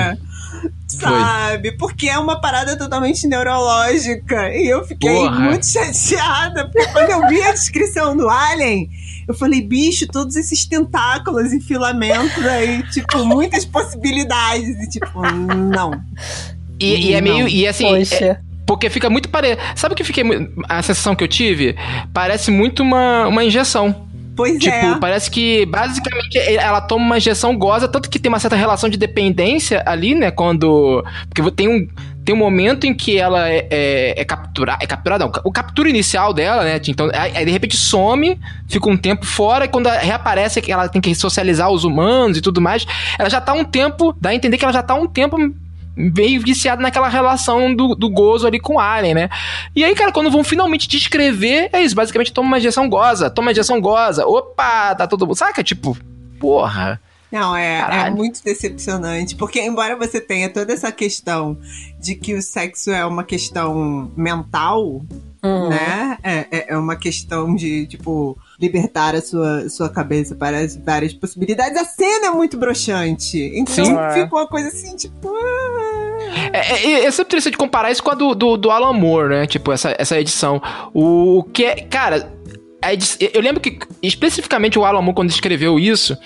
sabe? 0.98 1.70
Foi. 1.70 1.78
Porque 1.78 2.10
é 2.10 2.18
uma 2.18 2.40
parada 2.40 2.78
totalmente 2.78 3.28
neurológica. 3.28 4.50
E 4.56 4.68
eu 4.68 4.86
fiquei 4.86 5.14
Porra. 5.14 5.40
muito 5.40 5.66
chateada, 5.68 6.70
porque 6.70 6.88
quando 6.88 7.10
eu 7.10 7.28
vi 7.28 7.42
a 7.42 7.52
descrição 7.52 8.16
do 8.16 8.30
Alien, 8.30 8.90
eu 9.28 9.34
falei, 9.34 9.62
bicho, 9.62 10.08
todos 10.08 10.36
esses 10.36 10.66
tentáculos 10.66 11.54
e 11.54 11.60
filamentos 11.60 12.46
aí, 12.46 12.84
tipo, 12.92 13.24
muitas 13.26 13.66
possibilidades. 13.66 14.70
E 14.70 14.90
tipo, 14.90 15.22
não. 15.70 16.02
E, 16.80 17.10
e 17.10 17.14
é 17.14 17.22
meio. 17.22 17.48
E 17.48 17.68
assim. 17.68 17.88
É, 18.14 18.40
porque 18.66 18.90
fica 18.90 19.10
muito 19.10 19.30
parecido. 19.30 19.62
Sabe 19.76 19.94
o 19.94 19.98
que 19.98 20.04
fiquei. 20.04 20.24
A 20.68 20.82
sensação 20.82 21.16
que 21.16 21.24
eu 21.24 21.28
tive? 21.28 21.76
Parece 22.14 22.52
muito 22.52 22.82
uma, 22.84 23.28
uma 23.28 23.44
injeção. 23.44 24.11
Pois 24.36 24.58
tipo, 24.60 24.76
é. 24.76 24.98
parece 25.00 25.30
que 25.30 25.66
basicamente 25.66 26.38
ela 26.38 26.82
toma 26.82 27.06
uma 27.06 27.18
injeção 27.18 27.58
goza, 27.58 27.88
tanto 27.88 28.10
que 28.10 28.20
tem 28.20 28.30
uma 28.30 28.40
certa 28.40 28.56
relação 28.56 28.90
de 28.90 28.98
dependência 28.98 29.84
ali, 29.86 30.16
né? 30.16 30.32
Quando. 30.32 31.04
Porque 31.30 31.52
tem 31.52 31.68
um. 31.68 31.88
Tem 32.24 32.36
um 32.36 32.38
momento 32.38 32.86
em 32.86 32.94
que 32.94 33.18
ela 33.18 33.50
é, 33.50 33.68
é, 33.72 34.22
é 34.22 34.24
capturada. 34.24 34.84
É 34.84 34.86
capturada, 34.86 35.26
não. 35.26 35.32
O 35.44 35.52
captura 35.52 35.90
inicial 35.90 36.32
dela, 36.32 36.64
né? 36.64 36.80
Então, 36.88 37.10
aí, 37.14 37.44
de 37.44 37.52
repente 37.52 37.76
some, 37.76 38.40
fica 38.70 38.88
um 38.88 38.96
tempo 38.96 39.26
fora, 39.26 39.66
e 39.66 39.68
quando 39.68 39.88
reaparece 39.88 40.62
que 40.62 40.72
ela 40.72 40.88
tem 40.88 41.02
que 41.02 41.16
socializar 41.16 41.72
os 41.72 41.84
humanos 41.84 42.38
e 42.38 42.42
tudo 42.42 42.62
mais, 42.62 42.86
ela 43.18 43.28
já 43.28 43.42
tá 43.42 43.54
um 43.54 43.64
tempo. 43.64 44.16
Dá 44.22 44.30
a 44.30 44.36
entender 44.36 44.60
que 44.60 44.64
ela 44.64 44.72
já 44.72 44.84
tá 44.84 44.94
um 44.94 45.08
tempo 45.08 45.36
meio 45.96 46.42
viciado 46.42 46.82
naquela 46.82 47.08
relação 47.08 47.76
do, 47.76 47.96
do 47.96 48.10
gozo 48.10 48.48
ali 48.48 48.60
com 48.60 48.80
Alien, 48.80 49.14
né? 49.14 49.30
E 49.76 49.84
aí, 49.84 49.94
cara, 49.96 50.12
quando 50.12 50.32
vão 50.32 50.44
finalmente 50.44 50.88
descrever, 50.88 51.70
é 51.74 51.82
isso. 51.82 51.96
Basicamente, 51.96 52.34
toma 52.34 52.48
uma 52.48 52.58
injeção 52.58 52.90
goza, 52.90 53.30
toma 53.30 53.48
uma 53.48 53.52
injeção 53.52 53.80
goza. 53.80 54.26
Opa, 54.26 54.96
tá 54.96 55.08
todo 55.08 55.26
mundo. 55.26 55.36
Saca? 55.36 55.64
Tipo, 55.64 55.98
porra. 56.40 57.00
Não, 57.32 57.56
é, 57.56 58.08
é 58.08 58.10
muito 58.10 58.44
decepcionante, 58.44 59.36
porque 59.36 59.62
embora 59.62 59.96
você 59.96 60.20
tenha 60.20 60.50
toda 60.50 60.74
essa 60.74 60.92
questão 60.92 61.58
de 62.00 62.16
que 62.16 62.34
o 62.34 62.42
sexo 62.42 62.92
é 62.92 63.06
uma 63.06 63.24
questão 63.24 64.12
mental, 64.18 65.02
uhum. 65.42 65.70
né? 65.70 66.18
É, 66.22 66.48
é, 66.52 66.66
é 66.74 66.78
uma 66.78 66.98
questão 66.98 67.56
de, 67.56 67.88
tipo, 67.88 68.38
libertar 68.60 69.16
a 69.16 69.22
sua, 69.22 69.70
sua 69.70 69.90
cabeça 69.90 70.36
para 70.36 70.60
as 70.60 70.76
várias 70.76 71.14
possibilidades. 71.14 71.78
A 71.78 71.86
cena 71.86 72.28
é 72.28 72.32
muito 72.32 72.58
broxante. 72.58 73.38
Então 73.56 73.86
Sim. 73.86 73.96
fica 74.14 74.36
uma 74.36 74.48
coisa 74.48 74.68
assim, 74.68 74.96
tipo. 74.98 75.30
Ah. 75.30 76.12
É, 76.54 76.60
é, 76.60 77.06
é 77.06 77.12
sempre 77.12 77.30
interessante 77.30 77.58
comparar 77.58 77.92
isso 77.92 78.04
com 78.04 78.12
a 78.12 78.16
do, 78.16 78.36
do, 78.36 78.58
do 78.58 78.72
Alan 78.72 78.94
Moore, 78.94 79.30
né? 79.30 79.48
Tipo, 79.48 79.72
essa, 79.72 79.96
essa 79.98 80.20
edição. 80.20 80.62
O 80.94 81.44
que 81.44 81.64
é. 81.64 81.76
Cara 81.76 82.41
eu 83.34 83.42
lembro 83.42 83.62
que 83.62 83.78
especificamente 84.02 84.80
o 84.80 84.86
Alan 84.86 85.02
Moore, 85.02 85.16
quando 85.16 85.30
escreveu 85.30 85.80
isso, 85.80 86.18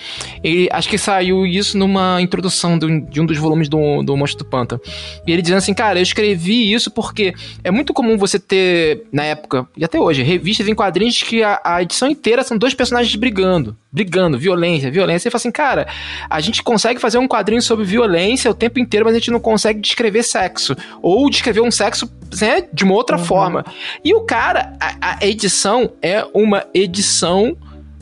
ele, 0.44 0.70
acho 0.72 0.88
que 0.88 0.98
saiu 0.98 1.46
isso 1.46 1.78
numa 1.78 2.22
introdução 2.22 2.78
de 2.78 2.86
um, 2.86 3.00
de 3.02 3.22
um 3.22 3.26
dos 3.26 3.38
volumes 3.38 3.68
do, 3.68 4.02
do 4.04 4.16
Monstro 4.16 4.46
do 4.46 4.50
Pântano. 4.50 4.82
E 5.28 5.32
ele 5.32 5.42
dizendo 5.42 5.58
assim, 5.58 5.74
cara, 5.74 6.00
eu 6.00 6.04
escrevi 6.04 6.72
isso 6.72 6.90
porque 6.90 7.34
é 7.64 7.72
muito 7.72 7.94
comum 7.94 8.18
você 8.18 8.40
ter, 8.40 9.04
na 9.12 9.24
época, 9.24 9.68
e 9.76 9.84
até 9.84 10.00
hoje, 10.00 10.24
revistas 10.24 10.68
em 10.68 10.76
quadrinhos 10.76 11.22
que 11.22 11.44
a, 11.44 11.60
a 11.64 11.82
edição 11.82 12.10
inteira 12.10 12.44
são 12.44 12.58
dois 12.58 12.74
personagens 12.74 13.16
brigando. 13.16 13.76
Brigando, 13.96 14.38
violência, 14.38 14.92
violência. 14.92 15.28
E 15.28 15.32
fala 15.32 15.40
assim, 15.40 15.52
cara, 15.52 15.88
a 16.30 16.40
gente 16.40 16.64
consegue 16.64 17.00
fazer 17.00 17.18
um 17.18 17.28
quadrinho 17.28 17.62
sobre 17.62 17.86
violência 17.86 18.50
o 18.50 18.54
tempo 18.54 18.80
inteiro, 18.80 19.06
mas 19.06 19.16
a 19.16 19.20
gente 19.20 19.32
não 19.32 19.40
consegue 19.40 19.82
descrever 19.82 20.24
sexo. 20.24 20.76
Ou 21.02 21.30
descrever 21.30 21.62
um 21.62 21.72
sexo 21.72 22.10
né, 22.40 22.64
de 22.72 22.84
uma 22.84 22.94
outra 22.94 23.18
uhum. 23.18 23.26
forma. 23.26 23.66
E 24.04 24.14
o 24.14 24.22
cara, 24.22 24.74
a, 24.80 25.18
a 25.20 25.26
edição 25.26 25.92
é 26.02 26.26
um 26.34 26.46
uma 26.46 26.66
edição 26.74 27.58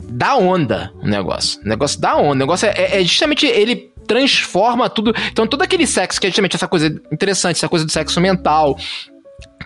da 0.06 0.36
onda 0.36 0.92
o 1.02 1.08
negócio. 1.08 1.60
O 1.62 1.68
negócio 1.68 2.00
da 2.00 2.14
onda. 2.14 2.32
O 2.32 2.34
negócio 2.34 2.68
é, 2.68 3.00
é 3.00 3.02
justamente 3.02 3.46
ele 3.46 3.90
transforma 4.06 4.88
tudo. 4.90 5.14
Então, 5.32 5.46
todo 5.46 5.62
aquele 5.62 5.86
sexo, 5.86 6.20
que 6.20 6.26
é 6.26 6.30
justamente 6.30 6.56
essa 6.56 6.68
coisa 6.68 6.86
interessante, 7.10 7.56
essa 7.56 7.68
coisa 7.68 7.86
do 7.86 7.90
sexo 7.90 8.20
mental, 8.20 8.76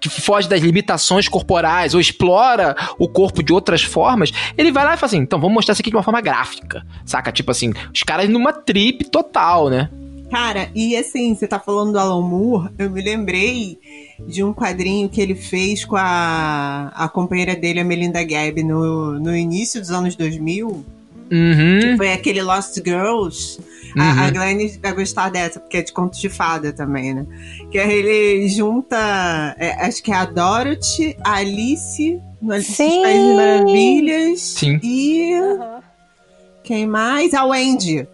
que 0.00 0.08
foge 0.08 0.48
das 0.48 0.60
limitações 0.60 1.28
corporais 1.28 1.94
ou 1.94 2.00
explora 2.00 2.76
o 2.98 3.08
corpo 3.08 3.42
de 3.42 3.52
outras 3.52 3.82
formas, 3.82 4.32
ele 4.56 4.72
vai 4.72 4.84
lá 4.84 4.94
e 4.94 4.96
fala 4.96 5.08
assim: 5.08 5.18
então 5.18 5.40
vamos 5.40 5.54
mostrar 5.54 5.72
isso 5.72 5.82
aqui 5.82 5.90
de 5.90 5.96
uma 5.96 6.02
forma 6.02 6.20
gráfica, 6.20 6.84
saca? 7.04 7.32
Tipo 7.32 7.50
assim, 7.50 7.72
os 7.92 8.02
caras 8.02 8.28
numa 8.28 8.52
trip 8.52 9.04
total, 9.04 9.68
né? 9.68 9.88
Cara, 10.30 10.68
e 10.74 10.94
assim, 10.94 11.34
você 11.34 11.46
tá 11.46 11.58
falando 11.58 11.92
do 11.92 11.98
Alan 11.98 12.20
Moore, 12.20 12.68
eu 12.78 12.90
me 12.90 13.00
lembrei 13.00 13.78
de 14.26 14.44
um 14.44 14.52
quadrinho 14.52 15.08
que 15.08 15.20
ele 15.20 15.34
fez 15.34 15.86
com 15.86 15.96
a, 15.96 16.92
a 16.94 17.08
companheira 17.08 17.56
dele, 17.56 17.80
a 17.80 17.84
Melinda 17.84 18.22
Gabb, 18.22 18.62
no, 18.62 19.18
no 19.18 19.34
início 19.34 19.80
dos 19.80 19.90
anos 19.90 20.14
2000. 20.16 20.84
Uhum. 21.30 21.80
Que 21.80 21.96
foi 21.96 22.12
aquele 22.12 22.42
Lost 22.42 22.74
Girls. 22.76 23.58
Uhum. 23.96 24.02
A, 24.02 24.22
a 24.22 24.24
uhum. 24.26 24.32
Glenn 24.32 24.78
vai 24.82 24.92
gostar 24.92 25.30
dessa, 25.30 25.60
porque 25.60 25.78
é 25.78 25.82
de 25.82 25.92
contos 25.92 26.18
de 26.20 26.28
fada 26.28 26.72
também, 26.72 27.14
né? 27.14 27.26
Que 27.70 27.78
ele 27.78 28.48
junta, 28.48 28.96
é, 29.58 29.86
acho 29.86 30.02
que 30.02 30.12
é 30.12 30.16
a 30.16 30.24
Dorothy, 30.24 31.16
a 31.24 31.34
Alice, 31.36 32.20
no 32.40 32.52
Alice 32.52 32.72
Sim. 32.72 33.02
Países 33.02 33.36
Maravilhas. 33.36 34.40
Sim. 34.40 34.80
E. 34.82 35.34
Uhum. 35.34 35.78
Quem 36.62 36.86
mais? 36.86 37.32
A 37.32 37.44
Wendy. 37.44 38.06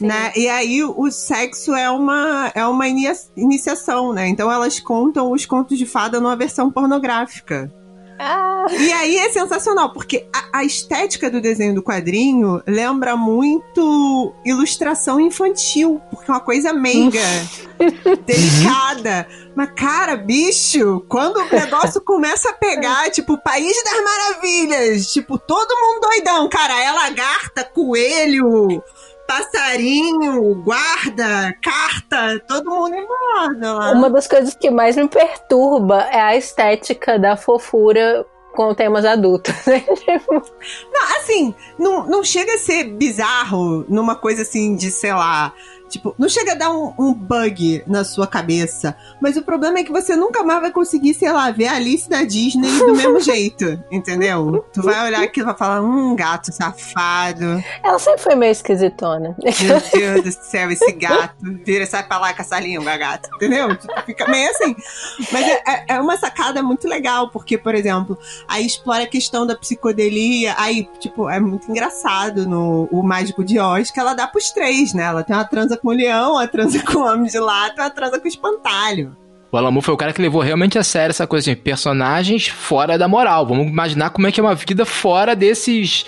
Né? 0.00 0.32
E 0.34 0.48
aí 0.48 0.82
o 0.82 1.08
sexo 1.12 1.72
é 1.72 1.88
uma, 1.88 2.50
é 2.52 2.66
uma 2.66 2.88
iniciação, 2.88 4.12
né? 4.12 4.26
Então 4.26 4.50
elas 4.50 4.80
contam 4.80 5.30
os 5.30 5.46
contos 5.46 5.78
de 5.78 5.86
fada 5.86 6.18
numa 6.18 6.34
versão 6.34 6.68
pornográfica. 6.68 7.72
Ah. 8.24 8.66
E 8.70 8.92
aí 8.92 9.18
é 9.18 9.30
sensacional, 9.30 9.92
porque 9.92 10.28
a, 10.32 10.58
a, 10.58 10.64
estética 10.64 11.28
do 11.28 11.40
desenho 11.40 11.74
do 11.74 11.82
quadrinho 11.82 12.62
lembra 12.64 13.16
muito 13.16 14.32
ilustração 14.44 15.18
infantil, 15.18 16.00
porque 16.08 16.30
é 16.30 16.34
uma 16.34 16.40
coisa 16.40 16.72
meiga, 16.72 17.20
delicada. 18.24 19.26
Mas, 19.56 19.70
cara, 19.74 20.14
bicho, 20.14 21.04
quando 21.08 21.38
o 21.38 21.48
negócio 21.50 22.00
começa 22.06 22.50
a 22.50 22.54
pegar, 22.54 23.10
tipo, 23.10 23.36
País 23.42 23.76
das 23.82 24.04
Maravilhas, 24.04 25.12
tipo, 25.12 25.36
todo 25.36 25.74
mundo 25.74 26.02
doidão, 26.02 26.48
cara, 26.48 26.80
é 26.80 26.92
lagarta, 26.92 27.64
coelho, 27.64 28.80
passarinho, 29.32 30.54
guarda, 30.56 31.54
carta, 31.62 32.38
todo 32.46 32.68
mundo 32.68 32.94
embora 32.94 33.72
lá. 33.72 33.92
Uma 33.92 34.10
das 34.10 34.26
coisas 34.26 34.54
que 34.54 34.70
mais 34.70 34.96
me 34.96 35.08
perturba 35.08 36.02
é 36.10 36.20
a 36.20 36.36
estética 36.36 37.18
da 37.18 37.34
fofura 37.34 38.26
com 38.54 38.74
temas 38.74 39.06
adultos. 39.06 39.54
Né? 39.66 39.82
não, 40.92 41.16
assim, 41.16 41.54
não, 41.78 42.06
não 42.06 42.22
chega 42.22 42.54
a 42.54 42.58
ser 42.58 42.84
bizarro 42.84 43.86
numa 43.88 44.14
coisa 44.14 44.42
assim 44.42 44.76
de, 44.76 44.90
sei 44.90 45.14
lá, 45.14 45.54
Tipo, 45.92 46.14
não 46.18 46.26
chega 46.26 46.52
a 46.52 46.54
dar 46.54 46.70
um, 46.70 46.94
um, 46.98 47.12
bug 47.12 47.84
na 47.86 48.02
sua 48.02 48.26
cabeça, 48.26 48.96
mas 49.20 49.36
o 49.36 49.42
problema 49.42 49.78
é 49.78 49.84
que 49.84 49.92
você 49.92 50.16
nunca 50.16 50.42
mais 50.42 50.62
vai 50.62 50.70
conseguir, 50.70 51.12
sei 51.12 51.30
lá, 51.30 51.50
ver 51.50 51.66
a 51.66 51.74
Alice 51.74 52.08
da 52.08 52.24
Disney 52.24 52.70
do 52.78 52.96
mesmo 52.96 53.20
jeito, 53.20 53.78
entendeu? 53.90 54.64
Tu 54.72 54.80
vai 54.80 55.04
olhar 55.04 55.22
aquilo 55.22 55.44
e 55.44 55.50
vai 55.50 55.56
falar, 55.56 55.82
hum, 55.82 56.16
gato 56.16 56.50
safado. 56.50 57.62
Ela 57.84 57.98
sempre 57.98 58.22
foi 58.22 58.34
meio 58.34 58.52
esquisitona. 58.52 59.36
Meu 59.38 59.82
Deus 59.92 60.24
do 60.24 60.44
céu, 60.44 60.70
esse 60.70 60.92
gato. 60.92 61.34
Vira, 61.62 61.84
sai 61.84 62.02
pra 62.04 62.18
lá 62.18 62.32
com 62.32 62.40
essa 62.40 62.58
língua, 62.58 62.96
gato. 62.96 63.28
Entendeu? 63.34 63.76
Tipo, 63.76 64.00
fica 64.06 64.26
meio 64.28 64.50
assim. 64.50 64.74
Mas 65.30 65.46
é, 65.46 65.62
é, 65.66 65.84
é 65.88 66.00
uma 66.00 66.16
sacada 66.16 66.62
muito 66.62 66.88
legal, 66.88 67.28
porque, 67.28 67.58
por 67.58 67.74
exemplo, 67.74 68.18
aí 68.48 68.64
explora 68.64 69.04
a 69.04 69.06
questão 69.06 69.46
da 69.46 69.54
psicodelia. 69.54 70.54
Aí, 70.56 70.88
tipo, 70.98 71.28
é 71.28 71.38
muito 71.38 71.70
engraçado 71.70 72.48
no 72.48 72.88
O 72.90 73.02
Mágico 73.02 73.44
de 73.44 73.58
Oz 73.58 73.90
que 73.90 74.00
ela 74.00 74.14
dá 74.14 74.26
pros 74.26 74.50
três, 74.52 74.94
né? 74.94 75.02
Ela 75.02 75.22
tem 75.22 75.36
uma 75.36 75.44
transa 75.44 75.76
com 75.82 75.88
o 75.88 75.92
leão, 75.92 76.32
uma 76.32 76.46
transa 76.46 76.80
com 76.82 77.00
o 77.00 77.04
homem 77.04 77.26
de 77.30 77.38
lata, 77.38 77.82
uma 77.82 77.90
transa 77.90 78.18
com 78.18 78.24
o 78.24 78.28
espantalho. 78.28 79.16
O 79.50 79.56
Alamu 79.58 79.82
foi 79.82 79.92
o 79.92 79.98
cara 79.98 80.14
que 80.14 80.22
levou 80.22 80.40
realmente 80.40 80.78
a 80.78 80.82
sério 80.82 81.10
essa 81.10 81.26
coisa 81.26 81.50
de 81.50 81.56
personagens 81.56 82.48
fora 82.48 82.96
da 82.96 83.06
moral. 83.06 83.46
Vamos 83.46 83.66
imaginar 83.66 84.08
como 84.10 84.26
é 84.26 84.32
que 84.32 84.40
é 84.40 84.42
uma 84.42 84.54
vida 84.54 84.86
fora 84.86 85.36
desses 85.36 86.06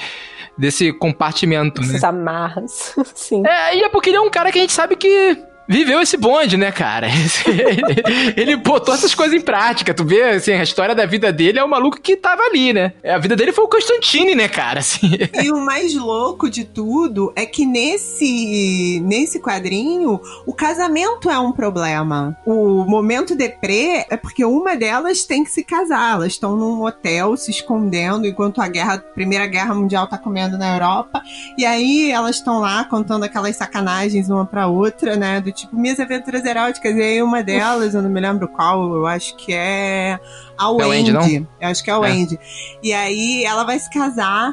desse 0.56 0.92
compartimento, 0.92 1.80
né? 1.80 1.88
Essas 1.88 2.04
amarras, 2.04 2.94
sim. 3.12 3.42
É, 3.44 3.76
e 3.76 3.82
é 3.82 3.88
porque 3.88 4.10
ele 4.10 4.16
é 4.16 4.20
um 4.20 4.30
cara 4.30 4.52
que 4.52 4.58
a 4.58 4.60
gente 4.60 4.72
sabe 4.72 4.94
que 4.94 5.36
viveu 5.68 6.00
esse 6.00 6.16
bonde, 6.16 6.56
né, 6.56 6.70
cara? 6.70 7.08
ele 8.36 8.56
botou 8.56 8.94
essas 8.94 9.14
coisas 9.14 9.34
em 9.34 9.40
prática. 9.40 9.94
Tu 9.94 10.04
vê, 10.04 10.22
assim, 10.30 10.52
a 10.52 10.62
história 10.62 10.94
da 10.94 11.06
vida 11.06 11.32
dele 11.32 11.58
é 11.58 11.64
o 11.64 11.68
maluco 11.68 12.00
que 12.00 12.16
tava 12.16 12.42
ali, 12.42 12.72
né? 12.72 12.92
A 13.04 13.18
vida 13.18 13.36
dele 13.36 13.52
foi 13.52 13.64
o 13.64 13.68
Constantine, 13.68 14.34
né, 14.34 14.48
cara? 14.48 14.80
Assim. 14.84 15.10
E 15.42 15.50
o 15.50 15.64
mais 15.64 15.94
louco 15.94 16.50
de 16.50 16.64
tudo 16.64 17.32
é 17.34 17.46
que 17.46 17.64
nesse, 17.64 19.00
nesse 19.04 19.40
quadrinho, 19.40 20.20
o 20.46 20.52
casamento 20.52 21.30
é 21.30 21.38
um 21.38 21.52
problema. 21.52 22.36
O 22.44 22.84
momento 22.84 23.34
deprê 23.34 24.04
é 24.10 24.16
porque 24.16 24.44
uma 24.44 24.76
delas 24.76 25.24
tem 25.24 25.44
que 25.44 25.50
se 25.50 25.64
casar. 25.64 26.14
Elas 26.14 26.32
estão 26.32 26.56
num 26.56 26.82
hotel 26.82 27.36
se 27.36 27.50
escondendo 27.50 28.26
enquanto 28.26 28.60
a 28.60 28.68
guerra, 28.68 28.98
Primeira 28.98 29.46
Guerra 29.46 29.74
Mundial 29.74 30.06
tá 30.06 30.18
comendo 30.18 30.58
na 30.58 30.74
Europa. 30.74 31.22
E 31.56 31.64
aí 31.64 32.10
elas 32.10 32.36
estão 32.36 32.58
lá 32.58 32.84
contando 32.84 33.24
aquelas 33.24 33.56
sacanagens 33.56 34.28
uma 34.28 34.44
pra 34.44 34.66
outra, 34.66 35.16
né? 35.16 35.40
Do 35.40 35.53
tipo, 35.54 35.76
minhas 35.76 35.98
aventuras 35.98 36.44
eróticas. 36.44 36.94
E 36.94 37.02
aí 37.02 37.22
uma 37.22 37.42
delas, 37.42 37.94
eu 37.94 38.02
não 38.02 38.10
me 38.10 38.20
lembro 38.20 38.48
qual, 38.48 38.94
eu 38.94 39.06
acho 39.06 39.36
que 39.36 39.52
é 39.52 40.18
a 40.58 40.70
Wendy. 40.70 41.10
É 41.10 41.14
o 41.14 41.18
Andy, 41.18 41.48
eu 41.60 41.68
acho 41.68 41.84
que 41.84 41.90
é 41.90 41.96
o 41.96 42.04
é. 42.04 42.10
Andy. 42.10 42.38
E 42.82 42.92
aí 42.92 43.44
ela 43.44 43.64
vai 43.64 43.78
se 43.78 43.88
casar 43.90 44.52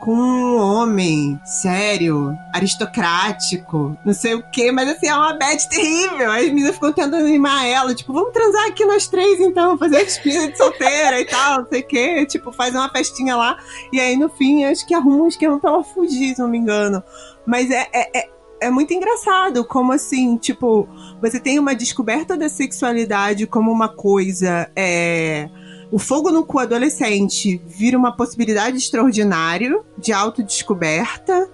com 0.00 0.14
um 0.14 0.56
homem 0.60 1.40
sério, 1.44 2.36
aristocrático, 2.54 3.96
não 4.04 4.14
sei 4.14 4.34
o 4.34 4.42
que, 4.50 4.70
mas 4.70 4.88
assim, 4.88 5.08
é 5.08 5.14
uma 5.14 5.32
bad 5.32 5.68
terrível. 5.68 6.30
As 6.30 6.44
meninas 6.44 6.74
ficam 6.74 6.92
tentando 6.92 7.16
animar 7.16 7.66
ela, 7.66 7.94
tipo, 7.94 8.12
vamos 8.12 8.32
transar 8.32 8.68
aqui 8.68 8.84
nós 8.84 9.08
três 9.08 9.40
então, 9.40 9.76
fazer 9.78 9.98
a 9.98 10.04
despedida 10.04 10.52
de 10.52 10.56
solteira 10.56 11.20
e 11.20 11.24
tal, 11.24 11.62
não 11.62 11.68
sei 11.68 11.80
o 11.80 11.86
que, 11.86 12.26
tipo, 12.26 12.52
fazer 12.52 12.76
uma 12.76 12.90
festinha 12.90 13.36
lá. 13.36 13.56
E 13.92 14.00
aí 14.00 14.16
no 14.16 14.28
fim, 14.28 14.64
acho 14.64 14.86
que 14.86 14.94
arruma 14.94 15.24
um 15.24 15.28
esquema 15.28 15.58
pra 15.58 15.70
ela 15.70 15.84
fugir, 15.84 16.34
se 16.34 16.40
não 16.40 16.48
me 16.48 16.58
engano. 16.58 17.02
Mas 17.44 17.70
é, 17.70 17.88
é, 17.92 18.18
é 18.18 18.28
é 18.60 18.70
muito 18.70 18.92
engraçado 18.92 19.64
como 19.64 19.92
assim, 19.92 20.36
tipo, 20.36 20.88
você 21.20 21.38
tem 21.38 21.58
uma 21.58 21.74
descoberta 21.74 22.36
da 22.36 22.48
sexualidade 22.48 23.46
como 23.46 23.70
uma 23.70 23.88
coisa. 23.88 24.70
É, 24.74 25.48
o 25.90 25.98
fogo 25.98 26.30
no 26.30 26.44
cu 26.44 26.58
adolescente 26.58 27.60
vira 27.66 27.96
uma 27.96 28.16
possibilidade 28.16 28.76
extraordinária 28.76 29.80
de 29.98 30.12
autodescoberta, 30.12 31.50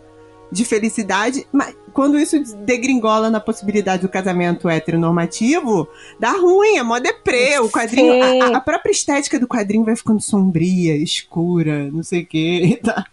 de 0.51 0.65
felicidade, 0.65 1.47
mas 1.53 1.75
quando 1.93 2.19
isso 2.19 2.39
degringola 2.65 3.31
na 3.31 3.41
possibilidade 3.41 4.03
do 4.03 4.09
casamento 4.09 4.69
heteronormativo, 4.69 5.89
dá 6.19 6.33
ruim, 6.33 6.77
é 6.77 6.83
mó 6.83 6.99
deprê. 6.99 7.59
O 7.59 7.71
quadrinho, 7.71 8.23
a, 8.23 8.57
a, 8.57 8.61
própria 8.61 8.93
estética 8.93 9.39
do 9.39 9.47
quadrinho 9.47 9.85
vai 9.85 9.97
ficando 9.97 10.21
sombria, 10.21 10.97
escura, 10.97 11.91
não 11.91 12.03
sei 12.03 12.23
o 12.23 12.27
quê. 12.27 12.81
Tá? 12.85 13.05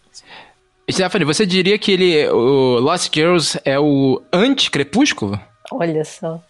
Stephanie, 0.91 1.25
você 1.25 1.45
diria 1.45 1.77
que 1.77 1.91
ele, 1.91 2.27
o 2.29 2.79
Lost 2.79 3.13
Girls 3.13 3.59
é 3.63 3.79
o 3.79 4.21
anti-crepúsculo? 4.33 5.39
Olha 5.71 6.03
só. 6.03 6.41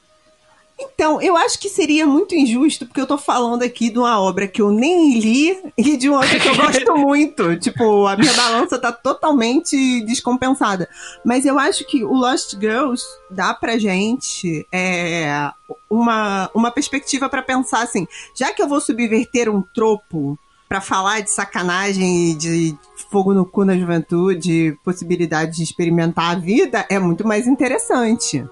Então, 0.82 1.22
eu 1.22 1.36
acho 1.36 1.60
que 1.60 1.68
seria 1.68 2.08
muito 2.08 2.34
injusto, 2.34 2.86
porque 2.86 3.02
eu 3.02 3.08
tô 3.08 3.18
falando 3.18 3.64
aqui 3.64 3.90
de 3.90 4.00
uma 4.00 4.20
obra 4.22 4.48
que 4.48 4.62
eu 4.62 4.72
nem 4.72 5.20
li 5.20 5.58
e 5.78 5.98
de 5.98 6.08
uma 6.08 6.20
outra 6.20 6.40
que 6.40 6.48
eu 6.48 6.56
gosto 6.56 6.96
muito. 6.96 7.58
tipo, 7.58 8.08
a 8.08 8.16
minha 8.16 8.32
balança 8.34 8.80
tá 8.80 8.92
totalmente 8.92 10.02
descompensada. 10.06 10.88
Mas 11.26 11.46
eu 11.46 11.60
acho 11.60 11.86
que 11.86 12.04
o 12.04 12.14
Lost 12.14 12.56
Girls 12.58 13.04
dá 13.30 13.54
pra 13.54 13.78
gente 13.78 14.66
é, 14.72 15.52
uma, 15.90 16.50
uma 16.54 16.72
perspectiva 16.72 17.28
para 17.28 17.42
pensar 17.42 17.84
assim, 17.84 18.08
já 18.34 18.54
que 18.54 18.62
eu 18.62 18.68
vou 18.68 18.80
subverter 18.80 19.50
um 19.50 19.62
tropo 19.62 20.40
para 20.70 20.80
falar 20.80 21.22
de 21.22 21.32
sacanagem 21.32 22.32
e 22.32 22.36
de 22.36 22.78
fogo 23.10 23.34
no 23.34 23.46
cu 23.46 23.66
na 23.66 23.78
juventude, 23.78 24.78
possibilidade 24.84 25.58
de 25.58 25.64
experimentar 25.64 26.36
a 26.36 26.40
vida, 26.40 26.86
é 26.90 27.00
muito 27.00 27.28
mais 27.28 27.48
interessante. 27.48 28.46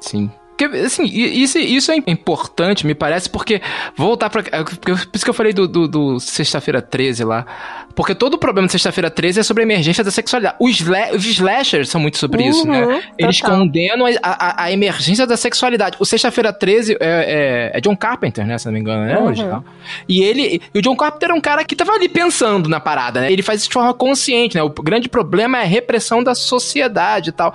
Sim. 0.00 0.30
Porque, 0.56 0.76
assim, 0.76 1.04
isso, 1.04 1.58
isso 1.58 1.90
é 1.90 1.96
importante, 2.06 2.86
me 2.86 2.94
parece, 2.94 3.28
porque. 3.28 3.60
Voltar 3.96 4.30
pra. 4.30 4.40
É, 4.52 4.62
por 4.62 5.08
isso 5.12 5.24
que 5.24 5.30
eu 5.30 5.34
falei 5.34 5.52
do, 5.52 5.66
do, 5.66 5.88
do 5.88 6.20
Sexta-feira 6.20 6.80
13 6.80 7.24
lá. 7.24 7.44
Porque 7.92 8.14
todo 8.14 8.34
o 8.34 8.38
problema 8.38 8.66
de 8.66 8.72
Sexta-feira 8.72 9.10
13 9.10 9.40
é 9.40 9.42
sobre 9.42 9.62
a 9.62 9.66
emergência 9.66 10.04
da 10.04 10.12
sexualidade. 10.12 10.56
Os, 10.60 10.80
os 11.14 11.26
slashers 11.26 11.88
são 11.88 12.00
muito 12.00 12.18
sobre 12.18 12.42
uhum, 12.42 12.48
isso, 12.48 12.66
né? 12.68 12.86
Uhum, 12.86 13.00
Eles 13.18 13.40
condenam 13.40 14.06
a, 14.06 14.10
a, 14.22 14.64
a, 14.64 14.72
emergência 14.72 15.26
da 15.26 15.36
sexualidade. 15.36 15.96
O 15.98 16.04
Sexta-feira 16.04 16.52
13 16.52 16.92
é, 16.92 16.96
é, 17.00 17.70
é, 17.74 17.80
John 17.80 17.96
Carpenter, 17.96 18.46
né? 18.46 18.56
Se 18.56 18.66
não 18.66 18.72
me 18.72 18.80
engano, 18.80 19.04
né? 19.04 19.18
Uhum. 19.18 19.62
E 20.08 20.22
ele. 20.22 20.62
E 20.72 20.78
o 20.78 20.82
John 20.82 20.96
Carpenter 20.96 21.30
é 21.30 21.34
um 21.34 21.40
cara 21.40 21.64
que 21.64 21.74
tava 21.74 21.92
ali 21.92 22.08
pensando 22.08 22.68
na 22.68 22.78
parada, 22.78 23.20
né? 23.20 23.32
Ele 23.32 23.42
faz 23.42 23.60
isso 23.60 23.68
de 23.68 23.74
forma 23.74 23.92
consciente, 23.92 24.56
né? 24.56 24.62
O 24.62 24.70
grande 24.70 25.08
problema 25.08 25.58
é 25.58 25.62
a 25.62 25.66
repressão 25.66 26.22
da 26.22 26.34
sociedade 26.34 27.30
e 27.30 27.32
tal. 27.32 27.52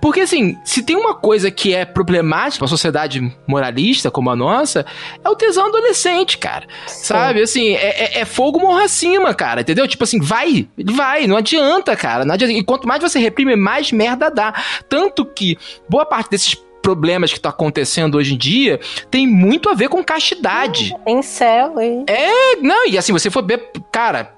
Porque, 0.00 0.20
assim, 0.20 0.56
se 0.64 0.82
tem 0.82 0.96
uma 0.96 1.14
coisa 1.14 1.48
que 1.48 1.74
é 1.74 1.84
problemática 1.84 2.39
pra 2.58 2.68
sociedade 2.68 3.20
moralista 3.46 4.10
como 4.10 4.30
a 4.30 4.36
nossa, 4.36 4.84
é 5.24 5.28
o 5.28 5.34
tesão 5.34 5.66
adolescente, 5.66 6.38
cara. 6.38 6.66
Sim. 6.86 7.04
Sabe? 7.04 7.42
Assim, 7.42 7.74
é, 7.74 8.18
é, 8.18 8.20
é 8.20 8.24
fogo 8.24 8.60
morra 8.60 8.84
acima, 8.84 9.34
cara. 9.34 9.60
Entendeu? 9.60 9.86
Tipo 9.86 10.04
assim, 10.04 10.20
vai, 10.20 10.68
vai, 10.84 11.26
não 11.26 11.36
adianta, 11.36 11.94
cara. 11.96 12.24
Não 12.24 12.34
adianta. 12.34 12.52
E 12.52 12.62
quanto 12.62 12.86
mais 12.86 13.02
você 13.02 13.18
reprime, 13.18 13.56
mais 13.56 13.92
merda 13.92 14.30
dá. 14.30 14.54
Tanto 14.88 15.24
que 15.24 15.58
boa 15.88 16.06
parte 16.06 16.30
desses 16.30 16.54
problemas 16.80 17.30
que 17.30 17.38
estão 17.38 17.50
tá 17.50 17.54
acontecendo 17.54 18.16
hoje 18.16 18.34
em 18.34 18.38
dia 18.38 18.80
tem 19.10 19.26
muito 19.26 19.68
a 19.68 19.74
ver 19.74 19.88
com 19.88 20.02
castidade. 20.02 20.94
Tem 21.04 21.22
céu, 21.22 21.78
hein? 21.80 22.04
É, 22.08 22.56
não, 22.56 22.88
e 22.88 22.98
assim, 22.98 23.12
você 23.12 23.30
for 23.30 23.44
ver, 23.44 23.70
cara, 23.92 24.34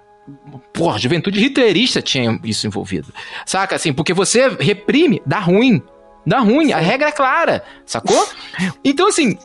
porra, 0.72 0.98
juventude 0.98 1.40
hitlerista 1.40 2.02
tinha 2.02 2.38
isso 2.44 2.66
envolvido. 2.66 3.12
Saca? 3.46 3.76
Assim, 3.76 3.92
porque 3.92 4.12
você 4.12 4.48
reprime, 4.48 5.22
dá 5.26 5.38
ruim. 5.38 5.82
Dá 6.26 6.38
ruim, 6.38 6.66
Sim. 6.66 6.72
a 6.72 6.78
regra 6.78 7.08
é 7.08 7.12
clara, 7.12 7.64
sacou? 7.84 8.28
Então, 8.84 9.08
assim, 9.08 9.38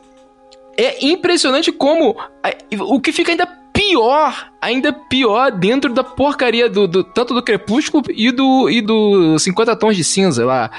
é 0.76 1.06
impressionante 1.06 1.72
como 1.72 2.16
o 2.80 3.00
que 3.00 3.12
fica 3.12 3.32
ainda 3.32 3.46
pior, 3.78 4.50
ainda 4.60 4.92
pior 4.92 5.52
dentro 5.52 5.92
da 5.92 6.02
porcaria 6.02 6.68
do, 6.68 6.86
do, 6.88 7.04
tanto 7.04 7.32
do 7.32 7.42
Crepúsculo 7.42 8.04
e 8.10 8.30
do 8.30 8.68
e 8.68 8.80
do 8.80 9.38
50 9.38 9.76
tons 9.76 9.96
de 9.96 10.04
cinza 10.04 10.44
lá. 10.44 10.70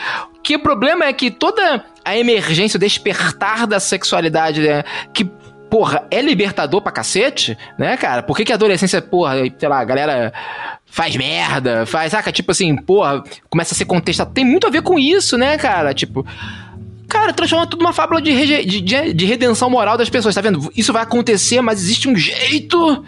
Que 0.43 0.55
o 0.55 0.59
problema 0.59 1.05
é 1.05 1.13
que 1.13 1.31
toda 1.31 1.85
a 2.03 2.17
emergência, 2.17 2.77
o 2.77 2.79
despertar 2.79 3.65
da 3.65 3.79
sexualidade, 3.79 4.61
né, 4.61 4.83
que 5.13 5.29
porra, 5.69 6.07
é 6.09 6.21
libertador 6.21 6.81
pra 6.81 6.91
cacete, 6.91 7.57
né, 7.77 7.95
cara? 7.97 8.23
Por 8.23 8.35
que, 8.35 8.45
que 8.45 8.51
a 8.51 8.55
adolescência, 8.55 9.01
porra, 9.01 9.35
sei 9.57 9.69
lá, 9.69 9.79
a 9.79 9.85
galera 9.85 10.33
faz 10.85 11.15
merda, 11.15 11.85
faz, 11.85 12.11
saca? 12.11 12.31
Tipo 12.31 12.51
assim, 12.51 12.75
porra, 12.75 13.23
começa 13.49 13.73
a 13.73 13.77
ser 13.77 13.85
contestado. 13.85 14.33
Tem 14.33 14.43
muito 14.43 14.67
a 14.67 14.69
ver 14.69 14.81
com 14.81 14.97
isso, 14.97 15.37
né, 15.37 15.57
cara? 15.57 15.93
Tipo, 15.93 16.25
Cara, 17.09 17.33
transforma 17.33 17.65
tudo 17.65 17.81
numa 17.81 17.91
fábula 17.91 18.21
de, 18.21 18.65
de, 18.65 19.13
de, 19.13 19.25
redenção 19.25 19.67
moral 19.67 19.97
das 19.97 20.11
pessoas, 20.11 20.35
tá 20.35 20.41
vendo? 20.41 20.71
Isso 20.77 20.93
vai 20.93 21.01
acontecer, 21.01 21.59
mas 21.59 21.81
existe 21.81 22.07
um 22.07 22.15
jeito 22.15 23.03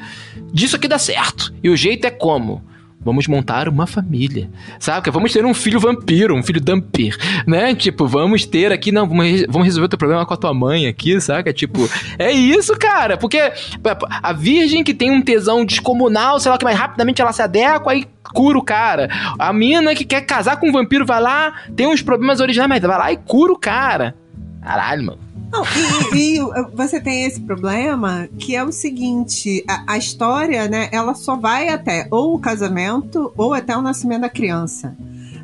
disso 0.52 0.76
aqui 0.76 0.88
dar 0.88 0.98
certo. 0.98 1.54
E 1.64 1.70
o 1.70 1.78
jeito 1.78 2.08
é 2.08 2.10
como? 2.10 2.64
Vamos 3.04 3.28
montar 3.28 3.68
uma 3.68 3.88
família. 3.88 4.50
Sabe? 4.80 5.10
Vamos 5.10 5.34
ter 5.34 5.44
um 5.46 5.54
filho 5.54 5.80
vampiro, 5.80 6.36
um 6.36 6.44
filho 6.44 6.62
dampir, 6.62 7.18
né? 7.48 7.74
Tipo, 7.74 8.06
vamos 8.06 8.46
ter 8.46 8.72
aqui, 8.72 8.92
não, 8.92 9.08
vamos 9.08 9.66
resolver 9.66 9.86
o 9.86 9.90
teu 9.90 9.98
problema 9.98 10.26
com 10.26 10.34
a 10.34 10.38
tua 10.38 10.54
mãe 10.54 10.88
aqui, 10.88 11.20
saca? 11.20 11.52
Tipo, 11.52 11.90
é 12.20 12.32
isso, 12.32 12.78
cara. 12.78 13.18
Porque 13.18 13.52
a 14.22 14.34
virgem 14.34 14.84
que 14.84 14.94
tem 14.94 15.10
um 15.10 15.22
tesão 15.22 15.66
descomunal, 15.66 16.40
sei 16.40 16.52
lá, 16.52 16.58
que 16.58 16.64
mais 16.64 16.78
rapidamente 16.78 17.22
ela 17.22 17.34
se 17.34 17.42
adequa 17.42 17.96
e 17.96 18.08
cura 18.34 18.58
o 18.58 18.64
cara. 18.64 19.10
A 19.38 19.52
mina 19.52 19.96
que 19.96 20.06
quer 20.06 20.22
casar 20.22 20.58
com 20.58 20.70
um 20.70 20.72
vampiro 20.72 21.06
vai 21.06 21.20
lá, 21.20 21.54
tem 21.76 21.88
uns 21.88 22.02
problemas 22.02 22.40
originais, 22.40 22.70
mas 22.70 22.82
vai 22.82 22.98
lá 22.98 23.12
e 23.12 23.18
cura 23.18 23.52
o 23.52 23.58
cara. 23.58 24.16
Caralho, 24.62 25.04
mano. 25.04 25.31
Não, 25.52 25.64
e, 26.16 26.38
e, 26.38 26.40
você 26.74 27.00
tem 27.00 27.26
esse 27.26 27.42
problema 27.42 28.30
que 28.40 28.56
é 28.56 28.64
o 28.64 28.72
seguinte: 28.72 29.64
a, 29.68 29.94
a, 29.94 29.98
história, 29.98 30.68
né, 30.68 30.88
ela 30.92 31.14
só 31.14 31.36
vai 31.36 31.68
até 31.68 32.08
ou 32.10 32.36
o 32.36 32.40
casamento 32.40 33.34
ou 33.36 33.54
até 33.54 33.76
o 33.76 33.82
nascimento 33.82 34.22
da 34.22 34.30
criança. 34.30 34.96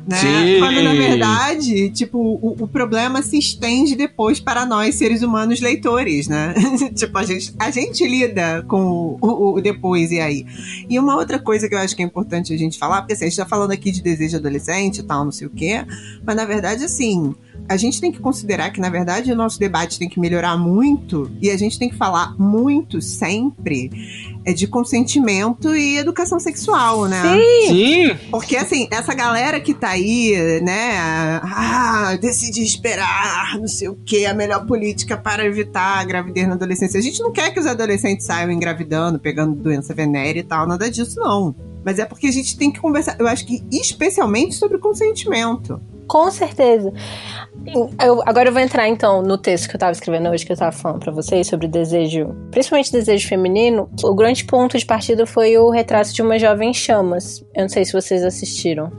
né? 0.06 0.16
Sim. 0.16 0.58
Quando 0.60 0.82
na 0.82 0.94
verdade, 0.94 1.90
tipo, 1.90 2.18
o, 2.18 2.56
o 2.60 2.66
problema 2.66 3.20
se 3.20 3.38
estende 3.38 3.94
depois 3.94 4.40
para 4.40 4.64
nós, 4.64 4.94
seres 4.94 5.22
humanos 5.22 5.60
leitores, 5.60 6.26
né? 6.26 6.54
tipo, 6.96 7.16
a 7.18 7.24
gente, 7.24 7.54
a 7.58 7.70
gente 7.70 8.06
lida 8.06 8.64
com 8.66 9.18
o, 9.20 9.56
o, 9.56 9.60
depois 9.60 10.10
e 10.10 10.20
aí. 10.20 10.46
E 10.88 10.98
uma 10.98 11.16
outra 11.16 11.38
coisa 11.38 11.68
que 11.68 11.74
eu 11.74 11.78
acho 11.78 11.94
que 11.94 12.02
é 12.02 12.06
importante 12.06 12.54
a 12.54 12.56
gente 12.56 12.78
falar, 12.78 13.02
porque 13.02 13.12
assim, 13.12 13.26
a 13.26 13.28
gente 13.28 13.36
tá 13.36 13.46
falando 13.46 13.72
aqui 13.72 13.90
de 13.90 14.00
desejo 14.00 14.38
adolescente 14.38 15.00
e 15.00 15.02
tal, 15.02 15.22
não 15.26 15.32
sei 15.32 15.46
o 15.46 15.50
quê, 15.50 15.84
mas 16.24 16.34
na 16.34 16.46
verdade, 16.46 16.84
assim, 16.84 17.34
a 17.68 17.76
gente 17.76 18.00
tem 18.00 18.10
que 18.10 18.18
considerar 18.18 18.70
que, 18.70 18.80
na 18.80 18.88
verdade, 18.88 19.30
o 19.30 19.36
nosso 19.36 19.58
debate 19.58 19.98
tem 19.98 20.08
que 20.08 20.18
melhorar 20.18 20.56
muito 20.56 21.30
e 21.40 21.50
a 21.50 21.56
gente 21.56 21.78
tem 21.78 21.88
que 21.88 21.96
falar 21.96 22.34
muito 22.38 23.00
sempre 23.02 23.90
é 24.44 24.52
de 24.52 24.66
consentimento 24.66 25.76
e 25.76 25.98
educação 25.98 26.40
sexual, 26.40 27.06
né? 27.06 27.20
Sim! 27.20 27.68
Sim! 27.68 28.18
Porque, 28.30 28.56
assim, 28.56 28.88
essa 28.90 29.12
galera 29.12 29.60
que 29.60 29.74
tá 29.74 29.90
aí, 29.90 30.60
né? 30.62 30.96
Ah, 31.42 32.16
decidi 32.18 32.62
esperar, 32.62 33.58
não 33.58 33.68
sei 33.68 33.88
o 33.88 33.94
que, 33.94 34.24
a 34.24 34.32
melhor 34.32 34.64
política 34.64 35.18
para 35.18 35.44
evitar 35.44 35.98
a 35.98 36.04
gravidez 36.04 36.48
na 36.48 36.54
adolescência. 36.54 36.98
A 36.98 37.02
gente 37.02 37.20
não 37.20 37.30
quer 37.30 37.52
que 37.52 37.60
os 37.60 37.66
adolescentes 37.66 38.24
saiam 38.24 38.50
engravidando, 38.50 39.18
pegando 39.18 39.54
doença 39.54 39.92
venérea 39.92 40.40
e 40.40 40.44
tal, 40.44 40.66
nada 40.66 40.90
disso, 40.90 41.20
não. 41.20 41.54
Mas 41.84 41.98
é 41.98 42.06
porque 42.06 42.26
a 42.26 42.32
gente 42.32 42.56
tem 42.56 42.70
que 42.70 42.80
conversar, 42.80 43.16
eu 43.18 43.26
acho 43.28 43.46
que 43.46 43.62
especialmente 43.70 44.54
sobre 44.54 44.78
consentimento. 44.78 45.80
Com 46.08 46.30
certeza. 46.30 46.92
Eu, 48.02 48.22
agora 48.24 48.48
eu 48.48 48.52
vou 48.52 48.62
entrar 48.62 48.88
então 48.88 49.22
no 49.22 49.36
texto 49.36 49.68
que 49.68 49.76
eu 49.76 49.80
tava 49.80 49.92
escrevendo 49.92 50.30
hoje, 50.30 50.44
que 50.44 50.52
eu 50.52 50.56
tava 50.56 50.72
falando 50.72 51.00
pra 51.00 51.12
vocês 51.12 51.46
sobre 51.46 51.68
desejo, 51.68 52.34
principalmente 52.50 52.90
desejo 52.90 53.28
feminino. 53.28 53.90
O 54.02 54.14
grande 54.14 54.44
ponto 54.44 54.78
de 54.78 54.86
partida 54.86 55.26
foi 55.26 55.58
o 55.58 55.68
retrato 55.68 56.12
de 56.12 56.22
uma 56.22 56.38
jovem 56.38 56.72
chamas. 56.72 57.44
Eu 57.54 57.62
não 57.62 57.68
sei 57.68 57.84
se 57.84 57.92
vocês 57.92 58.24
assistiram. 58.24 58.90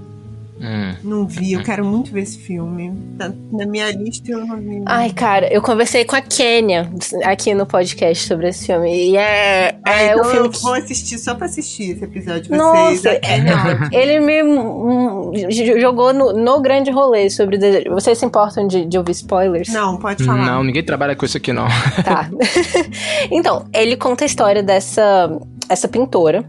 Hum. 0.61 0.94
Não 1.03 1.26
vi, 1.27 1.53
eu 1.53 1.64
quero 1.64 1.86
muito 1.86 2.11
ver 2.11 2.22
esse 2.23 2.38
filme. 2.38 2.94
Tá 3.18 3.31
na 3.52 3.65
minha 3.65 3.90
lista 3.91 4.30
eu 4.31 4.45
não 4.45 4.57
vi. 4.57 4.81
Ai, 4.86 5.10
cara, 5.11 5.48
eu 5.53 5.61
conversei 5.61 6.03
com 6.03 6.15
a 6.15 6.22
Kênia 6.22 6.90
aqui 7.23 7.53
no 7.53 7.65
podcast 7.65 8.27
sobre 8.27 8.49
esse 8.49 8.65
filme. 8.65 9.11
E 9.11 9.15
é, 9.18 9.76
Ah, 9.86 10.02
é 10.02 10.11
então 10.11 10.22
o 10.22 10.26
filme 10.26 10.48
eu 10.48 10.52
que. 10.52 10.61
vou 10.61 10.73
assistir 10.73 11.18
só 11.18 11.34
pra 11.36 11.45
assistir 11.45 11.91
esse 11.91 12.03
episódio 12.03 12.41
de 12.44 12.49
vocês. 12.49 12.60
Nossa, 12.60 13.10
É, 13.10 13.19
é 13.23 14.02
ele 14.02 14.19
me 14.19 15.49
j- 15.49 15.80
jogou 15.80 16.14
no, 16.14 16.34
no 16.34 16.61
grande 16.61 16.91
rolê 16.91 17.30
sobre 17.30 17.57
desejo. 17.57 17.90
Vocês 17.91 18.18
se 18.18 18.26
importam 18.26 18.68
de, 18.68 18.86
de 18.86 18.98
ouvir 18.98 19.11
spoilers? 19.14 19.69
Não, 19.69 19.98
pode 19.98 20.23
falar. 20.26 20.45
Não, 20.45 20.64
ninguém 20.64 20.84
trabalha 20.84 21.15
com 21.15 21.26
isso 21.26 21.38
aqui, 21.38 21.53
não. 21.53 21.68
Tá. 22.03 22.30
então, 23.31 23.65
ele 23.73 23.95
conta 23.95 24.26
a 24.26 24.27
história 24.27 24.61
dessa 24.61 25.30
essa 25.69 25.88
pintora. 25.88 26.44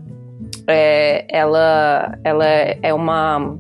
É, 0.66 1.24
ela, 1.28 2.19
ela 2.24 2.45
é 2.47 2.93
uma. 2.95 3.57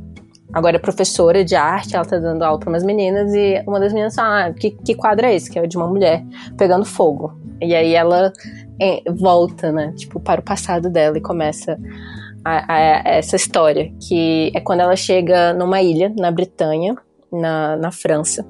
Agora 0.52 0.76
é 0.76 0.78
professora 0.78 1.44
de 1.44 1.54
arte, 1.54 1.94
ela 1.94 2.04
tá 2.04 2.18
dando 2.18 2.42
aula 2.42 2.58
pra 2.58 2.68
umas 2.68 2.82
meninas 2.82 3.32
e 3.32 3.62
uma 3.66 3.78
das 3.78 3.92
meninas 3.92 4.14
fala: 4.14 4.46
ah, 4.46 4.52
que, 4.52 4.70
que 4.72 4.94
quadro 4.94 5.26
é 5.26 5.34
esse? 5.34 5.50
Que 5.50 5.58
é 5.58 5.66
de 5.66 5.76
uma 5.76 5.86
mulher 5.86 6.24
pegando 6.56 6.84
fogo. 6.84 7.38
E 7.60 7.74
aí 7.74 7.94
ela 7.94 8.32
é, 8.80 9.02
volta, 9.12 9.70
né? 9.70 9.92
Tipo, 9.96 10.18
para 10.18 10.40
o 10.40 10.44
passado 10.44 10.90
dela 10.90 11.18
e 11.18 11.20
começa 11.20 11.78
a- 12.44 12.74
a- 12.74 13.02
essa 13.10 13.36
história. 13.36 13.92
Que 14.00 14.50
é 14.54 14.60
quando 14.60 14.80
ela 14.80 14.96
chega 14.96 15.52
numa 15.52 15.80
ilha, 15.82 16.12
na 16.18 16.30
Bretanha, 16.30 16.96
na, 17.30 17.76
na 17.76 17.92
França. 17.92 18.44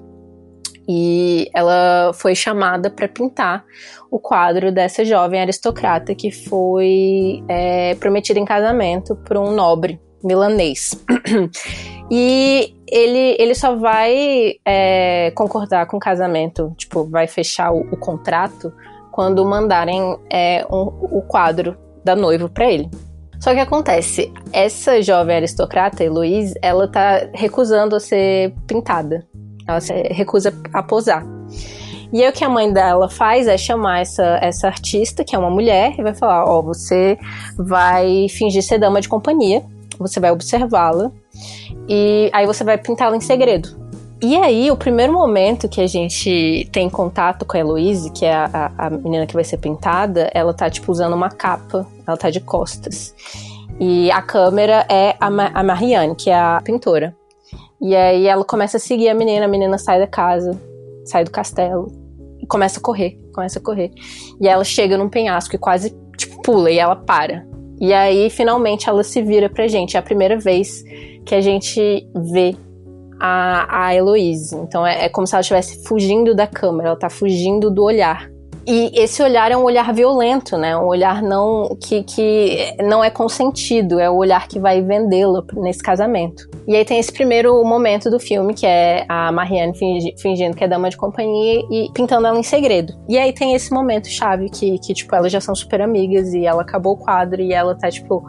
E 0.89 1.49
ela 1.55 2.13
foi 2.15 2.35
chamada 2.35 2.91
para 2.91 3.07
pintar 3.07 3.65
o 4.11 4.19
quadro 4.19 4.73
dessa 4.73 5.05
jovem 5.05 5.41
aristocrata 5.41 6.15
que 6.15 6.31
foi 6.33 7.45
é, 7.47 7.95
prometida 7.97 8.41
em 8.41 8.45
casamento 8.45 9.15
por 9.17 9.37
um 9.37 9.53
nobre 9.53 10.01
milanês. 10.23 10.95
e 12.11 12.75
ele, 12.89 13.37
ele 13.39 13.55
só 13.55 13.77
vai 13.77 14.55
é, 14.65 15.31
concordar 15.35 15.87
com 15.87 15.97
o 15.97 16.01
casamento, 16.01 16.73
tipo, 16.77 17.05
vai 17.05 17.27
fechar 17.27 17.73
o, 17.73 17.81
o 17.93 17.97
contrato 17.97 18.73
quando 19.13 19.45
mandarem 19.45 20.17
é, 20.31 20.65
um- 20.71 21.19
o 21.19 21.23
quadro 21.23 21.77
da 22.05 22.17
noiva 22.17 22.49
para 22.49 22.71
ele. 22.71 22.91
Só 23.39 23.55
que 23.55 23.61
acontece, 23.61 24.31
essa 24.53 25.01
jovem 25.01 25.37
aristocrata, 25.37 26.05
Heloise, 26.05 26.55
ela 26.61 26.87
tá 26.87 27.29
recusando 27.33 27.97
a 27.97 28.01
ser 28.01 28.53
pintada. 28.67 29.27
Ela 29.67 29.81
se 29.81 29.93
recusa 29.95 30.53
a 30.75 30.83
posar. 30.83 31.25
E 32.13 32.23
aí 32.23 32.29
o 32.29 32.33
que 32.33 32.45
a 32.45 32.49
mãe 32.49 32.73
dela 32.73 33.09
faz 33.09 33.47
é 33.47 33.57
chamar 33.57 34.01
essa, 34.01 34.39
essa 34.43 34.67
artista, 34.67 35.25
que 35.25 35.35
é 35.35 35.39
uma 35.39 35.49
mulher, 35.51 35.95
e 35.97 36.03
vai 36.03 36.13
falar: 36.13 36.45
Ó, 36.45 36.61
você 36.61 37.17
vai 37.57 38.27
fingir 38.29 38.63
ser 38.63 38.79
dama 38.79 39.01
de 39.01 39.09
companhia, 39.09 39.63
você 40.01 40.19
vai 40.19 40.31
observá-la, 40.31 41.11
e 41.89 42.31
aí 42.33 42.47
você 42.47 42.65
vai 42.65 42.79
pintá-la 42.79 43.17
em 43.17 43.21
segredo. 43.21 43.81
E 44.23 44.37
aí, 44.37 44.71
o 44.71 44.77
primeiro 44.77 45.15
momento 45.15 45.67
que 45.67 45.81
a 45.81 45.87
gente 45.87 46.69
tem 46.71 46.91
contato 46.91 47.47
com 47.47 47.57
a 47.57 47.61
Heloise, 47.61 48.11
que 48.11 48.27
é 48.27 48.35
a, 48.35 48.71
a, 48.77 48.91
menina 48.91 49.27
que 49.27 49.33
vai 49.33 49.43
ser 49.43 49.57
pintada, 49.57 50.31
ela 50.35 50.53
tá, 50.53 50.69
tipo, 50.69 50.93
usando 50.93 51.15
uma 51.15 51.31
capa, 51.31 51.87
ela 52.07 52.19
tá 52.19 52.29
de 52.29 52.39
costas. 52.39 53.15
E 53.81 54.11
a 54.11 54.21
câmera 54.21 54.85
é 54.91 55.17
a, 55.19 55.31
Ma 55.31 55.51
a 55.55 55.63
Marianne, 55.63 56.15
que 56.15 56.29
é 56.29 56.39
a 56.39 56.61
pintora. 56.63 57.17
E 57.81 57.97
aí 57.97 58.27
ela 58.27 58.45
começa 58.45 58.77
a 58.77 58.81
seguir 58.81 59.09
a 59.09 59.15
menina, 59.15 59.47
a 59.47 59.49
menina 59.49 59.79
sai 59.79 59.99
da 59.99 60.07
casa, 60.07 60.61
sai 61.07 61.25
do 61.25 61.31
castelo 61.31 61.87
e 62.39 62.47
começa 62.47 62.79
a 62.79 62.83
correr, 62.83 63.19
começa 63.33 63.59
a 63.59 63.63
correr. 63.63 63.91
E 64.39 64.47
ela 64.47 64.65
chega 64.65 64.99
num 64.99 65.09
penhasco 65.09 65.55
e 65.57 65.59
quase 65.59 65.97
tipo, 66.15 66.43
pula 66.43 66.71
e 66.71 66.79
ela 66.79 66.95
para. 66.95 67.47
E 67.81 67.95
aí 67.95 68.29
finalmente 68.29 68.89
ela 68.89 69.03
se 69.03 69.23
vira 69.23 69.49
pra 69.49 69.67
gente. 69.67 69.97
É 69.97 70.01
a 70.01 70.03
primeira 70.03 70.39
vez 70.39 70.85
que 71.25 71.35
a 71.35 71.41
gente 71.41 72.07
vê 72.15 72.55
a, 73.19 73.87
a 73.87 73.95
Heloise. 73.95 74.55
Então 74.57 74.87
é, 74.87 75.07
é 75.07 75.09
como 75.09 75.27
se 75.27 75.35
ela 75.35 75.41
estivesse 75.41 75.83
fugindo 75.85 76.35
da 76.35 76.47
câmera, 76.47 76.91
ela 76.91 76.99
tá 76.99 77.09
fugindo 77.09 77.71
do 77.71 77.83
olhar. 77.83 78.31
E 78.71 78.93
esse 78.95 79.21
olhar 79.21 79.51
é 79.51 79.57
um 79.57 79.65
olhar 79.65 79.93
violento, 79.93 80.57
né? 80.57 80.77
Um 80.77 80.87
olhar 80.87 81.21
não 81.21 81.77
que, 81.81 82.05
que 82.05 82.77
não 82.85 83.03
é 83.03 83.11
consentido, 83.11 83.99
é 83.99 84.09
o 84.09 84.15
olhar 84.15 84.47
que 84.47 84.61
vai 84.61 84.81
vendê-la 84.81 85.43
nesse 85.55 85.83
casamento. 85.83 86.49
E 86.69 86.77
aí 86.77 86.85
tem 86.85 87.01
esse 87.01 87.13
primeiro 87.13 87.65
momento 87.65 88.09
do 88.09 88.21
filme, 88.21 88.55
que 88.55 88.65
é 88.65 89.05
a 89.09 89.33
Marianne 89.33 89.77
fingi- 89.77 90.15
fingindo 90.19 90.57
que 90.57 90.63
é 90.63 90.69
dama 90.69 90.89
de 90.89 90.97
companhia 90.97 91.65
e 91.69 91.91
pintando 91.93 92.29
ela 92.29 92.39
em 92.39 92.45
segredo. 92.45 92.93
E 93.09 93.19
aí 93.19 93.33
tem 93.33 93.55
esse 93.55 93.73
momento 93.73 94.09
chave 94.09 94.49
que, 94.49 94.79
que 94.79 94.95
tipo, 94.95 95.17
elas 95.17 95.33
já 95.33 95.41
são 95.41 95.53
super 95.53 95.83
amigas 95.83 96.33
e 96.33 96.47
ela 96.47 96.63
acabou 96.63 96.93
o 96.93 96.97
quadro 96.97 97.41
e 97.41 97.53
ela 97.53 97.75
tá, 97.75 97.91
tipo, 97.91 98.25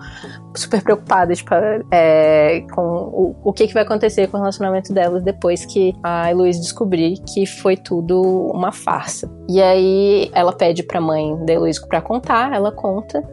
super 0.55 0.81
preocupada, 0.81 1.35
tipo, 1.35 1.53
é, 1.91 2.61
com 2.73 2.81
o, 2.81 3.35
o 3.43 3.53
que, 3.53 3.67
que 3.67 3.75
vai 3.75 3.83
acontecer 3.83 4.27
com 4.27 4.37
o 4.37 4.39
relacionamento 4.39 4.91
delas 4.91 5.21
depois 5.21 5.65
que 5.67 5.93
a 6.01 6.31
Heloise 6.31 6.59
descobrir 6.59 7.19
que 7.31 7.45
foi 7.45 7.77
tudo 7.77 8.19
uma 8.51 8.71
farsa. 8.71 9.31
E 9.47 9.61
aí 9.61 10.30
ela 10.33 10.53
pede 10.53 10.83
pra 10.83 11.01
mãe 11.01 11.35
da 11.45 11.53
Heloise 11.53 11.85
pra 11.87 12.01
contar, 12.01 12.53
ela 12.53 12.71
conta. 12.71 13.23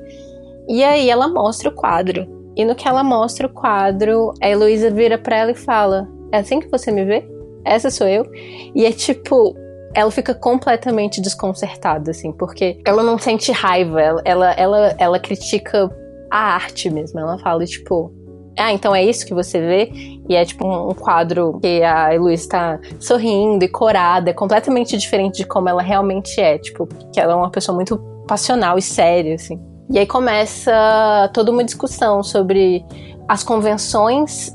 E 0.68 0.84
aí 0.84 1.08
ela 1.08 1.28
mostra 1.28 1.68
o 1.68 1.74
quadro. 1.74 2.26
E 2.56 2.64
no 2.64 2.74
que 2.74 2.88
ela 2.88 3.04
mostra 3.04 3.46
o 3.46 3.50
quadro, 3.50 4.34
a 4.42 4.48
Heloísa 4.48 4.90
vira 4.90 5.16
pra 5.16 5.36
ela 5.36 5.50
e 5.52 5.54
fala: 5.54 6.08
É 6.32 6.38
assim 6.38 6.60
que 6.60 6.68
você 6.68 6.90
me 6.90 7.04
vê? 7.04 7.24
Essa 7.64 7.90
sou 7.90 8.06
eu? 8.06 8.26
E 8.74 8.84
é 8.84 8.92
tipo. 8.92 9.54
Ela 9.94 10.10
fica 10.10 10.34
completamente 10.34 11.20
desconcertada, 11.20 12.10
assim, 12.10 12.30
porque 12.30 12.78
ela 12.84 13.02
não 13.02 13.16
sente 13.16 13.50
raiva, 13.50 14.00
ela, 14.00 14.22
ela, 14.22 14.52
ela, 14.52 14.96
ela 14.98 15.18
critica 15.18 15.90
a 16.30 16.54
arte 16.54 16.90
mesmo. 16.90 17.18
Ela 17.18 17.38
fala, 17.38 17.64
tipo, 17.64 18.12
ah, 18.58 18.72
então 18.72 18.94
é 18.94 19.04
isso 19.04 19.24
que 19.24 19.32
você 19.32 19.60
vê? 19.60 19.90
E 20.28 20.34
é 20.34 20.44
tipo 20.44 20.66
um, 20.66 20.92
quadro 20.92 21.58
que 21.60 21.82
a 21.82 22.14
Heloísa 22.14 22.48
tá 22.48 22.80
sorrindo 23.00 23.64
e 23.64 23.68
corada, 23.68 24.30
é 24.30 24.32
completamente 24.32 24.96
diferente 24.96 25.38
de 25.38 25.46
como 25.46 25.68
ela 25.68 25.80
realmente 25.80 26.40
é. 26.40 26.58
Tipo, 26.58 26.86
que 27.12 27.20
ela 27.20 27.32
é 27.32 27.36
uma 27.36 27.50
pessoa 27.50 27.74
muito 27.74 27.96
passional 28.26 28.76
e 28.76 28.82
séria, 28.82 29.34
assim. 29.34 29.60
E 29.90 29.98
aí 29.98 30.06
começa 30.06 31.30
toda 31.32 31.50
uma 31.50 31.64
discussão 31.64 32.22
sobre 32.22 32.84
as 33.26 33.42
convenções 33.42 34.54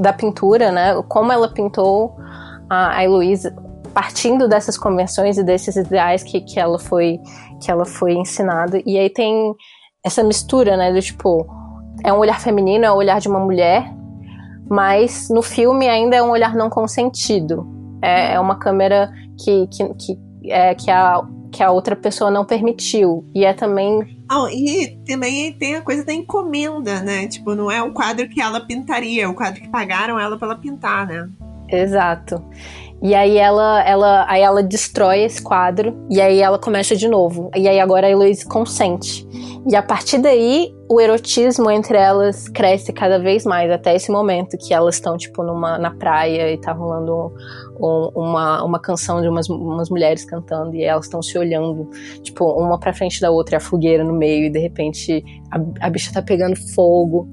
da 0.00 0.12
pintura, 0.12 0.72
né? 0.72 1.00
Como 1.08 1.30
ela 1.30 1.48
pintou 1.48 2.16
a, 2.68 2.96
a 2.96 3.04
Heloísa 3.04 3.54
partindo 3.94 4.48
dessas 4.48 4.78
convenções 4.78 5.36
e 5.36 5.44
desses 5.44 5.76
ideais 5.76 6.22
que, 6.22 6.40
que 6.40 6.58
ela 6.58 6.78
foi 6.78 7.20
que 7.60 7.70
ela 7.70 7.84
foi 7.84 8.14
ensinada. 8.14 8.82
E 8.84 8.98
aí 8.98 9.08
tem 9.08 9.54
essa 10.04 10.22
mistura, 10.24 10.76
né? 10.76 10.92
Do 10.92 11.00
tipo, 11.00 11.46
é 12.04 12.12
um 12.12 12.18
olhar 12.18 12.40
feminino, 12.40 12.84
é 12.84 12.90
o 12.90 12.96
olhar 12.96 13.20
de 13.20 13.28
uma 13.28 13.38
mulher, 13.38 13.92
mas 14.68 15.28
no 15.30 15.42
filme 15.42 15.88
ainda 15.88 16.16
é 16.16 16.22
um 16.22 16.30
olhar 16.30 16.54
não 16.54 16.70
consentido. 16.70 17.66
É, 18.00 18.34
é 18.34 18.40
uma 18.40 18.56
câmera 18.56 19.12
que, 19.38 19.66
que, 19.68 19.94
que, 19.94 20.18
é, 20.46 20.74
que, 20.74 20.90
a, 20.90 21.22
que 21.52 21.62
a 21.62 21.70
outra 21.70 21.94
pessoa 21.94 22.30
não 22.30 22.44
permitiu. 22.44 23.24
E 23.34 23.44
é 23.44 23.52
também. 23.52 24.18
Ah, 24.28 24.46
e 24.50 24.98
também 25.06 25.52
tem 25.52 25.76
a 25.76 25.82
coisa 25.82 26.04
da 26.04 26.12
encomenda, 26.12 27.00
né? 27.00 27.26
Tipo, 27.28 27.54
não 27.54 27.70
é 27.70 27.82
o 27.82 27.92
quadro 27.92 28.28
que 28.28 28.40
ela 28.40 28.60
pintaria, 28.60 29.24
é 29.24 29.28
o 29.28 29.34
quadro 29.34 29.60
que 29.60 29.68
pagaram 29.68 30.18
ela 30.18 30.36
pra 30.36 30.48
ela 30.48 30.58
pintar, 30.58 31.06
né? 31.06 31.28
Exato. 31.68 32.42
E 33.02 33.16
aí 33.16 33.36
ela, 33.36 33.82
ela, 33.82 34.24
aí 34.28 34.42
ela 34.42 34.62
destrói 34.62 35.24
esse 35.24 35.42
quadro 35.42 36.06
e 36.08 36.20
aí 36.20 36.40
ela 36.40 36.58
começa 36.58 36.94
de 36.94 37.08
novo. 37.08 37.50
E 37.56 37.68
aí 37.68 37.80
agora 37.80 38.06
a 38.06 38.10
Heloise 38.10 38.46
consente. 38.46 39.26
E 39.68 39.74
a 39.74 39.82
partir 39.82 40.18
daí, 40.18 40.72
o 40.88 41.00
erotismo 41.00 41.70
entre 41.70 41.96
elas 41.96 42.48
cresce 42.48 42.92
cada 42.92 43.18
vez 43.18 43.44
mais, 43.44 43.70
até 43.70 43.94
esse 43.94 44.10
momento 44.10 44.56
que 44.58 44.74
elas 44.74 44.96
estão, 44.96 45.16
tipo, 45.16 45.42
numa, 45.42 45.78
na 45.78 45.90
praia 45.90 46.52
e 46.52 46.58
tá 46.58 46.72
rolando 46.72 47.32
um, 47.80 48.10
uma, 48.14 48.64
uma 48.64 48.80
canção 48.80 49.20
de 49.20 49.28
umas, 49.28 49.48
umas 49.48 49.88
mulheres 49.88 50.24
cantando 50.24 50.74
e 50.74 50.82
elas 50.82 51.06
estão 51.06 51.22
se 51.22 51.38
olhando, 51.38 51.88
tipo, 52.22 52.44
uma 52.44 52.78
pra 52.78 52.92
frente 52.92 53.20
da 53.20 53.30
outra, 53.30 53.54
e 53.54 53.58
a 53.58 53.60
fogueira 53.60 54.02
no 54.02 54.12
meio, 54.12 54.46
e 54.46 54.50
de 54.50 54.58
repente 54.58 55.24
a, 55.50 55.86
a 55.86 55.90
bicha 55.90 56.12
tá 56.12 56.22
pegando 56.22 56.56
fogo. 56.74 57.28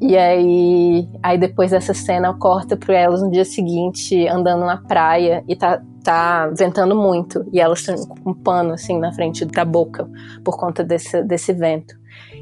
E 0.00 0.16
aí, 0.16 1.08
aí 1.22 1.38
depois 1.38 1.70
dessa 1.70 1.94
cena 1.94 2.34
corta 2.34 2.76
para 2.76 2.94
elas 2.94 3.22
no 3.22 3.30
dia 3.30 3.44
seguinte 3.44 4.26
andando 4.28 4.64
na 4.64 4.76
praia 4.76 5.42
e 5.48 5.56
tá, 5.56 5.80
tá 6.04 6.48
ventando 6.48 6.94
muito 6.94 7.46
e 7.50 7.60
elas 7.60 7.80
estão 7.80 7.96
com 8.06 8.30
um 8.30 8.34
pano 8.34 8.74
assim 8.74 8.98
na 8.98 9.12
frente 9.12 9.44
da 9.46 9.64
boca 9.64 10.08
por 10.44 10.58
conta 10.58 10.84
desse, 10.84 11.22
desse 11.22 11.52
vento. 11.52 11.94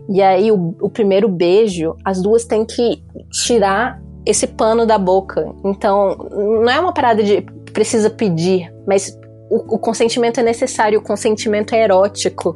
E 0.09 0.21
aí 0.21 0.51
o, 0.51 0.75
o 0.81 0.91
primeiro 0.91 1.29
beijo, 1.29 1.95
as 2.05 2.21
duas 2.21 2.45
têm 2.45 2.65
que 2.65 3.03
tirar 3.31 4.03
esse 4.27 4.47
pano 4.47 4.85
da 4.85 4.99
boca. 4.99 5.55
Então, 5.65 6.17
não 6.31 6.69
é 6.69 6.81
uma 6.81 6.93
parada 6.93 7.23
de 7.23 7.43
precisa 7.73 8.09
pedir, 8.09 8.73
mas 8.87 9.19
o, 9.55 9.77
o 9.77 9.79
consentimento 9.79 10.41
é 10.41 10.43
necessário, 10.43 10.99
o 10.99 11.03
consentimento 11.03 11.75
é 11.75 11.85
erótico. 11.85 12.55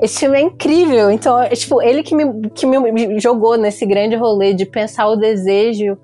Esse 0.00 0.20
filme 0.20 0.38
é 0.38 0.42
incrível. 0.42 1.10
Então, 1.10 1.40
é, 1.40 1.50
tipo, 1.50 1.82
ele 1.82 2.02
que 2.02 2.14
me, 2.14 2.50
que 2.50 2.66
me 2.66 3.20
jogou 3.20 3.56
nesse 3.56 3.84
grande 3.84 4.16
rolê 4.16 4.54
de 4.54 4.64
pensar 4.64 5.08
o 5.08 5.16
desejo 5.16 5.98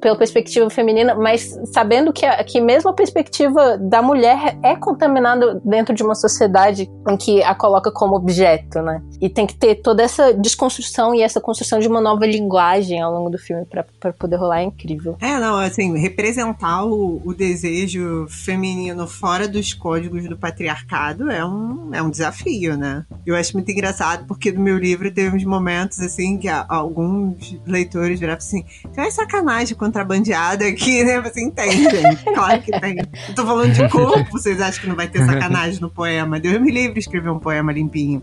pela 0.00 0.16
perspectiva 0.16 0.68
feminina, 0.70 1.14
mas 1.14 1.58
sabendo 1.72 2.12
que, 2.12 2.26
que 2.44 2.60
mesmo 2.60 2.90
a 2.90 2.94
perspectiva 2.94 3.76
da 3.78 4.00
mulher 4.00 4.58
é 4.62 4.74
contaminada 4.74 5.60
dentro 5.64 5.94
de 5.94 6.02
uma 6.02 6.14
sociedade 6.14 6.90
em 7.08 7.16
que 7.16 7.42
a 7.42 7.54
coloca 7.54 7.90
como 7.90 8.16
objeto, 8.16 8.80
né? 8.80 9.02
E 9.20 9.28
tem 9.28 9.46
que 9.46 9.54
ter 9.54 9.76
toda 9.76 10.02
essa 10.02 10.32
desconstrução 10.32 11.14
e 11.14 11.22
essa 11.22 11.40
construção 11.40 11.78
de 11.78 11.88
uma 11.88 12.00
nova 12.00 12.26
linguagem 12.26 13.00
ao 13.00 13.12
longo 13.12 13.30
do 13.30 13.38
filme 13.38 13.66
para 13.66 14.12
poder 14.12 14.36
rolar 14.36 14.60
é 14.60 14.64
incrível. 14.64 15.16
É, 15.20 15.38
não, 15.38 15.56
assim, 15.56 15.96
representar 15.98 16.84
o, 16.84 17.20
o 17.24 17.34
desejo 17.34 18.26
feminino 18.28 19.06
fora 19.06 19.46
dos 19.46 19.74
códigos 19.74 20.28
do 20.28 20.36
patriarcado 20.36 21.30
é 21.30 21.44
um, 21.44 21.94
é 21.94 22.02
um 22.02 22.10
desafio, 22.10 22.76
né? 22.76 23.04
Eu 23.26 23.36
acho 23.36 23.54
muito 23.54 23.70
engraçado 23.70 24.26
porque 24.26 24.50
no 24.50 24.60
meu 24.60 24.78
livro 24.78 25.10
teve 25.10 25.36
uns 25.36 25.44
momentos 25.44 26.00
assim 26.00 26.38
que 26.38 26.48
alguns 26.48 27.58
leitores 27.66 28.18
viraram 28.18 28.38
assim: 28.38 28.64
tem 28.94 29.04
uma 29.04 29.10
sacanagem 29.10 29.49
contrabandeada 29.74 30.66
aqui, 30.66 31.04
né? 31.04 31.20
Você 31.20 31.42
entende, 31.42 31.82
gente? 31.90 32.24
Claro 32.24 32.62
que 32.62 32.72
tem. 32.80 32.96
Eu 33.28 33.34
tô 33.34 33.44
falando 33.44 33.72
de 33.72 33.88
corpo, 33.88 34.30
vocês 34.32 34.60
acham 34.60 34.80
que 34.82 34.88
não 34.88 34.96
vai 34.96 35.08
ter 35.08 35.24
sacanagem 35.24 35.80
no 35.80 35.90
poema? 35.90 36.38
Deus 36.38 36.60
me 36.60 36.70
livre 36.70 36.98
escrever 36.98 37.30
um 37.30 37.38
poema 37.38 37.72
limpinho. 37.72 38.22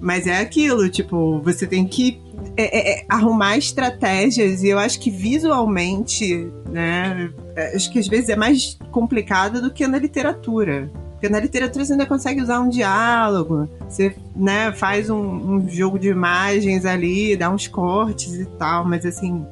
Mas 0.00 0.26
é 0.26 0.38
aquilo, 0.38 0.88
tipo, 0.88 1.40
você 1.40 1.66
tem 1.66 1.86
que 1.86 2.20
é, 2.56 2.64
é, 2.64 3.00
é, 3.00 3.06
arrumar 3.08 3.56
estratégias 3.56 4.62
e 4.62 4.68
eu 4.68 4.78
acho 4.78 5.00
que 5.00 5.10
visualmente, 5.10 6.48
né? 6.70 7.30
Acho 7.74 7.90
que 7.90 7.98
às 7.98 8.06
vezes 8.06 8.28
é 8.28 8.36
mais 8.36 8.78
complicado 8.90 9.60
do 9.60 9.72
que 9.72 9.86
na 9.86 9.98
literatura. 9.98 10.90
Porque 11.16 11.30
na 11.30 11.40
literatura 11.40 11.82
você 11.84 11.92
ainda 11.92 12.04
consegue 12.04 12.42
usar 12.42 12.60
um 12.60 12.68
diálogo, 12.68 13.66
você 13.88 14.14
né, 14.34 14.70
faz 14.72 15.08
um, 15.08 15.16
um 15.18 15.68
jogo 15.68 15.98
de 15.98 16.08
imagens 16.08 16.84
ali, 16.84 17.34
dá 17.34 17.50
uns 17.50 17.66
cortes 17.66 18.34
e 18.34 18.44
tal, 18.44 18.84
mas 18.84 19.06
assim, 19.06 19.46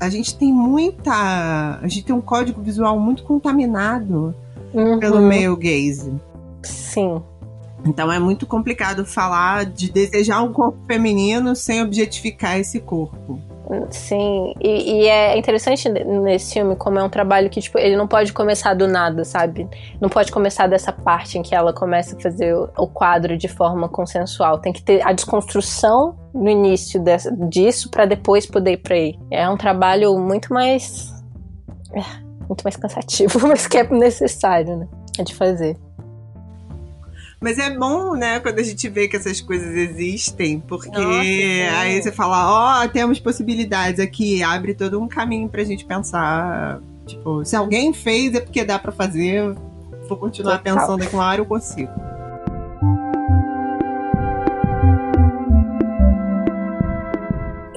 a 0.00 0.08
gente 0.08 0.34
tem 0.36 0.50
muita. 0.50 1.78
A 1.82 1.86
gente 1.86 2.06
tem 2.06 2.16
um 2.16 2.22
código 2.22 2.62
visual 2.62 2.98
muito 2.98 3.22
contaminado 3.22 4.34
uhum. 4.72 4.98
pelo 4.98 5.20
male 5.20 5.54
gaze. 5.56 6.12
Sim. 6.62 7.22
Então 7.84 8.10
é 8.10 8.18
muito 8.18 8.46
complicado 8.46 9.04
falar 9.04 9.66
de 9.66 9.90
desejar 9.90 10.42
um 10.42 10.52
corpo 10.52 10.78
feminino 10.86 11.54
sem 11.54 11.82
objetificar 11.82 12.58
esse 12.58 12.80
corpo. 12.80 13.40
Sim, 13.90 14.52
e, 14.60 15.02
e, 15.02 15.08
é 15.08 15.38
interessante 15.38 15.88
nesse 15.88 16.54
filme 16.54 16.74
como 16.74 16.98
é 16.98 17.04
um 17.04 17.08
trabalho 17.08 17.48
que, 17.48 17.60
tipo, 17.60 17.78
ele 17.78 17.96
não 17.96 18.08
pode 18.08 18.32
começar 18.32 18.74
do 18.74 18.88
nada, 18.88 19.24
sabe? 19.24 19.68
Não 20.00 20.08
pode 20.08 20.32
começar 20.32 20.66
dessa 20.66 20.92
parte 20.92 21.38
em 21.38 21.42
que 21.42 21.54
ela 21.54 21.72
começa 21.72 22.16
a 22.16 22.20
fazer 22.20 22.52
o 22.54 22.86
quadro 22.88 23.36
de 23.36 23.46
forma 23.46 23.88
consensual. 23.88 24.58
Tem 24.58 24.72
que 24.72 24.82
ter 24.82 25.06
a 25.06 25.12
desconstrução 25.12 26.16
no 26.34 26.48
início 26.48 27.00
dessa, 27.00 27.30
disso 27.48 27.90
para 27.90 28.06
depois 28.06 28.44
poder 28.44 28.72
ir 28.72 28.78
pra 28.78 28.96
aí. 28.96 29.16
É 29.30 29.48
um 29.48 29.56
trabalho 29.56 30.18
muito 30.18 30.52
mais. 30.52 31.14
É, 31.94 32.00
muito 32.48 32.62
mais 32.64 32.74
cansativo, 32.74 33.38
mas 33.46 33.68
que 33.68 33.78
é 33.78 33.88
necessário, 33.88 34.78
né? 34.78 34.88
É 35.16 35.22
de 35.22 35.34
fazer. 35.34 35.76
Mas 37.40 37.58
é 37.58 37.70
bom, 37.74 38.14
né, 38.14 38.38
quando 38.38 38.58
a 38.58 38.62
gente 38.62 38.86
vê 38.90 39.08
que 39.08 39.16
essas 39.16 39.40
coisas 39.40 39.74
existem, 39.74 40.60
porque 40.60 40.90
Nossa, 40.90 41.78
aí 41.78 42.02
você 42.02 42.12
fala, 42.12 42.82
ó, 42.82 42.84
oh, 42.84 42.88
temos 42.90 43.18
possibilidades 43.18 43.98
aqui, 43.98 44.42
abre 44.42 44.74
todo 44.74 45.00
um 45.00 45.08
caminho 45.08 45.48
pra 45.48 45.64
gente 45.64 45.86
pensar. 45.86 46.82
Tipo, 47.06 47.42
se 47.42 47.56
alguém 47.56 47.94
fez 47.94 48.34
é 48.34 48.40
porque 48.40 48.62
dá 48.62 48.78
para 48.78 48.92
fazer, 48.92 49.54
vou 50.06 50.18
continuar 50.18 50.58
Total. 50.58 50.74
pensando 50.76 51.02
aqui 51.02 51.14
uma 51.14 51.26
hora 51.26 51.40
eu 51.40 51.46
consigo. 51.46 51.90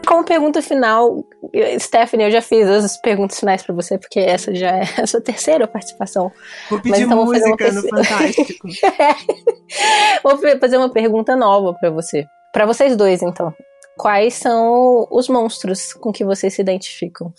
Como 0.05 0.25
pergunta 0.25 0.61
final, 0.61 1.25
Stephanie, 1.77 2.25
eu 2.25 2.31
já 2.31 2.41
fiz 2.41 2.67
as 2.67 2.97
perguntas 2.97 3.39
finais 3.39 3.61
para 3.61 3.75
você, 3.75 3.95
porque 3.97 4.19
essa 4.19 4.53
já 4.55 4.71
é 4.71 4.83
a 4.97 5.05
sua 5.05 5.21
terceira 5.21 5.67
participação. 5.67 6.31
Vou 6.69 6.79
pedir 6.79 6.91
Mas, 6.91 7.01
então, 7.01 7.25
música 7.25 7.71
no 7.71 7.81
Fantástico. 7.83 8.67
é. 8.99 9.15
Vou 10.23 10.37
fazer 10.59 10.77
uma 10.77 10.89
pergunta 10.89 11.35
nova 11.35 11.75
para 11.75 11.91
você. 11.91 12.25
Para 12.51 12.65
vocês 12.65 12.97
dois, 12.97 13.21
então. 13.21 13.53
Quais 13.95 14.33
são 14.33 15.07
os 15.11 15.29
monstros 15.29 15.93
com 15.93 16.11
que 16.11 16.25
vocês 16.25 16.55
se 16.55 16.61
identificam? 16.61 17.31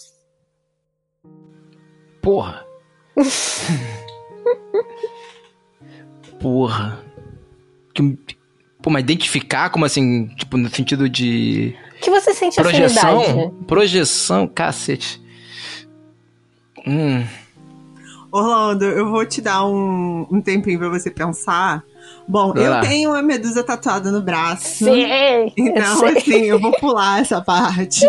Porra. 2.23 2.65
Porra. 6.41 7.03
Pô, 8.81 8.91
mas 8.91 9.03
identificar 9.03 9.70
como 9.70 9.85
assim? 9.85 10.28
Tipo, 10.36 10.57
no 10.57 10.69
sentido 10.69 11.09
de 11.09 11.77
que 12.05 12.10
você 12.10 12.35
sente 12.35 12.60
projeção, 12.60 13.20
afinidade? 13.20 13.55
Projeção, 13.66 14.47
cacete. 14.47 15.22
Hum. 16.86 17.24
Orlando, 18.31 18.85
eu 18.85 19.09
vou 19.09 19.24
te 19.24 19.40
dar 19.40 19.64
um, 19.64 20.26
um 20.31 20.40
tempinho 20.40 20.78
pra 20.78 20.89
você 20.89 21.10
pensar. 21.10 21.85
Bom, 22.26 22.52
Vai 22.52 22.66
eu 22.66 22.70
lá. 22.70 22.81
tenho 22.81 23.10
uma 23.10 23.22
medusa 23.22 23.62
tatuada 23.62 24.10
no 24.10 24.20
braço. 24.20 24.85
Sim, 24.85 25.06
então, 25.56 26.06
eu 26.09 26.18
assim, 26.18 26.43
eu 26.44 26.59
vou 26.59 26.72
pular 26.72 27.20
essa 27.20 27.40
parte. 27.40 28.01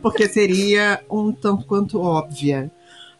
porque 0.00 0.28
seria 0.28 1.00
um 1.10 1.32
tanto 1.32 1.66
quanto 1.66 2.00
óbvia. 2.00 2.70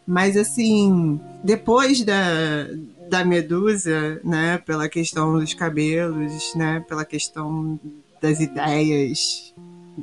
Mas, 0.07 0.35
assim, 0.35 1.19
depois 1.43 2.03
da, 2.03 2.67
da 3.09 3.23
medusa, 3.23 4.19
né, 4.23 4.57
pela 4.57 4.89
questão 4.89 5.39
dos 5.39 5.53
cabelos, 5.53 6.53
né, 6.55 6.83
pela 6.87 7.05
questão 7.05 7.79
das 8.21 8.39
ideias 8.39 9.53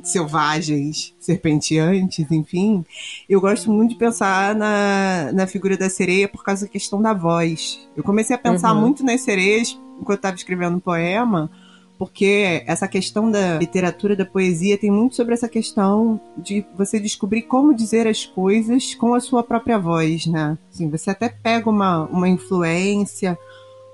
selvagens, 0.03 1.13
serpenteantes, 1.19 2.31
enfim, 2.31 2.85
eu 3.27 3.41
gosto 3.41 3.71
muito 3.71 3.91
de 3.91 3.97
pensar 3.97 4.55
na, 4.55 5.31
na 5.33 5.47
figura 5.47 5.77
da 5.77 5.89
sereia 5.89 6.27
por 6.27 6.43
causa 6.43 6.65
da 6.65 6.71
questão 6.71 7.01
da 7.01 7.13
voz. 7.13 7.87
Eu 7.95 8.03
comecei 8.03 8.35
a 8.35 8.39
pensar 8.39 8.73
uhum. 8.73 8.81
muito 8.81 9.03
nas 9.03 9.21
sereias 9.21 9.77
enquanto 9.99 10.19
estava 10.19 10.35
escrevendo 10.35 10.77
um 10.77 10.79
poema, 10.79 11.51
porque 11.97 12.63
essa 12.65 12.87
questão 12.87 13.29
da 13.29 13.59
literatura, 13.59 14.15
da 14.15 14.25
poesia, 14.25 14.75
tem 14.77 14.89
muito 14.89 15.15
sobre 15.15 15.35
essa 15.35 15.47
questão 15.47 16.19
de 16.35 16.65
você 16.75 16.99
descobrir 16.99 17.43
como 17.43 17.75
dizer 17.75 18.07
as 18.07 18.25
coisas 18.25 18.95
com 18.95 19.13
a 19.13 19.19
sua 19.19 19.43
própria 19.43 19.77
voz, 19.77 20.25
né? 20.25 20.57
Assim, 20.73 20.89
você 20.89 21.11
até 21.11 21.29
pega 21.29 21.69
uma, 21.69 22.05
uma 22.05 22.27
influência, 22.27 23.37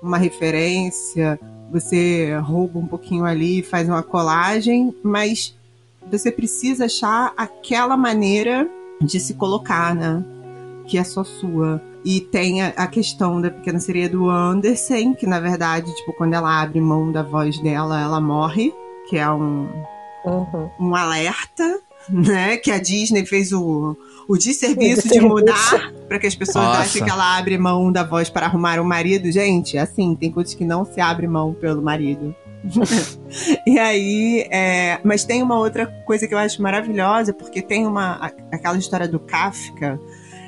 uma 0.02 0.16
referência, 0.16 1.38
você 1.70 2.34
rouba 2.38 2.78
um 2.78 2.86
pouquinho 2.86 3.26
ali, 3.26 3.62
faz 3.62 3.86
uma 3.86 4.02
colagem, 4.02 4.94
mas 5.02 5.57
você 6.10 6.30
precisa 6.30 6.86
achar 6.86 7.32
aquela 7.36 7.96
maneira 7.96 8.68
de 9.00 9.20
se 9.20 9.34
colocar, 9.34 9.94
né? 9.94 10.24
Que 10.86 10.98
é 10.98 11.04
só 11.04 11.22
sua. 11.22 11.82
E 12.04 12.20
tem 12.20 12.62
a, 12.62 12.68
a, 12.68 12.86
questão 12.86 13.40
da 13.40 13.50
pequena 13.50 13.78
sereia 13.78 14.08
do 14.08 14.28
Anderson, 14.28 15.14
que 15.14 15.26
na 15.26 15.40
verdade, 15.40 15.94
tipo, 15.94 16.12
quando 16.14 16.34
ela 16.34 16.62
abre 16.62 16.80
mão 16.80 17.12
da 17.12 17.22
voz 17.22 17.58
dela, 17.58 18.00
ela 18.00 18.20
morre, 18.20 18.72
que 19.08 19.18
é 19.18 19.30
um, 19.30 19.68
uhum. 20.24 20.70
um 20.80 20.94
alerta, 20.94 21.80
né? 22.08 22.56
Que 22.56 22.70
a 22.70 22.78
Disney 22.78 23.26
fez 23.26 23.52
o, 23.52 23.96
o 24.28 24.36
desserviço 24.38 25.08
de 25.08 25.20
mudar 25.20 25.92
para 26.08 26.18
que 26.18 26.26
as 26.26 26.34
pessoas 26.34 26.64
Nossa. 26.64 26.80
achem 26.80 27.04
que 27.04 27.10
ela 27.10 27.36
abre 27.36 27.58
mão 27.58 27.92
da 27.92 28.04
voz 28.04 28.30
para 28.30 28.46
arrumar 28.46 28.80
um 28.80 28.84
marido. 28.84 29.30
Gente, 29.30 29.76
assim, 29.76 30.14
tem 30.14 30.30
coisas 30.30 30.54
que 30.54 30.64
não 30.64 30.84
se 30.84 31.00
abre 31.00 31.26
mão 31.26 31.52
pelo 31.52 31.82
marido. 31.82 32.34
e 33.66 33.78
aí, 33.78 34.46
é, 34.50 34.98
mas 35.04 35.24
tem 35.24 35.42
uma 35.42 35.58
outra 35.58 35.86
coisa 35.86 36.26
que 36.26 36.34
eu 36.34 36.38
acho 36.38 36.60
maravilhosa, 36.62 37.32
porque 37.32 37.62
tem 37.62 37.86
uma 37.86 38.32
aquela 38.50 38.76
história 38.76 39.08
do 39.08 39.18
Kafka, 39.18 39.98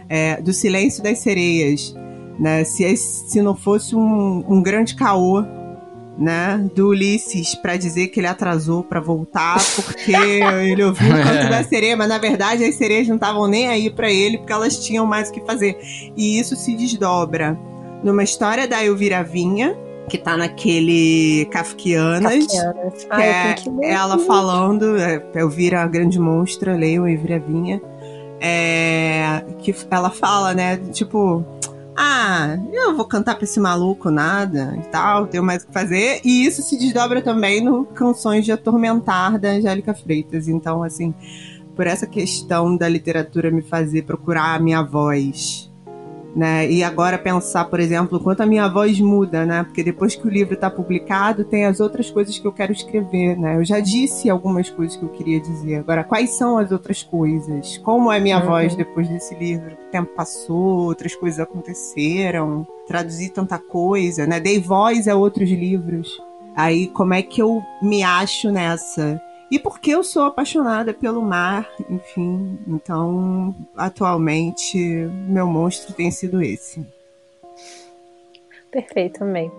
é, 0.08 0.40
do 0.40 0.52
Silêncio 0.52 1.02
das 1.02 1.18
Sereias. 1.18 1.94
Né? 2.38 2.64
Se, 2.64 2.96
se 2.96 3.42
não 3.42 3.54
fosse 3.54 3.94
um, 3.94 4.44
um 4.48 4.62
grande 4.62 4.94
caô 4.96 5.44
né, 6.18 6.68
do 6.74 6.88
Ulisses 6.88 7.54
para 7.54 7.76
dizer 7.76 8.08
que 8.08 8.20
ele 8.20 8.26
atrasou 8.26 8.82
para 8.82 9.00
voltar 9.00 9.58
porque 9.74 10.12
ele 10.68 10.84
ouviu 10.84 11.08
o 11.08 11.22
canto 11.22 11.48
da 11.48 11.64
sereia, 11.64 11.96
mas 11.96 12.08
na 12.08 12.18
verdade 12.18 12.64
as 12.64 12.74
sereias 12.74 13.08
não 13.08 13.14
estavam 13.14 13.46
nem 13.46 13.68
aí 13.68 13.88
para 13.88 14.12
ele 14.12 14.36
porque 14.38 14.52
elas 14.52 14.78
tinham 14.78 15.06
mais 15.06 15.30
o 15.30 15.32
que 15.32 15.40
fazer. 15.40 15.78
E 16.16 16.38
isso 16.38 16.56
se 16.56 16.74
desdobra 16.74 17.58
numa 18.02 18.22
história 18.22 18.68
da 18.68 18.84
Elvira 18.84 19.22
Vinha, 19.22 19.76
que 20.10 20.18
tá 20.18 20.36
naquele 20.36 21.46
Kafkianas, 21.46 22.46
Kafkianas. 22.46 23.04
que 23.04 23.84
é 23.84 23.92
ela 23.92 24.18
falando, 24.18 24.96
é, 24.98 25.24
Elvira 25.34 25.82
a 25.82 25.86
grande 25.86 26.18
monstra, 26.18 26.74
leiam 26.74 27.08
Elvira 27.08 27.38
Vinha, 27.38 27.80
é, 28.40 29.44
que 29.58 29.74
ela 29.90 30.10
fala, 30.10 30.52
né, 30.52 30.76
tipo 30.76 31.44
ah, 31.96 32.58
eu 32.72 32.96
vou 32.96 33.04
cantar 33.04 33.34
pra 33.34 33.44
esse 33.44 33.60
maluco 33.60 34.10
nada 34.10 34.74
e 34.78 34.86
tal, 34.88 35.26
tenho 35.26 35.44
mais 35.44 35.62
o 35.62 35.66
que 35.66 35.72
fazer. 35.72 36.20
E 36.24 36.46
isso 36.46 36.62
se 36.62 36.78
desdobra 36.78 37.20
também 37.20 37.62
no 37.62 37.84
Canções 37.84 38.44
de 38.44 38.52
Atormentar 38.52 39.38
da 39.38 39.50
Angélica 39.50 39.92
Freitas. 39.92 40.48
Então, 40.48 40.82
assim, 40.82 41.12
por 41.76 41.86
essa 41.86 42.06
questão 42.06 42.74
da 42.74 42.88
literatura 42.88 43.50
me 43.50 43.60
fazer 43.60 44.02
procurar 44.04 44.54
a 44.54 44.58
minha 44.58 44.82
voz 44.82 45.69
né? 46.34 46.70
E 46.70 46.82
agora 46.82 47.18
pensar, 47.18 47.64
por 47.64 47.80
exemplo, 47.80 48.20
quanto 48.20 48.42
a 48.42 48.46
minha 48.46 48.68
voz 48.68 49.00
muda, 49.00 49.44
né? 49.44 49.64
Porque 49.64 49.82
depois 49.82 50.14
que 50.14 50.26
o 50.26 50.30
livro 50.30 50.54
está 50.54 50.70
publicado, 50.70 51.44
tem 51.44 51.66
as 51.66 51.80
outras 51.80 52.10
coisas 52.10 52.38
que 52.38 52.46
eu 52.46 52.52
quero 52.52 52.72
escrever, 52.72 53.36
né? 53.36 53.56
Eu 53.56 53.64
já 53.64 53.80
disse 53.80 54.30
algumas 54.30 54.70
coisas 54.70 54.96
que 54.96 55.02
eu 55.02 55.08
queria 55.08 55.40
dizer. 55.40 55.76
Agora, 55.76 56.04
quais 56.04 56.30
são 56.30 56.58
as 56.58 56.70
outras 56.70 57.02
coisas? 57.02 57.78
Como 57.78 58.12
é 58.12 58.20
minha 58.20 58.40
uhum. 58.40 58.46
voz 58.46 58.74
depois 58.74 59.08
desse 59.08 59.34
livro? 59.34 59.72
O 59.72 59.90
tempo 59.90 60.14
passou, 60.14 60.80
outras 60.86 61.14
coisas 61.14 61.40
aconteceram, 61.40 62.66
traduzi 62.86 63.28
tanta 63.28 63.58
coisa, 63.58 64.26
né? 64.26 64.38
Dei 64.38 64.60
voz 64.60 65.08
a 65.08 65.16
outros 65.16 65.50
livros. 65.50 66.20
Aí, 66.54 66.88
como 66.88 67.14
é 67.14 67.22
que 67.22 67.40
eu 67.40 67.62
me 67.82 68.02
acho 68.02 68.50
nessa? 68.50 69.20
E 69.50 69.58
porque 69.58 69.90
eu 69.90 70.04
sou 70.04 70.22
apaixonada 70.24 70.94
pelo 70.94 71.20
mar, 71.22 71.68
enfim. 71.88 72.58
Então, 72.68 73.54
atualmente, 73.76 74.78
meu 75.28 75.46
monstro 75.46 75.92
tem 75.92 76.10
sido 76.10 76.40
esse. 76.40 76.86
Perfeito 78.70 79.18
também. 79.18 79.50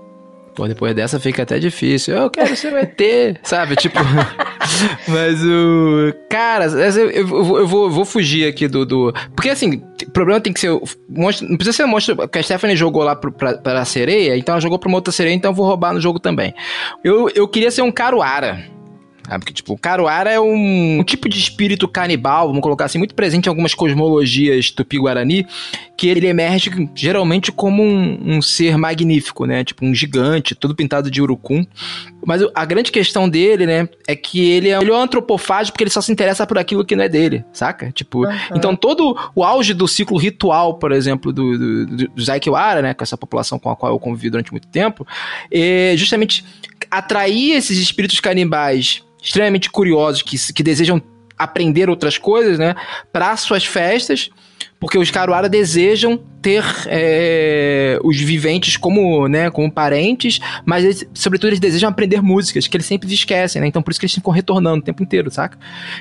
Pô, 0.55 0.67
depois 0.67 0.93
dessa 0.93 1.19
fica 1.19 1.43
até 1.43 1.59
difícil. 1.59 2.15
Eu 2.15 2.29
quero 2.29 2.55
ser 2.55 2.73
um 2.73 2.77
ET, 2.77 3.01
sabe? 3.43 3.75
Tipo. 3.75 3.99
Mas 5.07 5.41
o. 5.43 6.13
Cara, 6.29 6.65
eu, 6.65 7.09
eu, 7.09 7.11
eu, 7.11 7.27
vou, 7.67 7.85
eu 7.85 7.89
vou 7.89 8.05
fugir 8.05 8.47
aqui 8.47 8.67
do, 8.67 8.85
do. 8.85 9.13
Porque 9.35 9.49
assim, 9.49 9.81
o 10.05 10.11
problema 10.11 10.39
tem 10.41 10.51
que 10.51 10.59
ser. 10.59 10.69
Monstro, 11.09 11.47
não 11.47 11.57
precisa 11.57 11.75
ser 11.75 11.85
monstro. 11.85 12.15
Porque 12.15 12.39
a 12.39 12.43
Stephanie 12.43 12.75
jogou 12.75 13.03
lá 13.03 13.15
pro, 13.15 13.31
pra, 13.31 13.57
pra 13.57 13.85
sereia, 13.85 14.37
então 14.37 14.53
ela 14.53 14.61
jogou 14.61 14.77
pra 14.77 14.89
uma 14.89 14.97
outra 14.97 15.11
sereia, 15.11 15.33
então 15.33 15.51
eu 15.51 15.55
vou 15.55 15.65
roubar 15.65 15.93
no 15.93 16.01
jogo 16.01 16.19
também. 16.19 16.53
Eu, 17.03 17.29
eu 17.29 17.47
queria 17.47 17.71
ser 17.71 17.81
um 17.81 17.91
caruara. 17.91 18.63
Porque, 19.39 19.53
tipo, 19.53 19.73
o 19.73 19.77
Caruara 19.77 20.31
é 20.31 20.39
um, 20.39 20.99
um, 20.99 21.03
tipo 21.03 21.29
de 21.29 21.37
espírito 21.37 21.87
canibal, 21.87 22.47
vamos 22.47 22.61
colocar 22.61 22.85
assim, 22.85 22.97
muito 22.97 23.15
presente 23.15 23.45
em 23.45 23.49
algumas 23.49 23.73
cosmologias 23.73 24.71
tupi-guarani, 24.71 25.45
que 25.97 26.07
ele 26.07 26.27
emerge 26.27 26.71
geralmente 26.95 27.51
como 27.51 27.83
um, 27.83 28.37
um, 28.37 28.41
ser 28.41 28.77
magnífico, 28.77 29.45
né? 29.45 29.63
Tipo, 29.63 29.85
um 29.85 29.93
gigante, 29.93 30.55
todo 30.55 30.75
pintado 30.75 31.11
de 31.11 31.21
urucum. 31.21 31.65
Mas 32.25 32.41
a 32.53 32.65
grande 32.65 32.91
questão 32.91 33.27
dele, 33.27 33.65
né, 33.65 33.89
é 34.07 34.15
que 34.15 34.49
ele 34.49 34.69
é, 34.69 34.79
ele 34.79 34.91
é 34.91 34.93
um 34.93 35.01
antropofágico 35.01 35.73
porque 35.73 35.83
ele 35.83 35.91
só 35.91 36.01
se 36.01 36.11
interessa 36.11 36.45
por 36.45 36.57
aquilo 36.57 36.85
que 36.85 36.95
não 36.95 37.03
é 37.03 37.09
dele, 37.09 37.43
saca? 37.51 37.91
Tipo, 37.91 38.25
uhum. 38.25 38.33
então 38.55 38.75
todo 38.75 39.17
o 39.35 39.43
auge 39.43 39.73
do 39.73 39.87
ciclo 39.87 40.17
ritual, 40.17 40.75
por 40.75 40.91
exemplo, 40.91 41.31
do, 41.31 41.57
do, 41.57 41.85
do, 41.85 42.07
do 42.09 42.21
Zaikiwara, 42.21 42.81
né, 42.81 42.93
com 42.93 43.03
essa 43.03 43.17
população 43.17 43.57
com 43.57 43.69
a 43.69 43.75
qual 43.75 43.91
eu 43.91 43.99
convivi 43.99 44.29
durante 44.29 44.51
muito 44.51 44.67
tempo, 44.67 45.05
é 45.51 45.93
justamente 45.95 46.43
atrair 46.89 47.53
esses 47.53 47.77
espíritos 47.77 48.19
canibais 48.19 49.03
extremamente 49.21 49.69
curiosos 49.69 50.21
que, 50.21 50.37
que 50.53 50.63
desejam 50.63 51.01
aprender 51.37 51.89
outras 51.89 52.17
coisas, 52.17 52.59
né, 52.59 52.75
para 53.11 53.35
suas 53.37 53.65
festas, 53.65 54.29
porque 54.79 54.97
os 54.97 55.11
Caruara 55.11 55.47
desejam 55.47 56.19
ter 56.41 56.63
é, 56.87 57.99
os 58.03 58.19
viventes 58.19 58.77
como, 58.77 59.27
né, 59.27 59.49
como 59.51 59.71
parentes, 59.71 60.39
mas 60.65 60.83
eles, 60.83 61.07
sobretudo 61.13 61.49
eles 61.49 61.59
desejam 61.59 61.89
aprender 61.89 62.21
músicas 62.21 62.67
que 62.67 62.75
eles 62.75 62.85
sempre 62.85 63.11
esquecem, 63.13 63.61
né? 63.61 63.67
Então 63.67 63.81
por 63.81 63.91
isso 63.91 63.99
que 63.99 64.05
eles 64.05 64.15
ficam 64.15 64.33
retornando 64.33 64.79
o 64.79 64.81
tempo 64.81 65.03
inteiro, 65.03 65.29
saca? 65.29 65.57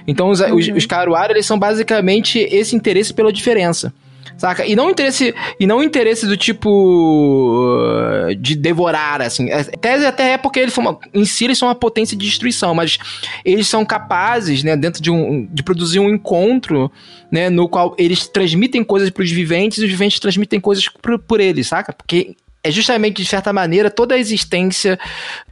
Então 0.06 0.30
os, 0.30 0.40
uhum. 0.40 0.56
os, 0.56 0.68
os 0.68 0.86
Caruara, 0.86 1.32
eles 1.32 1.44
são 1.44 1.58
basicamente 1.58 2.38
esse 2.38 2.74
interesse 2.74 3.12
pela 3.12 3.32
diferença. 3.32 3.92
Saca? 4.40 4.64
E 4.64 4.74
não 4.74 4.88
interesse, 4.88 5.34
e 5.60 5.66
não 5.66 5.82
interesse 5.82 6.26
do 6.26 6.34
tipo 6.34 6.70
uh, 6.70 8.34
de 8.34 8.56
devorar, 8.56 9.20
assim. 9.20 9.52
Até, 9.52 10.06
até 10.06 10.32
é 10.32 10.38
porque 10.38 10.58
eles 10.58 10.72
são 10.72 10.82
uma, 10.82 10.98
em 11.12 11.26
si 11.26 11.44
eles 11.44 11.58
são 11.58 11.68
uma 11.68 11.74
potência 11.74 12.16
de 12.16 12.24
destruição, 12.24 12.74
mas 12.74 12.96
eles 13.44 13.68
são 13.68 13.84
capazes, 13.84 14.64
né, 14.64 14.78
dentro 14.78 15.02
de 15.02 15.10
um 15.10 15.46
de 15.52 15.62
produzir 15.62 16.00
um 16.00 16.08
encontro, 16.08 16.90
né, 17.30 17.50
no 17.50 17.68
qual 17.68 17.94
eles 17.98 18.28
transmitem 18.28 18.82
coisas 18.82 19.10
para 19.10 19.22
os 19.22 19.30
viventes 19.30 19.76
e 19.76 19.84
os 19.84 19.90
viventes 19.90 20.18
transmitem 20.18 20.58
coisas 20.58 20.88
por, 20.88 21.18
por 21.18 21.38
eles, 21.38 21.66
saca? 21.66 21.92
Porque 21.92 22.34
é 22.64 22.70
justamente, 22.70 23.20
de 23.20 23.28
certa 23.28 23.52
maneira, 23.52 23.90
toda 23.90 24.14
a 24.14 24.18
existência 24.18 24.98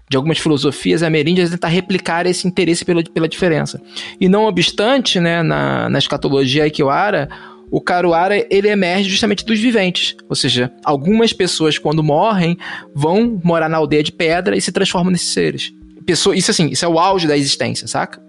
de 0.08 0.16
algumas 0.16 0.38
filosofias 0.38 1.02
ameríndias 1.02 1.50
tentar 1.50 1.68
replicar 1.68 2.26
esse 2.26 2.48
interesse 2.48 2.84
pela, 2.84 3.02
pela 3.02 3.28
diferença. 3.28 3.78
E 4.18 4.28
não 4.28 4.44
obstante, 4.44 5.20
né, 5.20 5.42
na, 5.42 5.90
na 5.90 5.98
escatologia 5.98 6.62
Aikiwara, 6.62 7.28
o 7.70 7.80
Caruara 7.80 8.46
ele 8.50 8.68
emerge 8.68 9.08
justamente 9.10 9.44
dos 9.44 9.58
viventes. 9.58 10.16
Ou 10.28 10.36
seja, 10.36 10.72
algumas 10.84 11.32
pessoas, 11.32 11.78
quando 11.78 12.02
morrem, 12.02 12.56
vão 12.94 13.40
morar 13.42 13.68
na 13.68 13.76
aldeia 13.76 14.02
de 14.02 14.12
pedra 14.12 14.56
e 14.56 14.60
se 14.60 14.72
transformam 14.72 15.10
nesses 15.10 15.28
seres. 15.28 15.72
Pessoa, 16.06 16.36
isso 16.36 16.50
assim, 16.50 16.68
isso 16.68 16.84
é 16.84 16.88
o 16.88 16.98
auge 16.98 17.26
da 17.26 17.36
existência, 17.36 17.86
saca? 17.86 18.22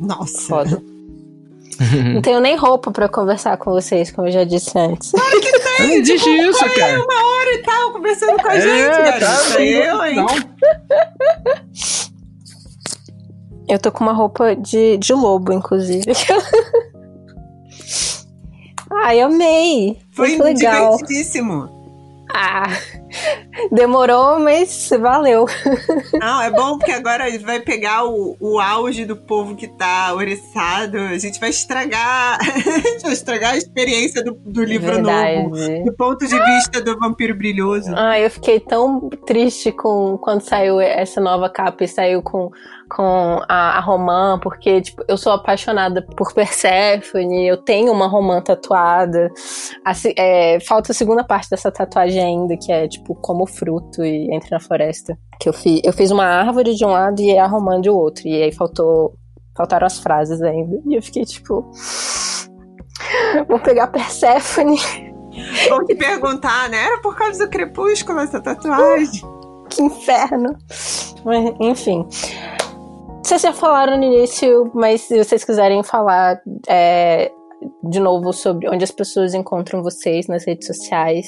Nossa. 0.00 0.48
Foda. 0.48 0.82
Não 2.14 2.22
tenho 2.22 2.40
nem 2.40 2.56
roupa 2.56 2.90
para 2.90 3.08
conversar 3.08 3.56
com 3.58 3.70
vocês, 3.70 4.10
como 4.10 4.28
eu 4.28 4.32
já 4.32 4.44
disse 4.44 4.76
antes. 4.78 5.10
Claro 5.10 5.40
que 5.40 5.52
tem! 5.60 5.96
Não 5.98 6.02
tipo, 6.02 6.28
isso, 6.28 6.74
cara. 6.74 7.04
Uma 7.04 7.26
hora 7.26 7.52
e 7.52 7.58
tal 7.58 7.92
conversando 7.92 8.42
com 8.42 8.48
a 8.48 8.56
é, 8.56 8.60
gente, 8.60 9.20
tá, 9.20 9.60
eu, 9.60 10.04
hein? 10.04 10.16
Não. 10.16 10.26
Eu 13.68 13.78
tô 13.80 13.90
com 13.90 14.04
uma 14.04 14.12
roupa 14.12 14.54
de, 14.54 14.96
de 14.96 15.12
lobo, 15.12 15.52
inclusive. 15.52 16.12
Ai, 19.02 19.20
amei. 19.20 19.98
Foi 20.12 20.28
Muito 20.30 20.42
legal. 20.44 20.96
divertidíssimo. 20.96 21.68
Ah, 22.34 22.64
demorou, 23.70 24.38
mas 24.38 24.90
valeu. 25.00 25.46
Não, 26.12 26.42
é 26.42 26.50
bom 26.50 26.78
porque 26.78 26.92
agora 26.92 27.24
a 27.24 27.30
gente 27.30 27.44
vai 27.44 27.60
pegar 27.60 28.04
o, 28.04 28.36
o 28.40 28.58
auge 28.58 29.04
do 29.04 29.16
povo 29.16 29.56
que 29.56 29.66
tá 29.66 30.14
oriçado. 30.14 30.98
A 30.98 31.18
gente 31.18 31.40
vai 31.40 31.50
estragar. 31.50 32.38
a 32.40 32.78
gente 32.78 33.02
vai 33.02 33.12
estragar 33.12 33.52
a 33.54 33.56
experiência 33.56 34.22
do, 34.22 34.32
do 34.34 34.64
livro 34.64 34.94
Verdade. 34.94 35.42
novo. 35.42 35.84
Do 35.84 35.92
ponto 35.94 36.26
de 36.26 36.38
vista 36.38 36.80
do 36.80 36.98
vampiro 36.98 37.34
brilhoso. 37.34 37.92
Ah, 37.96 38.18
eu 38.18 38.30
fiquei 38.30 38.60
tão 38.60 39.08
triste 39.26 39.72
com 39.72 40.18
quando 40.18 40.42
saiu 40.42 40.80
essa 40.80 41.20
nova 41.20 41.48
capa 41.48 41.84
e 41.84 41.88
saiu 41.88 42.22
com 42.22 42.50
com 42.88 43.40
a, 43.48 43.78
a 43.78 43.80
romã, 43.80 44.38
porque 44.40 44.80
tipo, 44.80 45.02
eu 45.08 45.16
sou 45.16 45.32
apaixonada 45.32 46.02
por 46.02 46.32
Persephone, 46.32 47.46
eu 47.46 47.56
tenho 47.56 47.92
uma 47.92 48.06
romã 48.06 48.40
tatuada. 48.40 49.30
A, 49.84 49.92
é, 50.16 50.60
falta 50.60 50.92
a 50.92 50.94
segunda 50.94 51.24
parte 51.24 51.50
dessa 51.50 51.70
tatuagem 51.70 52.22
ainda, 52.22 52.56
que 52.56 52.70
é 52.70 52.86
tipo 52.86 53.14
como 53.14 53.45
fruto 53.46 54.04
e 54.04 54.34
entre 54.34 54.50
na 54.50 54.60
floresta. 54.60 55.18
Que 55.40 55.48
eu 55.48 55.52
fiz, 55.52 55.80
eu 55.84 55.92
fiz 55.92 56.10
uma 56.10 56.24
árvore 56.24 56.74
de 56.74 56.84
um 56.84 56.90
lado 56.90 57.20
e 57.20 57.38
a 57.38 57.46
romã 57.46 57.80
de 57.80 57.90
outro. 57.90 58.26
E 58.26 58.42
aí 58.42 58.52
faltou. 58.52 59.14
Faltaram 59.56 59.86
as 59.86 59.98
frases 59.98 60.42
ainda. 60.42 60.80
E 60.86 60.94
eu 60.94 61.02
fiquei 61.02 61.24
tipo. 61.24 61.70
Vou 63.48 63.58
pegar 63.60 63.86
Persephone. 63.88 64.78
Vou 65.68 65.84
te 65.84 65.94
perguntar, 65.94 66.68
né? 66.68 66.84
Era 66.84 67.00
por 67.00 67.14
causa 67.16 67.44
do 67.44 67.50
crepúsculo 67.50 68.20
essa 68.20 68.40
tatuagem. 68.40 69.22
que 69.70 69.82
inferno. 69.82 70.56
Mas, 71.24 71.54
enfim. 71.60 72.06
Vocês 73.22 73.42
já 73.42 73.52
falaram 73.52 73.98
no 73.98 74.04
início, 74.04 74.70
mas 74.74 75.02
se 75.02 75.22
vocês 75.22 75.44
quiserem 75.44 75.82
falar 75.82 76.40
é, 76.68 77.32
de 77.82 77.98
novo 77.98 78.32
sobre 78.32 78.68
onde 78.68 78.84
as 78.84 78.90
pessoas 78.90 79.34
encontram 79.34 79.82
vocês 79.82 80.28
nas 80.28 80.46
redes 80.46 80.66
sociais, 80.66 81.26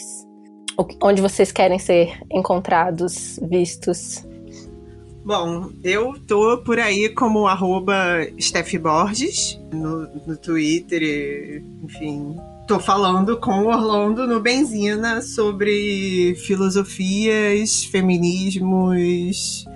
onde 1.03 1.21
vocês 1.21 1.51
querem 1.51 1.79
ser 1.79 2.19
encontrados, 2.31 3.39
vistos. 3.43 4.25
Bom, 5.25 5.71
eu 5.85 6.15
tô 6.27 6.59
por 6.59 6.79
aí 6.79 7.11
como 7.11 7.47
arroba 7.47 7.95
Steph 8.41 8.75
Borges 8.77 9.61
no, 9.73 10.09
no 10.27 10.37
Twitter, 10.37 11.63
enfim. 11.83 12.37
Tô 12.67 12.79
falando 12.79 13.39
com 13.39 13.65
o 13.65 13.67
Orlando 13.67 14.27
no 14.27 14.41
Benzina 14.41 15.21
sobre 15.21 16.35
filosofias, 16.47 17.85
feminismos, 17.85 19.67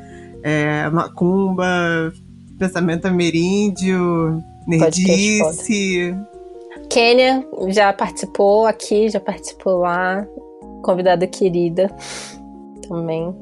é, 0.43 0.89
macumba, 0.91 2.13
pensamento 2.59 3.07
ameríndio, 3.07 4.43
nerdice. 4.67 6.15
Kênia 6.89 7.47
já 7.69 7.93
participou 7.93 8.67
aqui, 8.67 9.09
já 9.09 9.21
participou 9.21 9.81
lá. 9.81 10.27
Convidada 10.83 11.27
querida 11.27 11.89
também. 12.89 13.35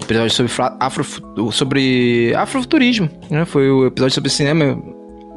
Episódio 0.00 0.30
sobre, 0.30 0.52
afro, 0.80 1.04
sobre 1.52 2.34
afrofuturismo, 2.34 3.08
né? 3.30 3.44
Foi 3.44 3.70
o 3.70 3.86
episódio 3.86 4.14
sobre 4.14 4.30
cinema. 4.30 4.82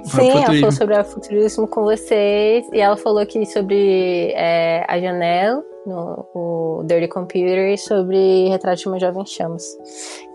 Sim, 0.05 0.29
ela 0.29 0.45
falou 0.45 0.71
sobre 0.71 0.95
afrofuturismo 0.95 1.67
com 1.67 1.83
vocês. 1.83 2.67
E 2.73 2.79
ela 2.79 2.97
falou 2.97 3.19
aqui 3.19 3.45
sobre 3.45 4.31
é, 4.35 4.85
a 4.87 4.99
Janela, 4.99 5.63
no 5.85 6.25
o 6.33 6.83
Dirty 6.85 7.07
Computer, 7.07 7.73
e 7.73 7.77
sobre 7.77 8.49
Retrato 8.49 8.81
de 8.81 8.87
uma 8.87 8.99
Jovem 8.99 9.25
Chamas, 9.25 9.63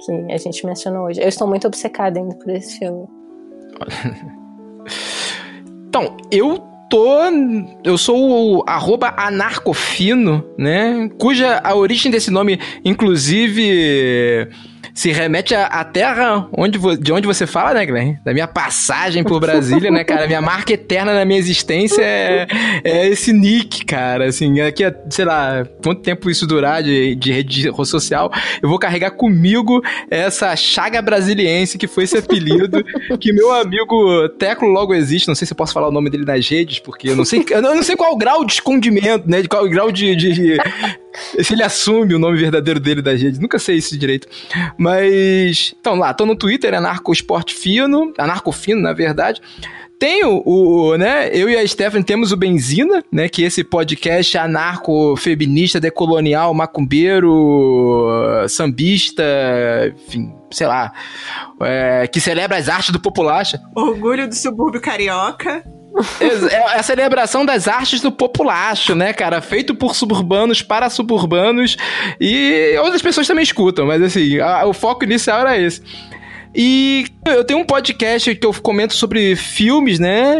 que 0.05 0.33
a 0.33 0.37
gente 0.37 0.65
mencionou 0.65 1.07
hoje. 1.07 1.21
Eu 1.21 1.29
estou 1.29 1.47
muito 1.47 1.67
obcecada 1.67 2.19
ainda 2.19 2.35
por 2.37 2.51
esse 2.51 2.79
filme. 2.79 3.07
então, 5.89 6.17
eu 6.31 6.70
tô. 6.91 7.21
Eu 7.83 7.97
sou 7.97 8.59
o 8.59 8.65
arroba 8.67 9.15
anarcofino, 9.17 10.45
né? 10.59 11.09
Cuja 11.19 11.61
a 11.65 11.75
origem 11.75 12.11
desse 12.11 12.31
nome, 12.31 12.59
inclusive 12.85 14.49
se 14.95 15.13
remete 15.13 15.55
à 15.55 15.85
terra 15.85 16.49
onde, 16.57 16.79
de 16.99 17.13
onde 17.13 17.27
você 17.27 17.47
fala, 17.47 17.75
né, 17.75 17.87
Glenn? 17.87 18.15
Da 18.25 18.33
minha 18.33 18.47
passagem 18.47 19.23
por 19.23 19.41
Brasília, 19.41 19.91
né, 19.91 20.05
cara? 20.05 20.27
Minha 20.27 20.41
marca 20.41 20.73
eterna 20.73 21.15
na 21.15 21.25
minha 21.25 21.39
existência 21.39 22.03
é, 22.03 22.47
é 22.85 23.09
esse 23.09 23.33
nick, 23.33 23.85
cara. 23.85 24.27
Assim, 24.27 24.61
aqui, 24.61 24.83
sei 25.09 25.25
lá, 25.25 25.65
quanto 25.83 26.03
tempo 26.03 26.31
isso 26.31 26.47
durar 26.47 26.83
de, 26.83 27.15
de 27.15 27.33
rede 27.33 27.71
social, 27.85 28.31
eu 28.63 28.69
vou 28.69 28.79
carregar 28.79 29.13
comigo 29.13 29.83
essa 30.11 30.55
chaga 30.57 31.01
brasiliense 31.01 31.79
que 31.79 31.87
foi 31.87 32.05
esse 32.05 32.19
apelido, 32.19 32.85
que 33.19 33.33
meu 33.33 33.53
amigo 33.53 34.29
Teclo 34.31 34.69
logo 34.69 34.95
existe. 34.95 35.29
Não 35.29 35.35
sei 35.35 35.47
se 35.47 35.53
eu 35.53 35.57
posso 35.57 35.73
falar 35.73 35.89
o 35.89 35.93
nome 35.93 36.11
dele 36.11 36.25
nas 36.25 36.47
redes, 36.49 36.79
porque 36.79 37.09
eu 37.09 37.17
não 37.17 37.25
sei, 37.25 37.45
eu 37.51 37.63
não 37.63 37.83
sei 37.83 37.97
qual 37.97 38.13
o 38.13 38.19
grau 38.19 38.45
de 38.45 38.55
escondimento, 38.55 39.29
né? 39.29 39.43
De 39.43 39.49
qual 39.49 39.65
o 39.65 39.69
grau 39.69 39.91
de, 39.91 40.15
de 40.17 40.59
se 41.43 41.53
ele 41.53 41.63
assume 41.63 42.15
o 42.15 42.19
nome 42.19 42.39
verdadeiro 42.39 42.81
dele 42.81 43.03
da 43.03 43.13
rede, 43.13 43.41
nunca 43.41 43.59
sei 43.59 43.77
isso 43.77 43.99
direito. 43.99 44.29
Mas. 44.77 45.75
Então 45.81 45.97
lá, 45.97 46.15
tô 46.15 46.27
no 46.27 46.37
Twitter, 46.37 46.75
Anarco 46.75 47.13
Esporte 47.13 47.55
Fino, 47.55 48.13
Anarcofino, 48.19 48.81
na 48.81 48.93
verdade. 48.93 49.41
Tenho 49.99 50.43
o, 50.47 50.97
né, 50.97 51.29
eu 51.31 51.47
e 51.51 51.59
a 51.59 51.69
Stephanie 51.69 52.03
temos 52.03 52.33
o 52.33 52.37
Benzina, 52.37 53.05
né, 53.13 53.29
que 53.29 53.45
é 53.45 53.49
esse 53.49 53.63
podcast 53.63 54.39
anarco-feminista, 54.39 55.79
decolonial, 55.79 56.55
macumbeiro, 56.55 58.17
sambista, 58.49 59.23
enfim, 59.95 60.33
sei 60.51 60.67
lá, 60.67 60.91
é, 61.61 62.07
que 62.07 62.19
celebra 62.19 62.57
as 62.57 62.71
artes 62.71 62.93
do 62.93 62.99
populacha. 62.99 63.61
Orgulho 63.77 64.27
do 64.27 64.35
subúrbio 64.35 64.81
carioca. 64.81 65.63
É 66.21 66.79
a 66.79 66.83
celebração 66.83 67.45
das 67.45 67.69
artes 67.69 68.01
do 68.01 68.11
populacho, 68.11 68.95
né, 68.95 69.13
cara? 69.13 69.41
Feito 69.41 69.75
por 69.75 69.95
suburbanos 69.95 70.63
para 70.63 70.91
suburbanos 70.91 71.77
e 72.21 72.77
outras 72.83 73.03
pessoas 73.03 73.27
também 73.27 73.43
escutam, 73.43 73.87
mas 73.87 74.03
assim, 74.03 74.39
a, 74.39 74.67
o 74.67 74.73
foco 74.73 75.05
inicial 75.05 75.41
era 75.41 75.59
esse. 75.59 75.83
E 76.55 77.07
eu 77.27 77.45
tenho 77.45 77.61
um 77.61 77.65
podcast 77.65 78.35
que 78.35 78.47
eu 78.47 78.53
comento 78.55 78.95
sobre 78.95 79.37
filmes, 79.37 79.99
né? 80.01 80.37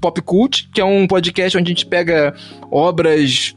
Pop 0.00 0.20
Cult, 0.22 0.68
que 0.72 0.80
é 0.80 0.84
um 0.84 1.06
podcast 1.06 1.58
onde 1.58 1.70
a 1.70 1.74
gente 1.74 1.86
pega 1.86 2.34
obras 2.70 3.54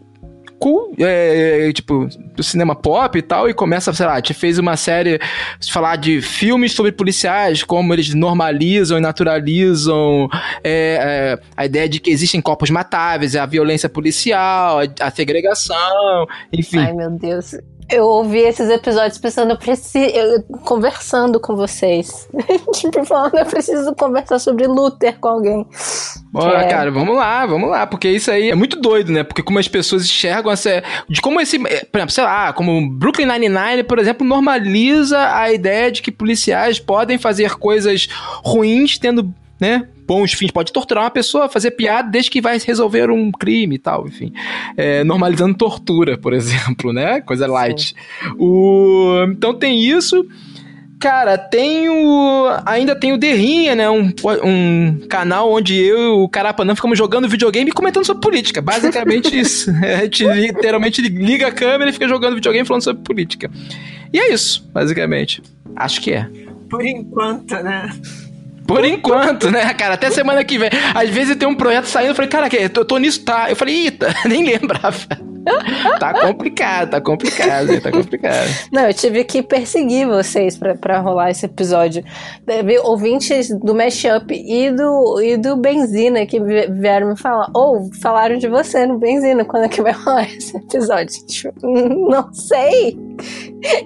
cool, 0.60 0.94
é, 1.00 1.72
tipo, 1.74 2.08
do 2.36 2.44
cinema 2.44 2.76
pop 2.76 3.18
e 3.18 3.22
tal, 3.22 3.50
e 3.50 3.54
começa, 3.54 3.94
sei 3.94 4.06
lá, 4.06 4.20
gente 4.20 4.34
fez 4.34 4.60
uma 4.60 4.78
série 4.78 5.20
falar 5.72 5.96
de 5.96 6.22
filmes 6.22 6.74
sobre 6.74 6.92
policiais, 6.92 7.64
como 7.64 7.94
eles 7.94 8.14
normalizam 8.14 8.98
e 8.98 9.02
naturalizam 9.02 10.30
é, 10.64 11.38
é, 11.38 11.40
a 11.56 11.66
ideia 11.66 11.90
de 11.90 12.00
que 12.00 12.12
existem 12.12 12.42
corpos 12.42 12.70
matáveis, 12.70 13.36
a 13.36 13.46
violência 13.46 13.90
policial, 13.90 14.80
a, 14.80 15.08
a 15.08 15.12
segregação, 15.12 16.28
enfim. 16.52 16.80
Ai, 16.80 16.94
meu 16.94 17.12
Deus 17.12 17.56
eu 17.90 18.06
ouvi 18.06 18.40
esses 18.40 18.70
episódios 18.70 19.18
pensando, 19.18 19.52
eu 19.52 19.58
preciso. 19.58 20.16
Eu, 20.16 20.44
conversando 20.64 21.40
com 21.40 21.56
vocês. 21.56 22.30
tipo, 22.74 23.04
falando, 23.04 23.38
eu 23.38 23.46
preciso 23.46 23.96
conversar 23.96 24.40
sobre 24.40 24.68
Luther 24.68 25.18
com 25.20 25.28
alguém. 25.28 25.68
Bora, 26.32 26.62
é... 26.62 26.70
cara, 26.70 26.92
vamos 26.92 27.16
lá, 27.16 27.46
vamos 27.46 27.70
lá. 27.70 27.88
Porque 27.88 28.08
isso 28.08 28.30
aí 28.30 28.52
é 28.52 28.56
muito 28.56 28.80
doido, 28.80 29.12
né? 29.12 29.24
Porque 29.24 29.42
como 29.42 29.58
as 29.58 29.68
pessoas 29.68 30.06
enxergam 30.06 30.52
essa. 30.52 30.84
De 31.10 31.20
como 31.20 31.42
esse. 31.42 31.58
Por 31.58 31.98
exemplo, 31.98 32.12
sei 32.12 32.24
lá, 32.24 32.54
como 32.54 32.90
Brooklyn 32.92 33.26
Nine-Nine, 33.26 33.84
por 33.84 33.98
exemplo, 33.98 34.26
normaliza 34.26 35.36
a 35.36 35.52
ideia 35.52 35.92
de 35.92 36.02
que 36.02 36.12
policiais 36.12 36.80
podem 36.80 37.18
fazer 37.18 37.56
coisas 37.56 38.08
ruins 38.44 39.00
tendo, 39.00 39.34
né? 39.60 39.88
bons 40.10 40.34
fins. 40.34 40.50
Pode 40.50 40.74
torturar 40.74 41.04
uma 41.04 41.12
pessoa, 41.12 41.48
fazer 41.48 41.72
piada 41.72 42.10
desde 42.10 42.32
que 42.32 42.42
vai 42.42 42.58
resolver 42.58 43.12
um 43.12 43.32
crime 43.32 43.76
e 43.76 43.80
tal, 43.80 44.08
enfim. 44.08 44.34
É, 44.76 45.04
normalizando 45.04 45.54
tortura, 45.54 46.18
por 46.18 46.34
exemplo, 46.34 46.92
né? 46.92 47.22
Coisa 47.22 47.46
light. 47.46 47.94
O, 48.40 49.24
então 49.30 49.54
tem 49.54 49.80
isso. 49.80 50.26
Cara, 51.00 51.38
tem 51.38 51.88
o. 51.88 52.46
Ainda 52.66 52.94
tem 52.94 53.14
o 53.14 53.18
Derrinha, 53.18 53.74
né? 53.74 53.90
Um, 53.90 54.12
um 54.44 55.00
canal 55.08 55.50
onde 55.50 55.76
eu 55.76 55.98
e 55.98 56.08
o 56.08 56.28
Carapanã 56.28 56.76
ficamos 56.76 56.98
jogando 56.98 57.30
videogame 57.30 57.70
e 57.70 57.74
comentando 57.74 58.04
sobre 58.04 58.22
política. 58.22 58.62
Basicamente 58.62 59.32
isso. 59.40 59.72
A 59.72 60.02
gente 60.02 60.26
literalmente 60.26 61.02
liga 61.02 61.48
a 61.48 61.52
câmera 61.52 61.90
e 61.90 61.94
fica 61.94 62.08
jogando 62.08 62.36
videogame 62.36 62.68
falando 62.68 62.84
sobre 62.84 63.04
política. 63.04 63.50
E 64.12 64.20
é 64.20 64.34
isso, 64.34 64.68
basicamente. 64.74 65.42
Acho 65.76 66.02
que 66.02 66.12
é. 66.12 66.28
Por 66.70 66.86
enquanto, 66.86 67.54
né? 67.64 67.90
Por 68.70 68.86
enquanto, 68.86 69.50
né, 69.50 69.74
cara? 69.74 69.96
Até 69.96 70.12
semana 70.12 70.44
que 70.44 70.60
vem. 70.60 70.70
Às 70.94 71.10
vezes 71.10 71.36
tem 71.36 71.50
um 71.50 71.56
projeto 71.56 71.86
saindo, 71.86 72.10
eu 72.10 72.16
falei, 72.16 72.30
cara, 72.30 72.48
eu 72.56 72.70
tô, 72.70 72.86
tô 72.86 73.00
nisso, 73.00 73.26
tá? 73.26 73.50
Eu 73.50 73.56
falei, 73.56 73.86
eita, 73.86 74.14
nem 74.30 74.44
lembrava. 74.44 75.08
tá 76.00 76.14
complicado, 76.14 76.92
tá 76.92 77.02
complicado, 77.02 77.82
tá 77.82 77.92
complicado. 77.92 78.48
Não, 78.72 78.84
eu 78.84 78.94
tive 78.94 79.24
que 79.24 79.42
perseguir 79.42 80.06
vocês 80.08 80.56
pra, 80.56 80.76
pra 80.76 81.00
rolar 81.00 81.32
esse 81.32 81.48
episódio. 81.48 82.04
Deve, 82.46 82.78
ouvintes 82.78 83.50
do 83.50 83.74
Mashup 83.74 84.32
e 84.32 84.70
do, 84.70 85.20
e 85.20 85.36
do 85.36 85.56
Benzina 85.56 86.28
que 86.28 86.40
vieram 86.40 87.10
me 87.10 87.18
falar. 87.18 87.50
Ou 87.56 87.90
falaram 88.00 88.38
de 88.38 88.48
você 88.48 88.86
no 88.86 89.00
Benzina, 89.00 89.44
quando 89.46 89.64
é 89.64 89.70
que 89.70 89.82
vai 89.82 89.94
rolar 89.94 90.32
esse 90.32 90.56
episódio? 90.56 91.26
Tipo, 91.26 91.56
não 91.66 92.32
sei. 92.32 93.00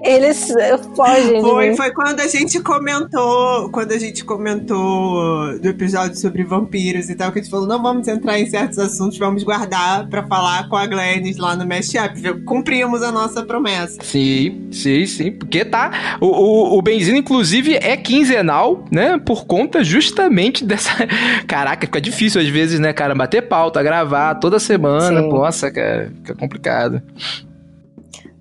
Eles 0.04 0.54
fogem. 0.94 1.42
Foi, 1.42 1.76
foi 1.76 1.92
quando 1.92 2.20
a 2.20 2.28
gente 2.28 2.60
comentou, 2.60 3.70
quando 3.72 3.94
a 3.94 3.98
gente 3.98 4.26
comentou 4.26 4.73
do 4.74 5.68
episódio 5.68 6.16
sobre 6.18 6.44
vampiros 6.44 7.10
e 7.10 7.16
tal, 7.16 7.32
que 7.32 7.40
a 7.40 7.42
gente 7.42 7.52
falou, 7.52 7.68
não 7.68 7.82
vamos 7.82 8.08
entrar 8.08 8.40
em 8.40 8.46
certos 8.46 8.80
assuntos, 8.80 9.18
vamos 9.18 9.44
guardar 9.44 10.08
para 10.08 10.24
falar 10.24 10.68
com 10.70 10.76
a 10.76 10.86
Glennis 10.86 11.38
lá 11.38 11.56
no 11.56 11.66
Mashup. 11.66 12.44
Cumprimos 12.46 13.02
a 13.04 13.12
nossa 13.12 13.44
promessa. 13.44 13.98
Sim, 14.02 14.68
sim, 14.72 15.06
sim. 15.06 15.32
Porque 15.32 15.64
tá. 15.64 16.18
O, 16.20 16.28
o, 16.28 16.78
o 16.78 16.82
Benzino, 16.82 17.18
inclusive, 17.18 17.76
é 17.76 17.96
quinzenal, 17.98 18.86
né? 18.92 19.18
Por 19.18 19.46
conta 19.46 19.84
justamente 19.84 20.66
dessa. 20.66 20.92
Caraca, 21.48 21.86
fica 21.86 22.02
difícil 22.02 22.42
às 22.42 22.48
vezes, 22.48 22.80
né, 22.80 22.94
cara? 22.94 23.16
Bater 23.16 23.44
pauta, 23.44 23.82
gravar 23.82 24.36
toda 24.36 24.60
semana. 24.60 25.22
Sim. 25.22 25.30
Nossa, 25.30 25.72
cara, 25.72 26.12
fica 26.18 26.36
complicado. 26.36 27.02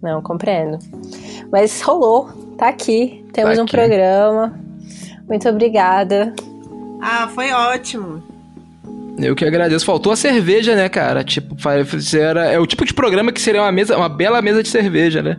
Não, 0.03 0.21
compreendo. 0.21 0.79
Mas 1.51 1.81
rolou, 1.81 2.29
tá 2.59 2.69
aqui. 2.69 3.25
Temos 3.33 3.57
tá 3.57 3.63
aqui. 3.63 3.63
um 3.63 3.67
programa. 3.67 4.72
Muito 5.33 5.49
obrigada. 5.49 6.35
Ah, 7.01 7.27
foi 7.27 7.51
ótimo. 7.53 8.23
Eu 9.17 9.35
que 9.35 9.47
agradeço. 9.47 9.87
Faltou 9.87 10.13
a 10.13 10.17
cerveja, 10.17 10.77
né, 10.77 10.91
cara? 10.91 11.25
Tipo, 11.25 11.57
era, 12.15 12.53
é 12.53 12.59
o 12.59 12.67
tipo 12.67 12.85
de 12.85 12.93
programa 12.93 13.33
que 13.33 13.41
seria 13.41 13.63
uma 13.63 13.73
mesa, 13.73 13.97
uma 13.97 14.11
bela 14.11 14.43
mesa 14.43 14.63
de 14.63 14.69
cerveja, 14.69 15.23
né? 15.23 15.39